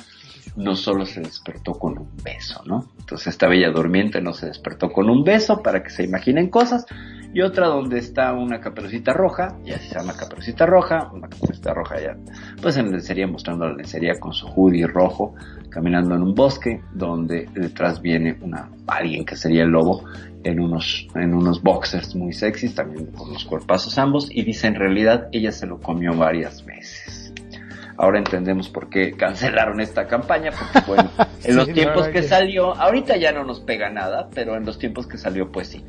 no 0.56 0.76
solo 0.76 1.06
se 1.06 1.20
despertó 1.20 1.72
con 1.72 1.98
un 1.98 2.10
beso, 2.22 2.62
¿no? 2.66 2.92
Entonces 2.98 3.28
esta 3.28 3.46
bella 3.46 3.70
durmiente 3.70 4.20
no 4.20 4.34
se 4.34 4.46
despertó 4.46 4.92
con 4.92 5.08
un 5.08 5.24
beso 5.24 5.62
para 5.62 5.82
que 5.82 5.90
se 5.90 6.04
imaginen 6.04 6.50
cosas 6.50 6.86
y 7.32 7.40
otra 7.40 7.66
donde 7.66 7.98
está 7.98 8.32
una 8.32 8.60
caperucita 8.60 9.12
roja, 9.12 9.56
y 9.64 9.72
así 9.72 9.88
se 9.88 9.98
llama 9.98 10.14
caperucita 10.14 10.66
roja, 10.66 11.10
una 11.12 11.28
caperucita 11.28 11.72
roja 11.72 12.00
ya, 12.00 12.16
pues 12.60 12.76
en 12.76 12.90
lencería 12.90 13.26
mostrando 13.26 13.66
la 13.66 13.74
lencería 13.74 14.18
con 14.20 14.32
su 14.32 14.46
hoodie 14.48 14.86
rojo, 14.86 15.34
caminando 15.70 16.14
en 16.14 16.22
un 16.22 16.34
bosque 16.34 16.82
donde 16.92 17.48
detrás 17.54 18.02
viene 18.02 18.36
una 18.42 18.68
alguien 18.86 19.24
que 19.24 19.36
sería 19.36 19.62
el 19.62 19.70
lobo 19.70 20.04
en 20.44 20.60
unos, 20.60 21.06
en 21.14 21.34
unos 21.34 21.62
boxers 21.62 22.14
muy 22.14 22.32
sexys, 22.32 22.74
también 22.74 23.06
con 23.06 23.32
los 23.32 23.44
cuerpazos 23.44 23.98
ambos, 23.98 24.28
y 24.30 24.42
dice 24.42 24.66
en 24.66 24.74
realidad 24.74 25.28
ella 25.32 25.52
se 25.52 25.66
lo 25.66 25.80
comió 25.80 26.14
varias 26.14 26.64
veces. 26.64 27.32
Ahora 27.96 28.18
entendemos 28.18 28.68
por 28.68 28.88
qué 28.88 29.12
cancelaron 29.12 29.80
esta 29.80 30.06
campaña, 30.06 30.50
porque 30.50 30.86
bueno, 30.86 31.10
en 31.44 31.56
los 31.56 31.68
tiempos 31.72 32.08
que, 32.08 32.22
salió, 32.22 32.74
ahorita 32.74 33.16
ya 33.16 33.32
no 33.32 33.44
nos 33.44 33.60
pega 33.60 33.90
nada, 33.90 34.28
pero 34.34 34.56
en 34.56 34.64
los 34.64 34.78
tiempos 34.78 35.06
que 35.06 35.18
salió, 35.18 35.50
pues 35.52 35.68
sí. 35.68 35.84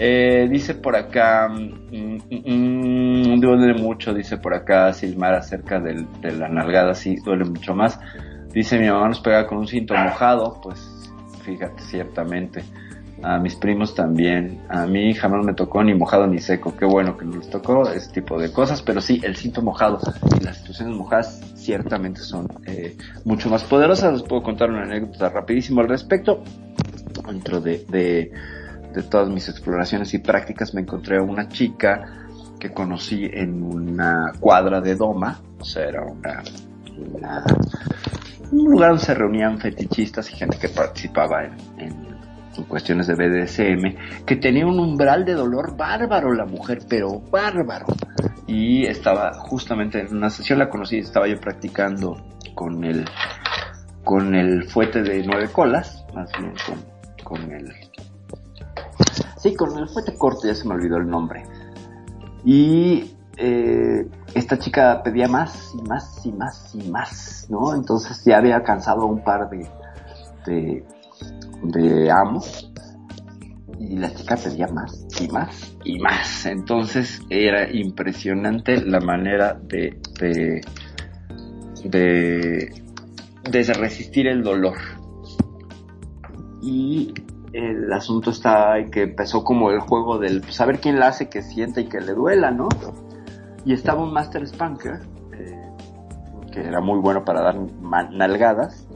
Eh, 0.00 0.46
dice 0.48 0.74
por 0.74 0.94
acá, 0.94 1.48
mm, 1.48 1.88
mm, 1.90 3.34
mm, 3.34 3.40
duele 3.40 3.74
mucho, 3.74 4.14
dice 4.14 4.38
por 4.38 4.54
acá 4.54 4.92
Silmar 4.92 5.34
acerca 5.34 5.80
de 5.80 6.06
la 6.32 6.48
nalgada, 6.48 6.94
sí, 6.94 7.16
duele 7.24 7.44
mucho 7.44 7.74
más. 7.74 7.98
Dice 8.52 8.78
mi 8.78 8.88
mamá 8.88 9.08
nos 9.08 9.20
pega 9.20 9.46
con 9.46 9.58
un 9.58 9.66
cinto 9.66 9.94
mojado, 9.94 10.60
pues 10.62 11.10
fíjate, 11.42 11.82
ciertamente. 11.82 12.62
A 13.20 13.38
mis 13.38 13.56
primos 13.56 13.96
también, 13.96 14.60
a 14.68 14.86
mí 14.86 15.12
jamás 15.12 15.44
me 15.44 15.52
tocó 15.52 15.82
ni 15.82 15.92
mojado 15.92 16.28
ni 16.28 16.38
seco, 16.38 16.76
qué 16.76 16.84
bueno 16.84 17.16
que 17.16 17.24
nos 17.24 17.50
tocó 17.50 17.90
ese 17.90 18.12
tipo 18.12 18.40
de 18.40 18.52
cosas, 18.52 18.80
pero 18.80 19.00
sí, 19.00 19.20
el 19.24 19.34
cinto 19.34 19.60
mojado 19.60 19.98
y 20.40 20.44
las 20.44 20.58
situaciones 20.58 20.96
mojadas 20.96 21.40
ciertamente 21.56 22.20
son 22.20 22.46
eh, 22.66 22.96
mucho 23.24 23.50
más 23.50 23.64
poderosas, 23.64 24.12
les 24.12 24.22
puedo 24.22 24.44
contar 24.44 24.70
una 24.70 24.82
anécdota 24.82 25.30
rapidísimo 25.30 25.80
al 25.80 25.88
respecto, 25.88 26.44
dentro 27.26 27.60
de, 27.60 27.84
de, 27.88 28.30
todas 29.10 29.28
mis 29.28 29.48
exploraciones 29.48 30.12
y 30.14 30.18
prácticas 30.18 30.74
me 30.74 30.82
encontré 30.82 31.18
a 31.18 31.22
una 31.22 31.48
chica 31.48 32.26
que 32.58 32.72
conocí 32.72 33.28
en 33.32 33.62
una 33.62 34.32
cuadra 34.40 34.80
de 34.80 34.96
Doma, 34.96 35.40
o 35.60 35.64
sea, 35.64 35.84
era 35.84 36.02
una, 36.02 36.42
un 38.50 38.70
lugar 38.70 38.90
donde 38.90 39.04
se 39.04 39.14
reunían 39.14 39.58
fetichistas 39.58 40.30
y 40.32 40.36
gente 40.36 40.58
que 40.58 40.68
participaba 40.68 41.44
en 41.44 42.08
cuestiones 42.64 43.06
de 43.06 43.14
BDSM, 43.14 44.24
que 44.24 44.36
tenía 44.36 44.66
un 44.66 44.78
umbral 44.78 45.24
de 45.24 45.34
dolor 45.34 45.76
bárbaro 45.76 46.32
la 46.32 46.46
mujer, 46.46 46.80
pero 46.88 47.20
bárbaro. 47.30 47.86
Y 48.46 48.86
estaba 48.86 49.32
justamente 49.34 50.00
en 50.00 50.16
una 50.16 50.30
sesión, 50.30 50.58
la 50.58 50.68
conocí, 50.68 50.98
estaba 50.98 51.28
yo 51.28 51.38
practicando 51.40 52.16
con 52.54 52.84
el, 52.84 53.04
con 54.04 54.34
el 54.34 54.64
fuete 54.68 55.02
de 55.02 55.22
nueve 55.24 55.48
colas, 55.52 56.04
más 56.14 56.30
bien 56.38 56.54
con, 56.66 57.38
con 57.38 57.52
el... 57.52 57.72
Sí, 59.38 59.54
con 59.54 59.78
el 59.78 59.88
fuete 59.88 60.16
corto, 60.16 60.46
ya 60.46 60.54
se 60.54 60.66
me 60.66 60.74
olvidó 60.74 60.96
el 60.96 61.08
nombre. 61.08 61.44
Y 62.44 63.14
eh, 63.36 64.06
esta 64.34 64.58
chica 64.58 65.02
pedía 65.02 65.28
más 65.28 65.72
y 65.74 65.82
más 65.88 66.26
y 66.26 66.32
más 66.32 66.74
y 66.74 66.90
más, 66.90 67.46
¿no? 67.48 67.74
Entonces 67.74 68.24
ya 68.24 68.38
había 68.38 68.56
alcanzado 68.56 69.06
un 69.06 69.22
par 69.22 69.48
de, 69.48 69.68
de 70.46 70.84
de 71.62 72.10
amo 72.10 72.42
y 73.78 73.96
la 73.96 74.12
chica 74.12 74.36
pedía 74.36 74.66
más 74.68 75.06
y 75.20 75.28
más 75.28 75.76
y 75.84 75.98
más. 75.98 76.46
Entonces 76.46 77.20
era 77.30 77.70
impresionante 77.70 78.84
la 78.84 79.00
manera 79.00 79.54
de, 79.54 80.00
de, 80.20 80.60
de, 81.84 82.82
de 83.50 83.72
resistir 83.74 84.26
el 84.26 84.42
dolor. 84.42 84.76
Y 86.60 87.14
el 87.52 87.92
asunto 87.92 88.30
está 88.30 88.78
en 88.78 88.90
que 88.90 89.02
empezó 89.02 89.44
como 89.44 89.70
el 89.70 89.80
juego 89.80 90.18
del 90.18 90.44
saber 90.50 90.80
quién 90.80 90.98
la 90.98 91.08
hace 91.08 91.28
que 91.28 91.42
sienta 91.42 91.80
y 91.80 91.86
que 91.86 92.00
le 92.00 92.12
duela, 92.12 92.50
¿no? 92.50 92.68
Y 93.64 93.72
estaba 93.72 94.02
un 94.02 94.12
Master 94.12 94.46
Spanker, 94.46 95.00
eh, 95.32 95.62
que 96.52 96.60
era 96.60 96.80
muy 96.80 96.98
bueno 97.00 97.24
para 97.24 97.42
dar 97.42 97.56
nalgadas, 98.10 98.86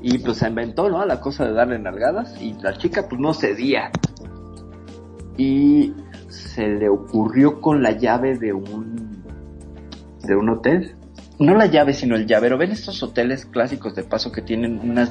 Y 0.00 0.18
pues 0.18 0.38
se 0.38 0.48
inventó, 0.48 0.90
¿no? 0.90 1.04
La 1.06 1.20
cosa 1.20 1.46
de 1.46 1.52
darle 1.52 1.78
nalgadas 1.78 2.40
y 2.40 2.52
la 2.62 2.76
chica 2.76 3.06
pues 3.08 3.20
no 3.20 3.32
cedía. 3.32 3.90
Y 5.36 5.94
se 6.28 6.68
le 6.68 6.88
ocurrió 6.88 7.60
con 7.60 7.82
la 7.82 7.92
llave 7.92 8.36
de 8.38 8.52
un 8.52 9.24
de 10.22 10.36
un 10.36 10.48
hotel. 10.48 10.96
No 11.38 11.54
la 11.54 11.66
llave, 11.66 11.94
sino 11.94 12.16
el 12.16 12.26
llavero. 12.26 12.58
¿Ven 12.58 12.70
estos 12.70 13.02
hoteles 13.02 13.46
clásicos 13.46 13.94
de 13.94 14.04
paso 14.04 14.30
que 14.30 14.42
tienen 14.42 14.78
unas 14.78 15.10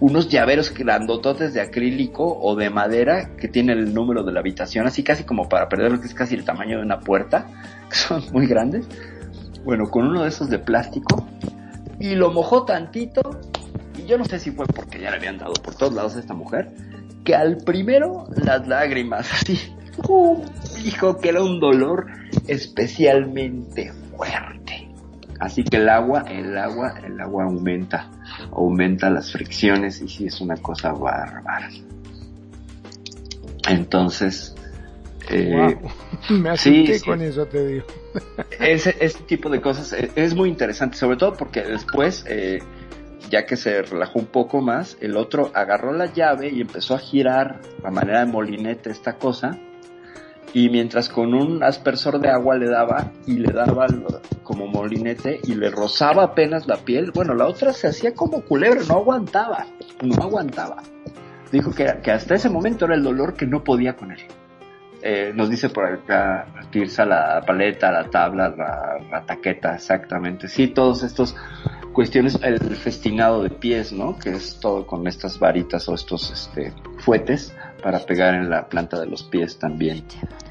unos 0.00 0.28
llaveros 0.28 0.72
grandototes 0.72 1.52
de 1.52 1.60
acrílico 1.60 2.38
o 2.40 2.56
de 2.56 2.70
madera 2.70 3.36
que 3.36 3.48
tienen 3.48 3.78
el 3.78 3.94
número 3.94 4.24
de 4.24 4.32
la 4.32 4.40
habitación, 4.40 4.86
así 4.86 5.02
casi 5.02 5.24
como 5.24 5.48
para 5.48 5.68
perderlo, 5.68 6.00
que 6.00 6.06
es 6.06 6.14
casi 6.14 6.34
el 6.34 6.44
tamaño 6.44 6.78
de 6.78 6.84
una 6.84 7.00
puerta, 7.00 7.46
que 7.90 7.96
son 7.96 8.24
muy 8.32 8.46
grandes. 8.46 8.86
Bueno, 9.64 9.90
con 9.90 10.06
uno 10.06 10.22
de 10.22 10.30
esos 10.30 10.48
de 10.48 10.58
plástico 10.58 11.28
y 11.98 12.14
lo 12.14 12.32
mojó 12.32 12.64
tantito 12.64 13.20
y 13.98 14.06
yo 14.06 14.16
no 14.16 14.24
sé 14.24 14.38
si 14.38 14.50
fue 14.50 14.66
porque 14.66 14.98
ya 14.98 15.10
le 15.10 15.16
habían 15.16 15.36
dado 15.36 15.52
por 15.52 15.74
todos 15.74 15.92
lados 15.92 16.16
a 16.16 16.20
esta 16.20 16.32
mujer, 16.32 16.70
que 17.24 17.34
al 17.34 17.58
primero 17.58 18.26
las 18.34 18.66
lágrimas 18.66 19.30
así, 19.34 19.58
uh, 20.08 20.42
dijo 20.82 21.18
que 21.18 21.28
era 21.28 21.42
un 21.42 21.60
dolor 21.60 22.06
especialmente 22.46 23.92
fuerte. 24.16 24.59
Así 25.40 25.64
que 25.64 25.78
el 25.78 25.88
agua, 25.88 26.24
el 26.28 26.56
agua, 26.56 26.94
el 27.02 27.18
agua 27.18 27.44
aumenta, 27.44 28.10
aumenta 28.52 29.08
las 29.08 29.32
fricciones 29.32 30.02
y 30.02 30.08
sí 30.08 30.26
es 30.26 30.38
una 30.42 30.56
cosa 30.58 30.92
bárbara. 30.92 31.70
Entonces, 33.66 34.54
eh, 35.30 35.50
wow. 35.50 35.90
me 36.38 36.50
asusté 36.50 36.98
sí, 36.98 37.04
con 37.04 37.20
sí. 37.20 37.24
eso, 37.24 37.46
te 37.46 37.66
digo. 37.66 37.86
Ese, 38.58 38.94
ese, 39.00 39.18
tipo 39.22 39.48
de 39.48 39.62
cosas 39.62 39.94
es, 39.94 40.10
es, 40.14 40.34
muy 40.34 40.50
interesante, 40.50 40.98
sobre 40.98 41.16
todo 41.16 41.32
porque 41.32 41.62
después, 41.62 42.26
eh, 42.28 42.58
ya 43.30 43.46
que 43.46 43.56
se 43.56 43.80
relajó 43.80 44.18
un 44.18 44.26
poco 44.26 44.60
más, 44.60 44.98
el 45.00 45.16
otro 45.16 45.52
agarró 45.54 45.94
la 45.94 46.12
llave 46.12 46.50
y 46.50 46.60
empezó 46.60 46.94
a 46.94 46.98
girar 46.98 47.62
a 47.82 47.90
manera 47.90 48.26
de 48.26 48.26
molinete 48.30 48.90
esta 48.90 49.16
cosa 49.16 49.58
y 50.52 50.68
mientras 50.68 51.08
con 51.08 51.34
un 51.34 51.62
aspersor 51.62 52.20
de 52.20 52.30
agua 52.30 52.56
le 52.56 52.68
daba 52.68 53.12
y 53.26 53.38
le 53.38 53.52
daba 53.52 53.86
como 54.42 54.66
molinete 54.66 55.40
y 55.44 55.54
le 55.54 55.70
rozaba 55.70 56.24
apenas 56.24 56.66
la 56.66 56.76
piel, 56.76 57.12
bueno, 57.12 57.34
la 57.34 57.46
otra 57.46 57.72
se 57.72 57.86
hacía 57.86 58.14
como 58.14 58.42
culebra, 58.42 58.80
no 58.88 58.94
aguantaba, 58.94 59.66
no 60.02 60.22
aguantaba. 60.22 60.82
Dijo 61.52 61.72
que, 61.72 61.98
que 62.02 62.10
hasta 62.10 62.34
ese 62.34 62.48
momento 62.48 62.84
era 62.84 62.94
el 62.94 63.02
dolor 63.02 63.34
que 63.34 63.46
no 63.46 63.62
podía 63.62 63.96
con 63.96 64.12
él. 64.12 64.20
Eh, 65.02 65.32
nos 65.34 65.48
dice 65.48 65.70
por 65.70 65.86
acá 65.86 66.46
Tirsa 66.70 67.06
la 67.06 67.42
paleta, 67.46 67.90
la 67.90 68.10
tabla, 68.10 68.50
la, 68.50 68.98
la 69.10 69.24
taqueta, 69.24 69.74
exactamente. 69.74 70.46
Sí, 70.46 70.68
todos 70.68 71.02
estos 71.02 71.34
cuestiones, 72.00 72.38
el 72.42 72.58
festinado 72.76 73.42
de 73.42 73.50
pies, 73.50 73.92
¿no? 73.92 74.18
Que 74.18 74.30
es 74.30 74.58
todo 74.58 74.86
con 74.86 75.06
estas 75.06 75.38
varitas 75.38 75.86
o 75.86 75.94
estos 75.94 76.30
este, 76.30 76.72
fuetes 76.96 77.54
para 77.82 77.98
pegar 77.98 78.36
en 78.36 78.48
la 78.48 78.70
planta 78.70 78.98
de 78.98 79.04
los 79.04 79.22
pies 79.22 79.58
también. 79.58 80.02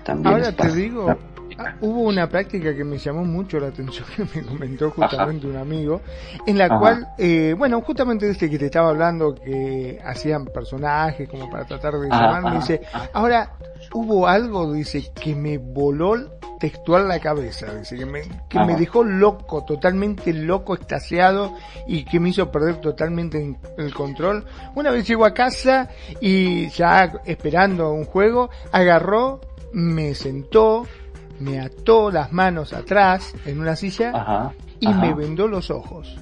también 0.04 0.36
Ahora 0.36 0.52
te 0.52 0.72
digo, 0.72 1.18
ah, 1.60 1.76
hubo 1.82 2.02
una 2.02 2.28
práctica 2.28 2.76
que 2.76 2.84
me 2.84 2.98
llamó 2.98 3.26
mucho 3.26 3.60
la 3.60 3.68
atención 3.68 4.06
que 4.16 4.24
me 4.24 4.46
comentó 4.46 4.92
justamente 4.92 5.48
Ajá. 5.48 5.56
un 5.56 5.62
amigo, 5.62 6.02
en 6.46 6.58
la 6.58 6.66
Ajá. 6.66 6.80
cual, 6.80 7.08
eh, 7.18 7.54
bueno, 7.58 7.82
justamente 7.82 8.30
este 8.30 8.50
que 8.50 8.58
te 8.58 8.66
estaba 8.66 8.90
hablando 8.90 9.36
que 9.36 10.00
hacían 10.04 10.46
personajes 10.46 11.28
como 11.30 11.50
para 11.50 11.66
tratar 11.66 11.94
de 11.96 12.10
llamar, 12.10 12.44
me 12.44 12.56
dice, 12.56 12.82
ahora 13.14 13.54
hubo 13.94 14.28
algo, 14.28 14.74
dice, 14.74 15.12
que 15.14 15.36
me 15.36 15.58
voló 15.58 16.40
textual 16.60 17.08
la 17.08 17.20
cabeza, 17.20 17.74
dice, 17.74 17.98
que 17.98 18.06
me, 18.06 18.22
que 18.50 18.60
me 18.60 18.76
dejó 18.76 19.04
loco, 19.04 19.64
totalmente 19.64 20.34
loco, 20.34 20.76
extasiado 20.76 21.56
y 21.88 22.04
que 22.04 22.20
me 22.20 22.30
hizo 22.30 22.52
perder 22.52 22.82
totalmente 22.82 23.58
el 23.78 23.94
control. 23.94 24.46
Una 24.76 24.92
vez 24.92 25.08
llego 25.08 25.26
a 25.26 25.34
casa 25.34 25.90
y 26.20 26.70
ya 26.70 27.14
esperando 27.26 27.92
un 27.92 28.06
juego, 28.06 28.50
agarró, 28.72 29.40
me 29.72 30.14
sentó, 30.16 30.86
me 31.40 31.60
ató 31.60 32.12
las 32.12 32.32
manos 32.32 32.74
atrás 32.74 33.34
en 33.46 33.60
una 33.60 33.76
silla 33.76 34.12
Ajá. 34.14 34.54
y 34.80 34.88
Ajá. 34.88 35.02
me 35.02 35.14
vendó 35.14 35.48
los 35.48 35.70
ojos. 35.72 36.18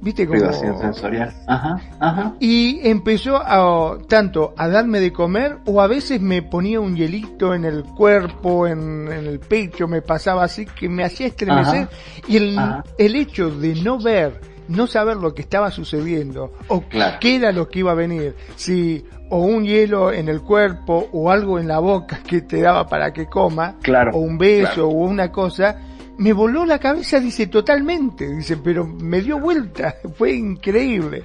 ¿Viste 0.00 0.26
cómo? 0.26 0.40
Privación 0.40 0.76
sensorial. 0.80 1.32
Ajá, 1.46 1.80
ajá. 2.00 2.34
Y 2.40 2.80
empezó 2.88 3.36
a, 3.36 3.98
tanto 4.08 4.52
a 4.56 4.66
darme 4.66 4.98
de 4.98 5.12
comer 5.12 5.58
o 5.64 5.80
a 5.80 5.86
veces 5.86 6.20
me 6.20 6.42
ponía 6.42 6.80
un 6.80 6.96
hielito 6.96 7.54
en 7.54 7.64
el 7.64 7.84
cuerpo, 7.84 8.66
en, 8.66 9.06
en 9.12 9.26
el 9.26 9.38
pecho, 9.38 9.86
me 9.86 10.02
pasaba 10.02 10.42
así 10.42 10.66
que 10.66 10.88
me 10.88 11.04
hacía 11.04 11.28
estremecer. 11.28 11.82
Ajá. 11.82 11.90
Y 12.26 12.36
el, 12.36 12.58
el 12.98 13.14
hecho 13.14 13.48
de 13.50 13.76
no 13.76 14.00
ver, 14.00 14.40
no 14.66 14.88
saber 14.88 15.18
lo 15.18 15.34
que 15.34 15.42
estaba 15.42 15.70
sucediendo 15.70 16.52
o 16.66 16.80
claro. 16.80 17.18
qué 17.20 17.36
era 17.36 17.52
lo 17.52 17.68
que 17.68 17.78
iba 17.78 17.92
a 17.92 17.94
venir, 17.94 18.34
si 18.56 19.04
o 19.32 19.38
un 19.38 19.64
hielo 19.64 20.12
en 20.12 20.28
el 20.28 20.42
cuerpo 20.42 21.08
o 21.10 21.30
algo 21.30 21.58
en 21.58 21.66
la 21.66 21.78
boca 21.78 22.20
que 22.22 22.42
te 22.42 22.60
daba 22.60 22.86
para 22.86 23.14
que 23.14 23.26
coma, 23.26 23.76
claro, 23.80 24.10
o 24.12 24.18
un 24.18 24.36
beso 24.36 24.74
claro. 24.74 24.88
o 24.88 25.06
una 25.06 25.32
cosa, 25.32 25.74
me 26.18 26.34
voló 26.34 26.66
la 26.66 26.78
cabeza, 26.78 27.18
dice, 27.18 27.46
totalmente, 27.46 28.28
dice, 28.28 28.58
pero 28.58 28.86
me 28.86 29.22
dio 29.22 29.40
vuelta, 29.40 29.96
fue 30.18 30.34
increíble. 30.34 31.24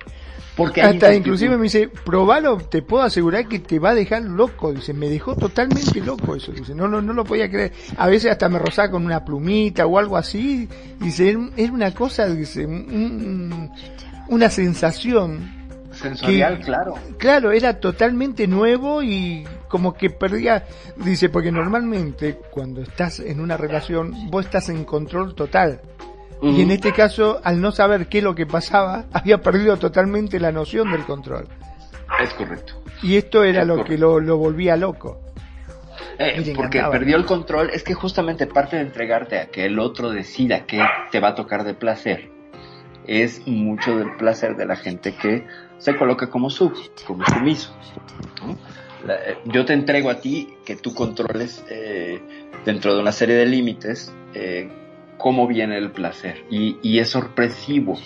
Porque 0.55 0.81
hasta 0.81 1.13
inclusive 1.13 1.57
me 1.57 1.63
dice, 1.63 1.89
probalo, 1.89 2.57
te 2.57 2.81
puedo 2.81 3.03
asegurar 3.03 3.45
que 3.45 3.59
te 3.59 3.77
va 3.77 3.89
a 3.89 3.95
dejar 3.95 4.23
loco, 4.23 4.71
dice, 4.71 4.93
me 4.93 5.09
dejó 5.09 5.35
totalmente 5.35 5.99
loco 5.99 6.33
eso, 6.33 6.53
dice, 6.53 6.73
no, 6.73 6.87
no, 6.87 7.01
no 7.01 7.11
lo 7.11 7.25
podía 7.25 7.49
creer. 7.49 7.73
A 7.97 8.07
veces 8.07 8.31
hasta 8.31 8.47
me 8.47 8.57
rozaba 8.57 8.91
con 8.91 9.05
una 9.05 9.25
plumita 9.25 9.85
o 9.85 9.99
algo 9.99 10.15
así, 10.15 10.67
dice, 11.01 11.37
era 11.57 11.73
una 11.73 11.93
cosa, 11.93 12.25
dice, 12.27 12.65
un, 12.65 13.69
una 14.29 14.49
sensación 14.49 15.56
sensorial, 15.97 16.59
que, 16.59 16.65
claro. 16.65 16.95
Claro, 17.17 17.51
era 17.51 17.79
totalmente 17.79 18.47
nuevo 18.47 19.03
y 19.03 19.45
como 19.67 19.93
que 19.93 20.09
perdía, 20.09 20.65
dice, 20.97 21.29
porque 21.29 21.51
normalmente 21.51 22.37
cuando 22.51 22.81
estás 22.81 23.19
en 23.19 23.39
una 23.39 23.57
relación, 23.57 24.29
vos 24.29 24.45
estás 24.45 24.69
en 24.69 24.85
control 24.85 25.35
total. 25.35 25.81
Uh 26.41 26.47
-huh. 26.47 26.57
Y 26.57 26.61
en 26.61 26.71
este 26.71 26.93
caso, 26.93 27.41
al 27.43 27.59
no 27.59 27.71
saber 27.71 28.07
qué 28.07 28.19
es 28.19 28.23
lo 28.23 28.35
que 28.35 28.45
pasaba, 28.45 29.05
había 29.13 29.41
perdido 29.41 29.77
totalmente 29.77 30.39
la 30.39 30.51
noción 30.51 30.91
del 30.91 31.03
control. 31.05 31.47
Es 32.23 32.33
correcto. 32.33 32.81
Y 33.01 33.17
esto 33.17 33.43
era 33.43 33.61
es 33.61 33.67
lo 33.67 33.75
correcto. 33.75 33.91
que 33.91 33.97
lo, 33.97 34.19
lo, 34.19 34.37
volvía 34.37 34.75
loco. 34.77 35.19
Eh, 36.19 36.53
porque 36.55 36.81
perdió 36.89 37.15
el 37.15 37.25
control, 37.25 37.69
es 37.71 37.83
que 37.83 37.93
justamente 37.93 38.47
parte 38.47 38.77
de 38.77 38.83
entregarte 38.83 39.39
a 39.39 39.47
que 39.47 39.65
el 39.65 39.77
otro 39.77 40.09
decida 40.09 40.65
qué 40.65 40.81
te 41.11 41.19
va 41.19 41.29
a 41.29 41.35
tocar 41.35 41.63
de 41.63 41.75
placer, 41.75 42.29
es 43.05 43.45
mucho 43.47 43.97
del 43.97 44.15
placer 44.17 44.55
de 44.55 44.65
la 44.65 44.75
gente 44.75 45.13
que 45.15 45.45
se 45.77 45.95
coloca 45.95 46.29
como 46.29 46.49
sub, 46.49 46.73
como 47.05 47.25
sumiso. 47.25 47.75
¿no? 48.45 48.57
Eh, 49.07 49.37
yo 49.45 49.65
te 49.65 49.73
entrego 49.73 50.09
a 50.09 50.19
ti 50.19 50.55
que 50.65 50.75
tú 50.75 50.93
controles 50.93 51.63
eh, 51.69 52.21
dentro 52.65 52.95
de 52.95 53.01
una 53.01 53.11
serie 53.11 53.35
de 53.35 53.45
límites 53.45 54.13
eh, 54.33 54.69
cómo 55.17 55.47
viene 55.47 55.77
el 55.77 55.91
placer. 55.91 56.43
Y, 56.49 56.77
y, 56.81 56.99
es 56.99 57.09
sorpresivo. 57.09 57.97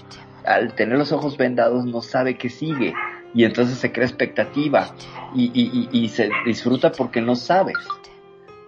Al 0.45 0.73
tener 0.75 0.97
los 0.97 1.11
ojos 1.11 1.37
vendados 1.37 1.85
no 1.85 2.01
sabe 2.01 2.37
qué 2.37 2.49
sigue. 2.49 2.93
Y 3.33 3.45
entonces 3.45 3.77
se 3.77 3.91
crea 3.91 4.05
expectativa. 4.05 4.93
Y, 5.35 5.51
y, 5.53 5.89
y 5.91 6.09
se 6.09 6.29
disfruta 6.45 6.91
porque 6.91 7.21
no 7.21 7.35
sabes. 7.35 7.77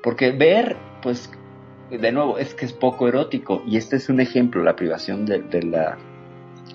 Porque 0.01 0.31
ver, 0.31 0.77
pues, 1.01 1.29
de 1.89 2.11
nuevo, 2.11 2.37
es 2.37 2.53
que 2.53 2.65
es 2.65 2.73
poco 2.73 3.07
erótico. 3.07 3.63
Y 3.65 3.77
este 3.77 3.97
es 3.97 4.09
un 4.09 4.19
ejemplo, 4.19 4.63
la 4.63 4.75
privación 4.75 5.25
de, 5.25 5.39
de 5.39 5.63
la, 5.63 5.97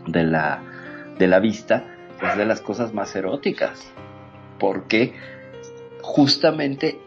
de 0.07 0.25
la, 0.25 0.63
de 1.19 1.27
la 1.27 1.41
vista 1.41 1.98
es 2.23 2.37
de 2.37 2.47
las 2.47 2.61
cosas 2.61 2.93
más 2.93 3.15
eróticas, 3.15 3.93
porque 4.59 5.15
justamente 6.03 6.99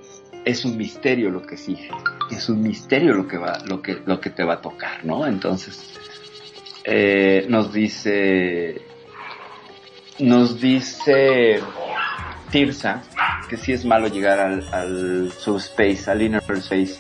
es 0.46 0.66
un 0.66 0.78
misterio 0.78 1.30
lo 1.30 1.42
que 1.42 1.58
sigue, 1.58 1.90
es 2.30 2.50
un 2.50 2.62
misterio 2.62 3.14
lo 3.14 3.28
que 3.28 3.38
va, 3.38 3.60
lo 3.66 3.82
que, 3.82 4.02
lo 4.06 4.20
que 4.20 4.30
te 4.30 4.44
va 4.44 4.56
a 4.56 4.62
tocar, 4.62 5.06
¿no? 5.06 5.26
Entonces, 5.28 6.00
eh, 6.84 7.46
nos 7.48 7.72
dice, 7.72 8.82
nos 10.20 10.60
dice 10.60 11.62
Tirsa 12.50 13.04
que 13.52 13.58
sí 13.58 13.74
es 13.74 13.84
malo 13.84 14.08
llegar 14.08 14.40
al, 14.40 15.30
subspace, 15.34 16.10
al 16.10 16.22
inner 16.22 16.42
space, 16.42 16.96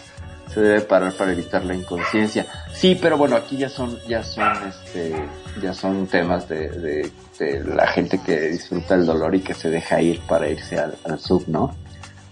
se 0.54 0.60
debe 0.60 0.82
parar 0.82 1.14
para 1.14 1.32
evitar 1.32 1.64
la 1.64 1.74
inconsciencia. 1.74 2.46
Sí, 2.74 3.00
pero 3.02 3.18
bueno, 3.18 3.38
aquí 3.38 3.56
ya 3.56 3.70
son, 3.70 3.98
ya 4.06 4.22
son, 4.22 4.52
este, 4.68 5.16
ya 5.62 5.74
son 5.74 6.08
temas 6.08 6.50
de, 6.50 7.10
de 7.42 7.64
la 7.64 7.88
gente 7.88 8.20
que 8.20 8.40
disfruta 8.50 8.96
el 8.96 9.06
dolor 9.06 9.34
y 9.34 9.42
que 9.42 9.54
se 9.54 9.70
deja 9.70 10.00
ir 10.02 10.22
para 10.28 10.48
irse 10.48 10.78
al, 10.78 10.98
al 11.06 11.20
sub, 11.20 11.48
¿no? 11.48 11.76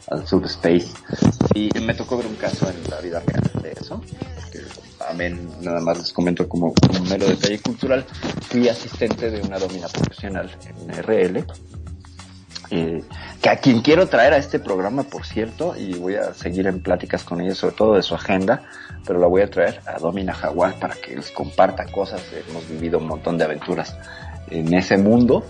Al 0.08 0.28
subspace. 0.28 0.90
Y 1.56 1.70
me 1.82 1.94
tocó 1.96 2.18
ver 2.18 2.28
un 2.28 2.36
caso 2.36 2.70
en 2.70 2.90
la 2.90 3.02
vida 3.02 3.22
real 3.26 3.50
de 3.62 3.72
eso. 3.72 4.02
Que, 4.52 4.60
nada 5.62 5.80
más 5.80 5.98
les 5.98 6.14
comento 6.14 6.48
como, 6.48 6.74
como 6.74 7.00
un 7.00 7.10
mero 7.10 7.28
detalle 7.28 7.60
cultural. 7.60 8.06
Fui 8.50 8.68
asistente 8.70 9.32
de 9.32 9.42
una 9.42 9.58
domina 9.58 9.88
profesional 9.88 10.52
en 10.66 11.04
RL 11.04 11.46
eh, 12.72 13.04
que 13.42 13.50
a 13.50 13.58
quien 13.58 13.82
quiero 13.82 14.08
traer 14.08 14.34
a 14.34 14.38
este 14.38 14.60
programa, 14.60 15.04
por 15.04 15.26
cierto, 15.26 15.76
y 15.76 15.94
voy 15.94 16.16
a 16.16 16.34
seguir 16.36 16.68
en 16.68 16.84
pláticas 16.84 17.24
con 17.24 17.42
ella, 17.42 17.56
sobre 17.56 17.76
todo 17.76 17.96
de 17.96 18.04
su 18.04 18.14
agenda, 18.14 18.62
pero 19.08 19.18
la 19.18 19.28
voy 19.28 19.42
a 19.42 19.50
traer 19.50 19.82
a 19.88 19.98
Domina 19.98 20.34
Jaguar 20.34 20.76
para 20.80 20.94
que 20.94 21.16
les 21.16 21.32
comparta 21.32 21.86
cosas, 21.86 22.22
hemos 22.48 22.70
vivido 22.70 23.00
un 23.00 23.08
montón 23.08 23.38
de 23.40 23.46
aventuras 23.46 23.96
en 24.50 24.74
ese 24.74 24.98
mundo. 24.98 25.44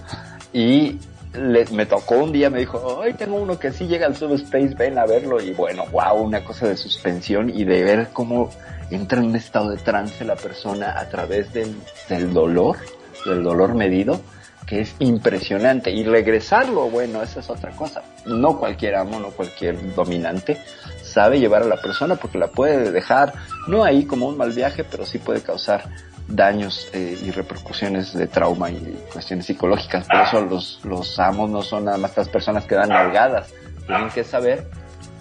Y 0.54 0.98
le- 1.34 1.66
me 1.72 1.86
tocó 1.86 2.16
un 2.16 2.32
día, 2.32 2.50
me 2.50 2.60
dijo, 2.60 2.78
hoy 2.80 3.14
tengo 3.14 3.38
uno 3.38 3.60
que 3.60 3.72
sí 3.72 3.88
llega 3.88 4.08
al 4.08 4.16
subspace, 4.16 4.76
ven 4.78 4.98
a 4.98 5.06
verlo 5.06 5.42
y 5.42 5.52
bueno, 5.52 5.84
wow, 5.92 6.16
una 6.22 6.44
cosa 6.44 6.68
de 6.68 6.76
suspensión 6.76 7.50
y 7.50 7.64
de 7.66 7.84
ver 7.84 8.10
cómo 8.14 8.50
entra 8.90 9.20
en 9.20 9.28
un 9.28 9.36
estado 9.36 9.70
de 9.70 9.78
trance 9.78 10.26
la 10.26 10.36
persona 10.36 11.00
a 11.00 11.08
través 11.10 11.54
del, 11.54 11.76
del 12.10 12.34
dolor, 12.34 12.78
del 13.26 13.44
dolor 13.44 13.76
medido, 13.76 14.20
que 14.66 14.82
es 14.82 14.96
impresionante. 15.00 15.92
Y 15.92 16.04
regresarlo, 16.04 16.90
bueno, 16.90 17.22
esa 17.22 17.42
es 17.42 17.50
otra 17.50 17.72
cosa. 17.72 18.02
No 18.26 18.58
cualquier 18.58 18.96
amo, 18.96 19.20
no 19.20 19.30
cualquier 19.30 19.94
dominante 19.94 20.58
sabe 21.04 21.40
llevar 21.40 21.64
a 21.64 21.68
la 21.68 21.78
persona 21.82 22.16
porque 22.16 22.38
la 22.40 22.48
puede 22.48 22.92
dejar, 22.92 23.34
no 23.68 23.84
ahí 23.84 24.06
como 24.06 24.28
un 24.28 24.38
mal 24.38 24.52
viaje, 24.52 24.84
pero 24.84 25.06
sí 25.06 25.18
puede 25.20 25.42
causar 25.42 25.84
daños 26.30 26.90
eh, 26.94 27.20
y 27.24 27.32
repercusiones 27.32 28.14
de 28.14 28.28
trauma 28.28 28.70
y 28.70 28.80
cuestiones 29.12 29.46
psicológicas. 29.48 30.08
Por 30.08 30.22
eso 30.22 30.42
los, 30.42 30.80
los 30.84 31.20
amos 31.20 31.50
no 31.50 31.62
son 31.62 31.86
nada 31.86 31.98
más 31.98 32.12
estas 32.12 32.30
personas 32.30 32.66
que 32.66 32.76
dan 32.76 32.90
nalgadas. 32.90 33.52
Tienen 33.88 34.10
que 34.10 34.24
saber 34.24 34.70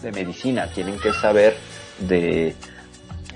de 0.02 0.12
medicina, 0.12 0.68
tienen 0.68 0.98
que 0.98 1.12
saber 1.12 1.56
de, 2.00 2.54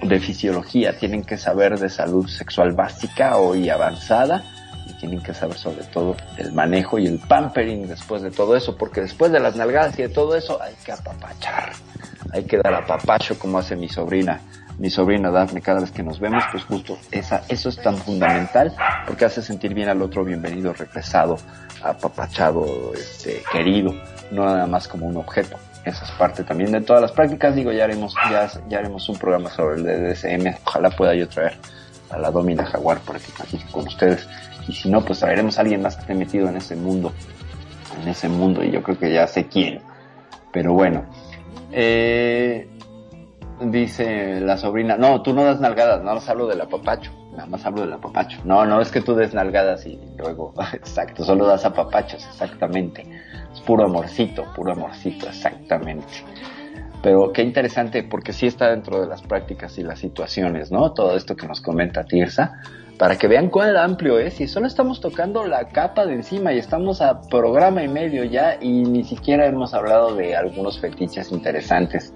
de 0.02 0.20
fisiología, 0.20 0.98
tienen 0.98 1.24
que 1.24 1.38
saber 1.38 1.78
de 1.78 1.88
salud 1.88 2.28
sexual 2.28 2.72
básica 2.72 3.36
o 3.36 3.54
y 3.54 3.70
avanzada 3.70 4.44
y 4.86 4.92
tienen 4.94 5.22
que 5.22 5.32
saber 5.32 5.56
sobre 5.56 5.84
todo 5.84 6.16
el 6.36 6.52
manejo 6.52 6.98
y 6.98 7.06
el 7.06 7.18
pampering 7.18 7.88
después 7.88 8.22
de 8.22 8.30
todo 8.30 8.56
eso, 8.56 8.76
porque 8.76 9.00
después 9.00 9.32
de 9.32 9.40
las 9.40 9.56
nalgadas 9.56 9.98
y 9.98 10.02
de 10.02 10.08
todo 10.08 10.36
eso 10.36 10.60
hay 10.60 10.74
que 10.84 10.92
apapachar, 10.92 11.72
hay 12.32 12.44
que 12.44 12.58
dar 12.58 12.74
apapacho 12.74 13.38
como 13.38 13.58
hace 13.58 13.76
mi 13.76 13.88
sobrina, 13.88 14.40
mi 14.82 14.90
sobrina 14.90 15.30
Daphne 15.30 15.60
cada 15.60 15.78
vez 15.78 15.92
que 15.92 16.02
nos 16.02 16.18
vemos, 16.18 16.42
pues 16.50 16.64
justo 16.64 16.98
esa, 17.12 17.44
eso 17.48 17.68
es 17.68 17.80
tan 17.80 17.96
fundamental 17.96 18.74
porque 19.06 19.24
hace 19.24 19.40
sentir 19.40 19.74
bien 19.74 19.88
al 19.88 20.02
otro 20.02 20.24
bienvenido, 20.24 20.72
regresado, 20.72 21.36
apapachado, 21.84 22.92
este, 22.92 23.44
querido, 23.52 23.94
no 24.32 24.44
nada 24.44 24.66
más 24.66 24.88
como 24.88 25.06
un 25.06 25.18
objeto. 25.18 25.56
Esa 25.84 26.04
es 26.04 26.10
parte 26.10 26.42
también 26.42 26.72
de 26.72 26.80
todas 26.80 27.00
las 27.00 27.12
prácticas. 27.12 27.54
Digo, 27.54 27.70
ya 27.70 27.84
haremos, 27.84 28.12
ya, 28.28 28.50
ya 28.68 28.78
haremos 28.78 29.08
un 29.08 29.18
programa 29.18 29.50
sobre 29.50 29.76
el 29.76 30.14
DSM. 30.14 30.52
Ojalá 30.66 30.90
pueda 30.90 31.14
yo 31.14 31.28
traer 31.28 31.58
a 32.10 32.18
la 32.18 32.32
Domina 32.32 32.66
Jaguar 32.66 32.98
por 33.02 33.14
aquí 33.14 33.30
platique 33.36 33.64
con 33.70 33.86
ustedes. 33.86 34.26
Y 34.66 34.72
si 34.72 34.90
no, 34.90 35.04
pues 35.04 35.20
traeremos 35.20 35.58
a 35.58 35.60
alguien 35.60 35.80
más 35.80 35.94
que 35.94 36.00
esté 36.02 36.14
metido 36.14 36.48
en 36.48 36.56
ese 36.56 36.74
mundo. 36.74 37.12
En 38.02 38.08
ese 38.08 38.28
mundo. 38.28 38.64
Y 38.64 38.72
yo 38.72 38.82
creo 38.82 38.98
que 38.98 39.12
ya 39.12 39.28
sé 39.28 39.46
quién. 39.46 39.80
Pero 40.52 40.72
bueno. 40.72 41.04
Eh, 41.70 42.68
dice 43.70 44.40
la 44.40 44.56
sobrina, 44.56 44.96
no, 44.96 45.22
tú 45.22 45.32
no 45.32 45.44
das 45.44 45.60
nalgadas, 45.60 46.02
nada 46.02 46.14
más 46.14 46.28
hablo 46.28 46.46
del 46.46 46.60
apapacho. 46.60 47.12
Nada 47.32 47.46
más 47.46 47.64
hablo 47.64 47.80
del 47.82 47.92
apapacho. 47.94 48.40
No, 48.44 48.66
no 48.66 48.80
es 48.80 48.90
que 48.90 49.00
tú 49.00 49.14
des 49.14 49.32
nalgadas 49.32 49.86
y 49.86 49.98
luego, 50.18 50.52
exacto, 50.74 51.24
solo 51.24 51.46
das 51.46 51.64
apapachos, 51.64 52.26
exactamente. 52.26 53.06
Es 53.52 53.60
puro 53.60 53.84
amorcito, 53.84 54.44
puro 54.54 54.72
amorcito, 54.72 55.28
exactamente. 55.28 56.06
Pero 57.02 57.32
qué 57.32 57.42
interesante, 57.42 58.04
porque 58.04 58.32
sí 58.32 58.46
está 58.46 58.70
dentro 58.70 59.00
de 59.00 59.08
las 59.08 59.22
prácticas 59.22 59.76
y 59.78 59.82
las 59.82 59.98
situaciones, 59.98 60.70
¿no? 60.70 60.92
Todo 60.92 61.16
esto 61.16 61.34
que 61.34 61.48
nos 61.48 61.60
comenta 61.60 62.04
Tirsa, 62.04 62.60
para 62.96 63.16
que 63.16 63.26
vean 63.26 63.48
cuán 63.48 63.76
amplio 63.76 64.20
es, 64.20 64.40
y 64.40 64.46
solo 64.46 64.66
estamos 64.68 65.00
tocando 65.00 65.44
la 65.44 65.68
capa 65.68 66.06
de 66.06 66.14
encima 66.14 66.52
y 66.52 66.58
estamos 66.58 67.00
a 67.00 67.22
programa 67.22 67.82
y 67.82 67.88
medio 67.88 68.22
ya, 68.24 68.56
y 68.60 68.84
ni 68.84 69.02
siquiera 69.02 69.46
hemos 69.46 69.74
hablado 69.74 70.14
de 70.14 70.36
algunos 70.36 70.78
fetiches 70.78 71.32
interesantes 71.32 72.14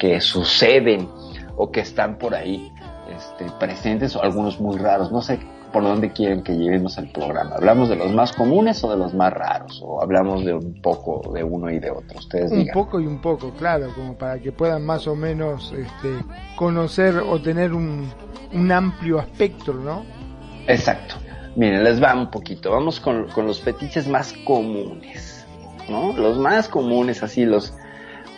que 0.00 0.20
suceden 0.20 1.08
o 1.56 1.70
que 1.70 1.80
están 1.80 2.16
por 2.18 2.34
ahí 2.34 2.72
este, 3.14 3.44
presentes, 3.60 4.16
o 4.16 4.22
algunos 4.22 4.58
muy 4.58 4.78
raros. 4.78 5.12
No 5.12 5.20
sé 5.20 5.38
por 5.72 5.82
dónde 5.84 6.10
quieren 6.10 6.42
que 6.42 6.56
llevemos 6.56 6.96
el 6.98 7.12
programa. 7.12 7.56
¿Hablamos 7.56 7.90
de 7.90 7.96
los 7.96 8.10
más 8.10 8.32
comunes 8.32 8.82
o 8.82 8.90
de 8.90 8.96
los 8.96 9.12
más 9.14 9.30
raros? 9.32 9.80
¿O 9.84 10.02
hablamos 10.02 10.44
de 10.44 10.54
un 10.54 10.80
poco 10.80 11.30
de 11.34 11.44
uno 11.44 11.70
y 11.70 11.78
de 11.78 11.90
otro? 11.90 12.18
Ustedes 12.18 12.50
Un 12.50 12.60
digan. 12.60 12.74
poco 12.74 12.98
y 12.98 13.06
un 13.06 13.20
poco, 13.20 13.50
claro, 13.52 13.92
como 13.94 14.14
para 14.16 14.38
que 14.40 14.50
puedan 14.52 14.84
más 14.84 15.06
o 15.06 15.14
menos 15.14 15.72
este, 15.76 16.24
conocer 16.56 17.18
o 17.18 17.40
tener 17.40 17.74
un, 17.74 18.08
un 18.54 18.72
amplio 18.72 19.20
espectro, 19.20 19.74
¿no? 19.74 20.04
Exacto. 20.66 21.16
Miren, 21.56 21.84
les 21.84 22.02
va 22.02 22.14
un 22.14 22.30
poquito. 22.30 22.70
Vamos 22.72 23.00
con, 23.00 23.28
con 23.28 23.46
los 23.46 23.60
fetiches 23.60 24.08
más 24.08 24.32
comunes, 24.44 25.46
¿no? 25.90 26.14
Los 26.16 26.38
más 26.38 26.68
comunes, 26.68 27.22
así 27.22 27.44
los... 27.44 27.74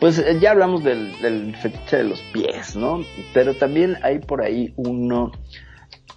Pues 0.03 0.19
eh, 0.19 0.37
ya 0.41 0.51
hablamos 0.51 0.83
del, 0.83 1.55
fetiche 1.63 1.99
de 1.99 2.03
los 2.03 2.21
pies, 2.33 2.75
¿no? 2.75 3.05
Pero 3.33 3.55
también 3.55 3.99
hay 4.03 4.19
por 4.19 4.43
ahí 4.43 4.75
uno 4.75 5.31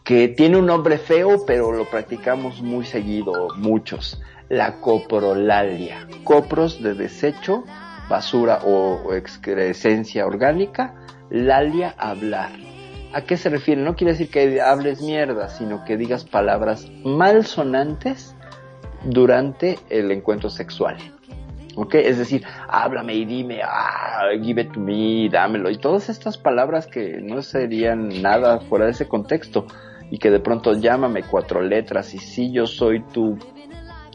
que 0.03 0.28
tiene 0.28 0.57
un 0.57 0.66
nombre 0.66 0.98
feo, 0.98 1.45
pero 1.45 1.72
lo 1.72 1.86
practicamos 1.86 2.64
muy 2.64 2.84
seguido, 2.84 3.49
muchos. 3.57 4.20
La 4.49 4.82
coprolalia. 4.82 6.07
Copros 6.24 6.82
de 6.82 6.95
desecho, 6.95 7.64
basura 8.10 8.62
o, 8.64 9.03
o 9.06 9.14
excrescencia 9.14 10.26
orgánica. 10.26 10.95
Lalia, 11.30 11.94
hablar. 11.99 12.53
¿A 13.14 13.22
qué 13.22 13.38
se 13.38 13.49
refiere? 13.49 13.84
No 13.84 13.95
quiere 13.95 14.14
decir 14.14 14.32
que 14.32 14.62
hables 14.62 15.03
mierda, 15.03 15.48
sino 15.49 15.86
que 15.86 15.95
digas 15.95 16.26
palabras 16.26 16.90
malsonantes 17.03 18.36
durante 19.03 19.78
el 19.91 20.10
encuentro 20.10 20.49
sexual. 20.49 20.98
¿Ok? 21.76 21.95
Es 21.95 22.18
decir, 22.18 22.43
háblame 22.68 23.14
y 23.15 23.26
dime, 23.26 23.61
ah, 23.64 24.30
give 24.41 24.61
it 24.61 24.72
to 24.72 24.80
me, 24.80 25.30
dámelo. 25.30 25.69
Y 25.69 25.77
todas 25.77 26.10
estas 26.10 26.38
palabras 26.38 26.88
que 26.88 27.19
no 27.22 27.41
serían 27.41 28.22
nada 28.22 28.60
fuera 28.61 28.85
de 28.85 28.91
ese 28.91 29.07
contexto. 29.07 29.65
Y 30.10 30.18
que 30.19 30.30
de 30.30 30.39
pronto 30.39 30.73
llámame 30.73 31.23
cuatro 31.23 31.61
letras 31.61 32.14
y 32.14 32.19
sí, 32.19 32.52
yo 32.52 32.68
soy 32.68 33.02
tu, 33.11 33.38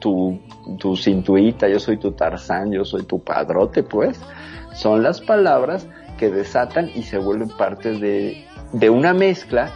tu, 0.01 0.41
tu 0.79 0.97
cintuita, 0.97 1.69
yo 1.69 1.81
soy 1.81 1.99
tu 1.99 2.13
tarzán, 2.13 2.73
yo 2.73 2.85
soy 2.85 3.05
tu 3.05 3.23
padrote, 3.23 3.83
pues. 3.83 4.21
Son 4.73 5.03
las 5.03 5.21
palabras 5.21 5.87
que 6.17 6.31
desatan 6.31 6.91
y 6.95 7.03
se 7.03 7.19
vuelven 7.19 7.49
parte 7.49 7.93
de, 7.93 8.45
de 8.73 8.91
una 8.91 9.13
mezcla 9.13 9.71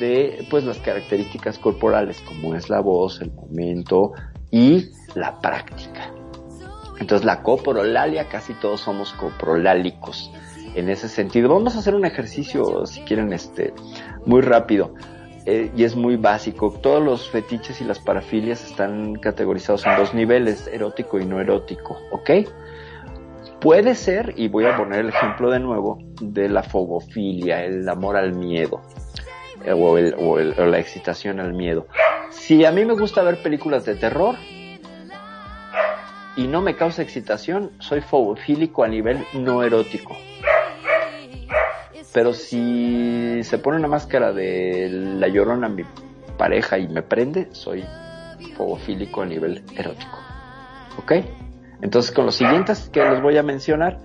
de 0.00 0.46
pues 0.50 0.64
las 0.64 0.78
características 0.78 1.58
corporales 1.58 2.20
como 2.22 2.54
es 2.54 2.68
la 2.68 2.80
voz, 2.80 3.20
el 3.20 3.30
momento 3.32 4.12
y 4.50 4.88
la 5.14 5.38
práctica. 5.38 6.12
Entonces 7.02 7.26
la 7.26 7.42
coprolalia, 7.42 8.28
casi 8.28 8.54
todos 8.54 8.80
somos 8.80 9.12
coprolálicos 9.14 10.30
en 10.76 10.88
ese 10.88 11.08
sentido. 11.08 11.48
Vamos 11.48 11.74
a 11.74 11.80
hacer 11.80 11.96
un 11.96 12.04
ejercicio, 12.04 12.86
si 12.86 13.00
quieren, 13.02 13.32
este, 13.32 13.74
muy 14.24 14.40
rápido. 14.40 14.94
eh, 15.44 15.72
y 15.76 15.82
es 15.82 15.96
muy 15.96 16.14
básico. 16.14 16.70
Todos 16.80 17.02
los 17.02 17.28
fetiches 17.28 17.80
y 17.80 17.84
las 17.84 17.98
parafilias 17.98 18.64
están 18.64 19.16
categorizados 19.16 19.84
en 19.84 19.96
dos 19.96 20.14
niveles, 20.14 20.68
erótico 20.72 21.18
y 21.18 21.24
no 21.24 21.40
erótico, 21.40 21.98
¿ok? 22.12 22.30
Puede 23.60 23.96
ser, 23.96 24.34
y 24.36 24.46
voy 24.46 24.66
a 24.66 24.76
poner 24.76 25.00
el 25.00 25.08
ejemplo 25.08 25.50
de 25.50 25.58
nuevo, 25.58 25.98
de 26.20 26.48
la 26.48 26.62
fobofilia, 26.62 27.64
el 27.64 27.88
amor 27.88 28.16
al 28.16 28.34
miedo, 28.34 28.82
eh, 29.64 29.72
o 29.72 29.98
el- 29.98 30.14
o 30.14 30.38
la 30.38 30.78
excitación 30.78 31.40
al 31.40 31.54
miedo. 31.54 31.88
Si 32.30 32.64
a 32.64 32.70
mí 32.70 32.84
me 32.84 32.94
gusta 32.94 33.22
ver 33.22 33.42
películas 33.42 33.84
de 33.84 33.96
terror 33.96 34.36
y 36.36 36.46
no 36.46 36.62
me 36.62 36.76
causa 36.76 37.02
excitación, 37.02 37.72
soy 37.78 38.00
fobofílico 38.00 38.84
a 38.84 38.88
nivel 38.88 39.24
no 39.34 39.62
erótico. 39.62 40.16
Pero 42.12 42.32
si 42.32 43.42
se 43.42 43.58
pone 43.58 43.78
una 43.78 43.88
máscara 43.88 44.32
de 44.32 44.88
la 44.90 45.28
llorona 45.28 45.66
a 45.66 45.70
mi 45.70 45.84
pareja 46.36 46.78
y 46.78 46.88
me 46.88 47.02
prende, 47.02 47.48
soy 47.52 47.84
fobofílico 48.56 49.22
a 49.22 49.26
nivel 49.26 49.64
erótico. 49.76 50.18
¿Ok? 50.98 51.12
Entonces 51.80 52.12
con 52.12 52.26
los 52.26 52.34
siguientes 52.34 52.90
que 52.92 53.02
les 53.02 53.20
voy 53.22 53.38
a 53.38 53.42
mencionar, 53.42 53.98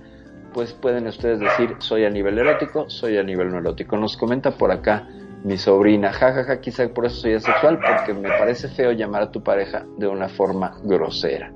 pues 0.52 0.72
pueden 0.72 1.06
ustedes 1.06 1.40
decir 1.40 1.76
soy 1.78 2.04
a 2.04 2.10
nivel 2.10 2.38
erótico, 2.38 2.88
soy 2.88 3.18
a 3.18 3.22
nivel 3.22 3.50
no 3.50 3.58
erótico. 3.58 3.96
Nos 3.96 4.16
comenta 4.16 4.52
por 4.52 4.72
acá 4.72 5.06
mi 5.44 5.56
sobrina, 5.56 6.12
jajaja, 6.12 6.60
quizá 6.60 6.88
por 6.88 7.06
eso 7.06 7.20
soy 7.20 7.34
asexual, 7.34 7.78
porque 7.78 8.12
me 8.12 8.28
parece 8.30 8.68
feo 8.68 8.92
llamar 8.92 9.22
a 9.22 9.30
tu 9.30 9.42
pareja 9.42 9.84
de 9.96 10.08
una 10.08 10.28
forma 10.28 10.76
grosera. 10.82 11.52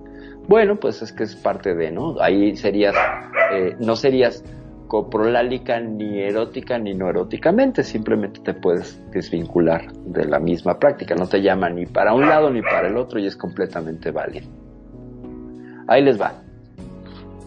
Bueno, 0.49 0.77
pues 0.77 1.03
es 1.03 1.13
que 1.13 1.25
es 1.25 1.37
parte 1.37 1.75
de, 1.75 1.91
¿no? 1.91 2.21
Ahí 2.21 2.57
serías, 2.57 2.95
eh, 3.53 3.77
no 3.79 3.97
serías 3.97 4.45
coprolálica 4.93 5.81
ni 5.81 6.21
erótica 6.21 6.79
ni 6.79 6.93
no 6.93 7.09
eróticamente, 7.09 7.83
simplemente 7.83 8.41
te 8.41 8.53
puedes 8.53 9.01
desvincular 9.11 9.91
de 9.93 10.27
la 10.27 10.39
misma 10.39 10.79
práctica, 10.79 11.15
no 11.15 11.27
te 11.27 11.41
llama 11.41 11.71
ni 11.71 11.87
para 11.87 12.13
un 12.13 12.29
lado 12.29 12.51
ni 12.51 12.61
para 12.61 12.89
el 12.89 12.99
otro 12.99 13.19
y 13.19 13.27
es 13.27 13.35
completamente 13.35 14.11
válido. 14.11 14.47
Ahí 15.89 16.03
les 16.03 16.21
va, 16.21 16.35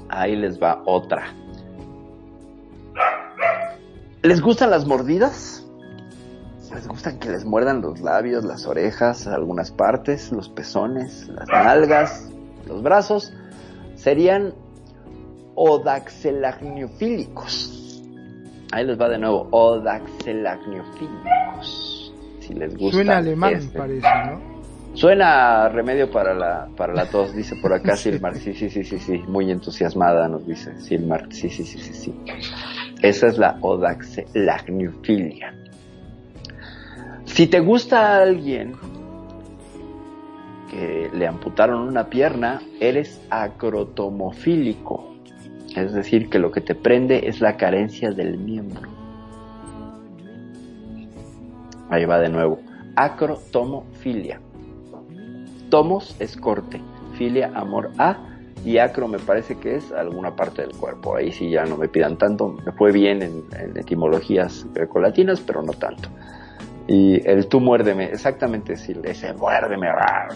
ahí 0.09 0.35
les 0.35 0.59
va 0.59 0.81
otra. 0.85 1.27
¿Les 4.23 4.41
gustan 4.41 4.71
las 4.71 4.87
mordidas? 4.87 5.67
¿Les 6.73 6.87
gustan 6.87 7.19
que 7.19 7.29
les 7.29 7.45
muerdan 7.45 7.79
los 7.81 8.01
labios, 8.01 8.43
las 8.43 8.65
orejas, 8.65 9.27
algunas 9.27 9.69
partes, 9.69 10.31
los 10.31 10.49
pezones, 10.49 11.27
las 11.27 11.47
nalgas, 11.47 12.34
los 12.67 12.83
brazos? 12.83 13.33
Serían 13.95 14.53
odaxelagniofílicos. 15.55 18.03
Ahí 18.71 18.85
les 18.85 18.99
va 18.99 19.09
de 19.09 19.17
nuevo, 19.17 19.47
odaxelagniofílicos. 19.51 22.13
Si 22.39 22.53
les 22.53 22.75
gusta. 22.75 22.97
Suena 22.97 23.17
alemán, 23.17 23.53
este. 23.53 23.77
parece, 23.77 24.07
¿no? 24.27 24.55
Suena 24.93 25.67
remedio 25.69 26.09
para 26.09 26.33
la, 26.33 26.69
para 26.75 26.93
la 26.93 27.05
tos, 27.05 27.35
dice 27.35 27.55
por 27.61 27.73
acá 27.73 27.95
Silmar. 27.97 28.35
Sí, 28.35 28.53
sí, 28.53 28.69
sí, 28.69 28.83
sí, 28.83 28.99
sí. 28.99 29.17
Muy 29.27 29.51
entusiasmada 29.51 30.27
nos 30.27 30.45
dice 30.45 30.77
Silmar. 30.79 31.27
Sí, 31.31 31.49
sí, 31.49 31.63
sí, 31.63 31.79
sí, 31.79 31.93
sí. 31.93 32.13
Esa 33.01 33.27
es 33.27 33.37
la 33.37 33.57
odaxelagnofilia. 33.61 35.53
Si 37.25 37.47
te 37.47 37.59
gusta 37.59 38.07
a 38.07 38.21
alguien 38.21 38.75
que 40.69 41.09
le 41.13 41.27
amputaron 41.27 41.87
una 41.87 42.09
pierna, 42.09 42.61
eres 42.79 43.21
acrotomofílico. 43.29 45.15
Es 45.75 45.93
decir, 45.93 46.29
que 46.29 46.39
lo 46.39 46.51
que 46.51 46.61
te 46.61 46.75
prende 46.75 47.27
es 47.27 47.41
la 47.41 47.57
carencia 47.57 48.11
del 48.11 48.37
miembro. 48.37 48.89
Ahí 51.89 52.05
va 52.05 52.19
de 52.19 52.29
nuevo. 52.29 52.59
Acrotomofilia. 52.95 54.39
Tomos 55.69 56.15
es 56.19 56.37
corte, 56.37 56.81
filia 57.17 57.51
amor 57.55 57.91
a 57.97 58.17
y 58.65 58.79
acro 58.79 59.07
me 59.07 59.19
parece 59.19 59.57
que 59.57 59.75
es 59.75 59.91
alguna 59.91 60.35
parte 60.35 60.63
del 60.63 60.71
cuerpo. 60.71 61.15
Ahí 61.15 61.31
sí 61.31 61.51
ya 61.51 61.65
no 61.65 61.77
me 61.77 61.87
pidan 61.87 62.17
tanto. 62.17 62.57
Me 62.65 62.71
fue 62.71 62.91
bien 62.91 63.21
en, 63.21 63.43
etimologías 63.77 64.65
grecolatinas, 64.73 65.39
pero 65.41 65.61
no 65.61 65.73
tanto. 65.73 66.09
Y 66.87 67.27
el 67.27 67.47
tú 67.47 67.59
muérdeme, 67.59 68.05
exactamente 68.05 68.73
decir, 68.73 69.01
ese 69.03 69.33
muérdeme, 69.33 69.87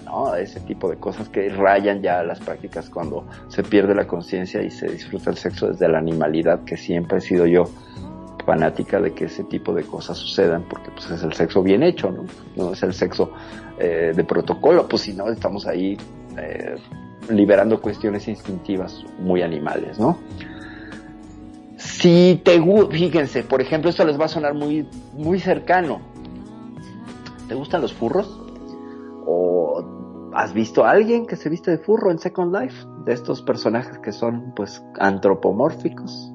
¿no? 0.03 0.33
Ese 0.33 0.59
tipo 0.61 0.89
de 0.89 0.97
cosas 0.97 1.29
que 1.29 1.49
rayan 1.49 2.01
ya 2.01 2.23
las 2.23 2.39
prácticas 2.39 2.89
cuando 2.89 3.25
se 3.49 3.61
pierde 3.61 3.93
la 3.93 4.07
conciencia 4.07 4.61
y 4.63 4.71
se 4.71 4.87
disfruta 4.87 5.29
el 5.29 5.37
sexo 5.37 5.67
desde 5.67 5.87
la 5.87 5.99
animalidad, 5.99 6.63
que 6.63 6.75
siempre 6.75 7.19
he 7.19 7.21
sido 7.21 7.45
yo 7.45 7.65
fanática 8.45 8.99
de 8.99 9.13
que 9.13 9.25
ese 9.25 9.43
tipo 9.43 9.75
de 9.75 9.83
cosas 9.83 10.17
sucedan, 10.17 10.65
porque 10.67 10.89
pues 10.89 11.11
es 11.11 11.21
el 11.21 11.33
sexo 11.33 11.61
bien 11.61 11.83
hecho, 11.83 12.09
¿no? 12.09 12.23
No 12.55 12.73
es 12.73 12.81
el 12.81 12.93
sexo 12.95 13.31
eh, 13.77 14.11
de 14.15 14.23
protocolo, 14.23 14.87
pues 14.87 15.03
si 15.03 15.13
no 15.13 15.27
estamos 15.29 15.67
ahí 15.67 15.95
eh, 16.35 16.75
liberando 17.29 17.79
cuestiones 17.79 18.27
instintivas 18.27 19.03
muy 19.19 19.43
animales, 19.43 19.99
¿no? 19.99 20.17
Si 21.77 22.41
te 22.43 22.59
fíjense, 22.89 23.43
por 23.43 23.61
ejemplo, 23.61 23.89
esto 23.89 24.03
les 24.03 24.19
va 24.19 24.25
a 24.25 24.29
sonar 24.29 24.53
muy, 24.53 24.87
muy 25.13 25.39
cercano. 25.39 26.01
¿Te 27.49 27.55
gustan 27.55 27.81
los 27.81 27.93
furros? 27.93 28.39
¿O 29.25 29.83
has 30.35 30.53
visto 30.53 30.85
a 30.85 30.91
alguien 30.91 31.25
que 31.25 31.35
se 31.35 31.49
viste 31.49 31.71
de 31.71 31.79
furro 31.79 32.11
en 32.11 32.19
Second 32.19 32.55
Life? 32.55 32.85
De 33.05 33.13
estos 33.13 33.41
personajes 33.41 33.97
que 33.97 34.11
son 34.11 34.53
pues 34.55 34.85
antropomórficos, 34.99 36.31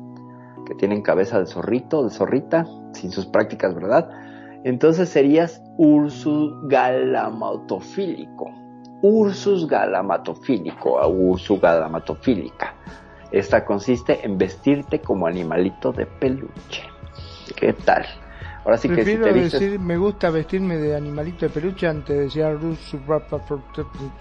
que 0.66 0.74
tienen 0.74 1.03
cabeza 1.03 1.39
de 1.39 1.47
zorrito, 1.47 2.03
de 2.03 2.11
zorrita, 2.11 2.66
sin 2.93 3.12
sus 3.12 3.27
prácticas, 3.27 3.77
¿verdad? 3.77 4.11
Entonces 4.65 5.09
serías 5.09 5.62
Ursus 5.78 6.53
galamatofílico. 6.69 8.51
Ursus 9.01 9.69
galamatofílico 9.69 10.95
o 10.95 11.09
Ursus 11.09 11.61
galamatofílica. 11.61 12.74
Esta 13.31 13.65
consiste 13.65 14.27
en 14.27 14.36
vestirte 14.36 15.01
como 15.01 15.28
animalito 15.28 15.93
de 15.93 16.07
peluche. 16.07 16.82
¿Qué 17.55 17.73
tal? 17.73 18.05
Ahora 18.65 18.78
sí 18.78 18.89
que 18.89 18.95
Prefiero 18.95 19.27
si 19.27 19.32
te 19.32 19.39
vistes... 19.39 19.61
decir, 19.61 19.78
me 19.78 19.99
gusta 19.99 20.31
vestirme 20.31 20.78
de 20.78 20.97
animalito 20.97 21.45
de 21.45 21.51
peluche 21.51 21.86
antes 21.86 22.16
de 22.16 22.23
decir 22.23 22.43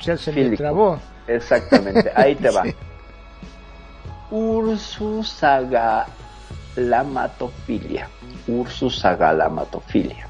ya 0.02 0.18
se 0.18 0.34
me 0.34 0.58
trabó. 0.58 1.00
Exactamente, 1.28 2.12
ahí 2.16 2.36
te 2.36 2.50
va. 2.50 2.64
Ursus 4.32 5.44
agalamatofilia. 5.44 8.08
Ursus 8.48 9.06
agalamatofilia. 9.06 10.28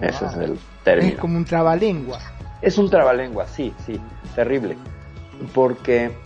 Ese 0.00 0.26
es 0.26 0.34
el 0.34 0.56
término. 0.84 1.08
Es 1.08 1.16
como 1.18 1.38
un 1.38 1.44
trabalengua. 1.44 2.20
Es 2.60 2.78
un 2.78 2.88
trabalengua, 2.90 3.48
sí, 3.48 3.74
sí, 3.84 4.00
terrible. 4.34 4.76
Porque, 5.52 6.16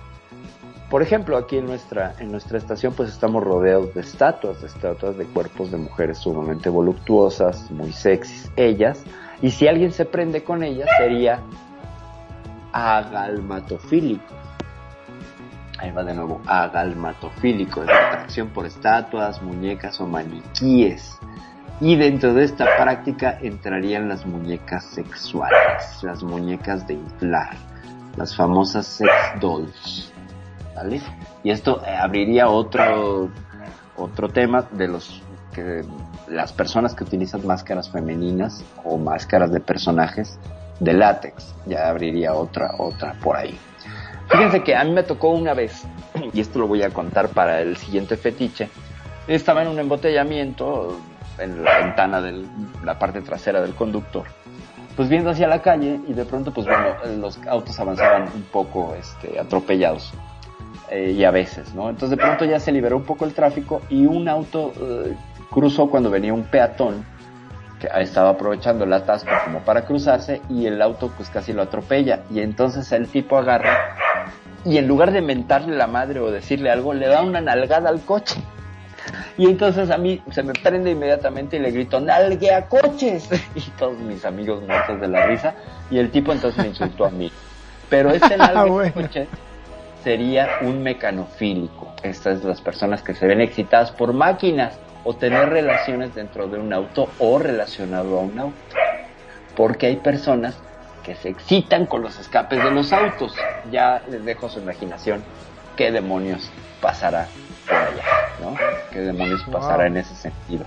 por 0.91 1.03
ejemplo, 1.03 1.37
aquí 1.37 1.59
en 1.59 1.67
nuestra, 1.67 2.15
en 2.19 2.33
nuestra 2.33 2.57
estación, 2.57 2.95
pues 2.95 3.11
estamos 3.11 3.45
rodeados 3.45 3.93
de 3.95 4.01
estatuas, 4.01 4.63
de 4.63 4.69
estatuas 4.69 5.19
de 5.19 5.27
cuerpos 5.27 5.71
de 5.71 5.77
mujeres 5.77 6.19
sumamente 6.19 6.71
voluptuosas, 6.71 7.71
muy 7.71 7.93
sexys, 7.93 8.51
ellas. 8.57 9.05
Y 9.43 9.51
si 9.51 9.69
alguien 9.69 9.93
se 9.93 10.07
prende 10.07 10.43
con 10.43 10.63
ellas, 10.63 10.89
sería 10.99 11.41
agalmatofílico. 12.73 14.35
Ahí 15.79 15.93
va 15.93 16.03
de 16.03 16.15
nuevo, 16.15 16.41
agalmatofílico, 16.47 17.83
es 17.83 17.87
la 17.87 18.09
atracción 18.09 18.49
por 18.49 18.67
estatuas, 18.67 19.43
muñecas 19.43 20.01
o 20.01 20.07
maniquíes. 20.07 21.19
Y 21.81 21.97
dentro 21.97 22.33
de 22.33 22.45
esta 22.45 22.65
práctica 22.77 23.39
entrarían 23.41 24.09
las 24.09 24.27
muñecas 24.27 24.85
sexuales, 24.87 26.03
las 26.03 26.23
muñecas 26.23 26.87
de 26.89 26.95
inflar, 26.95 27.57
las 28.17 28.35
famosas 28.35 28.87
sex 28.87 29.13
dolls. 29.39 30.08
Y 31.43 31.51
esto 31.51 31.83
eh, 31.85 31.97
abriría 31.97 32.49
otro, 32.49 33.31
otro 33.97 34.29
tema 34.29 34.67
de 34.71 34.89
los 34.89 35.23
que 35.53 35.85
las 36.29 36.53
personas 36.53 36.95
que 36.95 37.05
utilizan 37.05 37.47
máscaras 37.47 37.91
femeninas 37.91 38.65
o 38.85 38.99
máscaras 38.99 39.51
de 39.51 39.61
personajes 39.61 40.39
de 40.81 40.93
látex. 40.93 41.55
Ya 41.67 41.89
abriría 41.89 42.35
otra, 42.35 42.75
otra 42.79 43.15
por 43.23 43.37
ahí. 43.37 43.59
Fíjense 44.29 44.63
que 44.63 44.77
a 44.77 44.85
mí 44.85 44.93
me 44.93 45.03
tocó 45.03 45.31
una 45.31 45.55
vez, 45.55 45.85
y 46.33 46.41
esto 46.41 46.59
lo 46.59 46.67
voy 46.67 46.83
a 46.83 46.91
contar 46.91 47.29
para 47.29 47.61
el 47.61 47.77
siguiente 47.77 48.17
fetiche. 48.17 48.69
Estaba 49.27 49.63
en 49.63 49.69
un 49.69 49.79
embotellamiento 49.79 50.99
en 51.39 51.65
la 51.65 51.79
ventana 51.79 52.21
de 52.21 52.45
la 52.85 52.99
parte 52.99 53.21
trasera 53.21 53.61
del 53.61 53.75
conductor, 53.75 54.25
pues 54.97 55.09
viendo 55.09 55.31
hacia 55.31 55.47
la 55.47 55.63
calle 55.63 56.01
y 56.09 56.13
de 56.13 56.25
pronto 56.25 56.53
pues 56.53 56.67
bueno, 56.67 56.89
los 57.19 57.39
autos 57.47 57.79
avanzaban 57.79 58.23
un 58.35 58.43
poco 58.43 58.95
este, 58.99 59.39
atropellados 59.39 60.13
eh, 60.91 61.13
y 61.17 61.25
a 61.25 61.31
veces, 61.31 61.75
¿no? 61.75 61.91
Entonces 61.91 62.11
de 62.11 62.25
pronto 62.25 62.45
ya 62.45 62.61
se 62.61 62.73
liberó 62.73 62.97
un 62.97 63.05
poco 63.05 63.25
el 63.25 63.35
tráfico 63.35 63.83
y 63.89 64.07
un 64.07 64.29
auto 64.29 64.73
eh, 64.81 65.15
cruzó 65.51 65.89
cuando 65.89 66.11
venía 66.11 66.33
un 66.33 66.45
peatón 66.45 67.05
que 67.79 67.89
estaba 68.01 68.31
aprovechando 68.31 68.85
el 68.85 68.93
atasco 68.93 69.31
como 69.45 69.61
para 69.61 69.85
cruzarse 69.85 70.43
y 70.51 70.67
el 70.67 70.83
auto 70.83 71.13
pues 71.17 71.31
casi 71.31 71.53
lo 71.53 71.63
atropella 71.63 72.25
y 72.31 72.41
entonces 72.41 72.91
el 72.93 73.07
tipo 73.09 73.37
agarra 73.37 73.97
y 74.65 74.79
en 74.79 74.89
lugar 74.89 75.13
de 75.13 75.23
mentarle 75.23 75.77
la 75.77 75.87
madre 75.87 76.19
o 76.19 76.31
decirle 76.31 76.71
algo 76.71 76.93
le 76.93 77.07
da 77.07 77.23
una 77.23 77.41
nalgada 77.41 77.89
al 77.89 78.01
coche 78.01 78.41
y 79.37 79.47
entonces 79.47 79.91
a 79.91 79.99
mí 79.99 80.21
se 80.33 80.43
me 80.43 80.53
prende 80.53 80.91
inmediatamente 80.91 81.57
y 81.57 81.61
le 81.61 81.71
grito, 81.71 82.01
¡nalgue 82.01 82.53
a 82.53 82.67
coches! 82.67 83.29
Y 83.55 83.61
todos 83.79 83.99
mis 83.99 84.25
amigos 84.25 84.63
muertos 84.67 85.01
de 85.01 85.09
la 85.09 85.27
risa. 85.27 85.55
Y 85.91 85.99
el 85.99 86.11
tipo 86.11 86.33
entonces 86.33 86.63
me 86.63 86.69
insultó 86.69 87.07
a 87.07 87.11
mí. 87.11 87.31
Pero 87.89 88.11
este 88.11 88.37
nalgue 88.37 88.89
a 88.89 88.93
coches 88.93 89.29
sería 90.03 90.59
un 90.63 90.83
mecanofílico. 90.83 91.93
Estas 92.03 92.41
son 92.41 92.51
las 92.51 92.61
personas 92.61 93.03
que 93.03 93.15
se 93.15 93.27
ven 93.27 93.41
excitadas 93.41 93.91
por 93.91 94.13
máquinas 94.13 94.79
o 95.05 95.15
tener 95.15 95.49
relaciones 95.49 96.15
dentro 96.15 96.49
de 96.49 96.59
un 96.59 96.73
auto 96.73 97.09
o 97.19 97.39
relacionado 97.39 98.19
a 98.19 98.23
un 98.23 98.39
auto. 98.39 98.77
Porque 99.57 99.87
hay 99.87 99.97
personas 99.97 100.57
que 101.03 101.15
se 101.15 101.29
excitan 101.31 101.87
con 101.87 102.03
los 102.03 102.19
escapes 102.19 102.63
de 102.63 102.71
los 102.71 102.93
autos. 102.93 103.35
Ya 103.71 104.03
les 104.11 104.25
dejo 104.25 104.49
su 104.49 104.61
imaginación 104.61 105.23
qué 105.77 105.91
demonios 105.91 106.51
pasará 106.81 107.29
por 107.67 107.77
allá, 107.77 108.05
¿no? 108.41 108.55
¿Qué 108.93 109.01
demonios 109.01 109.43
pasará 109.51 109.87
en 109.87 109.97
ese 109.97 110.15
sentido? 110.15 110.65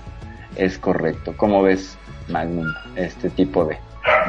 Es 0.55 0.77
correcto. 0.77 1.33
¿Cómo 1.37 1.61
ves, 1.61 1.97
Magnum, 2.27 2.65
este 2.95 3.29
tipo 3.29 3.65
de, 3.65 3.77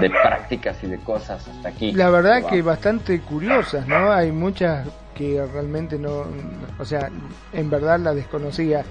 de 0.00 0.10
prácticas 0.10 0.76
y 0.82 0.86
de 0.86 0.98
cosas 0.98 1.46
hasta 1.48 1.68
aquí? 1.68 1.92
La 1.92 2.10
verdad 2.10 2.46
que 2.46 2.62
bastante 2.62 3.20
curiosas, 3.20 3.86
¿no? 3.86 4.12
Hay 4.12 4.32
muchas 4.32 4.86
que 5.14 5.44
realmente 5.52 5.98
no, 5.98 6.24
o 6.78 6.84
sea, 6.84 7.10
en 7.52 7.70
verdad 7.70 7.98
la 7.98 8.14
desconocía. 8.14 8.84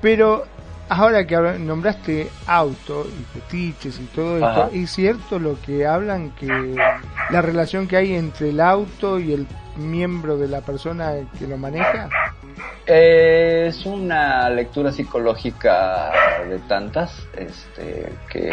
Pero 0.00 0.44
ahora 0.88 1.26
que 1.26 1.36
nombraste 1.58 2.28
auto 2.46 3.06
y 3.06 3.24
fetiches 3.38 3.98
y 3.98 4.04
todo 4.06 4.36
esto, 4.36 4.70
¿es 4.72 4.90
cierto 4.90 5.38
lo 5.38 5.60
que 5.60 5.86
hablan 5.86 6.30
que 6.30 6.76
la 7.30 7.42
relación 7.42 7.86
que 7.88 7.96
hay 7.96 8.14
entre 8.14 8.50
el 8.50 8.60
auto 8.60 9.18
y 9.18 9.32
el 9.32 9.46
miembro 9.76 10.36
de 10.36 10.48
la 10.48 10.60
persona 10.60 11.12
que 11.38 11.46
lo 11.46 11.56
maneja? 11.56 12.08
Es 12.86 13.86
una 13.86 14.50
lectura 14.50 14.90
psicológica 14.90 16.10
de 16.48 16.58
tantas, 16.60 17.26
este, 17.36 18.12
que, 18.30 18.52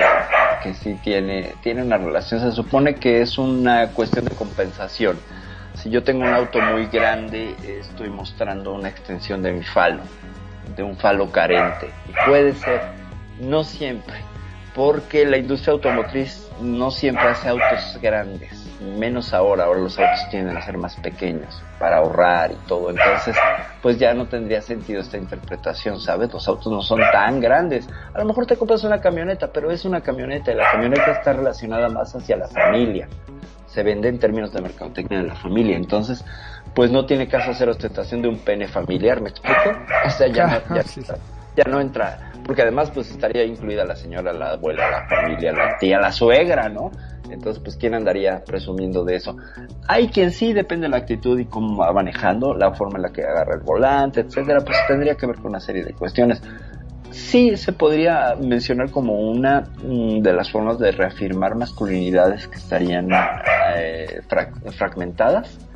sí 0.73 0.97
tiene, 1.03 1.53
tiene 1.63 1.83
una 1.83 1.97
relación. 1.97 2.39
Se 2.39 2.51
supone 2.51 2.95
que 2.95 3.21
es 3.21 3.37
una 3.37 3.87
cuestión 3.89 4.25
de 4.25 4.35
compensación. 4.35 5.17
Si 5.73 5.89
yo 5.89 6.03
tengo 6.03 6.23
un 6.23 6.33
auto 6.33 6.59
muy 6.61 6.87
grande, 6.87 7.55
estoy 7.63 8.09
mostrando 8.09 8.73
una 8.73 8.89
extensión 8.89 9.41
de 9.41 9.53
mi 9.53 9.63
falo, 9.63 10.01
de 10.75 10.83
un 10.83 10.97
falo 10.97 11.31
carente. 11.31 11.89
Y 12.07 12.29
puede 12.29 12.53
ser, 12.53 12.81
no 13.39 13.63
siempre, 13.63 14.15
porque 14.75 15.25
la 15.25 15.37
industria 15.37 15.73
automotriz 15.73 16.47
no 16.61 16.91
siempre 16.91 17.29
hace 17.29 17.49
autos 17.49 17.97
grandes 18.01 18.58
menos 18.79 19.33
ahora, 19.33 19.65
ahora 19.65 19.81
los 19.81 19.99
autos 19.99 20.29
tienden 20.29 20.55
a 20.55 20.61
ser 20.61 20.77
más 20.77 20.95
pequeños 20.97 21.61
para 21.79 21.97
ahorrar 21.97 22.51
y 22.51 22.67
todo, 22.67 22.89
entonces 22.89 23.35
pues 23.81 23.97
ya 23.99 24.13
no 24.13 24.27
tendría 24.27 24.61
sentido 24.61 25.01
esta 25.01 25.17
interpretación, 25.17 25.99
¿sabes? 25.99 26.31
Los 26.31 26.47
autos 26.47 26.71
no 26.71 26.81
son 26.81 26.99
tan 27.11 27.39
grandes, 27.39 27.87
a 28.13 28.19
lo 28.19 28.25
mejor 28.25 28.45
te 28.45 28.55
compras 28.55 28.83
una 28.83 29.01
camioneta, 29.01 29.51
pero 29.51 29.71
es 29.71 29.85
una 29.85 30.01
camioneta 30.01 30.51
y 30.51 30.55
la 30.55 30.71
camioneta 30.71 31.11
está 31.11 31.33
relacionada 31.33 31.89
más 31.89 32.15
hacia 32.15 32.37
la 32.37 32.47
familia, 32.47 33.07
se 33.67 33.83
vende 33.83 34.07
en 34.07 34.19
términos 34.19 34.53
de 34.53 34.61
mercadotecnia 34.61 35.19
de 35.19 35.27
la 35.27 35.35
familia, 35.35 35.75
entonces 35.75 36.23
pues 36.73 36.91
no 36.91 37.05
tiene 37.05 37.27
caso 37.27 37.51
hacer 37.51 37.67
ostentación 37.67 38.21
de 38.21 38.29
un 38.29 38.39
pene 38.39 38.67
familiar, 38.67 39.21
¿me 39.21 39.29
explico? 39.29 39.71
O 40.05 40.09
sea, 40.09 40.27
ya, 40.27 40.63
no, 40.69 40.75
ya, 40.75 40.83
ya 41.55 41.63
no 41.69 41.79
entra, 41.79 42.31
porque 42.45 42.61
además 42.61 42.91
pues 42.91 43.11
estaría 43.11 43.43
incluida 43.43 43.85
la 43.85 43.95
señora, 43.95 44.33
la 44.33 44.51
abuela, 44.51 44.89
la 44.89 45.07
familia, 45.07 45.51
la 45.51 45.77
tía, 45.77 45.99
la 45.99 46.11
suegra, 46.11 46.69
¿no? 46.69 46.91
Entonces, 47.29 47.61
pues, 47.63 47.77
¿quién 47.77 47.93
andaría 47.93 48.43
presumiendo 48.43 49.03
de 49.03 49.15
eso? 49.15 49.37
Hay 49.87 50.07
quien 50.07 50.31
sí, 50.31 50.53
depende 50.53 50.87
de 50.87 50.89
la 50.89 50.97
actitud 50.97 51.39
y 51.39 51.45
cómo 51.45 51.77
va 51.77 51.91
manejando, 51.93 52.55
la 52.55 52.73
forma 52.73 52.97
en 52.97 53.03
la 53.03 53.09
que 53.11 53.23
agarra 53.23 53.53
el 53.53 53.61
volante, 53.61 54.21
etcétera, 54.21 54.61
pues 54.61 54.77
tendría 54.87 55.15
que 55.15 55.27
ver 55.27 55.35
con 55.35 55.47
una 55.47 55.59
serie 55.59 55.83
de 55.83 55.93
cuestiones. 55.93 56.41
Sí, 57.11 57.57
se 57.57 57.73
podría 57.73 58.35
mencionar 58.39 58.91
como 58.91 59.13
una 59.13 59.61
mm, 59.83 60.21
de 60.21 60.33
las 60.33 60.51
formas 60.51 60.79
de 60.79 60.91
reafirmar 60.91 61.55
masculinidades 61.55 62.47
que 62.47 62.57
estarían 62.57 63.09
eh, 63.75 64.21
fragmentadas 64.71 65.68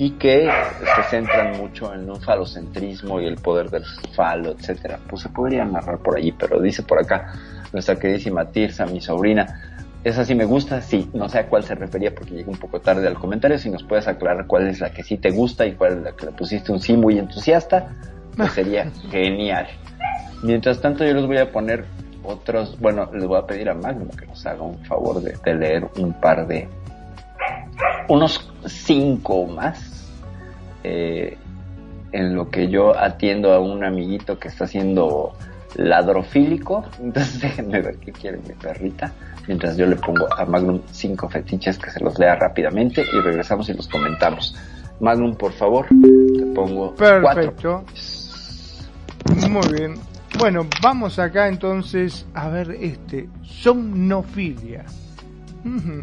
y 0.00 0.12
que 0.12 0.50
se 0.96 1.02
centran 1.10 1.58
mucho 1.58 1.92
en 1.92 2.08
un 2.08 2.18
falocentrismo 2.22 3.20
y 3.20 3.26
el 3.26 3.36
poder 3.36 3.68
del 3.68 3.84
falo, 4.14 4.52
etcétera. 4.52 4.98
Pues 5.06 5.20
se 5.20 5.28
podría 5.28 5.62
narrar 5.66 5.98
por 5.98 6.16
allí, 6.16 6.32
pero 6.32 6.58
dice 6.58 6.82
por 6.82 6.98
acá 6.98 7.34
nuestra 7.70 7.96
queridísima 7.96 8.46
Tirsa, 8.46 8.86
mi 8.86 9.02
sobrina, 9.02 9.60
esa 10.02 10.24
sí 10.24 10.34
me 10.34 10.46
gusta, 10.46 10.80
sí, 10.80 11.10
no 11.12 11.28
sé 11.28 11.40
a 11.40 11.46
cuál 11.48 11.64
se 11.64 11.74
refería 11.74 12.14
porque 12.14 12.30
llegué 12.30 12.48
un 12.48 12.56
poco 12.56 12.80
tarde 12.80 13.06
al 13.06 13.18
comentario, 13.18 13.58
si 13.58 13.68
nos 13.68 13.82
puedes 13.82 14.08
aclarar 14.08 14.46
cuál 14.46 14.68
es 14.68 14.80
la 14.80 14.90
que 14.90 15.02
sí 15.02 15.18
te 15.18 15.32
gusta 15.32 15.66
y 15.66 15.72
cuál 15.72 15.98
es 15.98 16.02
la 16.02 16.12
que 16.12 16.24
le 16.24 16.32
pusiste 16.32 16.72
un 16.72 16.80
sí 16.80 16.96
muy 16.96 17.18
entusiasta, 17.18 17.88
pues 18.38 18.52
sería 18.52 18.90
genial. 19.10 19.66
Mientras 20.42 20.80
tanto 20.80 21.04
yo 21.04 21.12
les 21.12 21.26
voy 21.26 21.36
a 21.36 21.52
poner 21.52 21.84
otros, 22.22 22.80
bueno, 22.80 23.10
les 23.12 23.26
voy 23.26 23.38
a 23.38 23.44
pedir 23.46 23.68
a 23.68 23.74
Magnum 23.74 24.08
que 24.08 24.24
nos 24.24 24.46
haga 24.46 24.62
un 24.62 24.82
favor 24.86 25.20
de, 25.20 25.36
de 25.44 25.54
leer 25.54 25.90
un 25.98 26.14
par 26.14 26.46
de, 26.46 26.66
unos 28.08 28.50
cinco 28.66 29.46
más, 29.46 29.89
eh, 30.84 31.36
en 32.12 32.34
lo 32.34 32.50
que 32.50 32.68
yo 32.68 32.98
atiendo 32.98 33.52
a 33.52 33.60
un 33.60 33.84
amiguito 33.84 34.38
que 34.38 34.48
está 34.48 34.64
haciendo 34.64 35.32
ladrofílico, 35.76 36.84
entonces 37.00 37.40
déjenme 37.40 37.80
ver 37.80 37.96
qué 37.96 38.12
quiere 38.12 38.38
mi 38.38 38.54
perrita 38.54 39.12
mientras 39.46 39.76
yo 39.76 39.86
le 39.86 39.96
pongo 39.96 40.32
a 40.32 40.44
Magnum 40.44 40.80
cinco 40.92 41.28
fetiches 41.28 41.78
que 41.78 41.90
se 41.90 41.98
los 42.00 42.18
lea 42.18 42.36
rápidamente 42.36 43.02
y 43.02 43.20
regresamos 43.20 43.68
y 43.68 43.74
los 43.74 43.88
comentamos. 43.88 44.54
Magnum, 45.00 45.34
por 45.34 45.52
favor, 45.52 45.86
te 45.88 46.46
pongo 46.54 46.94
Perfecto. 46.94 47.84
Muy 49.48 49.68
bien. 49.72 49.94
Bueno, 50.38 50.66
vamos 50.80 51.18
acá 51.18 51.48
entonces 51.48 52.26
a 52.34 52.48
ver 52.48 52.70
este 52.80 53.28
somnofilia. 53.42 54.84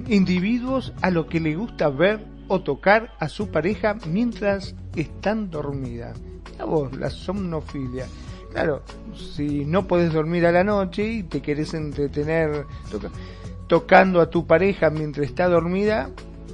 Individuos 0.08 0.94
a 1.02 1.10
lo 1.10 1.28
que 1.28 1.40
le 1.40 1.56
gusta 1.56 1.90
ver 1.90 2.20
o 2.48 2.62
tocar 2.62 3.14
a 3.20 3.30
su 3.30 3.50
pareja 3.50 3.96
mientras 4.08 4.76
están 4.96 5.50
dormidas. 5.50 6.20
A 6.60 6.66
vos, 6.66 6.96
la 6.98 7.10
somnofilia. 7.10 8.06
Claro, 8.52 8.82
si 9.14 9.66
no 9.66 9.88
puedes 9.88 10.14
dormir 10.14 10.46
a 10.46 10.52
la 10.52 10.64
noche 10.64 11.04
y 11.04 11.24
te 11.24 11.42
querés 11.42 11.74
entretener 11.74 12.66
tocando 13.68 14.22
a 14.22 14.30
tu 14.30 14.48
pareja 14.48 14.90
mientras 14.90 15.28
está 15.28 15.48
dormida, 15.48 16.10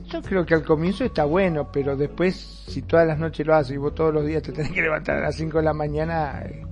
yo 0.08 0.22
creo 0.22 0.46
que 0.46 0.54
al 0.54 0.64
comienzo 0.64 1.06
está 1.06 1.24
bueno, 1.24 1.72
pero 1.72 1.96
después, 1.96 2.36
si 2.68 2.82
todas 2.82 3.08
las 3.08 3.18
noches 3.18 3.46
lo 3.48 3.56
haces 3.56 3.76
y 3.76 3.78
vos 3.78 3.96
todos 3.96 4.14
los 4.14 4.26
días 4.26 4.44
te 4.44 4.52
tenés 4.52 4.72
que 4.72 4.82
levantar 4.82 5.18
a 5.18 5.22
las 5.22 5.36
5 5.36 5.58
de 5.60 5.64
la 5.64 5.74
mañana, 5.74 6.42
eh, 6.44 6.64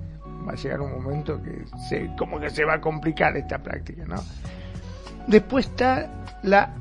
va 0.47 0.51
a 0.51 0.55
llegar 0.55 0.81
un 0.81 1.01
momento 1.01 1.41
que 1.41 1.63
se, 1.89 2.09
como 2.17 2.39
que 2.39 2.49
se 2.49 2.65
va 2.65 2.75
a 2.75 2.81
complicar 2.81 3.35
esta 3.37 3.57
práctica, 3.57 4.03
¿no? 4.05 4.21
Después 5.27 5.67
está 5.67 6.09
la 6.43 6.75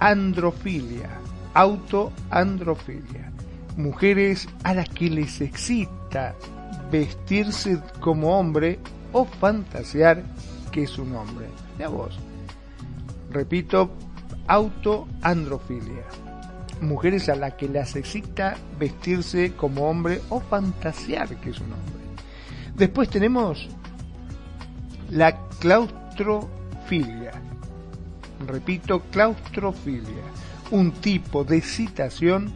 autoandrofilia. 0.00 1.10
Autoandrofilia. 1.54 3.32
Mujeres 3.76 4.48
a 4.64 4.74
las 4.74 4.88
que 4.88 5.10
les 5.10 5.40
excita 5.40 6.34
vestirse 6.90 7.80
como 8.00 8.38
hombre 8.38 8.78
o 9.12 9.24
fantasear 9.24 10.22
que 10.72 10.84
es 10.84 10.98
un 10.98 11.14
hombre. 11.14 11.46
Ya 11.78 11.88
vos. 11.88 12.18
Repito, 13.30 13.90
autoandrofilia. 14.46 16.04
Mujeres 16.80 17.28
a 17.28 17.34
las 17.34 17.54
que 17.54 17.68
les 17.68 17.96
excita 17.96 18.56
vestirse 18.78 19.52
como 19.54 19.88
hombre 19.88 20.20
o 20.28 20.40
fantasear 20.40 21.28
que 21.36 21.50
es 21.50 21.58
un 21.58 21.72
hombre. 21.72 21.98
Después 22.76 23.08
tenemos 23.10 23.68
la 25.10 25.36
claustrofilia. 25.58 27.27
Repito, 28.46 29.02
claustrofilia. 29.10 30.22
Un 30.70 30.92
tipo 30.92 31.44
de 31.44 31.56
excitación 31.56 32.52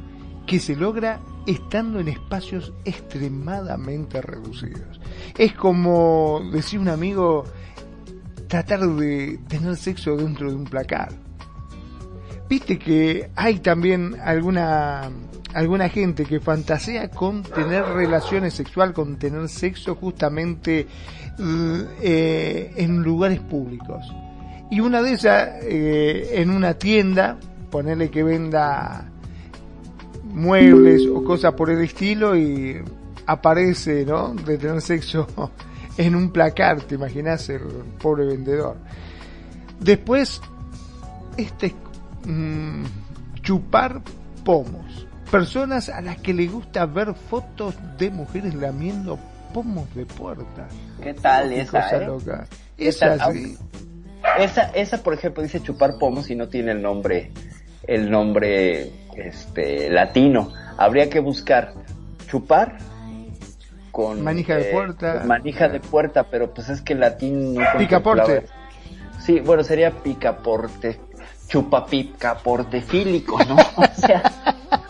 que 0.47 0.59
se 0.59 0.77
logra 0.77 1.21
estando 1.47 1.99
en 2.01 2.09
espacios 2.09 2.73
extremadamente 2.85 4.21
reducidos. 4.21 5.01
Es 5.37 5.55
como, 5.55 6.41
decía 6.53 6.81
un 6.81 6.89
amigo, 6.89 7.45
tratar 8.49 8.81
de 8.81 9.39
tener 9.49 9.77
sexo 9.77 10.17
dentro 10.17 10.51
de 10.51 10.57
un 10.57 10.65
placar. 10.65 11.11
Viste 12.49 12.79
que 12.79 13.31
hay 13.35 13.61
también 13.61 14.17
alguna 14.23 15.11
alguna 15.55 15.89
gente 15.89 16.25
que 16.25 16.41
fantasea 16.41 17.09
con 17.09 17.43
tener 17.43 17.85
relaciones 17.85 18.55
sexual, 18.55 18.93
con 18.93 19.19
tener 19.19 19.49
sexo 19.49 19.95
justamente 19.95 20.87
eh, 21.39 22.73
en 22.77 23.03
lugares 23.03 23.41
públicos. 23.41 24.05
Y 24.73 24.81
una 24.81 25.03
de 25.03 25.12
esas, 25.12 25.51
eh, 25.65 26.40
en 26.40 26.49
una 26.49 26.73
tienda, 26.73 27.36
ponerle 27.70 28.11
que 28.11 28.23
venda 28.23 29.05
muebles 30.24 31.07
o 31.15 31.23
cosas 31.23 31.53
por 31.53 31.69
el 31.69 31.82
estilo 31.82 32.35
y 32.35 32.82
aparece, 33.27 34.07
¿no? 34.07 34.32
De 34.32 34.57
tener 34.57 34.81
sexo 34.81 35.27
en 35.99 36.16
un 36.16 36.31
placar, 36.31 36.81
te 36.81 36.94
imaginas 36.94 37.51
el 37.51 37.61
pobre 38.01 38.24
vendedor. 38.24 38.78
Después, 39.78 40.40
este 41.36 41.74
mm, 42.24 42.85
chupar 43.43 44.01
pomos. 44.43 45.07
Personas 45.31 45.90
a 45.90 46.01
las 46.01 46.16
que 46.16 46.32
le 46.32 46.47
gusta 46.47 46.86
ver 46.86 47.12
fotos 47.12 47.74
de 47.99 48.11
mujeres 48.11 48.55
lamiendo 48.55 49.19
pomos 49.53 49.94
de 49.94 50.07
puerta. 50.07 50.66
¿Qué 51.03 51.12
tal 51.12 51.53
esa? 51.53 51.82
Cosa 51.82 51.97
eh? 51.97 52.07
loca. 52.07 52.47
Esa, 52.78 53.31
sí. 53.35 53.59
Esa, 54.39 54.71
esa, 54.75 55.03
por 55.03 55.15
ejemplo, 55.15 55.43
dice 55.43 55.63
chupar 55.63 55.99
pomos 55.99 56.31
y 56.31 56.37
no 56.37 56.49
tiene 56.49 56.73
el 56.73 56.83
nombre, 56.83 57.31
el 57.87 58.11
nombre 58.11 58.91
este 59.17 59.91
latino. 59.91 60.53
Habría 60.77 61.11
que 61.11 61.21
buscar 61.21 61.75
chupar 62.27 62.79
con 63.91 64.23
manija 64.23 64.57
de 64.57 64.65
puerta. 64.65 65.23
Manija 65.25 65.69
de 65.69 65.81
puerta, 65.81 66.25
pero 66.25 66.53
pues 66.53 66.69
es 66.69 66.81
que 66.81 66.95
el 66.95 67.01
latín 67.01 67.55
no 67.55 67.65
Picaporte. 67.79 68.47
Sí, 69.21 69.39
bueno, 69.39 69.63
sería 69.63 69.93
picaporte, 69.93 70.99
chupapicaporte 71.47 72.81
fílico, 72.81 73.39
¿no? 73.45 73.57
O 73.77 73.95
sea, 73.95 74.23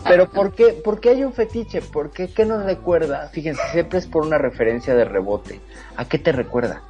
pero 0.08 0.30
¿por 0.30 0.54
qué, 0.54 0.68
¿por 0.72 1.00
qué 1.00 1.10
hay 1.10 1.24
un 1.24 1.34
fetiche? 1.34 1.82
¿Por 1.82 2.12
qué? 2.12 2.28
¿Qué 2.28 2.46
nos 2.46 2.64
recuerda? 2.64 3.28
Fíjense, 3.28 3.60
siempre 3.72 3.98
es 3.98 4.06
por 4.06 4.24
una 4.24 4.38
referencia 4.38 4.94
de 4.94 5.04
rebote. 5.04 5.60
¿A 5.96 6.06
qué 6.06 6.18
te 6.18 6.32
recuerda? 6.32 6.82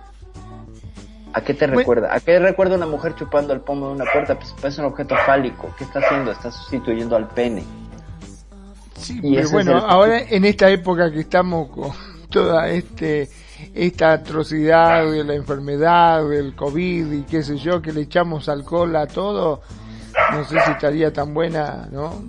¿A 1.35 1.41
qué 1.41 1.55
te 1.55 1.67
recuerda? 1.67 2.15
¿A 2.15 2.21
qué 2.21 2.39
recuerda 2.39 2.77
una 2.77 2.87
mujer 2.87 3.15
chupando 3.15 3.53
el 3.53 3.61
pomo 3.61 3.89
de 3.89 3.95
una 3.95 4.05
puerta? 4.13 4.35
Pues, 4.35 4.55
pues 4.61 4.75
es 4.75 4.79
un 4.79 4.87
objeto 4.87 5.17
fálico. 5.25 5.75
¿Qué 5.79 5.85
está 5.85 6.01
haciendo? 6.01 6.33
Está 6.33 6.51
sustituyendo 6.51 7.17
al 7.17 7.29
pene. 7.29 7.65
Sí, 8.97 9.19
pero 9.23 9.51
bueno, 9.51 9.79
ahora 9.79 10.21
en 10.21 10.45
esta 10.45 10.69
época 10.71 11.11
que 11.11 11.21
estamos 11.21 11.69
con 11.71 11.91
toda 12.31 12.69
este 12.69 13.29
esta 13.75 14.13
atrocidad 14.13 15.11
de 15.11 15.25
la 15.25 15.35
enfermedad, 15.35 16.29
del 16.29 16.55
COVID 16.55 17.13
y 17.13 17.23
qué 17.23 17.43
sé 17.43 17.57
yo, 17.57 17.81
que 17.81 17.93
le 17.93 18.03
echamos 18.03 18.49
alcohol 18.49 18.95
a 18.97 19.07
todo, 19.07 19.63
no 20.33 20.45
sé 20.45 20.59
si 20.61 20.71
estaría 20.73 21.13
tan 21.13 21.33
buena, 21.33 21.89
¿no? 21.91 22.23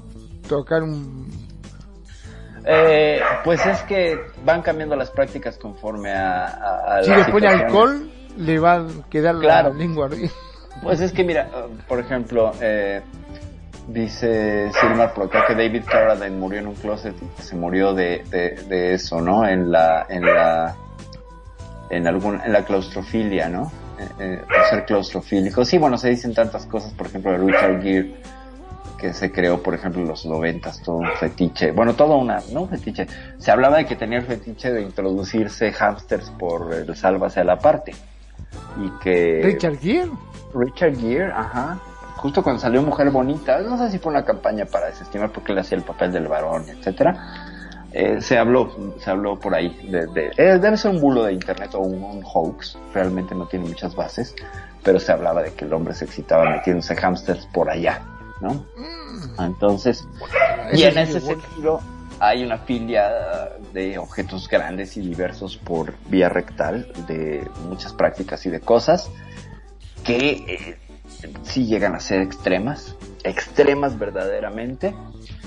Tocar 0.48 0.84
un... 0.84 1.28
Eh, 2.66 3.20
pues 3.44 3.66
es 3.66 3.82
que 3.84 4.18
van 4.46 4.62
cambiando 4.62 4.96
las 4.96 5.10
prácticas 5.10 5.58
conforme 5.58 6.12
a... 6.12 6.46
a, 6.46 6.98
a 6.98 7.04
si 7.04 7.10
le 7.10 7.26
pone 7.26 7.48
alcohol, 7.48 8.10
le 8.38 8.60
va 8.60 8.76
a 8.76 8.88
quedar 9.10 9.38
claro. 9.40 9.70
la 9.70 9.76
lengua 9.76 10.10
Pues 10.82 11.02
es 11.02 11.12
que 11.12 11.24
mira, 11.24 11.50
por 11.88 12.00
ejemplo, 12.00 12.52
eh, 12.62 13.02
dice 13.88 14.72
Silmar 14.74 15.14
por 15.14 15.26
acá 15.26 15.46
que 15.48 15.56
David 15.56 15.84
Carradine 15.86 16.38
murió 16.38 16.60
en 16.60 16.68
un 16.68 16.76
closet 16.76 17.16
y 17.22 17.42
se 17.42 17.56
murió 17.56 17.94
de, 17.94 18.24
de, 18.30 18.52
de, 18.68 18.94
eso, 18.94 19.22
¿no? 19.22 19.48
En 19.48 19.72
la, 19.72 20.06
en 20.10 20.26
la, 20.26 20.76
en 21.90 22.08
algún, 22.08 22.42
en 22.42 22.52
la 22.52 22.66
claustrofilia, 22.66 23.50
¿no? 23.50 23.72
eh, 24.00 24.10
eh, 24.20 24.42
ser 24.70 24.86
claustrofílico. 24.86 25.66
Sí, 25.66 25.78
bueno, 25.78 25.98
se 25.98 26.10
dicen 26.10 26.34
tantas 26.34 26.66
cosas, 26.66 26.94
por 26.94 27.08
ejemplo, 27.08 27.32
de 27.32 27.38
Richard 27.38 27.82
Gere, 27.82 28.16
que 28.98 29.14
se 29.14 29.32
creó, 29.32 29.62
por 29.62 29.74
ejemplo, 29.74 30.02
en 30.02 30.08
los 30.08 30.26
noventas, 30.26 30.82
todo 30.82 30.98
un 30.98 31.12
fetiche, 31.20 31.72
bueno, 31.72 31.94
todo 31.94 32.18
una, 32.18 32.40
no 32.52 32.62
un 32.62 32.70
fetiche, 32.70 33.08
se 33.38 33.52
hablaba 33.52 33.78
de 33.78 33.86
que 33.86 33.96
tenía 33.96 34.20
el 34.20 34.26
fetiche 34.26 34.72
de 34.72 34.82
introducirse 34.82 35.72
hamsters 35.72 36.30
por 36.32 36.74
el 36.74 36.96
sálvase 36.96 37.42
a 37.42 37.44
la 37.44 37.58
parte. 37.58 37.94
Y 38.78 38.90
que... 39.00 39.42
Richard 39.44 39.80
Gere. 39.80 40.12
Richard 40.54 40.96
Gere, 40.98 41.32
ajá. 41.32 41.80
Justo 42.18 42.42
cuando 42.44 42.62
salió 42.62 42.82
Mujer 42.82 43.10
Bonita, 43.10 43.60
no 43.60 43.78
sé 43.78 43.92
si 43.92 44.00
fue 44.00 44.12
una 44.12 44.24
campaña 44.24 44.66
para 44.66 44.88
desestimar 44.88 45.32
porque 45.32 45.52
él 45.52 45.60
hacía 45.60 45.78
el 45.78 45.84
papel 45.84 46.12
del 46.12 46.28
varón, 46.28 46.64
etcétera 46.70 47.52
eh, 47.94 48.22
se 48.22 48.40
habló, 48.40 48.76
se 48.98 49.12
habló 49.12 49.40
por 49.40 49.54
ahí 49.54 49.70
de, 49.88 50.08
de 50.08 50.32
eh, 50.36 50.58
debe 50.58 50.78
ser 50.78 50.90
un 50.90 51.00
bulo 51.00 51.26
de 51.26 51.34
internet 51.34 51.76
o 51.76 51.80
un, 51.80 52.24
hoax, 52.24 52.76
realmente 52.92 53.36
no 53.36 53.46
tiene 53.46 53.68
muchas 53.68 53.96
bases, 53.96 54.34
pero 54.84 55.00
se 55.00 55.12
hablaba 55.12 55.44
de 55.44 55.54
que 55.54 55.66
el 55.66 55.74
hombre 55.74 55.94
se 55.94 56.06
excitaba 56.06 56.50
metiéndose 56.50 56.96
hamsters 56.96 57.46
por 57.54 57.70
allá, 57.70 58.02
¿no? 58.42 58.54
Mm. 58.54 59.42
Entonces, 59.42 60.08
y 60.74 60.82
en 60.82 60.98
ese 60.98 61.20
sentido 61.20 61.82
hay 62.20 62.44
una 62.44 62.60
filia 62.60 63.50
de 63.74 63.98
objetos 63.98 64.48
grandes 64.48 64.98
y 64.98 65.02
diversos 65.02 65.58
por 65.58 65.94
vía 66.08 66.30
rectal, 66.30 66.92
de 67.08 67.48
muchas 67.68 67.94
prácticas 67.94 68.46
y 68.46 68.50
de 68.50 68.60
cosas 68.60 69.12
que 70.04 70.30
eh, 70.48 70.78
sí 71.44 71.66
llegan 71.66 71.96
a 71.96 72.00
ser 72.00 72.22
extremas, 72.22 72.96
extremas 73.24 73.98
verdaderamente, 73.98 74.94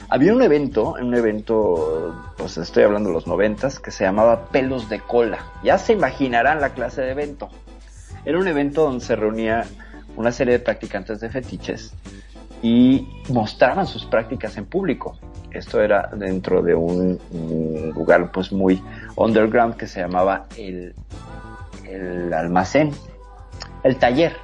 había 0.09 0.33
un 0.33 0.41
evento, 0.41 0.95
un 1.01 1.15
evento, 1.15 2.33
pues 2.37 2.57
estoy 2.59 2.85
hablando 2.85 3.09
de 3.09 3.15
los 3.15 3.27
noventas, 3.27 3.81
que 3.81 3.91
se 3.91 4.05
llamaba 4.05 4.47
Pelos 4.47 4.89
de 4.89 5.01
Cola. 5.01 5.53
Ya 5.65 5.79
se 5.79 5.95
imaginarán 5.95 6.61
la 6.61 6.75
clase 6.75 7.03
de 7.03 7.11
evento. 7.11 7.49
Era 8.25 8.39
un 8.39 8.47
evento 8.47 8.85
donde 8.85 9.05
se 9.05 9.17
reunía 9.17 9.65
una 10.17 10.31
serie 10.31 10.55
de 10.55 10.61
practicantes 10.61 11.21
de 11.21 11.29
fetiches 11.29 11.93
y 12.63 13.09
mostraban 13.29 13.87
sus 13.87 14.05
prácticas 14.05 14.57
en 14.57 14.67
público. 14.67 15.17
Esto 15.51 15.81
era 15.81 16.11
dentro 16.15 16.63
de 16.63 16.75
un, 16.75 17.19
lugar 17.95 18.31
pues 18.31 18.53
muy 18.53 18.83
underground 19.17 19.77
que 19.77 19.87
se 19.87 20.01
llamaba 20.01 20.47
el, 20.57 20.95
el 21.89 22.33
almacén, 22.33 22.93
el 23.83 23.97
taller, 23.97 24.37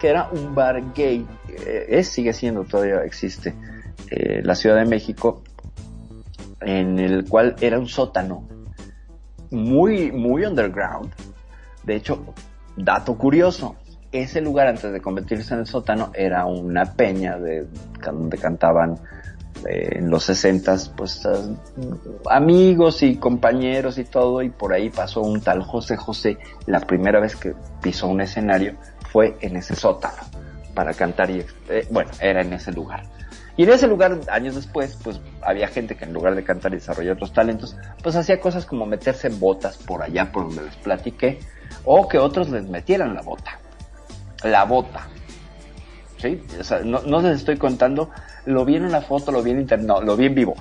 que 0.00 0.08
era 0.08 0.28
un 0.30 0.54
bar 0.54 0.82
gay, 0.94 1.26
eh, 1.48 1.86
es, 1.88 2.08
sigue 2.08 2.32
siendo, 2.32 2.64
todavía 2.64 3.02
existe 3.04 3.54
eh, 4.10 4.40
la 4.42 4.54
Ciudad 4.54 4.76
de 4.76 4.86
México, 4.86 5.42
en 6.60 6.98
el 6.98 7.28
cual 7.28 7.56
era 7.60 7.78
un 7.78 7.86
sótano 7.86 8.48
muy, 9.50 10.12
muy 10.12 10.44
underground. 10.44 11.12
De 11.84 11.96
hecho, 11.96 12.34
dato 12.76 13.16
curioso, 13.16 13.76
ese 14.12 14.40
lugar 14.40 14.68
antes 14.68 14.92
de 14.92 15.00
convertirse 15.00 15.54
en 15.54 15.60
el 15.60 15.66
sótano 15.66 16.10
era 16.14 16.46
una 16.46 16.84
peña 16.94 17.38
de 17.38 17.66
donde 18.02 18.38
cantaban 18.38 18.98
eh, 19.68 19.98
en 19.98 20.10
los 20.10 20.24
sesentas 20.24 20.88
pues 20.88 21.26
amigos 22.30 23.02
y 23.02 23.16
compañeros 23.16 23.98
y 23.98 24.04
todo 24.04 24.42
y 24.42 24.50
por 24.50 24.72
ahí 24.72 24.88
pasó 24.88 25.20
un 25.20 25.40
tal 25.40 25.62
José 25.62 25.96
José 25.96 26.38
la 26.66 26.80
primera 26.80 27.20
vez 27.20 27.36
que 27.36 27.54
pisó 27.82 28.08
un 28.08 28.20
escenario 28.20 28.76
fue 29.12 29.36
en 29.40 29.56
ese 29.56 29.74
sótano 29.74 30.22
para 30.74 30.94
cantar 30.94 31.30
y 31.30 31.44
eh, 31.68 31.86
bueno 31.90 32.10
era 32.20 32.40
en 32.40 32.52
ese 32.52 32.72
lugar 32.72 33.02
y 33.58 33.64
en 33.64 33.70
ese 33.70 33.88
lugar, 33.88 34.20
años 34.30 34.54
después, 34.54 34.96
pues 35.02 35.20
había 35.42 35.66
gente 35.66 35.96
que 35.96 36.04
en 36.04 36.12
lugar 36.12 36.36
de 36.36 36.44
cantar 36.44 36.70
y 36.70 36.76
desarrollar 36.76 37.14
otros 37.14 37.32
talentos, 37.32 37.76
pues 38.04 38.14
hacía 38.14 38.38
cosas 38.38 38.64
como 38.64 38.86
meterse 38.86 39.30
botas 39.30 39.76
por 39.78 40.00
allá 40.00 40.30
por 40.30 40.44
donde 40.44 40.62
les 40.62 40.76
platiqué, 40.76 41.40
o 41.84 42.06
que 42.06 42.18
otros 42.18 42.50
les 42.50 42.68
metieran 42.68 43.14
la 43.14 43.22
bota. 43.22 43.58
La 44.44 44.64
bota. 44.64 45.06
¿Sí? 46.16 46.42
O 46.58 46.64
sea, 46.64 46.80
no, 46.80 47.00
no 47.02 47.20
les 47.20 47.38
estoy 47.38 47.56
contando, 47.56 48.10
lo 48.46 48.64
vi 48.64 48.76
en 48.76 48.84
una 48.84 49.00
foto, 49.00 49.30
lo 49.30 49.42
vi 49.42 49.52
en 49.52 49.60
internet, 49.60 49.86
no, 49.86 50.00
lo 50.00 50.16
vi 50.16 50.26
en 50.26 50.34
vivo. 50.34 50.54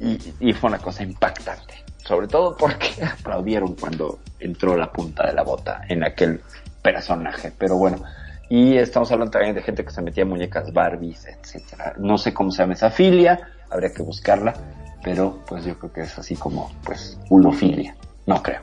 Y, 0.00 0.52
fue 0.52 0.68
una 0.68 0.78
cosa 0.78 1.02
impactante. 1.02 1.84
Sobre 2.04 2.28
todo 2.28 2.56
porque 2.56 3.02
aplaudieron 3.20 3.74
cuando 3.74 4.20
entró 4.38 4.76
la 4.76 4.90
punta 4.92 5.26
de 5.26 5.32
la 5.32 5.42
bota 5.42 5.82
en 5.88 6.04
aquel 6.04 6.40
personaje. 6.82 7.52
Pero 7.56 7.76
bueno, 7.76 8.02
y 8.48 8.76
estamos 8.76 9.10
hablando 9.12 9.32
también 9.32 9.54
de 9.54 9.62
gente 9.62 9.84
que 9.84 9.90
se 9.90 10.02
metía 10.02 10.24
muñecas 10.24 10.72
Barbies, 10.72 11.26
etcétera. 11.26 11.94
No 11.98 12.16
sé 12.16 12.32
cómo 12.32 12.50
se 12.50 12.62
llama 12.62 12.74
esa 12.74 12.90
filia, 12.90 13.38
habría 13.70 13.92
que 13.92 14.02
buscarla, 14.02 14.54
pero 15.02 15.44
pues 15.46 15.64
yo 15.64 15.78
creo 15.78 15.92
que 15.92 16.00
es 16.02 16.18
así 16.18 16.36
como, 16.36 16.72
pues, 16.84 17.18
ulofilia. 17.28 17.96
No 18.26 18.42
creo. 18.42 18.60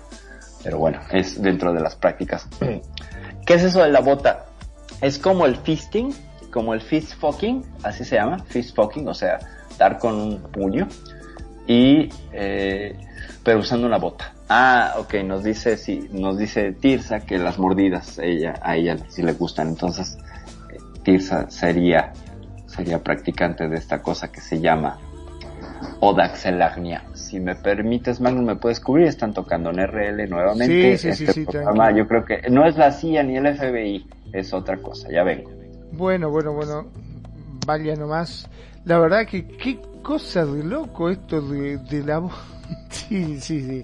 Pero 0.64 0.80
bueno, 0.80 1.00
es 1.12 1.42
dentro 1.42 1.74
de 1.74 1.82
las 1.82 1.96
prácticas. 1.96 2.48
¿Qué 3.46 3.54
es 3.54 3.64
eso 3.64 3.84
de 3.84 3.90
la 3.90 4.00
bota? 4.00 4.46
Es 5.02 5.20
como 5.20 5.46
el 5.46 5.56
fisting, 5.58 6.14
como 6.52 6.74
el 6.74 6.82
fist 6.82 7.16
fucking, 7.20 7.64
así 7.84 8.06
se 8.06 8.16
llama, 8.16 8.40
fist 8.40 8.76
fucking, 8.76 9.08
o 9.08 9.14
sea, 9.14 9.40
dar 9.78 10.00
con 10.00 10.16
un 10.16 10.42
puño. 10.42 10.88
Y, 11.68 12.10
eh, 12.32 12.98
pero 13.44 13.60
usando 13.60 13.88
una 13.88 13.98
bota. 13.98 14.34
Ah, 14.48 14.96
ok, 15.00 15.16
nos 15.26 15.44
dice, 15.44 15.76
sí, 15.78 16.08
nos 16.12 16.38
dice 16.38 16.72
Tirsa 16.72 17.22
que 17.22 17.40
las 17.40 17.58
mordidas 17.58 18.20
ella, 18.20 18.54
a 18.62 18.76
ella 18.76 18.98
sí 19.10 19.24
le 19.24 19.34
gustan, 19.34 19.70
entonces 19.70 20.18
Tirsa 21.04 21.50
sería, 21.50 22.14
sería 22.68 23.04
practicante 23.04 23.68
de 23.68 23.76
esta 23.76 24.02
cosa 24.02 24.32
que 24.32 24.42
se 24.42 24.62
llama 24.62 25.00
Odaxelagnia. 26.00 27.04
Si 27.26 27.40
me 27.40 27.56
permites, 27.56 28.22
Magnus, 28.22 28.44
me 28.44 28.56
puedes 28.56 28.80
cubrir, 28.80 29.08
están 29.08 29.34
tocando 29.34 29.72
en 29.72 29.78
RL 29.88 30.30
nuevamente. 30.30 30.98
Sí, 30.98 31.16
sí, 31.16 31.24
este 31.24 31.34
sí, 31.34 31.46
programa, 31.46 31.92
yo 31.92 32.08
creo 32.08 32.24
que 32.24 32.42
no 32.50 32.66
es 32.66 32.78
la 32.78 32.92
CIA 32.92 33.24
ni 33.24 33.38
el 33.38 33.58
FBI, 33.58 34.08
es 34.32 34.54
otra 34.54 34.78
cosa, 34.78 35.10
ya 35.12 35.24
vengo. 35.24 35.50
Bueno, 35.92 36.30
bueno, 36.30 36.54
bueno, 36.54 36.86
vaya 37.66 37.96
nomás. 37.96 38.48
La 38.86 39.00
verdad 39.00 39.26
que 39.26 39.48
qué 39.48 39.80
cosa 40.04 40.46
de 40.46 40.64
loco 40.64 41.10
esto 41.10 41.42
de, 41.42 41.78
de 41.78 42.04
la 42.04 42.20
voz 42.20 42.34
Sí, 42.90 43.40
sí, 43.40 43.62
sí. 43.62 43.82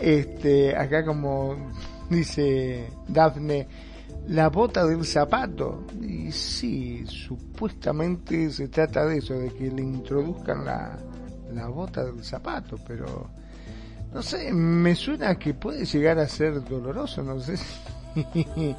Este, 0.00 0.76
acá 0.76 1.04
como 1.04 1.56
dice 2.10 2.88
Dafne, 3.08 3.66
la 4.28 4.48
bota 4.48 4.86
del 4.86 5.04
zapato. 5.04 5.84
Y 6.00 6.30
sí, 6.32 7.04
supuestamente 7.06 8.50
se 8.50 8.68
trata 8.68 9.06
de 9.06 9.18
eso, 9.18 9.34
de 9.34 9.50
que 9.50 9.70
le 9.70 9.82
introduzcan 9.82 10.64
la, 10.64 10.98
la 11.52 11.68
bota 11.68 12.04
del 12.04 12.24
zapato, 12.24 12.78
pero 12.86 13.28
no 14.12 14.22
sé, 14.22 14.52
me 14.52 14.94
suena 14.94 15.36
que 15.36 15.54
puede 15.54 15.84
llegar 15.84 16.18
a 16.18 16.28
ser 16.28 16.62
doloroso, 16.64 17.22
no 17.22 17.40
sé 17.40 17.56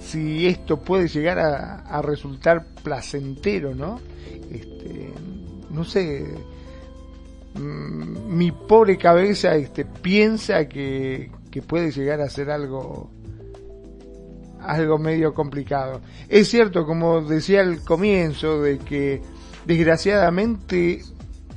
si, 0.00 0.46
esto 0.46 0.78
puede 0.80 1.08
llegar 1.08 1.38
a, 1.38 1.80
a 1.80 2.02
resultar 2.02 2.64
placentero, 2.82 3.74
¿no? 3.74 4.00
Este, 4.50 5.12
no 5.70 5.84
sé, 5.84 6.34
Mm, 7.54 8.36
mi 8.36 8.50
pobre 8.50 8.98
cabeza 8.98 9.54
este, 9.54 9.84
piensa 9.84 10.68
que, 10.68 11.30
que 11.52 11.62
puede 11.62 11.92
llegar 11.92 12.20
a 12.20 12.28
ser 12.28 12.50
algo 12.50 13.10
algo 14.60 14.98
medio 14.98 15.34
complicado. 15.34 16.00
Es 16.28 16.48
cierto, 16.48 16.86
como 16.86 17.20
decía 17.20 17.60
al 17.60 17.84
comienzo, 17.84 18.62
de 18.62 18.78
que 18.78 19.20
desgraciadamente 19.66 21.02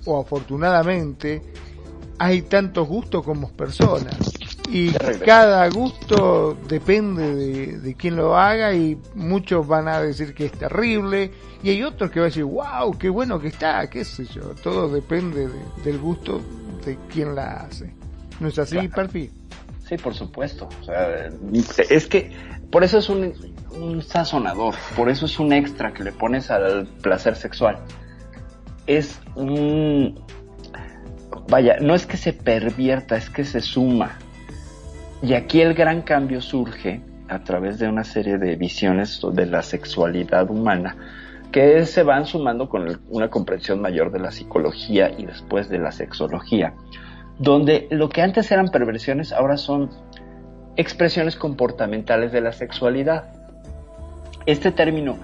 o 0.07 0.19
afortunadamente 0.19 1.41
hay 2.19 2.41
tantos 2.43 2.87
gustos 2.87 3.23
como 3.23 3.51
personas. 3.51 4.17
Y 4.69 4.91
cada 5.23 5.69
gusto 5.69 6.57
depende 6.67 7.35
de, 7.35 7.79
de 7.79 7.95
quién 7.95 8.15
lo 8.15 8.35
haga 8.35 8.73
y 8.73 8.97
muchos 9.15 9.65
van 9.67 9.87
a 9.87 10.01
decir 10.01 10.33
que 10.33 10.47
es 10.47 10.51
terrible 10.51 11.31
y 11.63 11.69
hay 11.69 11.83
otros 11.83 12.11
que 12.11 12.19
van 12.19 12.25
a 12.25 12.29
decir 12.29 12.43
wow 12.43 12.97
qué 12.97 13.09
bueno 13.09 13.39
que 13.39 13.47
está 13.47 13.89
qué 13.89 14.03
sé 14.03 14.25
yo. 14.25 14.55
Todo 14.61 14.89
depende 14.89 15.47
del 15.85 15.99
gusto 15.99 16.41
de 16.85 16.97
quien 17.07 17.35
la 17.35 17.61
hace. 17.61 17.93
No 18.39 18.49
es 18.49 18.59
así 18.59 18.87
perfil 18.89 19.31
sí 19.87 19.97
por 19.97 20.13
supuesto. 20.13 20.67
O 20.81 20.83
sea, 20.83 21.29
es 21.89 22.07
que 22.07 22.31
por 22.71 22.83
eso 22.83 22.97
es 22.97 23.09
un, 23.09 23.33
un 23.71 24.01
sazonador 24.01 24.75
por 24.95 25.09
eso 25.09 25.25
es 25.25 25.39
un 25.39 25.53
extra 25.53 25.93
que 25.93 26.03
le 26.03 26.11
pones 26.11 26.51
al 26.51 26.87
placer 27.01 27.35
sexual 27.35 27.79
es 28.87 29.19
un 29.35 30.19
vaya 31.49 31.77
no 31.79 31.93
es 31.93 32.05
que 32.05 32.17
se 32.17 32.33
pervierta 32.33 33.15
es 33.15 33.29
que 33.29 33.43
se 33.43 33.61
suma 33.61 34.17
y 35.21 35.33
aquí 35.33 35.61
el 35.61 35.73
gran 35.73 36.01
cambio 36.01 36.41
surge 36.41 37.01
a 37.29 37.39
través 37.43 37.79
de 37.79 37.87
una 37.87 38.03
serie 38.03 38.37
de 38.37 38.55
visiones 38.55 39.21
de 39.33 39.45
la 39.45 39.61
sexualidad 39.61 40.49
humana 40.49 40.95
que 41.51 41.85
se 41.85 42.03
van 42.03 42.25
sumando 42.25 42.69
con 42.69 42.99
una 43.09 43.29
comprensión 43.29 43.81
mayor 43.81 44.11
de 44.11 44.19
la 44.19 44.31
psicología 44.31 45.11
y 45.17 45.25
después 45.25 45.69
de 45.69 45.79
la 45.79 45.91
sexología, 45.91 46.73
donde 47.39 47.87
lo 47.89 48.09
que 48.09 48.21
antes 48.21 48.51
eran 48.51 48.67
perversiones 48.67 49.31
ahora 49.31 49.57
son 49.57 49.89
expresiones 50.75 51.35
comportamentales 51.35 52.31
de 52.31 52.41
la 52.41 52.51
sexualidad. 52.51 53.31
Este 54.45 54.71
término 54.71 55.17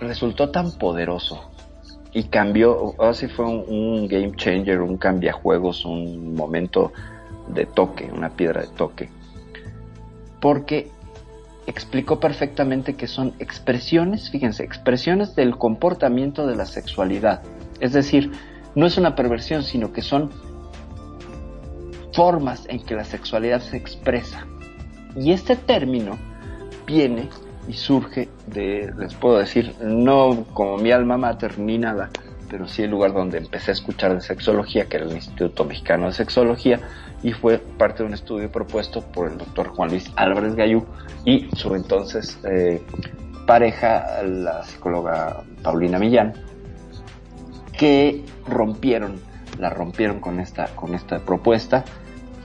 resultó 0.00 0.50
tan 0.50 0.72
poderoso 0.72 1.51
y 2.12 2.24
cambió, 2.24 2.94
así 3.00 3.26
fue 3.28 3.46
un, 3.46 3.64
un 3.68 4.08
game 4.08 4.32
changer, 4.36 4.80
un 4.80 4.98
cambiajuegos, 4.98 5.84
un 5.84 6.34
momento 6.34 6.92
de 7.48 7.66
toque, 7.66 8.10
una 8.12 8.30
piedra 8.30 8.62
de 8.62 8.68
toque. 8.68 9.08
Porque 10.40 10.90
explicó 11.66 12.20
perfectamente 12.20 12.94
que 12.94 13.06
son 13.06 13.34
expresiones, 13.38 14.30
fíjense, 14.30 14.64
expresiones 14.64 15.34
del 15.34 15.56
comportamiento 15.56 16.46
de 16.46 16.56
la 16.56 16.66
sexualidad. 16.66 17.42
Es 17.80 17.92
decir, 17.92 18.32
no 18.74 18.86
es 18.86 18.98
una 18.98 19.14
perversión, 19.14 19.62
sino 19.62 19.92
que 19.92 20.02
son 20.02 20.30
formas 22.12 22.66
en 22.68 22.80
que 22.80 22.94
la 22.94 23.04
sexualidad 23.04 23.60
se 23.60 23.76
expresa. 23.76 24.46
Y 25.16 25.32
este 25.32 25.56
término 25.56 26.18
viene 26.86 27.28
y 27.68 27.74
surge 27.74 28.28
de, 28.46 28.92
les 28.98 29.14
puedo 29.14 29.38
decir, 29.38 29.74
no 29.80 30.44
como 30.52 30.78
mi 30.78 30.90
alma 30.90 31.16
mater 31.16 31.58
ni 31.58 31.78
nada, 31.78 32.10
pero 32.50 32.68
sí 32.68 32.82
el 32.82 32.90
lugar 32.90 33.12
donde 33.12 33.38
empecé 33.38 33.70
a 33.70 33.74
escuchar 33.74 34.14
de 34.14 34.20
sexología, 34.20 34.86
que 34.86 34.98
era 34.98 35.06
el 35.06 35.12
Instituto 35.12 35.64
Mexicano 35.64 36.06
de 36.06 36.12
Sexología, 36.12 36.80
y 37.22 37.32
fue 37.32 37.58
parte 37.58 38.02
de 38.02 38.08
un 38.08 38.14
estudio 38.14 38.50
propuesto 38.50 39.00
por 39.00 39.30
el 39.30 39.38
doctor 39.38 39.68
Juan 39.68 39.90
Luis 39.90 40.10
Álvarez 40.16 40.54
Gallú 40.54 40.84
y 41.24 41.48
su 41.56 41.74
entonces 41.74 42.38
eh, 42.44 42.82
pareja, 43.46 44.22
la 44.22 44.64
psicóloga 44.64 45.44
Paulina 45.62 45.98
Millán, 45.98 46.34
que 47.78 48.24
rompieron, 48.46 49.20
la 49.58 49.70
rompieron 49.70 50.20
con 50.20 50.40
esta, 50.40 50.66
con 50.74 50.94
esta 50.94 51.20
propuesta, 51.20 51.84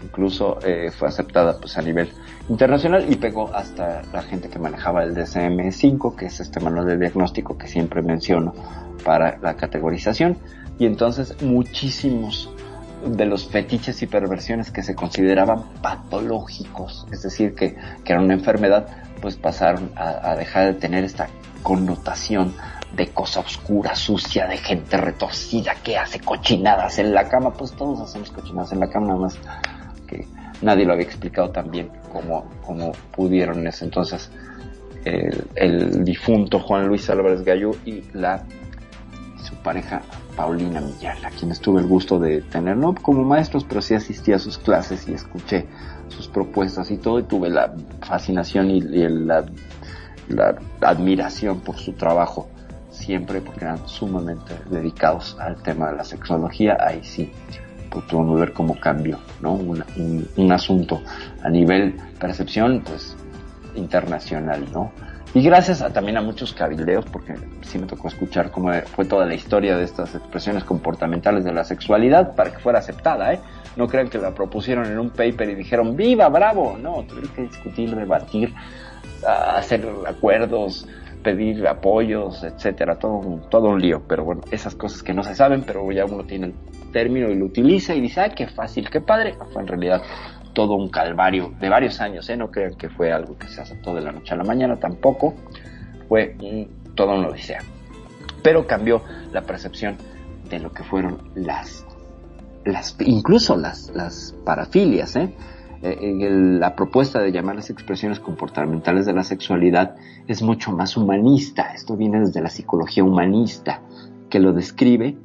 incluso 0.03 0.59
eh, 0.63 0.91
fue 0.91 1.07
aceptada 1.07 1.59
pues 1.59 1.77
a 1.77 1.81
nivel 1.81 2.09
internacional 2.49 3.05
y 3.09 3.15
pegó 3.15 3.53
hasta 3.53 4.01
la 4.13 4.21
gente 4.21 4.49
que 4.49 4.59
manejaba 4.59 5.03
el 5.03 5.15
DSM-5, 5.15 6.15
que 6.15 6.27
es 6.27 6.39
este 6.39 6.59
manual 6.59 6.85
de 6.85 6.97
diagnóstico 6.97 7.57
que 7.57 7.67
siempre 7.67 8.01
menciono 8.01 8.53
para 9.03 9.37
la 9.39 9.55
categorización, 9.55 10.37
y 10.79 10.85
entonces 10.85 11.41
muchísimos 11.41 12.49
de 13.05 13.25
los 13.25 13.47
fetiches 13.47 14.01
y 14.01 14.07
perversiones 14.07 14.71
que 14.71 14.83
se 14.83 14.95
consideraban 14.95 15.63
patológicos, 15.81 17.07
es 17.11 17.21
decir, 17.21 17.53
que, 17.53 17.75
que 18.03 18.13
era 18.13 18.21
una 18.21 18.33
enfermedad, 18.33 18.87
pues 19.21 19.35
pasaron 19.35 19.91
a, 19.95 20.35
dejar 20.35 20.73
de 20.73 20.79
tener 20.79 21.03
esta 21.03 21.27
connotación 21.63 22.53
de 22.95 23.07
cosa 23.07 23.41
oscura, 23.41 23.95
sucia, 23.95 24.47
de 24.47 24.57
gente 24.57 24.97
retorcida 24.97 25.75
que 25.83 25.97
hace 25.97 26.19
cochinadas 26.19 26.99
en 26.99 27.13
la 27.13 27.27
cama, 27.27 27.53
pues 27.53 27.73
todos 27.73 27.99
hacemos 27.99 28.31
cochinadas 28.31 28.71
en 28.71 28.79
la 28.79 28.89
cama, 28.89 29.07
nada 29.07 29.19
más 29.19 29.37
que 30.07 30.25
nadie 30.61 30.85
lo 30.85 30.93
había 30.93 31.05
explicado 31.05 31.49
tan 31.49 31.69
bien 31.71 31.89
como, 32.11 32.49
como 32.65 32.91
pudieron 33.15 33.59
en 33.59 33.67
ese 33.67 33.85
entonces 33.85 34.31
el, 35.05 35.43
el 35.55 36.03
difunto 36.03 36.59
Juan 36.59 36.87
Luis 36.87 37.09
Álvarez 37.09 37.43
Gallú 37.43 37.75
y 37.85 38.03
la 38.13 38.43
su 39.47 39.55
pareja 39.55 40.01
Paulina 40.35 40.81
Millán, 40.81 41.25
a 41.25 41.29
quienes 41.31 41.59
tuve 41.59 41.81
el 41.81 41.87
gusto 41.87 42.19
de 42.19 42.41
tener, 42.41 42.75
no 42.77 42.93
como 42.93 43.23
maestros, 43.23 43.63
pero 43.63 43.81
sí 43.81 43.95
asistí 43.95 44.33
a 44.33 44.39
sus 44.39 44.57
clases 44.57 45.07
y 45.07 45.13
escuché 45.13 45.65
sus 46.09 46.27
propuestas 46.27 46.91
y 46.91 46.97
todo, 46.97 47.19
y 47.19 47.23
tuve 47.23 47.49
la 47.49 47.73
fascinación 48.01 48.69
y, 48.69 48.81
la, 48.81 49.45
admiración 50.81 51.61
por 51.61 51.77
su 51.77 51.93
trabajo, 51.93 52.49
siempre 52.91 53.41
porque 53.41 53.63
eran 53.63 53.87
sumamente 53.87 54.53
dedicados 54.69 55.37
al 55.39 55.61
tema 55.63 55.89
de 55.91 55.97
la 55.97 56.03
sexología, 56.03 56.77
ahí 56.79 56.99
sí 57.03 57.31
pudo 57.89 58.33
ver 58.35 58.53
cómo 58.53 58.79
cambió, 58.79 59.19
¿no? 59.41 59.53
un, 59.53 60.27
un 60.35 60.51
asunto 60.51 61.01
a 61.43 61.49
nivel 61.49 61.95
percepción, 62.19 62.81
pues 62.85 63.15
internacional, 63.75 64.65
¿no? 64.73 64.91
Y 65.33 65.43
gracias 65.43 65.83
también 65.93 66.17
a 66.17 66.21
muchos 66.21 66.53
cabildeos, 66.53 67.05
porque 67.05 67.35
sí 67.61 67.77
me 67.77 67.85
tocó 67.85 68.07
escuchar 68.07 68.49
cómo 68.49 68.71
fue 68.95 69.05
toda 69.05 69.25
la 69.25 69.35
historia 69.35 69.77
de 69.77 69.83
estas 69.83 70.15
expresiones 70.15 70.63
comportamentales 70.63 71.43
de 71.43 71.53
la 71.53 71.63
sexualidad 71.63 72.33
para 72.33 72.51
que 72.51 72.59
fuera 72.59 72.79
aceptada, 72.79 73.33
¿eh? 73.33 73.39
No 73.75 73.87
crean 73.87 74.09
que 74.09 74.17
la 74.17 74.33
propusieron 74.33 74.85
en 74.87 74.97
un 74.97 75.11
paper 75.11 75.49
y 75.49 75.55
dijeron, 75.55 75.95
¡viva, 75.95 76.29
bravo! 76.29 76.77
No, 76.81 77.03
tuvieron 77.03 77.31
que 77.33 77.41
discutir, 77.43 77.95
debatir, 77.95 78.53
hacer 79.23 79.87
acuerdos, 80.07 80.87
pedir 81.21 81.67
apoyos, 81.67 82.43
etcétera, 82.43 82.97
todo 82.97 83.41
todo 83.49 83.69
un 83.69 83.79
lío. 83.79 84.01
Pero 84.07 84.23
bueno, 84.23 84.41
esas 84.49 84.73
cosas 84.75 85.03
que 85.03 85.13
no 85.13 85.23
se 85.23 85.35
saben, 85.35 85.63
pero 85.67 85.91
ya 85.91 86.05
uno 86.05 86.23
tiene 86.23 86.53
término 86.97 87.29
y 87.29 87.35
lo 87.35 87.45
utiliza 87.45 87.93
y 87.93 88.01
dice, 88.01 88.21
¡ay, 88.21 88.31
qué 88.35 88.47
fácil, 88.47 88.89
qué 88.89 89.01
padre! 89.01 89.35
Fue 89.53 89.61
en 89.61 89.67
realidad 89.67 90.01
todo 90.53 90.73
un 90.73 90.89
calvario 90.89 91.53
de 91.59 91.69
varios 91.69 92.01
años, 92.01 92.27
¿eh? 92.27 92.35
no 92.35 92.49
crean 92.49 92.73
que 92.73 92.89
fue 92.89 93.11
algo 93.11 93.37
que 93.37 93.47
se 93.47 93.61
aceptó 93.61 93.93
de 93.93 94.01
la 94.01 94.11
noche 94.11 94.33
a 94.33 94.37
la 94.37 94.43
mañana, 94.43 94.77
tampoco 94.77 95.35
fue 96.09 96.35
un, 96.41 96.67
toda 96.95 97.13
una 97.13 97.27
odisea. 97.27 97.59
Pero 98.41 98.65
cambió 98.65 99.03
la 99.31 99.43
percepción 99.43 99.95
de 100.49 100.57
lo 100.57 100.71
que 100.71 100.81
fueron 100.81 101.19
las, 101.35 101.85
las 102.65 102.95
incluso 103.01 103.55
las, 103.55 103.91
las 103.93 104.35
parafilias, 104.43 105.15
¿eh? 105.17 105.29
eh 105.83 106.29
la 106.31 106.75
propuesta 106.75 107.19
de 107.19 107.31
llamar 107.31 107.57
las 107.57 107.69
expresiones 107.69 108.19
comportamentales 108.19 109.05
de 109.05 109.13
la 109.13 109.23
sexualidad 109.23 109.97
es 110.27 110.41
mucho 110.41 110.71
más 110.71 110.97
humanista. 110.97 111.73
Esto 111.75 111.95
viene 111.95 112.21
desde 112.21 112.41
la 112.41 112.49
psicología 112.49 113.03
humanista, 113.03 113.81
que 114.31 114.39
lo 114.39 114.51
describe 114.51 115.15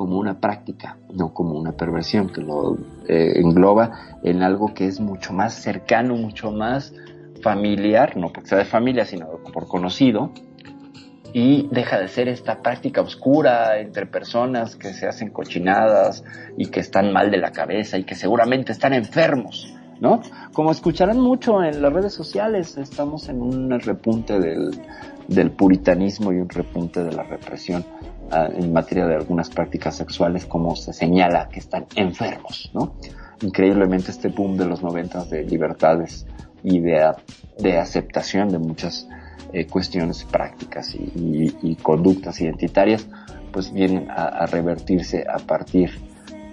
como 0.00 0.18
una 0.18 0.40
práctica, 0.40 0.96
no 1.12 1.34
como 1.34 1.58
una 1.60 1.72
perversión, 1.72 2.30
que 2.30 2.40
lo 2.40 2.78
eh, 3.06 3.32
engloba 3.34 4.18
en 4.22 4.42
algo 4.42 4.72
que 4.72 4.86
es 4.86 4.98
mucho 4.98 5.34
más 5.34 5.52
cercano, 5.52 6.16
mucho 6.16 6.50
más 6.50 6.94
familiar, 7.42 8.16
no 8.16 8.32
porque 8.32 8.48
sea 8.48 8.56
de 8.56 8.64
familia, 8.64 9.04
sino 9.04 9.26
por 9.52 9.68
conocido, 9.68 10.32
y 11.34 11.68
deja 11.70 11.98
de 11.98 12.08
ser 12.08 12.28
esta 12.28 12.62
práctica 12.62 13.02
oscura 13.02 13.78
entre 13.78 14.06
personas 14.06 14.74
que 14.74 14.94
se 14.94 15.06
hacen 15.06 15.28
cochinadas 15.28 16.24
y 16.56 16.68
que 16.68 16.80
están 16.80 17.12
mal 17.12 17.30
de 17.30 17.36
la 17.36 17.52
cabeza 17.52 17.98
y 17.98 18.04
que 18.04 18.14
seguramente 18.14 18.72
están 18.72 18.94
enfermos, 18.94 19.74
¿no? 20.00 20.22
Como 20.54 20.70
escucharán 20.70 21.20
mucho 21.20 21.62
en 21.62 21.82
las 21.82 21.92
redes 21.92 22.14
sociales, 22.14 22.78
estamos 22.78 23.28
en 23.28 23.42
un 23.42 23.78
repunte 23.78 24.40
del, 24.40 24.70
del 25.28 25.50
puritanismo 25.50 26.32
y 26.32 26.36
un 26.36 26.48
repunte 26.48 27.04
de 27.04 27.12
la 27.12 27.22
represión 27.24 27.84
en 28.30 28.72
materia 28.72 29.06
de 29.06 29.16
algunas 29.16 29.50
prácticas 29.50 29.96
sexuales 29.96 30.46
como 30.46 30.76
se 30.76 30.92
señala 30.92 31.48
que 31.48 31.58
están 31.58 31.86
enfermos, 31.96 32.70
¿no? 32.74 32.94
Increíblemente 33.42 34.10
este 34.10 34.28
boom 34.28 34.56
de 34.56 34.66
los 34.66 34.82
noventas 34.82 35.30
de 35.30 35.44
libertades 35.44 36.26
y 36.62 36.80
de, 36.80 37.78
aceptación 37.78 38.50
de 38.50 38.58
muchas 38.58 39.08
eh, 39.52 39.66
cuestiones 39.66 40.24
prácticas 40.24 40.94
y, 40.94 41.76
conductas 41.82 42.40
identitarias, 42.40 43.08
pues 43.50 43.72
vienen 43.72 44.08
a 44.10 44.46
revertirse 44.46 45.24
a 45.28 45.38
partir 45.38 45.90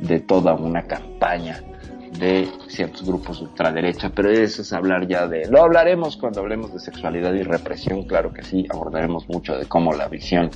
de 0.02 0.20
toda 0.20 0.54
una 0.56 0.84
campaña 0.84 1.62
de 2.20 2.50
ciertos 2.68 3.06
grupos 3.06 3.40
de 3.40 3.46
ultraderecha, 3.46 4.10
pero 4.14 4.30
eso 4.30 4.62
es 4.62 4.74
hablar 4.74 5.08
ya 5.08 5.28
de, 5.28 5.48
lo 5.50 5.62
hablaremos 5.62 6.18
cuando 6.18 6.42
hablemos 6.42 6.74
de 6.74 6.80
sexualidad 6.80 7.34
y 7.34 7.44
represión, 7.44 8.04
claro 8.04 8.34
que 8.34 8.44
sí, 8.44 8.66
abordaremos 8.70 9.28
mucho 9.30 9.58
de 9.58 9.66
cómo 9.66 9.94
la 9.94 10.08
visión 10.08 10.50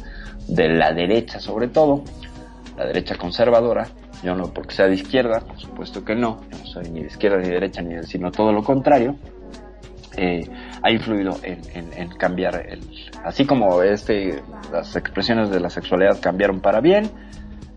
de 0.47 0.69
la 0.69 0.93
derecha, 0.93 1.39
sobre 1.39 1.67
todo, 1.67 2.03
la 2.77 2.85
derecha 2.85 3.15
conservadora, 3.15 3.87
yo 4.23 4.35
no 4.35 4.53
porque 4.53 4.75
sea 4.75 4.87
de 4.87 4.95
izquierda, 4.95 5.39
por 5.39 5.59
supuesto 5.59 6.03
que 6.03 6.15
no, 6.15 6.41
yo 6.51 6.57
no 6.57 6.65
soy 6.65 6.89
ni 6.91 7.01
de 7.01 7.07
izquierda 7.07 7.37
ni 7.37 7.47
de 7.47 7.53
derecha, 7.53 7.81
ni 7.81 7.95
de, 7.95 8.03
sino 8.03 8.31
todo 8.31 8.51
lo 8.51 8.63
contrario, 8.63 9.15
eh, 10.17 10.43
ha 10.81 10.91
influido 10.91 11.37
en, 11.43 11.61
en, 11.95 12.09
cambiar 12.09 12.65
el, 12.67 12.81
así 13.23 13.45
como 13.45 13.81
este, 13.81 14.41
las 14.71 14.95
expresiones 14.95 15.49
de 15.49 15.59
la 15.59 15.69
sexualidad 15.69 16.19
cambiaron 16.19 16.59
para 16.59 16.81
bien, 16.81 17.09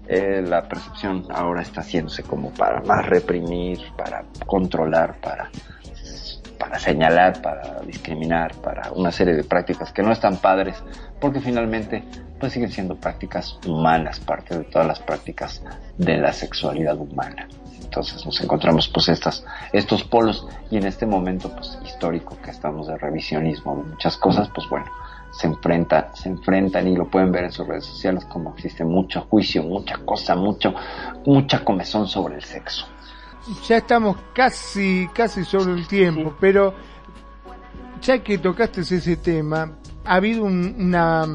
eh, 0.07 0.43
la 0.43 0.69
percepción 0.69 1.27
ahora 1.31 1.63
está 1.63 1.81
haciéndose 1.81 2.23
como 2.23 2.51
para 2.51 2.81
más 2.83 3.07
reprimir, 3.07 3.79
para 3.97 4.25
controlar, 4.47 5.21
para, 5.21 5.51
para 6.59 6.79
señalar, 6.79 7.41
para 7.41 7.81
discriminar, 7.81 8.55
para 8.57 8.93
una 8.93 9.11
serie 9.11 9.35
de 9.35 9.45
prácticas 9.45 9.93
que 9.93 10.03
no 10.03 10.13
están 10.13 10.37
padres, 10.37 10.83
porque 11.21 11.41
finalmente 11.41 12.05
pues 12.39 12.53
siguen 12.53 12.71
siendo 12.71 12.97
prácticas 12.97 13.59
humanas, 13.67 14.21
parte 14.21 14.59
de 14.59 14.65
todas 14.65 14.87
las 14.87 15.01
prácticas 15.01 15.63
de 15.97 16.19
la 16.19 16.33
sexualidad 16.33 16.99
humana. 16.99 17.49
Entonces 17.83 18.27
nos 18.27 18.41
encontramos 18.41 18.89
pues 18.89 19.09
estas, 19.09 19.45
estos 19.73 20.05
polos 20.05 20.47
y 20.71 20.77
en 20.77 20.87
este 20.87 21.07
momento 21.07 21.49
pues 21.55 21.79
histórico 21.85 22.37
que 22.43 22.51
estamos 22.51 22.89
de 22.89 22.99
revisionismo 22.99 23.77
de 23.77 23.85
muchas 23.85 24.17
cosas, 24.17 24.51
pues 24.55 24.69
bueno, 24.69 24.87
se 25.37 25.49
enfrentan, 25.49 26.15
se 26.15 26.29
enfrentan 26.29 26.87
y 26.87 26.97
lo 26.97 27.11
pueden 27.11 27.33
ver 27.33 27.45
en 27.45 27.53
sus 27.53 27.67
redes 27.67 27.85
sociales 27.87 28.25
como 28.27 28.55
existe 28.55 28.85
mucho 28.85 29.23
juicio, 29.23 29.63
mucha 29.63 29.99
cosa, 29.99 30.37
mucho, 30.37 30.73
mucha 31.27 31.65
comezón 31.65 32.07
sobre 32.07 32.37
el 32.37 32.43
sexo. 32.43 32.87
Ya 33.69 33.79
estamos 33.79 34.17
casi, 34.33 35.09
casi 35.13 35.45
sobre 35.45 35.73
el 35.73 35.87
tiempo, 35.87 36.35
pero 36.41 36.75
ya 38.01 38.23
que 38.23 38.39
tocaste 38.39 38.83
ese 38.83 39.17
tema, 39.17 39.73
ha 40.05 40.15
habido 40.15 40.45
una, 40.45 41.27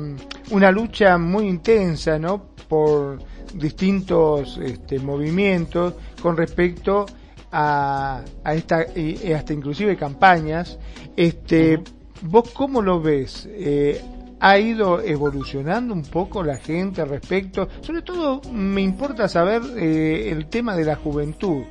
una 0.52 0.72
lucha 0.72 1.18
muy 1.18 1.48
intensa, 1.48 2.18
¿no? 2.18 2.46
Por 2.68 3.20
distintos 3.54 4.58
este, 4.64 5.00
movimientos 5.00 5.96
con 6.22 6.38
respecto 6.38 7.06
a, 7.52 8.22
a 8.44 8.54
esta, 8.54 8.86
y 8.96 9.34
hasta 9.34 9.54
inclusive 9.54 9.98
campañas, 9.98 10.80
este, 11.16 11.84
¿Vos 12.22 12.52
cómo 12.52 12.82
lo 12.82 13.02
ves? 13.02 13.48
Eh, 13.52 14.02
¿Ha 14.42 14.58
ido 14.58 15.02
evolucionando 15.02 15.94
un 15.94 16.04
poco 16.04 16.44
la 16.44 16.58
gente 16.58 17.02
al 17.02 17.10
respecto? 17.10 17.68
Sobre 17.82 18.02
todo 18.02 18.42
me 18.52 18.82
importa 18.82 19.28
saber 19.28 19.62
eh, 19.78 20.30
el 20.32 20.48
tema 20.48 20.76
de 20.76 20.86
la 20.86 20.96
juventud. 20.96 21.64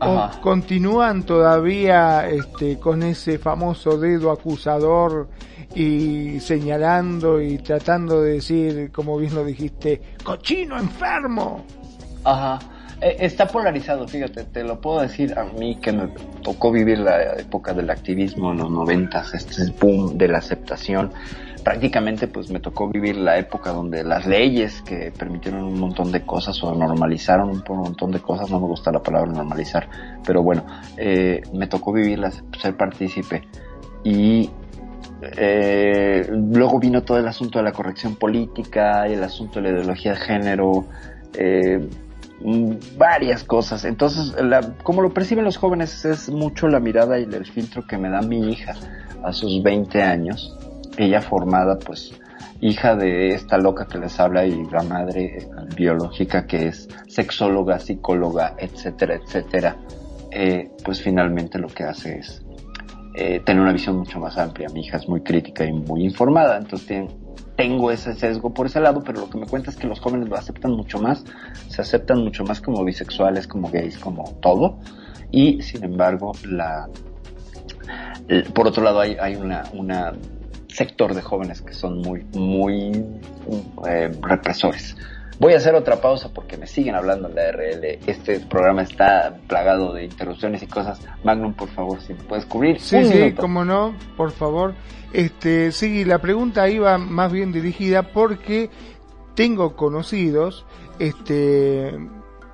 o 0.00 0.30
continúan 0.40 1.24
todavía 1.24 2.28
este, 2.28 2.78
con 2.78 3.02
ese 3.02 3.38
famoso 3.38 3.98
dedo 3.98 4.30
acusador 4.30 5.28
y 5.74 6.40
señalando 6.40 7.40
y 7.40 7.58
tratando 7.58 8.22
de 8.22 8.34
decir, 8.34 8.92
como 8.92 9.18
bien 9.18 9.34
lo 9.34 9.44
dijiste, 9.44 10.00
cochino 10.22 10.78
enfermo. 10.78 11.64
Ajá. 12.24 12.58
Eh, 13.00 13.16
está 13.20 13.46
polarizado, 13.46 14.08
fíjate, 14.08 14.44
te 14.44 14.64
lo 14.64 14.80
puedo 14.80 15.00
decir 15.00 15.38
a 15.38 15.44
mí 15.44 15.76
que 15.76 15.92
me 15.92 16.08
tocó 16.42 16.72
vivir 16.72 16.98
la 16.98 17.34
época 17.34 17.72
del 17.72 17.90
activismo 17.90 18.50
en 18.50 18.58
los 18.58 18.70
noventas, 18.70 19.34
este 19.34 19.72
boom 19.80 20.18
de 20.18 20.28
la 20.28 20.38
aceptación. 20.38 21.12
Prácticamente 21.62 22.28
pues 22.28 22.50
me 22.50 22.60
tocó 22.60 22.88
vivir 22.88 23.16
la 23.16 23.38
época 23.38 23.70
donde 23.70 24.02
las 24.02 24.26
leyes 24.26 24.82
que 24.82 25.12
permitieron 25.16 25.64
un 25.64 25.78
montón 25.78 26.10
de 26.10 26.22
cosas 26.22 26.60
o 26.62 26.74
normalizaron 26.74 27.50
un 27.50 27.62
montón 27.66 28.10
de 28.10 28.20
cosas, 28.20 28.50
no 28.50 28.58
me 28.58 28.66
gusta 28.66 28.90
la 28.90 29.00
palabra 29.00 29.30
normalizar, 29.30 29.88
pero 30.24 30.42
bueno, 30.42 30.64
eh, 30.96 31.42
me 31.52 31.66
tocó 31.66 31.92
vivirlas, 31.92 32.42
ser 32.60 32.76
partícipe. 32.76 33.42
Y 34.02 34.50
eh, 35.36 36.28
luego 36.30 36.78
vino 36.78 37.02
todo 37.02 37.18
el 37.18 37.28
asunto 37.28 37.58
de 37.58 37.64
la 37.64 37.72
corrección 37.72 38.16
política, 38.16 39.06
el 39.06 39.22
asunto 39.22 39.60
de 39.60 39.70
la 39.70 39.78
ideología 39.78 40.12
de 40.12 40.18
género, 40.18 40.86
eh, 41.36 41.88
varias 42.96 43.44
cosas. 43.44 43.84
Entonces, 43.84 44.34
la, 44.40 44.60
como 44.82 45.02
lo 45.02 45.12
perciben 45.12 45.44
los 45.44 45.56
jóvenes 45.56 46.04
es 46.04 46.28
mucho 46.28 46.68
la 46.68 46.80
mirada 46.80 47.18
y 47.18 47.24
el 47.24 47.46
filtro 47.46 47.86
que 47.86 47.98
me 47.98 48.10
da 48.10 48.22
mi 48.22 48.50
hija 48.50 48.74
a 49.24 49.32
sus 49.32 49.62
20 49.62 50.02
años. 50.02 50.56
Ella 50.96 51.20
formada, 51.20 51.78
pues, 51.78 52.12
hija 52.60 52.96
de 52.96 53.28
esta 53.28 53.58
loca 53.58 53.86
que 53.86 53.98
les 53.98 54.18
habla 54.18 54.44
y 54.46 54.64
la 54.70 54.82
madre 54.82 55.48
biológica 55.76 56.46
que 56.46 56.68
es 56.68 56.88
sexóloga, 57.06 57.78
psicóloga, 57.78 58.54
etcétera, 58.58 59.16
etcétera. 59.16 59.76
Eh, 60.30 60.70
pues 60.84 61.00
finalmente 61.00 61.58
lo 61.58 61.68
que 61.68 61.84
hace 61.84 62.18
es 62.18 62.42
eh, 63.14 63.40
tener 63.44 63.62
una 63.62 63.72
visión 63.72 63.96
mucho 63.96 64.20
más 64.20 64.36
amplia. 64.38 64.68
Mi 64.72 64.80
hija 64.80 64.98
es 64.98 65.08
muy 65.08 65.22
crítica 65.22 65.64
y 65.64 65.72
muy 65.72 66.04
informada, 66.04 66.58
entonces 66.58 66.86
tiene 66.86 67.08
tengo 67.58 67.90
ese 67.90 68.14
sesgo 68.14 68.54
por 68.54 68.66
ese 68.66 68.78
lado, 68.78 69.02
pero 69.02 69.22
lo 69.22 69.28
que 69.28 69.36
me 69.36 69.44
cuenta 69.44 69.70
es 69.70 69.76
que 69.76 69.88
los 69.88 69.98
jóvenes 69.98 70.28
lo 70.28 70.36
aceptan 70.36 70.70
mucho 70.70 71.00
más, 71.00 71.24
se 71.68 71.82
aceptan 71.82 72.22
mucho 72.22 72.44
más 72.44 72.60
como 72.60 72.84
bisexuales, 72.84 73.48
como 73.48 73.68
gays, 73.68 73.98
como 73.98 74.22
todo, 74.40 74.78
y 75.32 75.60
sin 75.62 75.82
embargo, 75.82 76.30
la, 76.48 76.88
por 78.54 78.68
otro 78.68 78.84
lado 78.84 79.00
hay, 79.00 79.16
hay 79.20 79.34
una, 79.34 79.64
una 79.72 80.12
sector 80.68 81.12
de 81.14 81.20
jóvenes 81.20 81.60
que 81.60 81.74
son 81.74 81.98
muy, 81.98 82.24
muy 82.32 83.04
eh, 83.88 84.12
represores. 84.22 84.96
Voy 85.38 85.52
a 85.52 85.58
hacer 85.58 85.76
otra 85.76 86.00
pausa 86.00 86.30
porque 86.34 86.56
me 86.56 86.66
siguen 86.66 86.96
hablando 86.96 87.28
en 87.28 87.36
la 87.36 87.52
RL. 87.52 88.00
Este 88.06 88.40
programa 88.40 88.82
está 88.82 89.38
plagado 89.46 89.92
de 89.92 90.04
interrupciones 90.04 90.62
y 90.62 90.66
cosas. 90.66 91.00
Magnum, 91.22 91.54
por 91.54 91.68
favor, 91.68 92.00
si 92.00 92.12
me 92.14 92.24
puedes 92.24 92.44
cubrir. 92.44 92.80
Sí, 92.80 93.04
sí, 93.04 93.32
como 93.32 93.64
no, 93.64 93.94
por 94.16 94.32
favor. 94.32 94.74
Este, 95.12 95.70
sí, 95.70 96.04
la 96.04 96.18
pregunta 96.18 96.68
iba 96.68 96.98
más 96.98 97.30
bien 97.30 97.52
dirigida 97.52 98.02
porque 98.02 98.68
tengo 99.34 99.76
conocidos, 99.76 100.66
este, 100.98 101.96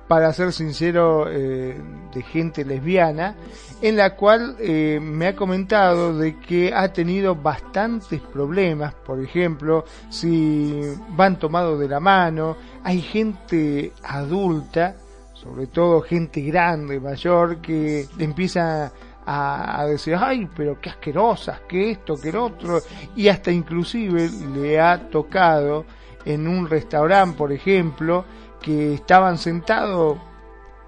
para 0.07 0.31
ser 0.33 0.53
sincero, 0.53 1.25
eh, 1.29 1.75
de 2.13 2.21
gente 2.21 2.63
lesbiana, 2.63 3.35
en 3.81 3.97
la 3.97 4.15
cual 4.15 4.55
eh, 4.59 4.99
me 5.01 5.27
ha 5.27 5.35
comentado 5.35 6.17
de 6.17 6.39
que 6.39 6.73
ha 6.73 6.93
tenido 6.93 7.35
bastantes 7.35 8.21
problemas, 8.21 8.93
por 8.93 9.19
ejemplo, 9.19 9.83
si 10.09 10.79
van 11.09 11.39
tomados 11.39 11.79
de 11.79 11.87
la 11.87 11.99
mano, 11.99 12.55
hay 12.83 13.01
gente 13.01 13.93
adulta, 14.03 14.95
sobre 15.33 15.67
todo 15.67 16.01
gente 16.01 16.41
grande, 16.41 16.99
mayor, 16.99 17.57
que 17.57 18.07
empieza 18.19 18.91
a, 19.25 19.81
a, 19.81 19.85
decir, 19.87 20.15
ay, 20.15 20.47
pero 20.55 20.79
qué 20.79 20.91
asquerosas, 20.91 21.61
que 21.67 21.91
esto, 21.91 22.15
que 22.15 22.29
el 22.29 22.37
otro, 22.37 22.79
y 23.15 23.27
hasta 23.27 23.51
inclusive 23.51 24.29
le 24.55 24.79
ha 24.79 25.09
tocado 25.09 25.83
en 26.25 26.47
un 26.47 26.67
restaurante, 26.67 27.37
por 27.37 27.51
ejemplo, 27.51 28.25
que 28.65 28.95
estaban 28.95 29.37
sentados 29.37 30.17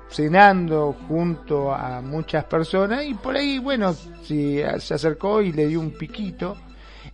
cenando 0.10 0.96
junto 1.08 1.72
a 1.72 2.02
muchas 2.02 2.46
personas 2.46 3.06
y 3.06 3.14
por 3.14 3.36
ahí, 3.36 3.60
bueno, 3.60 3.94
si 4.24 4.60
se 4.80 4.94
acercó 4.96 5.42
y 5.42 5.52
le 5.52 5.68
dio 5.68 5.80
un 5.80 5.92
piquito, 5.92 6.58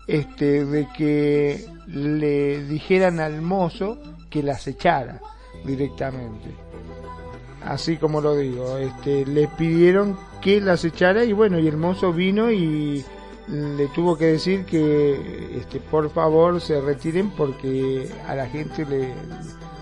este, 0.07 0.64
de 0.65 0.88
que 0.95 1.65
le 1.88 2.64
dijeran 2.64 3.19
al 3.19 3.41
mozo 3.41 3.98
que 4.30 4.41
las 4.41 4.65
echara 4.68 5.19
directamente. 5.65 6.49
Así 7.65 7.98
como 7.98 8.22
lo 8.22 8.35
digo, 8.35 8.77
este, 8.77 9.26
le 9.26 9.48
pidieron 9.49 10.18
que 10.41 10.61
las 10.61 10.85
echara 10.85 11.26
y 11.26 11.34
bueno, 11.34 11.60
y 11.60 11.68
el 11.68 11.77
mozo 11.77 12.14
vino 12.14 12.52
y 12.52 13.03
le 13.48 13.88
tuvo 13.90 14.18
que 14.18 14.26
decir 14.27 14.65
que 14.65 15.57
este, 15.57 15.80
por 15.80 16.10
favor 16.10 16.61
se 16.61 16.80
retiren 16.80 17.31
porque 17.31 18.10
a 18.27 18.35
la 18.35 18.48
gente 18.48 18.85
le, 18.85 19.14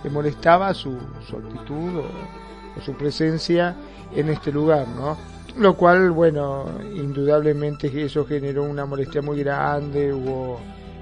le 0.03 0.09
molestaba 0.09 0.73
su, 0.73 0.97
su 1.27 1.35
o, 1.37 2.81
su 2.81 2.93
presencia 2.93 3.75
en 4.15 4.29
este 4.29 4.51
lugar, 4.51 4.87
¿no? 4.87 5.17
Lo 5.57 5.75
cual, 5.75 6.11
bueno, 6.11 6.65
indudablemente 6.95 7.91
eso 8.03 8.25
generó 8.25 8.63
una 8.63 8.85
molestia 8.85 9.21
muy 9.21 9.39
grande, 9.39 10.13
hubo 10.13 10.59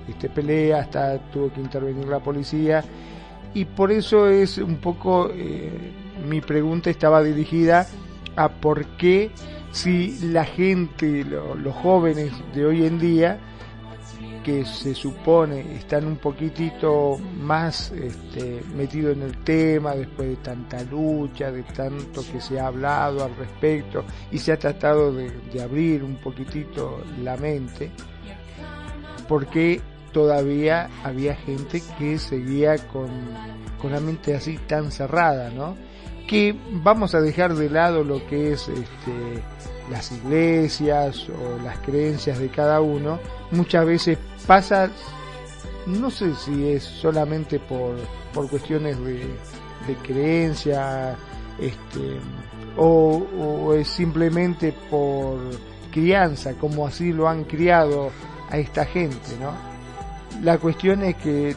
este, 0.07 0.29
pelea, 0.29 0.79
hasta 0.79 1.19
tuvo 1.31 1.53
que 1.53 1.61
intervenir 1.61 2.07
la 2.07 2.19
policía 2.19 2.83
y 3.53 3.65
por 3.65 3.91
eso 3.91 4.27
es 4.27 4.57
un 4.57 4.77
poco 4.77 5.29
eh, 5.33 5.91
mi 6.27 6.41
pregunta 6.41 6.89
estaba 6.89 7.23
dirigida 7.23 7.87
a 8.35 8.49
por 8.49 8.85
qué 8.97 9.31
si 9.71 10.17
la 10.31 10.45
gente, 10.45 11.23
lo, 11.23 11.55
los 11.55 11.75
jóvenes 11.75 12.31
de 12.53 12.65
hoy 12.65 12.85
en 12.85 12.99
día, 12.99 13.39
que 14.43 14.65
se 14.65 14.93
supone 14.93 15.75
están 15.75 16.05
un 16.05 16.17
poquitito 16.17 17.17
más 17.17 17.91
este, 17.91 18.61
metidos 18.75 19.15
en 19.15 19.23
el 19.23 19.37
tema 19.43 19.95
después 19.95 20.29
de 20.29 20.35
tanta 20.37 20.83
lucha, 20.83 21.51
de 21.51 21.63
tanto 21.63 22.23
que 22.31 22.39
se 22.41 22.59
ha 22.59 22.67
hablado 22.67 23.23
al 23.23 23.35
respecto 23.35 24.03
y 24.31 24.37
se 24.37 24.51
ha 24.51 24.59
tratado 24.59 25.13
de, 25.13 25.31
abrir 25.61 26.03
un 26.03 26.15
poquitito 26.15 27.03
la 27.21 27.35
mente, 27.35 27.91
porque 29.27 29.81
todavía 30.11 30.89
había 31.03 31.35
gente 31.35 31.81
que 31.97 32.17
seguía 32.17 32.77
con, 32.87 33.09
con 33.81 33.91
la 33.91 33.99
mente 33.99 34.35
así 34.35 34.57
tan 34.67 34.91
cerrada, 34.91 35.49
¿no? 35.49 35.75
Que 36.27 36.55
vamos 36.71 37.15
a 37.15 37.21
dejar 37.21 37.55
de 37.55 37.69
lado 37.69 38.03
lo 38.03 38.25
que 38.27 38.53
es 38.53 38.69
este, 38.69 39.43
las 39.89 40.11
iglesias 40.11 41.27
o 41.29 41.61
las 41.63 41.77
creencias 41.79 42.39
de 42.39 42.49
cada 42.49 42.81
uno, 42.81 43.19
muchas 43.51 43.85
veces 43.85 44.17
pasa, 44.45 44.89
no 45.85 46.09
sé 46.11 46.35
si 46.35 46.69
es 46.69 46.83
solamente 46.83 47.59
por, 47.59 47.95
por 48.33 48.49
cuestiones 48.49 48.97
de, 49.03 49.25
de 49.87 49.95
creencia, 50.03 51.15
este, 51.59 52.19
o, 52.77 53.73
es 53.73 53.87
simplemente 53.87 54.73
por 54.89 55.39
crianza, 55.91 56.53
como 56.53 56.87
así 56.87 57.11
lo 57.11 57.27
han 57.27 57.43
criado 57.43 58.11
a 58.49 58.57
esta 58.57 58.85
gente, 58.85 59.37
¿no? 59.39 59.53
La 60.43 60.57
cuestión 60.57 61.03
es 61.03 61.15
que 61.15 61.55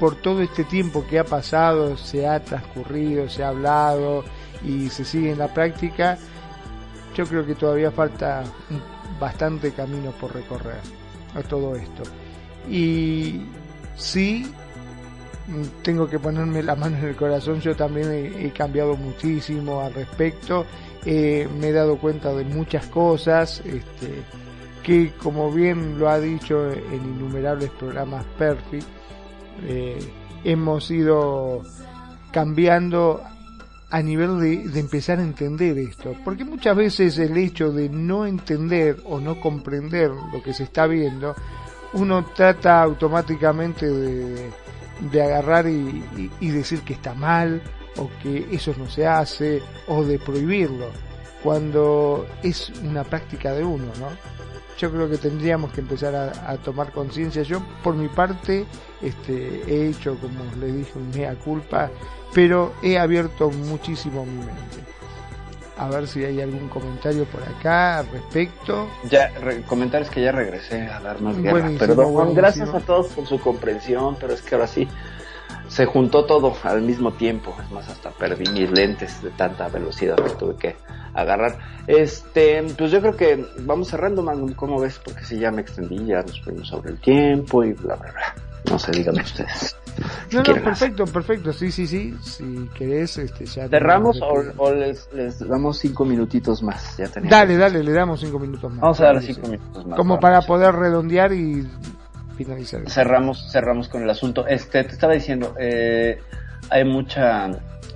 por 0.00 0.16
todo 0.16 0.40
este 0.40 0.64
tiempo 0.64 1.04
que 1.08 1.18
ha 1.18 1.24
pasado, 1.24 1.96
se 1.96 2.26
ha 2.26 2.42
transcurrido, 2.42 3.28
se 3.28 3.42
ha 3.42 3.48
hablado 3.48 4.24
y 4.66 4.88
se 4.90 5.04
sigue 5.04 5.30
en 5.30 5.38
la 5.38 5.52
práctica, 5.54 6.18
yo 7.14 7.24
creo 7.24 7.46
que 7.46 7.54
todavía 7.54 7.90
falta 7.90 8.44
bastante 9.20 9.72
camino 9.72 10.10
por 10.12 10.34
recorrer 10.34 10.80
a 11.34 11.42
todo 11.42 11.76
esto. 11.76 12.02
Y 12.68 13.42
sí, 13.96 14.46
tengo 15.82 16.08
que 16.08 16.18
ponerme 16.18 16.62
la 16.62 16.74
mano 16.74 16.98
en 16.98 17.04
el 17.04 17.16
corazón, 17.16 17.60
yo 17.60 17.76
también 17.76 18.32
he, 18.36 18.50
cambiado 18.50 18.96
muchísimo 18.96 19.80
al 19.80 19.94
respecto, 19.94 20.66
eh, 21.04 21.48
me 21.58 21.68
he 21.68 21.72
dado 21.72 21.98
cuenta 21.98 22.34
de 22.34 22.44
muchas 22.44 22.86
cosas, 22.88 23.60
este, 23.64 24.22
que 24.82 25.12
como 25.12 25.52
bien 25.52 25.98
lo 25.98 26.08
ha 26.08 26.18
dicho 26.18 26.70
en 26.72 27.04
innumerables 27.04 27.70
programas 27.70 28.24
Perfi, 28.36 28.80
eh, 29.62 29.98
hemos 30.44 30.90
ido 30.90 31.62
cambiando 32.32 33.22
a 33.90 34.02
nivel 34.02 34.40
de, 34.40 34.68
de, 34.68 34.80
empezar 34.80 35.18
a 35.18 35.22
entender 35.22 35.78
esto, 35.78 36.14
porque 36.24 36.44
muchas 36.44 36.76
veces 36.76 37.18
el 37.18 37.36
hecho 37.36 37.72
de 37.72 37.88
no 37.88 38.26
entender 38.26 39.00
o 39.04 39.20
no 39.20 39.40
comprender 39.40 40.10
lo 40.10 40.42
que 40.42 40.52
se 40.52 40.64
está 40.64 40.86
viendo, 40.86 41.34
uno 41.92 42.24
trata 42.34 42.82
automáticamente 42.82 43.88
de, 43.88 44.50
de 45.12 45.22
agarrar 45.22 45.68
y, 45.68 46.30
y, 46.40 46.48
decir 46.48 46.80
que 46.80 46.94
está 46.94 47.14
mal, 47.14 47.62
o 47.96 48.10
que 48.22 48.48
eso 48.50 48.74
no 48.76 48.88
se 48.88 49.06
hace, 49.06 49.62
o 49.86 50.02
de 50.02 50.18
prohibirlo, 50.18 50.86
cuando 51.42 52.26
es 52.42 52.70
una 52.82 53.04
práctica 53.04 53.52
de 53.52 53.64
uno, 53.64 53.86
¿no? 54.00 54.36
yo 54.78 54.92
creo 54.92 55.08
que 55.08 55.16
tendríamos 55.16 55.72
que 55.72 55.80
empezar 55.80 56.14
a, 56.14 56.50
a 56.50 56.56
tomar 56.58 56.92
conciencia. 56.92 57.42
Yo, 57.42 57.62
por 57.82 57.94
mi 57.94 58.08
parte, 58.08 58.66
este, 59.00 59.62
he 59.66 59.88
hecho, 59.88 60.18
como 60.18 60.44
le 60.60 60.72
dije, 60.72 60.92
un 60.98 61.10
mea 61.10 61.34
culpa, 61.36 61.90
pero 62.34 62.72
he 62.82 62.98
abierto 62.98 63.50
muchísimo 63.50 64.24
mi 64.24 64.38
mente. 64.38 64.52
A 65.78 65.88
ver 65.90 66.08
si 66.08 66.24
hay 66.24 66.40
algún 66.40 66.68
comentario 66.68 67.24
por 67.26 67.42
acá 67.42 67.98
al 67.98 68.08
respecto. 68.08 68.88
Ya, 69.10 69.28
re- 69.40 69.60
comentarios 69.62 70.08
que 70.08 70.22
ya 70.22 70.32
regresé 70.32 70.86
a 70.88 71.00
dar 71.00 71.20
más 71.20 71.36
guerra. 71.36 71.50
Buenísimo, 71.60 71.78
Perdón, 71.78 72.12
buenísimo. 72.14 72.34
gracias 72.40 72.74
a 72.74 72.80
todos 72.80 73.08
por 73.08 73.26
su 73.26 73.38
comprensión, 73.38 74.16
pero 74.18 74.32
es 74.32 74.40
que 74.40 74.54
ahora 74.54 74.66
sí 74.68 74.88
se 75.68 75.84
juntó 75.84 76.24
todo 76.24 76.56
al 76.62 76.80
mismo 76.80 77.12
tiempo. 77.12 77.54
Es 77.62 77.70
más, 77.70 77.88
hasta 77.90 78.10
perdí 78.10 78.48
mis 78.50 78.70
lentes 78.70 79.22
de 79.22 79.28
tanta 79.30 79.68
velocidad 79.68 80.16
que 80.16 80.30
tuve 80.30 80.56
que 80.56 80.76
agarrar. 81.12 81.58
Este, 81.86 82.62
pues 82.78 82.90
yo 82.90 83.00
creo 83.02 83.16
que 83.16 83.46
vamos 83.60 83.88
cerrando, 83.88 84.22
Magnum, 84.22 84.54
¿cómo 84.54 84.80
ves? 84.80 84.98
Porque 85.04 85.24
si 85.24 85.38
ya 85.38 85.50
me 85.50 85.60
extendí, 85.60 86.06
ya 86.06 86.22
nos 86.22 86.40
fuimos 86.42 86.68
sobre 86.68 86.92
el 86.92 86.98
tiempo 87.00 87.62
y 87.64 87.74
bla, 87.74 87.96
bla, 87.96 88.12
bla. 88.12 88.34
No 88.70 88.78
sé, 88.78 88.92
díganme 88.92 89.22
ustedes. 89.22 89.76
No, 90.30 90.42
no, 90.42 90.54
perfecto, 90.62 91.06
perfecto. 91.06 91.52
Sí, 91.54 91.72
sí, 91.72 91.86
sí. 91.86 92.14
Si 92.20 92.68
querés, 92.74 93.16
este, 93.16 93.46
ya. 93.46 93.66
¿Cerramos 93.68 94.20
o, 94.20 94.28
tenemos- 94.34 94.54
o 94.58 94.74
les, 94.74 95.08
les 95.14 95.38
damos 95.48 95.78
cinco 95.78 96.04
minutitos 96.04 96.62
más? 96.62 96.98
Ya 96.98 97.06
teníamos- 97.08 97.30
Dale, 97.30 97.56
dale, 97.56 97.82
le 97.82 97.92
damos 97.92 98.20
cinco 98.20 98.38
minutos 98.38 98.70
más. 98.72 98.80
Vamos 98.82 99.00
a 99.00 99.04
darle 99.04 99.22
Sí, 99.22 99.32
cinco 99.32 99.48
minutos 99.48 99.86
más. 99.86 99.96
Como 99.96 100.14
vamos. 100.16 100.20
para 100.22 100.42
poder 100.42 100.74
redondear 100.74 101.32
y 101.32 101.66
finalizar. 102.36 102.82
cerramos 102.90 103.50
cerramos 103.50 103.88
con 103.88 104.02
el 104.02 104.10
asunto 104.10 104.46
este 104.46 104.84
te 104.84 104.92
estaba 104.92 105.14
diciendo 105.14 105.54
eh, 105.58 106.20
hay 106.68 106.84
mucha 106.84 107.48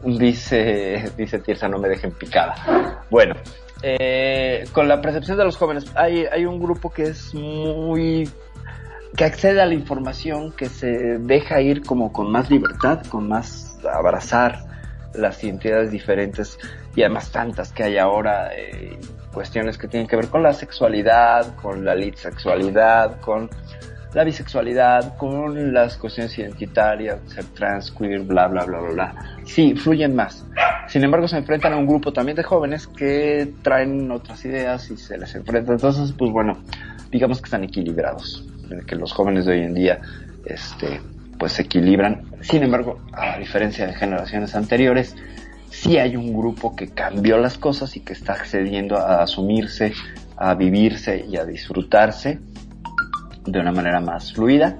dice 0.02 1.12
dice 1.18 1.38
Tirsa 1.40 1.68
no 1.68 1.78
me 1.78 1.88
dejen 1.90 2.12
picada 2.12 3.02
bueno 3.10 3.34
eh, 3.82 4.64
con 4.72 4.88
la 4.88 5.00
percepción 5.02 5.36
de 5.36 5.44
los 5.44 5.56
jóvenes 5.58 5.84
hay 5.94 6.24
hay 6.24 6.46
un 6.46 6.58
grupo 6.58 6.90
que 6.90 7.02
es 7.02 7.34
muy 7.34 8.30
que 9.16 9.24
accede 9.24 9.60
a 9.60 9.66
la 9.66 9.74
información 9.74 10.52
que 10.52 10.66
se 10.66 11.18
deja 11.18 11.60
ir 11.60 11.82
como 11.82 12.12
con 12.12 12.30
más 12.30 12.50
libertad 12.50 13.04
con 13.06 13.28
más 13.28 13.78
abrazar 13.92 14.64
las 15.14 15.42
identidades 15.42 15.90
diferentes 15.90 16.58
y 16.94 17.02
además 17.02 17.30
tantas 17.32 17.72
que 17.72 17.82
hay 17.82 17.98
ahora 17.98 18.54
eh, 18.54 18.98
cuestiones 19.32 19.78
que 19.78 19.88
tienen 19.88 20.06
que 20.06 20.16
ver 20.16 20.28
con 20.28 20.42
la 20.42 20.52
sexualidad 20.52 21.54
con 21.56 21.84
la 21.84 21.94
sexualidad 22.14 23.20
con 23.20 23.50
la 24.14 24.24
bisexualidad, 24.24 25.16
con 25.16 25.72
las 25.72 25.96
cuestiones 25.96 26.36
identitarias, 26.38 27.20
ser 27.26 27.44
trans, 27.54 27.90
queer, 27.92 28.22
bla, 28.22 28.48
bla, 28.48 28.64
bla, 28.64 28.80
bla, 28.80 28.90
bla. 28.90 29.14
Sí, 29.44 29.74
fluyen 29.74 30.16
más. 30.16 30.44
Sin 30.88 31.04
embargo, 31.04 31.28
se 31.28 31.38
enfrentan 31.38 31.72
a 31.72 31.76
un 31.76 31.86
grupo 31.86 32.12
también 32.12 32.36
de 32.36 32.42
jóvenes 32.42 32.88
que 32.88 33.52
traen 33.62 34.10
otras 34.10 34.44
ideas 34.44 34.90
y 34.90 34.96
se 34.96 35.16
les 35.16 35.34
enfrenta. 35.34 35.72
Entonces, 35.72 36.12
pues 36.18 36.32
bueno, 36.32 36.58
digamos 37.10 37.40
que 37.40 37.46
están 37.46 37.62
equilibrados. 37.62 38.49
El 38.70 38.86
que 38.86 38.96
los 38.96 39.12
jóvenes 39.12 39.46
de 39.46 39.52
hoy 39.52 39.64
en 39.64 39.74
día, 39.74 40.00
este, 40.44 41.00
pues 41.38 41.52
se 41.52 41.62
equilibran. 41.62 42.22
Sin 42.40 42.62
embargo, 42.62 43.00
a 43.12 43.38
diferencia 43.38 43.86
de 43.86 43.94
generaciones 43.94 44.54
anteriores, 44.54 45.16
sí 45.70 45.98
hay 45.98 46.16
un 46.16 46.36
grupo 46.36 46.76
que 46.76 46.88
cambió 46.88 47.38
las 47.38 47.58
cosas 47.58 47.96
y 47.96 48.00
que 48.00 48.12
está 48.12 48.34
accediendo 48.34 48.96
a 48.96 49.22
asumirse, 49.22 49.92
a 50.36 50.54
vivirse 50.54 51.24
y 51.28 51.36
a 51.36 51.44
disfrutarse 51.44 52.38
de 53.46 53.60
una 53.60 53.72
manera 53.72 54.00
más 54.00 54.32
fluida 54.32 54.78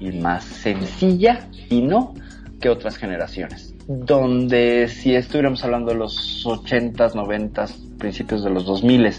y 0.00 0.12
más 0.12 0.44
sencilla 0.44 1.48
y 1.70 1.82
no 1.82 2.14
que 2.60 2.68
otras 2.68 2.96
generaciones. 2.96 3.75
Donde 3.88 4.88
si 4.88 5.14
estuviéramos 5.14 5.62
hablando 5.62 5.92
de 5.92 5.98
los 5.98 6.44
80s, 6.44 7.12
90s, 7.12 7.96
principios 7.98 8.42
de 8.42 8.50
los 8.50 8.66
2000 8.66 9.12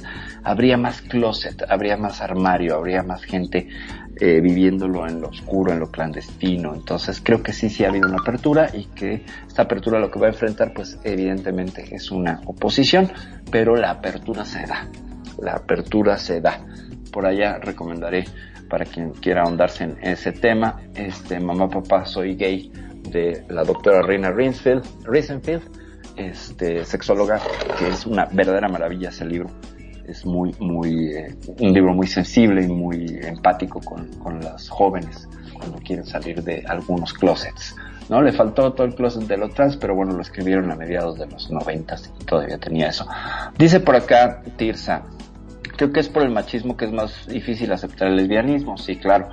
habría 0.43 0.77
más 0.77 1.01
closet, 1.01 1.63
habría 1.69 1.95
más 1.95 2.21
armario, 2.21 2.75
habría 2.75 3.01
más 3.01 3.23
gente 3.23 3.69
eh, 4.19 4.41
viviéndolo 4.41 5.07
en 5.07 5.21
lo 5.21 5.29
oscuro, 5.29 5.71
en 5.71 5.79
lo 5.79 5.89
clandestino. 5.89 6.75
Entonces 6.75 7.21
creo 7.23 7.41
que 7.41 7.53
sí, 7.53 7.69
sí 7.69 7.85
ha 7.85 7.89
habido 7.89 8.09
una 8.09 8.17
apertura 8.17 8.69
y 8.73 8.85
que 8.85 9.23
esta 9.47 9.61
apertura 9.63 9.99
lo 9.99 10.11
que 10.11 10.19
va 10.19 10.27
a 10.27 10.31
enfrentar 10.31 10.73
pues 10.73 10.99
evidentemente 11.03 11.95
es 11.95 12.11
una 12.11 12.41
oposición, 12.45 13.09
pero 13.49 13.75
la 13.77 13.91
apertura 13.91 14.43
se 14.43 14.65
da. 14.65 14.89
La 15.41 15.53
apertura 15.53 16.17
se 16.17 16.41
da 16.41 16.59
por 17.11 17.25
allá 17.25 17.57
recomendaré 17.59 18.25
para 18.69 18.85
quien 18.85 19.11
quiera 19.11 19.43
ahondarse 19.43 19.85
en 19.85 19.97
ese 20.01 20.33
tema, 20.33 20.81
este 20.93 21.39
Mamá 21.39 21.69
Papá 21.69 22.05
Soy 22.05 22.35
Gay 22.35 22.69
de 23.11 23.45
la 23.49 23.63
doctora 23.63 24.01
Reina 24.01 24.31
Risenfield, 24.31 25.61
este 26.15 26.83
sexóloga, 26.85 27.39
que 27.77 27.87
es 27.89 28.05
una 28.05 28.25
verdadera 28.25 28.67
maravilla 28.67 29.09
ese 29.09 29.25
libro. 29.25 29.49
Es 30.07 30.25
muy, 30.25 30.55
muy, 30.59 31.11
eh, 31.13 31.35
un 31.59 31.73
libro 31.73 31.93
muy 31.93 32.07
sensible 32.07 32.63
y 32.63 32.67
muy 32.67 33.19
empático 33.21 33.81
con, 33.81 34.07
con 34.19 34.39
las 34.39 34.69
jóvenes 34.69 35.27
cuando 35.53 35.77
quieren 35.79 36.05
salir 36.05 36.41
de 36.43 36.63
algunos 36.65 37.13
closets. 37.13 37.75
¿no? 38.09 38.21
Le 38.21 38.31
faltó 38.31 38.73
todo 38.73 38.87
el 38.87 38.95
closet 38.95 39.23
de 39.23 39.37
lo 39.37 39.49
trans, 39.49 39.77
pero 39.77 39.95
bueno, 39.95 40.13
lo 40.13 40.21
escribieron 40.21 40.71
a 40.71 40.75
mediados 40.75 41.17
de 41.17 41.27
los 41.27 41.51
noventas 41.51 42.11
y 42.19 42.23
todavía 42.25 42.57
tenía 42.57 42.87
eso. 42.87 43.05
Dice 43.57 43.79
por 43.79 43.95
acá 43.95 44.41
Tirsa, 44.55 45.03
creo 45.75 45.91
que 45.91 45.99
es 45.99 46.09
por 46.09 46.23
el 46.23 46.31
machismo 46.31 46.77
que 46.77 46.85
es 46.85 46.91
más 46.91 47.27
difícil 47.27 47.71
aceptar 47.71 48.07
el 48.07 48.15
lesbianismo, 48.15 48.77
sí, 48.77 48.97
claro. 48.97 49.29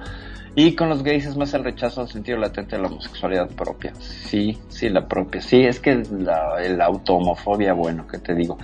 Y 0.57 0.77
con 0.77 0.89
los 0.89 1.03
gays 1.03 1.27
es 1.27 1.37
más 1.37 1.53
el 1.55 1.65
rechazo 1.65 2.03
al 2.03 2.09
sentido 2.09 2.39
latente 2.39 2.77
de 2.77 2.83
la 2.83 2.89
homosexualidad 2.89 3.49
propia. 3.51 3.93
Sí, 3.99 4.57
sí, 4.69 4.89
la 4.89 5.07
propia. 5.09 5.41
Sí, 5.41 5.65
es 5.65 5.81
que 5.81 6.03
la, 6.13 6.61
la 6.61 6.85
auto-homofobia, 6.85 7.73
bueno, 7.73 8.07
¿qué 8.07 8.19
te 8.19 8.35
digo? 8.35 8.57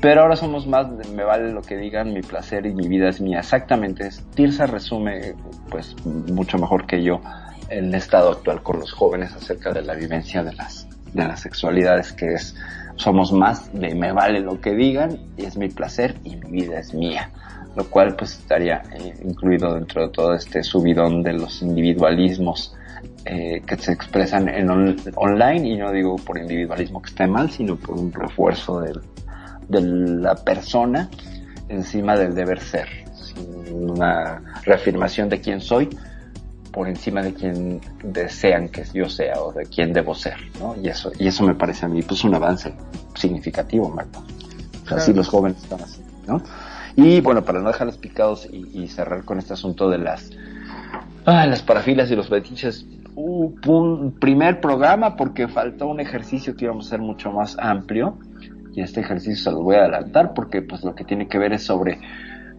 Pero 0.00 0.22
ahora 0.22 0.36
somos 0.36 0.66
más, 0.68 0.96
de, 0.96 1.08
me 1.08 1.24
vale 1.24 1.50
lo 1.52 1.62
que 1.62 1.76
digan, 1.76 2.12
mi 2.12 2.20
placer 2.20 2.66
y 2.66 2.74
mi 2.74 2.86
vida 2.86 3.08
es 3.08 3.20
mía. 3.20 3.38
Exactamente, 3.40 4.06
es, 4.06 4.24
Tirsa 4.34 4.66
resume, 4.66 5.34
pues, 5.70 5.96
mucho 6.04 6.56
mejor 6.56 6.86
que 6.86 7.02
yo 7.02 7.20
el 7.68 7.92
estado 7.94 8.30
actual 8.30 8.62
con 8.62 8.78
los 8.78 8.92
jóvenes 8.92 9.32
acerca 9.34 9.72
de 9.72 9.82
la 9.82 9.94
vivencia 9.94 10.44
de 10.44 10.52
las, 10.52 10.86
de 11.12 11.24
las 11.24 11.40
sexualidades, 11.40 12.12
que 12.12 12.34
es, 12.34 12.54
somos 12.94 13.32
más 13.32 13.72
de 13.72 13.94
me 13.96 14.12
vale 14.12 14.38
lo 14.38 14.60
que 14.60 14.74
digan, 14.74 15.18
y 15.36 15.46
es 15.46 15.56
mi 15.56 15.68
placer 15.68 16.14
y 16.22 16.36
mi 16.36 16.62
vida 16.62 16.78
es 16.78 16.94
mía 16.94 17.30
lo 17.76 17.84
cual 17.90 18.14
pues 18.16 18.38
estaría 18.38 18.82
eh, 18.92 19.14
incluido 19.24 19.74
dentro 19.74 20.02
de 20.02 20.08
todo 20.12 20.34
este 20.34 20.62
subidón 20.62 21.22
de 21.22 21.32
los 21.32 21.62
individualismos 21.62 22.74
eh, 23.24 23.62
que 23.66 23.76
se 23.76 23.92
expresan 23.92 24.48
en 24.48 24.70
on 24.70 24.96
online 25.16 25.68
y 25.68 25.76
no 25.76 25.90
digo 25.92 26.16
por 26.16 26.38
individualismo 26.38 27.00
que 27.02 27.10
esté 27.10 27.26
mal 27.26 27.50
sino 27.50 27.76
por 27.76 27.98
un 27.98 28.12
refuerzo 28.12 28.80
del, 28.80 29.00
de 29.68 29.80
la 29.80 30.34
persona 30.34 31.08
encima 31.68 32.16
del 32.16 32.34
deber 32.34 32.60
ser 32.60 32.88
una 33.72 34.40
reafirmación 34.64 35.28
de 35.28 35.40
quién 35.40 35.60
soy 35.60 35.88
por 36.70 36.88
encima 36.88 37.22
de 37.22 37.32
quien 37.32 37.80
desean 38.02 38.68
que 38.68 38.84
yo 38.92 39.08
sea 39.08 39.40
o 39.40 39.52
de 39.52 39.64
quién 39.66 39.92
debo 39.92 40.12
ser, 40.12 40.34
¿no? 40.58 40.74
Y 40.82 40.88
eso, 40.88 41.12
y 41.18 41.28
eso 41.28 41.44
me 41.44 41.54
parece 41.54 41.86
a 41.86 41.88
mí 41.88 42.02
pues 42.02 42.24
un 42.24 42.34
avance 42.34 42.74
significativo, 43.14 43.88
Marco. 43.90 44.18
O 44.18 44.24
sea, 44.24 44.82
Claro. 44.84 45.02
así 45.02 45.12
los 45.12 45.28
jóvenes 45.28 45.62
están 45.62 45.80
así, 45.80 46.02
¿no? 46.26 46.42
Y 46.96 47.20
bueno, 47.20 47.44
para 47.44 47.60
no 47.60 47.68
dejarlos 47.68 47.98
picados 47.98 48.48
y, 48.50 48.86
cerrar 48.88 49.24
con 49.24 49.38
este 49.38 49.54
asunto 49.54 49.90
de 49.90 49.98
las, 49.98 50.30
ah, 51.26 51.46
las 51.46 51.62
parafilias 51.62 52.10
y 52.10 52.16
los 52.16 52.28
fetiches, 52.28 52.86
uh, 53.16 53.52
un 53.66 54.12
primer 54.12 54.60
programa 54.60 55.16
porque 55.16 55.48
faltó 55.48 55.88
un 55.88 56.00
ejercicio 56.00 56.54
que 56.56 56.66
íbamos 56.66 56.86
a 56.86 56.88
hacer 56.88 57.00
mucho 57.00 57.32
más 57.32 57.56
amplio 57.58 58.16
y 58.74 58.80
este 58.80 59.00
ejercicio 59.00 59.36
se 59.36 59.50
lo 59.50 59.62
voy 59.62 59.76
a 59.76 59.80
adelantar 59.80 60.34
porque 60.34 60.62
pues 60.62 60.84
lo 60.84 60.94
que 60.94 61.04
tiene 61.04 61.26
que 61.26 61.38
ver 61.38 61.52
es 61.52 61.64
sobre 61.64 61.98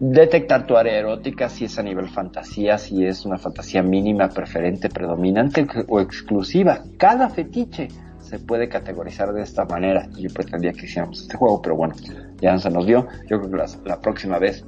detectar 0.00 0.66
tu 0.66 0.76
área 0.76 0.98
erótica, 0.98 1.48
si 1.48 1.64
es 1.64 1.78
a 1.78 1.82
nivel 1.82 2.08
fantasía, 2.08 2.76
si 2.76 3.06
es 3.06 3.24
una 3.24 3.38
fantasía 3.38 3.82
mínima, 3.82 4.28
preferente, 4.28 4.90
predominante 4.90 5.66
o 5.88 6.00
exclusiva. 6.00 6.82
Cada 6.98 7.30
fetiche 7.30 7.88
se 8.26 8.38
puede 8.38 8.68
categorizar 8.68 9.32
de 9.32 9.42
esta 9.42 9.64
manera. 9.64 10.08
Yo 10.18 10.28
pretendía 10.32 10.72
que 10.72 10.86
hiciéramos 10.86 11.22
este 11.22 11.36
juego, 11.36 11.62
pero 11.62 11.76
bueno, 11.76 11.94
ya 12.40 12.52
no 12.52 12.58
se 12.58 12.70
nos 12.70 12.86
dio. 12.86 13.06
Yo 13.28 13.38
creo 13.38 13.50
que 13.50 13.56
la, 13.56 13.66
la 13.84 14.00
próxima 14.00 14.38
vez, 14.38 14.64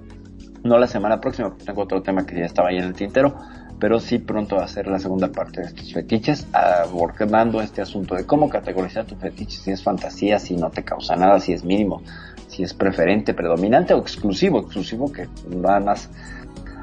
no 0.63 0.79
la 0.79 0.87
semana 0.87 1.21
próxima, 1.21 1.49
porque 1.49 1.65
tengo 1.65 1.83
otro 1.83 2.03
tema 2.03 2.25
que 2.25 2.37
ya 2.39 2.47
estaba 2.47 2.69
ahí 2.69 2.79
en 2.79 2.85
el 2.85 2.95
tintero, 2.95 3.37
pero 3.79 4.01
sí 4.01 4.19
pronto 4.19 4.57
va 4.57 4.65
a 4.65 4.69
ser 4.69 4.87
la 4.87 4.99
segunda 4.99 5.29
parte 5.29 5.61
de 5.61 5.69
estos 5.69 5.93
fetiches, 5.93 6.47
abordando 6.53 7.61
este 7.61 7.83
asunto 7.83 8.15
de 8.15 8.27
cómo 8.27 8.49
categorizar 8.49 9.05
tu 9.05 9.17
fetiche, 9.17 9.59
si 9.59 9.71
es 9.71 9.83
fantasía, 9.83 10.39
si 10.39 10.57
no 10.57 10.71
te 10.71 10.85
causa 10.85 11.17
nada, 11.17 11.39
si 11.41 11.53
es 11.53 11.65
mínimo, 11.65 12.03
si 12.49 12.63
es 12.63 12.75
preferente, 12.75 13.35
predominante 13.35 13.95
o 13.95 13.99
exclusivo, 13.99 14.61
exclusivo 14.61 15.13
que 15.13 15.29
nada 15.49 15.81
más 15.81 16.11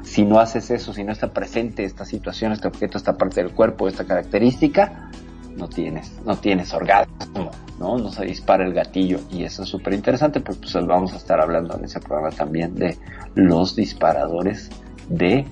si 0.02 0.24
no 0.24 0.38
haces 0.38 0.70
eso, 0.70 0.92
si 0.92 1.02
no 1.04 1.12
está 1.12 1.32
presente 1.32 1.84
esta 1.84 2.04
situación, 2.04 2.52
este 2.52 2.68
objeto, 2.68 2.96
esta 2.96 3.16
parte 3.16 3.42
del 3.42 3.52
cuerpo, 3.52 3.88
esta 3.88 4.04
característica, 4.04 5.10
no 5.56 5.68
tienes, 5.68 6.12
no 6.24 6.36
tienes 6.36 6.72
orgasmo, 6.72 7.50
¿no? 7.78 7.98
No 7.98 8.10
se 8.10 8.24
dispara 8.24 8.64
el 8.64 8.74
gatillo 8.74 9.20
y 9.30 9.44
eso 9.44 9.62
es 9.62 9.68
súper 9.68 9.94
interesante, 9.94 10.40
pues, 10.40 10.58
pues 10.58 10.74
vamos 10.86 11.12
a 11.12 11.16
estar 11.16 11.40
hablando 11.40 11.76
en 11.76 11.84
ese 11.84 12.00
programa 12.00 12.30
también 12.30 12.74
de 12.74 12.96
los 13.34 13.74
disparadores 13.74 14.70
de 15.08 15.46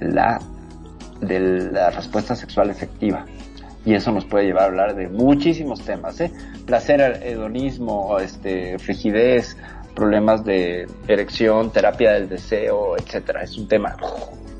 la, 0.00 0.40
de 1.20 1.40
la 1.70 1.90
respuesta 1.90 2.34
sexual 2.34 2.70
efectiva. 2.70 3.24
Y 3.84 3.94
eso 3.94 4.10
nos 4.10 4.24
puede 4.24 4.46
llevar 4.46 4.64
a 4.64 4.66
hablar 4.66 4.96
de 4.96 5.08
muchísimos 5.08 5.80
temas, 5.82 6.20
¿eh? 6.20 6.32
Placer, 6.66 7.20
hedonismo, 7.22 8.18
este, 8.18 8.80
frigidez, 8.80 9.56
problemas 9.94 10.44
de 10.44 10.86
erección, 11.06 11.70
terapia 11.70 12.12
del 12.12 12.28
deseo, 12.28 12.96
etcétera. 12.96 13.42
Es 13.42 13.56
un 13.56 13.68
tema 13.68 13.96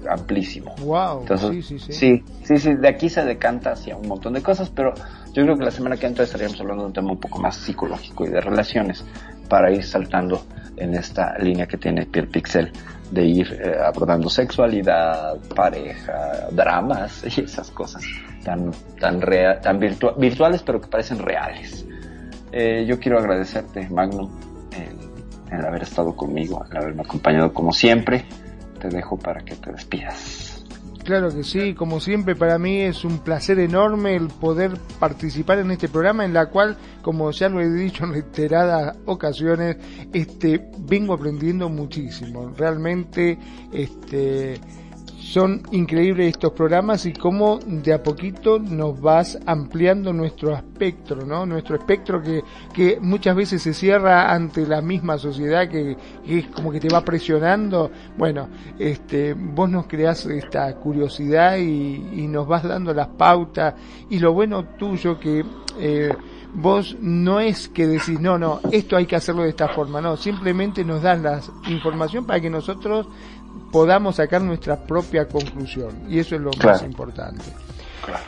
amplísimo. 0.08 0.74
Wow. 0.80 1.20
Entonces, 1.20 1.50
sí, 1.50 1.62
sí, 1.62 1.78
sí. 1.78 1.92
sí, 1.92 2.24
sí, 2.44 2.58
sí, 2.58 2.74
de 2.74 2.88
aquí 2.88 3.08
se 3.08 3.24
decanta 3.24 3.72
hacia 3.72 3.96
un 3.96 4.06
montón 4.08 4.32
de 4.34 4.42
cosas, 4.42 4.70
pero 4.70 4.94
yo 5.32 5.42
creo 5.44 5.56
que 5.56 5.64
la 5.64 5.70
semana 5.70 5.96
que 5.96 6.06
entra 6.06 6.24
estaríamos 6.24 6.60
hablando 6.60 6.82
de 6.84 6.86
un 6.88 6.92
tema 6.92 7.10
un 7.12 7.20
poco 7.20 7.38
más 7.40 7.56
psicológico 7.56 8.24
y 8.26 8.30
de 8.30 8.40
relaciones 8.40 9.04
para 9.48 9.70
ir 9.70 9.84
saltando 9.84 10.44
en 10.76 10.94
esta 10.94 11.36
línea 11.38 11.66
que 11.66 11.76
tiene 11.78 12.04
Piel 12.06 12.28
Pixel 12.28 12.70
de 13.10 13.24
ir 13.24 13.52
eh, 13.52 13.76
abordando 13.84 14.28
sexualidad, 14.28 15.36
pareja, 15.54 16.48
dramas 16.50 17.24
y 17.36 17.42
esas 17.42 17.70
cosas 17.70 18.02
tan 18.44 18.72
tan 19.00 19.20
rea- 19.20 19.60
tan 19.60 19.78
virtua- 19.80 20.14
virtuales 20.16 20.62
pero 20.62 20.80
que 20.80 20.88
parecen 20.88 21.18
reales. 21.18 21.86
Eh, 22.52 22.84
yo 22.88 22.98
quiero 22.98 23.18
agradecerte, 23.18 23.88
Magnum, 23.90 24.30
el, 24.72 25.56
el 25.58 25.64
haber 25.64 25.82
estado 25.82 26.14
conmigo, 26.16 26.64
el 26.70 26.76
haberme 26.76 27.02
acompañado 27.02 27.52
como 27.52 27.72
siempre. 27.72 28.24
Te 28.78 28.88
dejo 28.88 29.18
para 29.18 29.40
que 29.40 29.54
te 29.56 29.72
despidas. 29.72 30.64
Claro 31.06 31.32
que 31.32 31.44
sí, 31.44 31.74
como 31.74 32.00
siempre 32.00 32.34
para 32.34 32.58
mí 32.58 32.80
es 32.80 33.04
un 33.04 33.20
placer 33.20 33.60
enorme 33.60 34.16
el 34.16 34.26
poder 34.26 34.72
participar 34.98 35.60
en 35.60 35.70
este 35.70 35.88
programa 35.88 36.24
en 36.24 36.34
la 36.34 36.46
cual, 36.46 36.76
como 37.00 37.30
ya 37.30 37.48
lo 37.48 37.60
he 37.60 37.70
dicho 37.70 38.02
en 38.02 38.12
reiteradas 38.12 38.96
ocasiones, 39.06 39.76
este 40.12 40.68
vengo 40.80 41.14
aprendiendo 41.14 41.68
muchísimo. 41.68 42.52
Realmente 42.56 43.38
este 43.72 44.60
son 45.26 45.62
increíbles 45.72 46.28
estos 46.28 46.52
programas 46.52 47.04
y 47.04 47.12
cómo 47.12 47.58
de 47.66 47.92
a 47.92 48.00
poquito 48.00 48.60
nos 48.60 49.00
vas 49.00 49.36
ampliando 49.44 50.12
nuestro 50.12 50.54
espectro, 50.54 51.26
¿no? 51.26 51.44
Nuestro 51.44 51.74
espectro 51.74 52.22
que, 52.22 52.42
que 52.72 52.98
muchas 53.00 53.34
veces 53.34 53.60
se 53.60 53.74
cierra 53.74 54.32
ante 54.32 54.64
la 54.66 54.80
misma 54.80 55.18
sociedad 55.18 55.68
que, 55.68 55.96
que 56.24 56.38
es 56.38 56.46
como 56.46 56.70
que 56.70 56.78
te 56.78 56.88
va 56.88 57.00
presionando. 57.00 57.90
Bueno, 58.16 58.48
este, 58.78 59.34
vos 59.34 59.68
nos 59.68 59.86
creás 59.86 60.26
esta 60.26 60.72
curiosidad 60.76 61.56
y, 61.56 62.22
y 62.22 62.28
nos 62.28 62.46
vas 62.46 62.62
dando 62.62 62.94
las 62.94 63.08
pautas 63.08 63.74
y 64.08 64.20
lo 64.20 64.32
bueno 64.32 64.64
tuyo 64.78 65.18
que 65.18 65.44
eh, 65.78 66.14
vos 66.54 66.96
no 67.00 67.40
es 67.40 67.68
que 67.68 67.86
decís, 67.86 68.18
no, 68.18 68.38
no, 68.38 68.60
esto 68.72 68.96
hay 68.96 69.06
que 69.06 69.16
hacerlo 69.16 69.42
de 69.42 69.50
esta 69.50 69.68
forma, 69.68 70.00
no, 70.00 70.16
simplemente 70.16 70.84
nos 70.84 71.02
das 71.02 71.20
la 71.20 71.40
información 71.68 72.24
para 72.24 72.40
que 72.40 72.48
nosotros 72.48 73.06
podamos 73.72 74.16
sacar 74.16 74.42
nuestra 74.42 74.76
propia 74.76 75.26
conclusión. 75.28 75.94
Y 76.08 76.18
eso 76.18 76.34
es 76.36 76.40
lo 76.40 76.50
Claro. 76.50 76.72
más 76.78 76.82
importante. 76.82 77.44
Claro. 78.04 78.24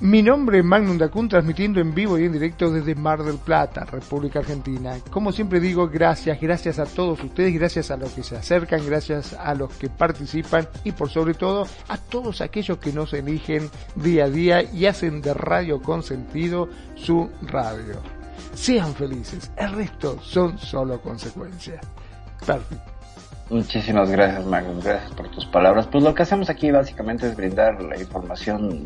Mi 0.00 0.22
nombre 0.22 0.58
es 0.58 0.64
Magnum 0.64 0.98
Dacun, 0.98 1.28
transmitiendo 1.28 1.80
en 1.80 1.94
vivo 1.94 2.18
y 2.18 2.24
en 2.24 2.32
directo 2.32 2.70
desde 2.70 2.94
Mar 2.96 3.22
del 3.22 3.38
Plata, 3.38 3.84
República 3.84 4.40
Argentina. 4.40 4.96
Como 5.08 5.30
siempre 5.32 5.60
digo, 5.60 5.88
gracias, 5.88 6.38
gracias 6.40 6.78
a 6.78 6.84
todos 6.84 7.22
ustedes, 7.22 7.54
gracias 7.54 7.90
a 7.90 7.96
los 7.96 8.10
que 8.10 8.22
se 8.24 8.36
acercan, 8.36 8.84
gracias 8.84 9.32
a 9.34 9.54
los 9.54 9.72
que 9.74 9.88
participan 9.88 10.68
y 10.82 10.92
por 10.92 11.08
sobre 11.10 11.34
todo 11.34 11.66
a 11.88 11.96
todos 11.96 12.40
aquellos 12.40 12.78
que 12.78 12.92
nos 12.92 13.14
eligen 13.14 13.70
día 13.94 14.24
a 14.24 14.30
día 14.30 14.62
y 14.64 14.84
hacen 14.86 15.22
de 15.22 15.32
Radio 15.32 15.80
Consentido 15.80 16.68
su 16.96 17.30
radio. 17.42 17.94
Sean 18.52 18.94
felices, 18.94 19.50
el 19.56 19.72
resto 19.72 20.18
son 20.20 20.58
solo 20.58 21.00
consecuencias. 21.00 21.80
Perfecto. 22.44 22.93
Muchísimas 23.50 24.10
gracias, 24.10 24.44
Magnum. 24.46 24.80
Gracias 24.80 25.12
por 25.12 25.28
tus 25.28 25.44
palabras. 25.44 25.86
Pues 25.86 26.02
lo 26.02 26.14
que 26.14 26.22
hacemos 26.22 26.48
aquí 26.48 26.70
básicamente 26.70 27.26
es 27.26 27.36
brindar 27.36 27.82
la 27.82 27.98
información 27.98 28.84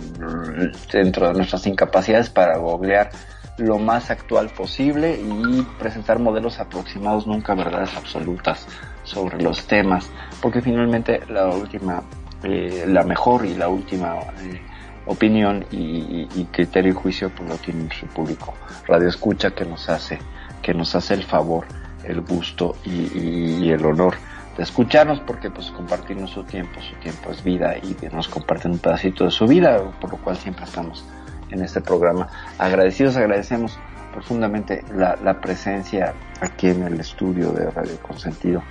dentro 0.92 1.28
de 1.28 1.34
nuestras 1.34 1.66
incapacidades 1.66 2.28
para 2.28 2.58
googlear 2.58 3.10
lo 3.58 3.78
más 3.78 4.10
actual 4.10 4.48
posible 4.50 5.20
y 5.20 5.62
presentar 5.78 6.18
modelos 6.18 6.60
aproximados, 6.60 7.26
nunca 7.26 7.54
verdades 7.54 7.96
absolutas 7.96 8.66
sobre 9.02 9.42
los 9.42 9.66
temas, 9.66 10.10
porque 10.40 10.62
finalmente 10.62 11.20
la 11.28 11.48
última, 11.48 12.02
eh, 12.44 12.84
la 12.86 13.02
mejor 13.02 13.44
y 13.44 13.54
la 13.54 13.68
última 13.68 14.16
eh, 14.40 14.60
opinión 15.06 15.64
y, 15.70 16.26
criterio 16.52 16.92
y 16.92 16.94
juicio 16.94 17.30
pues 17.30 17.48
lo 17.48 17.56
tiene 17.56 17.84
nuestro 17.84 18.08
público. 18.08 18.54
Radio 18.86 19.08
escucha 19.08 19.50
que 19.50 19.64
nos 19.64 19.88
hace, 19.88 20.18
que 20.62 20.72
nos 20.74 20.94
hace 20.94 21.14
el 21.14 21.24
favor, 21.24 21.66
el 22.04 22.20
gusto 22.20 22.76
y, 22.84 23.70
el 23.70 23.84
honor 23.84 24.14
escucharnos 24.58 25.20
porque 25.20 25.50
pues 25.50 25.70
compartirnos 25.70 26.30
su 26.30 26.42
tiempo, 26.44 26.80
su 26.80 26.94
tiempo 26.96 27.30
es 27.30 27.42
vida 27.42 27.76
y 27.78 27.96
nos 28.12 28.28
comparten 28.28 28.72
un 28.72 28.78
pedacito 28.78 29.24
de 29.24 29.30
su 29.30 29.46
vida, 29.46 29.80
por 30.00 30.10
lo 30.10 30.18
cual 30.18 30.36
siempre 30.36 30.64
estamos 30.64 31.04
en 31.50 31.62
este 31.62 31.80
programa. 31.80 32.28
Agradecidos, 32.58 33.16
agradecemos 33.16 33.78
profundamente 34.12 34.84
la, 34.94 35.16
la 35.22 35.40
presencia 35.40 36.14
aquí 36.40 36.68
en 36.68 36.82
el 36.82 36.98
estudio 37.00 37.52
de 37.52 37.70
Radio 37.70 37.96
Consentido 38.02 38.62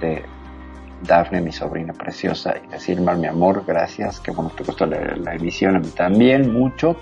de 0.00 0.24
Dafne, 1.02 1.40
mi 1.40 1.52
sobrina 1.52 1.92
preciosa, 1.92 2.54
y 2.62 2.66
decirme 2.68 3.14
mi 3.14 3.26
amor, 3.26 3.64
gracias, 3.66 4.18
que 4.18 4.32
bueno, 4.32 4.50
te 4.50 4.64
costó 4.64 4.86
la, 4.86 5.16
la 5.16 5.34
emisión, 5.34 5.76
a 5.76 5.78
mí 5.78 5.88
también 5.88 6.52
mucho. 6.52 6.96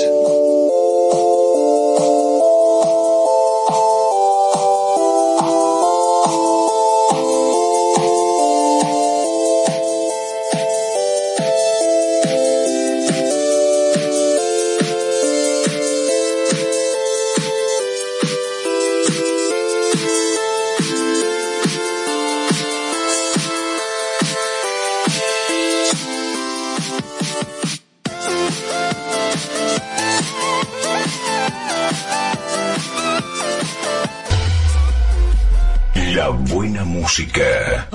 Música. 37.13 37.89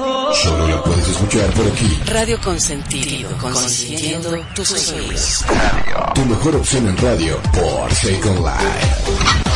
Solo 0.43 0.67
la 0.67 0.83
puedes 0.83 1.07
escuchar 1.07 1.49
por 1.53 1.65
aquí. 1.65 1.99
Radio 2.05 2.39
Consentido, 2.39 3.35
consintiendo 3.39 4.45
tus 4.53 4.67
sueños. 4.67 5.43
Tu 6.13 6.25
mejor 6.25 6.55
opción 6.55 6.87
en 6.87 6.97
radio 6.97 7.41
por 7.51 7.91
Second 7.91 8.37
Life. 8.39 9.46